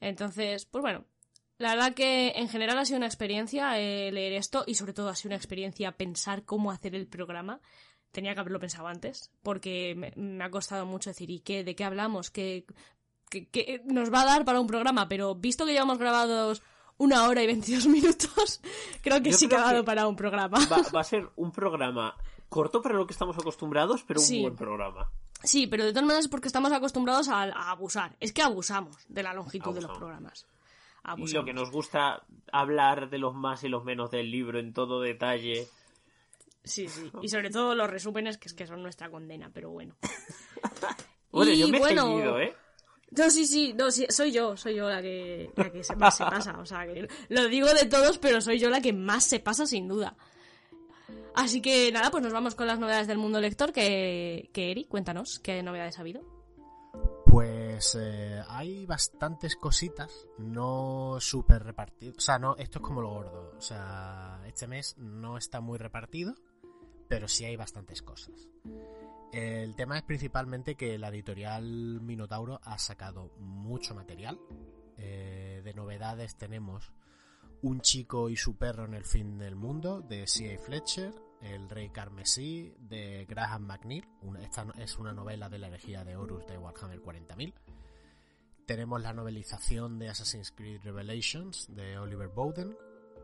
Entonces, 0.00 0.66
pues 0.66 0.82
bueno, 0.82 1.04
la 1.58 1.74
verdad 1.74 1.94
que 1.94 2.32
en 2.36 2.48
general 2.48 2.78
ha 2.78 2.84
sido 2.84 2.98
una 2.98 3.06
experiencia 3.06 3.78
eh, 3.80 4.12
leer 4.12 4.34
esto 4.34 4.64
y 4.66 4.74
sobre 4.74 4.92
todo 4.92 5.08
ha 5.08 5.16
sido 5.16 5.30
una 5.30 5.36
experiencia 5.36 5.92
pensar 5.92 6.44
cómo 6.44 6.70
hacer 6.70 6.94
el 6.94 7.06
programa. 7.06 7.60
Tenía 8.12 8.34
que 8.34 8.40
haberlo 8.40 8.60
pensado 8.60 8.86
antes 8.86 9.30
porque 9.42 9.94
me, 9.96 10.12
me 10.16 10.44
ha 10.44 10.50
costado 10.50 10.86
mucho 10.86 11.10
decir, 11.10 11.30
¿y 11.30 11.40
qué? 11.40 11.64
¿De 11.64 11.74
qué 11.74 11.84
hablamos? 11.84 12.30
¿Qué, 12.30 12.66
qué 13.30 13.82
nos 13.86 14.12
va 14.12 14.22
a 14.22 14.26
dar 14.26 14.44
para 14.44 14.60
un 14.60 14.66
programa? 14.66 15.08
Pero 15.08 15.34
visto 15.34 15.64
que 15.66 15.72
llevamos 15.72 15.98
grabados 15.98 16.62
una 16.98 17.28
hora 17.28 17.42
y 17.42 17.46
22 17.46 17.86
minutos, 17.88 18.60
creo 19.02 19.22
que 19.22 19.30
Yo 19.30 19.36
sí 19.36 19.48
que 19.48 19.56
ha 19.56 19.60
dado 19.60 19.80
que 19.82 19.86
para 19.86 20.06
un 20.06 20.16
programa. 20.16 20.58
Va, 20.70 20.78
va 20.94 21.00
a 21.00 21.04
ser 21.04 21.28
un 21.36 21.52
programa 21.52 22.14
corto 22.48 22.80
para 22.80 22.94
lo 22.94 23.06
que 23.06 23.12
estamos 23.12 23.36
acostumbrados, 23.36 24.02
pero 24.04 24.20
un 24.20 24.26
Sí. 24.26 24.40
buen 24.42 24.56
programa. 24.56 25.10
Sí, 25.42 25.66
pero 25.66 25.84
de 25.84 25.90
todas 25.90 26.04
maneras 26.04 26.24
es 26.24 26.30
porque 26.30 26.48
estamos 26.48 26.72
acostumbrados 26.72 27.28
a, 27.28 27.42
a 27.42 27.70
abusar. 27.70 28.16
Es 28.20 28.32
que 28.32 28.40
abusamos 28.42 28.96
de 29.08 29.22
la 29.22 29.34
longitud 29.34 29.74
de 29.74 29.82
los 29.82 29.90
Abusamos. 29.90 29.98
programas. 29.98 30.46
Y 31.18 31.32
lo 31.32 31.44
que 31.44 31.52
nos 31.52 31.70
gusta 31.70 32.24
hablar 32.50 33.10
de 33.10 33.18
los 33.18 33.32
más 33.34 33.62
y 33.62 33.68
los 33.68 33.84
menos 33.84 34.10
del 34.10 34.28
libro 34.30 34.58
en 34.58 34.72
todo 34.72 35.00
detalle. 35.00 35.68
Sí, 36.64 36.88
sí. 36.88 37.10
Y 37.22 37.28
sobre 37.28 37.50
todo 37.50 37.74
los 37.74 37.88
resúmenes, 37.90 38.38
que 38.38 38.48
es 38.48 38.54
que 38.54 38.66
son 38.66 38.82
nuestra 38.82 39.10
condena, 39.10 39.50
pero 39.52 39.70
bueno. 39.70 39.94
Bueno, 41.30 41.52
Y 41.52 41.58
yo 41.58 41.68
me 41.68 41.76
he 41.76 41.80
bueno, 41.80 42.38
¿eh? 42.40 42.54
No, 43.10 43.30
sí, 43.30 43.46
sí, 43.46 43.72
no, 43.72 43.90
sí, 43.90 44.06
soy 44.08 44.32
yo, 44.32 44.56
soy 44.56 44.74
yo 44.74 44.88
la 44.88 45.00
que, 45.00 45.50
la 45.56 45.70
que 45.70 45.82
más 45.96 46.16
se 46.16 46.24
pasa. 46.24 46.58
O 46.58 46.66
sea, 46.66 46.86
lo 47.28 47.48
digo 47.48 47.72
de 47.72 47.86
todos, 47.86 48.18
pero 48.18 48.40
soy 48.40 48.58
yo 48.58 48.68
la 48.68 48.80
que 48.80 48.92
más 48.92 49.24
se 49.24 49.40
pasa 49.40 49.66
sin 49.66 49.88
duda. 49.88 50.16
Así 51.34 51.60
que 51.60 51.92
nada, 51.92 52.10
pues 52.10 52.24
nos 52.24 52.32
vamos 52.32 52.54
con 52.54 52.66
las 52.66 52.78
novedades 52.78 53.06
del 53.06 53.18
mundo 53.18 53.40
lector. 53.40 53.72
Que, 53.72 54.50
que 54.52 54.70
Eri, 54.70 54.86
cuéntanos, 54.86 55.38
¿qué 55.38 55.62
novedades 55.62 55.98
ha 55.98 56.00
habido? 56.00 56.22
Pues 57.26 57.96
eh, 58.00 58.42
hay 58.48 58.86
bastantes 58.86 59.56
cositas, 59.56 60.26
no 60.38 61.18
súper 61.20 61.62
repartidas. 61.62 62.16
O 62.16 62.20
sea, 62.20 62.38
no, 62.38 62.56
esto 62.56 62.78
es 62.78 62.82
como 62.82 63.02
lo 63.02 63.10
gordo. 63.10 63.52
O 63.56 63.60
sea, 63.60 64.40
este 64.46 64.66
mes 64.66 64.96
no 64.96 65.36
está 65.36 65.60
muy 65.60 65.76
repartido, 65.76 66.34
pero 67.08 67.28
sí 67.28 67.44
hay 67.44 67.56
bastantes 67.56 68.00
cosas. 68.00 68.48
El 69.32 69.74
tema 69.76 69.98
es 69.98 70.02
principalmente 70.04 70.76
que 70.76 70.98
la 70.98 71.08
editorial 71.08 72.00
Minotauro 72.00 72.60
ha 72.64 72.78
sacado 72.78 73.32
mucho 73.38 73.94
material. 73.94 74.38
Eh, 74.96 75.60
de 75.62 75.74
novedades 75.74 76.36
tenemos 76.36 76.92
Un 77.62 77.80
chico 77.80 78.30
y 78.30 78.36
su 78.36 78.56
perro 78.56 78.84
en 78.84 78.94
el 78.94 79.04
fin 79.04 79.38
del 79.38 79.56
mundo 79.56 80.00
de 80.00 80.26
C.A. 80.26 80.58
Fletcher, 80.58 81.12
El 81.42 81.68
rey 81.68 81.90
carmesí 81.90 82.74
de 82.78 83.26
Graham 83.26 83.66
McNeil. 83.66 84.06
Esta 84.40 84.66
es 84.78 84.98
una 84.98 85.12
novela 85.12 85.48
de 85.48 85.58
la 85.58 85.66
herejía 85.68 86.04
de 86.04 86.16
Horus 86.16 86.46
de 86.46 86.56
Warhammer 86.58 87.00
40.000. 87.02 87.52
Tenemos 88.66 89.00
la 89.02 89.12
novelización 89.12 89.98
de 89.98 90.08
Assassin's 90.08 90.50
Creed 90.52 90.80
Revelations 90.82 91.66
de 91.74 91.98
Oliver 91.98 92.28
Bowden. 92.28 92.76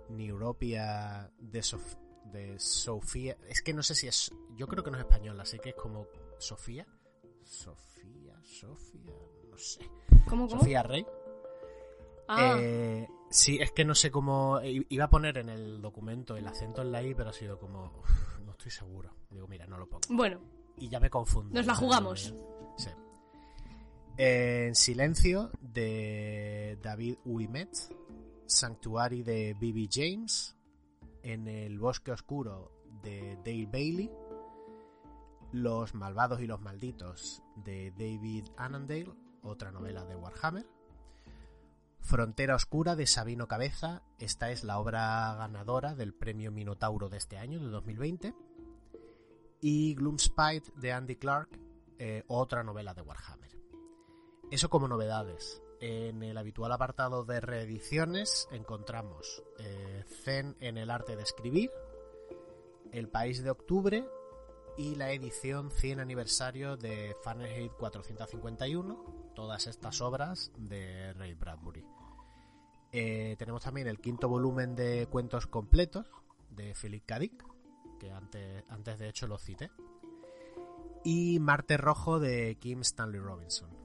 Neuropia 0.08 1.30
The, 1.50 1.60
Sof- 1.62 1.96
de 2.32 2.58
Sofía. 2.58 3.36
Es 3.48 3.62
que 3.62 3.72
no 3.74 3.82
sé 3.82 3.94
si 3.94 4.06
es. 4.08 4.32
Yo 4.56 4.66
creo 4.68 4.82
que 4.84 4.90
no 4.90 4.96
es 4.98 5.02
española, 5.04 5.42
así 5.42 5.58
que 5.58 5.70
es 5.70 5.74
como 5.76 6.06
Sofía. 6.38 6.86
Sofía, 7.44 8.38
Sofía, 8.44 9.12
no 9.50 9.58
sé. 9.58 9.80
¿Cómo, 10.28 10.46
cómo? 10.48 10.60
Sofía 10.60 10.82
Rey. 10.82 11.04
Ah, 12.28 12.56
Eh, 12.58 13.08
sí, 13.30 13.58
es 13.60 13.72
que 13.72 13.84
no 13.84 13.94
sé 13.94 14.10
cómo. 14.10 14.60
Iba 14.62 15.04
a 15.04 15.10
poner 15.10 15.38
en 15.38 15.48
el 15.48 15.80
documento 15.82 16.36
el 16.36 16.46
acento 16.46 16.82
en 16.82 16.92
la 16.92 17.02
I, 17.02 17.14
pero 17.14 17.30
ha 17.30 17.32
sido 17.32 17.58
como. 17.58 17.92
uf, 17.98 18.38
no 18.44 18.52
estoy 18.52 18.70
seguro. 18.70 19.14
Digo, 19.30 19.46
mira, 19.48 19.66
no 19.66 19.76
lo 19.78 19.88
pongo. 19.88 20.02
bueno, 20.10 20.40
Y 20.76 20.88
ya 20.88 21.00
me 21.00 21.10
confundo. 21.10 21.54
Nos 21.54 21.66
la 21.66 21.74
jugamos. 21.74 22.34
Sí. 22.78 22.88
En 24.16 24.74
silencio 24.74 25.50
de 25.60 26.78
David 26.82 27.16
Ouimet, 27.24 27.70
Sanctuary 28.46 29.22
de 29.22 29.56
B.B. 29.58 29.88
James, 29.90 30.54
En 31.22 31.46
el 31.46 31.78
bosque 31.78 32.12
oscuro 32.12 32.72
de 33.02 33.36
Dale 33.44 33.66
Bailey, 33.66 34.10
Los 35.52 35.94
malvados 35.94 36.40
y 36.40 36.46
los 36.46 36.60
malditos 36.60 37.42
de 37.56 37.90
David 37.92 38.48
Annandale, 38.56 39.12
otra 39.42 39.70
novela 39.70 40.04
de 40.04 40.16
Warhammer, 40.16 40.66
Frontera 42.00 42.56
Oscura 42.56 42.96
de 42.96 43.06
Sabino 43.06 43.46
Cabeza, 43.46 44.02
esta 44.18 44.50
es 44.50 44.64
la 44.64 44.78
obra 44.78 45.34
ganadora 45.36 45.94
del 45.94 46.12
premio 46.12 46.50
Minotauro 46.50 47.08
de 47.08 47.16
este 47.16 47.38
año, 47.38 47.60
de 47.60 47.68
2020, 47.68 48.34
y 49.60 49.94
Gloomspite 49.94 50.72
de 50.76 50.92
Andy 50.92 51.16
Clark, 51.16 51.48
eh, 51.98 52.24
otra 52.26 52.64
novela 52.64 52.94
de 52.94 53.02
Warhammer. 53.02 53.56
Eso 54.50 54.68
como 54.68 54.88
novedades. 54.88 55.62
En 55.82 56.22
el 56.22 56.38
habitual 56.38 56.70
apartado 56.70 57.24
de 57.24 57.40
reediciones 57.40 58.46
encontramos 58.52 59.42
eh, 59.58 60.04
Zen 60.22 60.54
en 60.60 60.78
el 60.78 60.90
arte 60.90 61.16
de 61.16 61.24
escribir, 61.24 61.72
El 62.92 63.08
País 63.08 63.42
de 63.42 63.50
Octubre 63.50 64.06
y 64.78 64.94
la 64.94 65.10
edición 65.10 65.72
100 65.72 65.98
aniversario 65.98 66.76
de 66.76 67.16
Fahrenheit 67.24 67.72
451, 67.72 69.32
todas 69.34 69.66
estas 69.66 70.00
obras 70.00 70.52
de 70.56 71.14
Ray 71.14 71.34
Bradbury. 71.34 71.84
Eh, 72.92 73.34
tenemos 73.36 73.64
también 73.64 73.88
el 73.88 73.98
quinto 73.98 74.28
volumen 74.28 74.76
de 74.76 75.08
cuentos 75.10 75.48
completos 75.48 76.06
de 76.50 76.76
Philip 76.80 77.04
K. 77.04 77.18
Dick, 77.18 77.44
que 77.98 78.12
antes, 78.12 78.62
antes 78.68 79.00
de 79.00 79.08
hecho 79.08 79.26
lo 79.26 79.36
cité, 79.36 79.72
y 81.02 81.40
Marte 81.40 81.76
Rojo 81.76 82.20
de 82.20 82.56
Kim 82.60 82.82
Stanley 82.82 83.18
Robinson. 83.18 83.81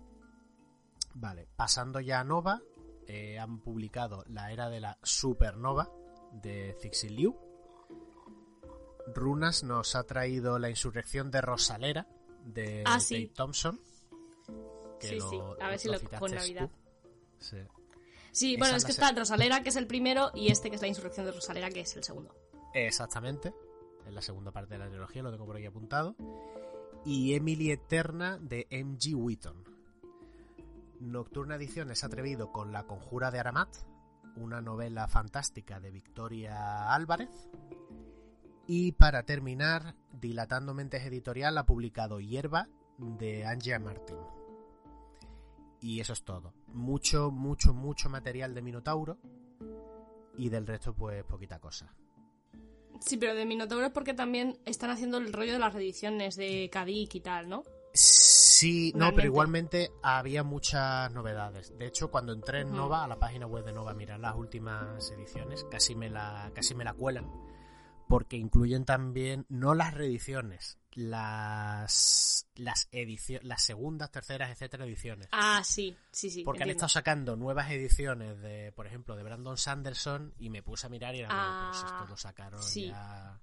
Vale, 1.20 1.48
pasando 1.56 2.00
ya 2.00 2.20
a 2.20 2.24
Nova, 2.24 2.62
eh, 3.08 3.40
han 3.40 3.60
publicado 3.60 4.24
La 4.28 4.52
Era 4.52 4.70
de 4.70 4.80
la 4.80 5.00
Supernova 5.02 5.92
de 6.32 6.76
Cixin 6.80 7.16
Liu. 7.16 7.36
Runas 9.16 9.64
nos 9.64 9.96
ha 9.96 10.04
traído 10.04 10.60
La 10.60 10.70
Insurrección 10.70 11.32
de 11.32 11.42
Rosalera 11.42 12.08
de 12.46 12.84
Ah, 12.86 13.00
sí. 13.00 13.16
Dave 13.16 13.34
Thompson. 13.36 13.82
que 15.00 15.08
sí, 15.08 15.20
sí. 15.22 15.40
A 15.62 15.70
ver 15.70 15.80
si 15.80 15.88
lo 15.90 15.98
citaste 16.00 16.30
Navidad. 16.36 16.70
tú. 16.70 17.04
Sí. 17.40 17.58
Sí, 18.32 18.58
bueno, 18.58 18.76
es 18.76 18.84
es 18.84 18.86
que 18.86 18.92
está 18.92 19.12
Rosalera, 19.12 19.64
que 19.64 19.70
es 19.70 19.76
el 19.76 19.88
primero, 19.88 20.30
y 20.36 20.52
este 20.52 20.70
que 20.70 20.76
es 20.76 20.82
la 20.82 20.88
insurrección 20.88 21.26
de 21.26 21.32
Rosalera, 21.32 21.70
que 21.70 21.80
es 21.82 21.96
el 21.96 22.04
segundo. 22.04 22.36
Exactamente. 22.76 23.54
En 24.06 24.14
la 24.14 24.22
segunda 24.22 24.52
parte 24.52 24.74
de 24.76 24.80
la 24.80 24.90
trilogía, 24.90 25.24
lo 25.24 25.32
tengo 25.32 25.46
por 25.48 25.56
aquí 25.58 25.66
apuntado. 25.66 26.16
Y 27.06 27.34
Emily 27.34 27.72
Eterna 27.72 28.38
de 28.40 28.68
M.G. 28.70 29.16
Wheaton. 29.16 29.77
Nocturna 31.00 31.56
Ediciones 31.56 32.04
ha 32.04 32.08
atrevido 32.08 32.52
con 32.52 32.72
La 32.72 32.86
Conjura 32.86 33.32
de 33.32 33.40
Aramat, 33.40 33.70
una 34.36 34.62
novela 34.62 35.08
fantástica 35.08 35.80
de 35.80 35.92
Victoria 35.92 36.94
Álvarez. 36.94 37.30
Y 38.68 38.92
para 38.94 39.24
terminar, 39.24 39.96
Dilatando 40.12 40.74
Mentes 40.74 41.06
Editorial 41.06 41.58
ha 41.58 41.66
publicado 41.66 42.20
Hierba 42.20 42.68
de 42.98 43.46
Angia 43.46 43.80
Martin. 43.80 44.18
Y 45.80 46.00
eso 46.00 46.14
es 46.14 46.24
todo. 46.24 46.54
Mucho, 46.68 47.32
mucho, 47.32 47.74
mucho 47.74 48.10
material 48.10 48.54
de 48.54 48.62
Minotauro. 48.62 49.18
Y 50.36 50.50
del 50.50 50.68
resto, 50.68 50.94
pues 50.94 51.24
poquita 51.24 51.60
cosa. 51.60 51.94
Sí, 53.00 53.18
pero 53.18 53.36
de 53.36 53.46
Minotauro 53.46 53.86
es 53.86 53.92
porque 53.92 54.14
también 54.14 54.58
están 54.66 54.90
haciendo 54.90 55.18
el 55.18 55.32
rollo 55.32 55.54
de 55.54 55.60
las 55.60 55.74
reediciones 55.74 56.36
de 56.36 56.70
Kadik 56.72 57.16
y 57.16 57.22
tal, 57.22 57.48
¿no? 57.48 57.64
Sí, 57.94 58.37
no, 58.64 59.00
Realmente. 59.00 59.16
pero 59.16 59.28
igualmente 59.28 59.92
había 60.02 60.44
muchas 60.44 61.12
novedades. 61.12 61.78
De 61.78 61.86
hecho, 61.88 62.10
cuando 62.10 62.34
entré 62.34 62.62
en. 62.62 62.74
Nova, 62.76 63.04
a 63.04 63.08
la 63.08 63.18
página 63.20 63.46
web 63.48 63.64
de 63.66 63.74
Nova, 63.74 63.92
a 63.92 63.94
mirar 63.94 64.20
las 64.20 64.36
últimas 64.36 65.10
ediciones, 65.12 65.66
casi 65.70 65.96
me 65.96 66.10
la, 66.10 66.52
casi 66.54 66.74
me 66.76 66.84
la 66.84 66.94
cuelan. 66.94 67.30
Porque 68.08 68.38
incluyen 68.38 68.86
también, 68.86 69.46
no 69.50 69.74
las 69.76 69.94
reediciones, 69.94 70.78
las, 70.94 72.48
las 72.56 72.88
ediciones, 72.92 73.46
las 73.46 73.64
segundas, 73.64 74.12
terceras, 74.12 74.50
etcétera, 74.50 74.86
ediciones. 74.86 75.28
Ah, 75.32 75.62
sí, 75.64 75.96
sí, 76.12 76.30
sí. 76.30 76.44
Porque 76.44 76.64
han 76.64 76.70
estado 76.70 76.90
sacando 76.90 77.36
nuevas 77.36 77.70
ediciones 77.70 78.40
de, 78.40 78.72
por 78.72 78.88
ejemplo, 78.88 79.16
de 79.16 79.24
Brandon 79.24 79.58
Sanderson 79.58 80.34
y 80.40 80.50
me 80.50 80.64
puse 80.64 80.88
a 80.88 80.90
mirar 80.90 81.16
y 81.16 81.20
era 81.20 81.30
Ah, 81.32 81.70
pues 81.72 81.84
esto 81.84 82.06
lo 82.08 82.18
sacaron 82.18 82.64
sí. 82.64 82.88
ya. 82.88 83.40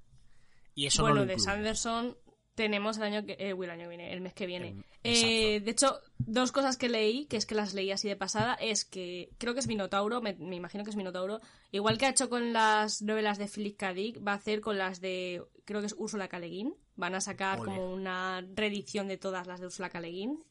Y 0.74 0.86
eso 0.86 1.02
bueno, 1.02 1.16
no 1.16 1.20
lo 1.22 1.26
de. 1.26 1.38
Sanderson 1.38 2.16
tenemos 2.54 2.96
el 2.98 3.02
año 3.04 3.26
que, 3.26 3.32
eh, 3.32 3.54
el 3.58 3.70
año 3.70 3.82
que 3.84 3.88
viene, 3.88 4.12
el 4.12 4.20
mes 4.20 4.34
que 4.34 4.46
viene. 4.46 4.84
Eh, 5.02 5.60
de 5.60 5.70
hecho, 5.70 6.00
dos 6.18 6.52
cosas 6.52 6.76
que 6.76 6.88
leí, 6.88 7.26
que 7.26 7.36
es 7.36 7.46
que 7.46 7.54
las 7.54 7.74
leí 7.74 7.90
así 7.90 8.08
de 8.08 8.16
pasada, 8.16 8.54
es 8.54 8.84
que 8.84 9.30
creo 9.38 9.54
que 9.54 9.60
es 9.60 9.66
Minotauro, 9.66 10.20
me, 10.20 10.34
me 10.34 10.56
imagino 10.56 10.84
que 10.84 10.90
es 10.90 10.96
Minotauro, 10.96 11.40
igual 11.72 11.98
que 11.98 12.06
ha 12.06 12.10
hecho 12.10 12.30
con 12.30 12.52
las 12.52 13.02
novelas 13.02 13.38
de 13.38 13.48
Philip 13.48 13.76
K. 13.76 13.92
Dick, 13.92 14.26
va 14.26 14.32
a 14.32 14.36
hacer 14.36 14.60
con 14.60 14.78
las 14.78 15.00
de, 15.00 15.42
creo 15.64 15.80
que 15.80 15.86
es 15.88 15.94
Úrsula 15.98 16.28
K. 16.28 16.38
Le 16.38 16.48
Guin. 16.48 16.74
Van 16.96 17.14
a 17.16 17.20
sacar 17.20 17.58
Ole. 17.58 17.72
como 17.72 17.92
una 17.92 18.46
reedición 18.54 19.08
de 19.08 19.16
todas 19.16 19.46
las 19.48 19.58
de 19.60 19.66
Úrsula 19.66 19.90
K. 19.90 20.00
Le 20.00 20.10
Guin, 20.10 20.44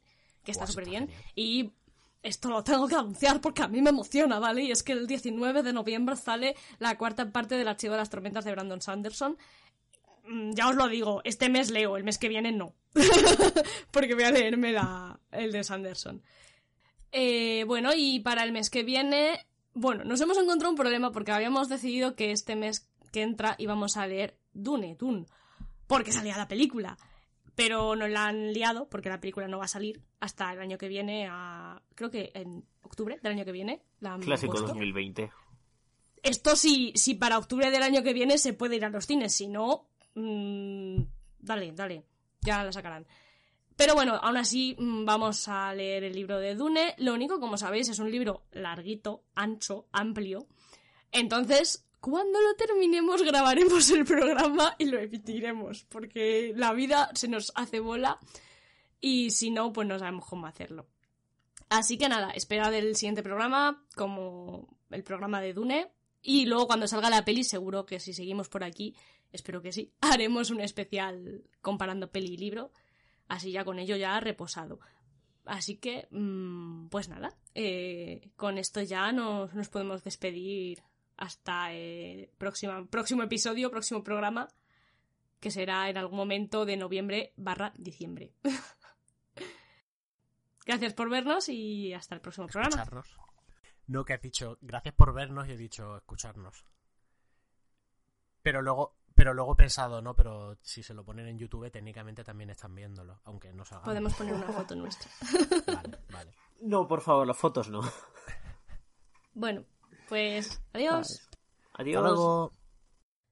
que 0.43 0.51
está 0.51 0.67
súper 0.67 0.85
bien. 0.85 1.07
genial. 1.07 1.23
Y 1.35 1.71
esto 2.23 2.49
lo 2.49 2.63
tengo 2.63 2.87
que 2.87 2.95
anunciar 2.95 3.41
porque 3.41 3.61
a 3.63 3.67
mí 3.67 3.81
me 3.81 3.89
emociona, 3.89 4.39
¿vale? 4.39 4.63
Y 4.63 4.71
es 4.71 4.81
que 4.81 4.93
el 4.93 5.07
19 5.07 5.61
de 5.61 5.73
noviembre 5.73 6.15
sale 6.15 6.55
la 6.79 6.97
cuarta 6.97 7.29
parte 7.31 7.55
del 7.55 7.67
Archivo 7.67 7.93
de 7.93 7.99
las 7.99 8.09
Tormentas 8.09 8.45
de 8.45 8.51
Brandon 8.51 8.81
Sanderson. 8.81 9.37
Mm, 10.25 10.51
Ya 10.53 10.69
os 10.69 10.75
lo 10.75 10.87
digo, 10.87 11.21
este 11.23 11.49
mes 11.49 11.71
leo, 11.71 11.97
el 11.97 12.03
mes 12.03 12.17
que 12.17 12.29
viene 12.29 12.51
no. 12.51 12.75
porque 13.91 14.13
voy 14.13 14.23
a 14.23 14.31
leerme 14.31 14.71
la, 14.71 15.19
el 15.31 15.51
de 15.51 15.63
Sanderson. 15.63 16.21
Eh, 17.11 17.63
bueno, 17.67 17.91
y 17.95 18.19
para 18.19 18.43
el 18.43 18.51
mes 18.51 18.69
que 18.69 18.83
viene, 18.83 19.45
bueno, 19.73 20.03
nos 20.03 20.19
hemos 20.21 20.37
encontrado 20.37 20.71
un 20.71 20.77
problema 20.77 21.11
porque 21.11 21.31
habíamos 21.31 21.69
decidido 21.69 22.15
que 22.15 22.31
este 22.31 22.55
mes 22.55 22.89
que 23.11 23.21
entra 23.21 23.55
íbamos 23.59 23.97
a 23.97 24.07
leer 24.07 24.37
Dune, 24.53 24.95
Dune, 24.95 25.25
porque 25.87 26.11
salía 26.11 26.37
la 26.37 26.47
película. 26.47 26.97
Pero 27.55 27.95
nos 27.95 28.09
la 28.09 28.27
han 28.27 28.51
liado 28.51 28.89
porque 28.89 29.09
la 29.09 29.19
película 29.21 29.47
no 29.47 29.59
va 29.59 29.65
a 29.65 29.67
salir 29.67 30.01
hasta 30.19 30.51
el 30.51 30.59
año 30.59 30.79
que 30.79 30.87
viene, 30.87 31.27
a, 31.29 31.83
creo 31.93 32.09
que 32.09 32.31
en 32.33 32.65
octubre 32.81 33.19
del 33.21 33.33
año 33.33 33.45
que 33.45 33.51
viene. 33.51 33.83
La 33.99 34.17
Clásico 34.17 34.53
puesto. 34.53 34.69
2020. 34.69 35.31
Esto 36.23 36.55
si, 36.55 36.93
si 36.95 37.13
para 37.13 37.37
octubre 37.37 37.69
del 37.69 37.83
año 37.83 38.01
que 38.01 38.13
viene 38.13 38.39
se 38.39 38.53
puede 38.53 38.77
ir 38.77 38.85
a 38.85 38.89
los 38.89 39.05
cines, 39.05 39.35
si 39.35 39.47
no, 39.47 39.87
mm, 40.15 41.01
dale, 41.39 41.71
dale, 41.73 42.03
ya 42.41 42.63
la 42.63 42.71
sacarán. 42.71 43.05
Pero 43.75 43.95
bueno, 43.95 44.15
aún 44.15 44.37
así 44.37 44.75
mm, 44.77 45.05
vamos 45.05 45.47
a 45.47 45.73
leer 45.73 46.03
el 46.03 46.13
libro 46.13 46.39
de 46.39 46.55
Dune. 46.55 46.95
Lo 46.97 47.13
único, 47.13 47.39
como 47.39 47.57
sabéis, 47.57 47.89
es 47.89 47.99
un 47.99 48.11
libro 48.11 48.43
larguito, 48.51 49.23
ancho, 49.35 49.87
amplio. 49.91 50.47
Entonces, 51.11 51.85
cuando 51.99 52.39
lo 52.41 52.53
terminemos 52.55 53.21
grabaremos 53.23 53.89
el 53.91 54.03
programa 54.05 54.75
y 54.77 54.85
lo 54.85 54.99
emitiremos, 54.99 55.85
porque 55.85 56.53
la 56.55 56.73
vida 56.73 57.09
se 57.13 57.27
nos 57.27 57.51
hace 57.55 57.79
bola 57.79 58.19
y 58.99 59.31
si 59.31 59.51
no, 59.51 59.71
pues 59.71 59.87
no 59.87 59.97
sabemos 59.97 60.25
cómo 60.25 60.47
hacerlo. 60.47 60.87
Así 61.69 61.97
que 61.97 62.09
nada, 62.09 62.31
espera 62.31 62.69
del 62.69 62.95
siguiente 62.95 63.23
programa, 63.23 63.85
como 63.95 64.77
el 64.91 65.03
programa 65.03 65.41
de 65.41 65.53
Dune. 65.53 65.91
Y 66.25 66.45
luego 66.45 66.67
cuando 66.67 66.87
salga 66.87 67.09
la 67.09 67.25
peli, 67.25 67.43
seguro 67.43 67.85
que 67.85 67.99
si 67.99 68.13
seguimos 68.13 68.47
por 68.47 68.63
aquí, 68.63 68.95
espero 69.33 69.61
que 69.61 69.73
sí, 69.73 69.93
haremos 70.01 70.49
un 70.49 70.61
especial 70.61 71.43
comparando 71.61 72.11
peli 72.11 72.33
y 72.33 72.37
libro. 72.37 72.71
Así 73.27 73.51
ya 73.51 73.65
con 73.65 73.77
ello 73.77 73.95
ya 73.97 74.19
reposado. 74.19 74.79
Así 75.45 75.77
que, 75.77 76.07
mm, 76.09 76.87
pues 76.87 77.09
nada, 77.09 77.35
eh, 77.53 78.31
con 78.37 78.57
esto 78.57 78.81
ya 78.81 79.11
nos, 79.11 79.53
nos 79.53 79.67
podemos 79.67 80.03
despedir 80.03 80.81
hasta 81.17 81.73
el 81.73 82.29
próximo, 82.37 82.87
próximo 82.87 83.23
episodio, 83.23 83.69
próximo 83.69 84.03
programa, 84.03 84.47
que 85.41 85.51
será 85.51 85.89
en 85.89 85.97
algún 85.97 86.17
momento 86.17 86.65
de 86.65 86.77
noviembre 86.77 87.33
barra 87.35 87.73
diciembre. 87.77 88.31
Gracias 90.65 90.93
por 90.93 91.09
vernos 91.09 91.49
y 91.49 91.93
hasta 91.93 92.15
el 92.15 92.21
próximo 92.21 92.47
programa. 92.47 92.85
No, 93.87 94.05
que 94.05 94.13
has 94.13 94.21
dicho, 94.21 94.57
gracias 94.61 94.93
por 94.95 95.13
vernos 95.13 95.47
y 95.47 95.51
he 95.51 95.57
dicho 95.57 95.97
escucharnos. 95.97 96.65
Pero 98.41 98.61
luego, 98.61 98.95
pero 99.15 99.33
luego 99.33 99.53
he 99.53 99.57
pensado, 99.57 100.01
no, 100.01 100.15
pero 100.15 100.57
si 100.61 100.83
se 100.83 100.93
lo 100.93 101.03
ponen 101.03 101.27
en 101.27 101.37
YouTube, 101.37 101.71
técnicamente 101.71 102.23
también 102.23 102.49
están 102.49 102.73
viéndolo, 102.75 103.19
aunque 103.25 103.53
no 103.53 103.65
salga. 103.65 103.85
Podemos 103.85 104.13
poner 104.13 104.33
una 104.33 104.47
foto 104.53 104.75
nuestra. 104.75 105.09
Vale, 105.67 105.99
vale. 106.11 106.31
No, 106.61 106.87
por 106.87 107.01
favor, 107.01 107.27
las 107.27 107.37
fotos 107.37 107.69
no. 107.69 107.81
Bueno, 109.33 109.65
pues 110.07 110.61
adiós. 110.73 111.27
Adiós. 111.73 112.03
luego. 112.03 112.53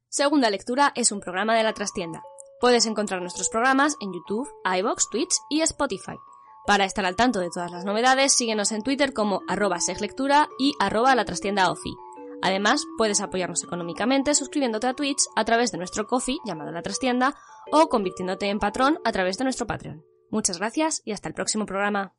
Segunda 0.10 0.49
Lectura 0.49 0.91
es 0.95 1.11
un 1.11 1.22
programa 1.22 1.56
de 1.56 1.64
la 1.64 1.73
trastienda. 1.73 2.23
Puedes 2.60 2.86
encontrar 2.86 3.22
nuestros 3.22 3.49
programas 3.49 3.95
en 4.02 4.14
YouTube, 4.14 4.49
iBox, 4.65 5.10
Twitch 5.10 5.34
y 5.49 5.61
Spotify. 5.61 6.18
Para 6.65 6.85
estar 6.85 7.05
al 7.05 7.15
tanto 7.15 7.39
de 7.39 7.49
todas 7.49 7.71
las 7.71 7.85
novedades, 7.85 8.33
síguenos 8.33 8.71
en 8.71 8.83
Twitter 8.83 9.13
como 9.13 9.41
arroba 9.47 9.79
seglectura 9.79 10.47
y 10.59 10.73
arroba 10.79 11.15
la 11.15 11.25
trastienda 11.25 11.71
ofi. 11.71 11.95
Además, 12.41 12.85
puedes 12.97 13.21
apoyarnos 13.21 13.63
económicamente 13.63 14.35
suscribiéndote 14.35 14.88
a 14.88 14.93
Twitch 14.93 15.21
a 15.35 15.45
través 15.45 15.71
de 15.71 15.77
nuestro 15.77 16.07
coffee 16.07 16.39
llamado 16.45 16.71
La 16.71 16.81
Trastienda 16.81 17.35
o 17.71 17.88
convirtiéndote 17.88 18.49
en 18.49 18.59
patrón 18.59 18.99
a 19.03 19.11
través 19.11 19.38
de 19.38 19.43
nuestro 19.43 19.67
Patreon. 19.67 20.03
Muchas 20.31 20.57
gracias 20.57 21.01
y 21.05 21.11
hasta 21.11 21.27
el 21.27 21.35
próximo 21.35 21.65
programa. 21.65 22.15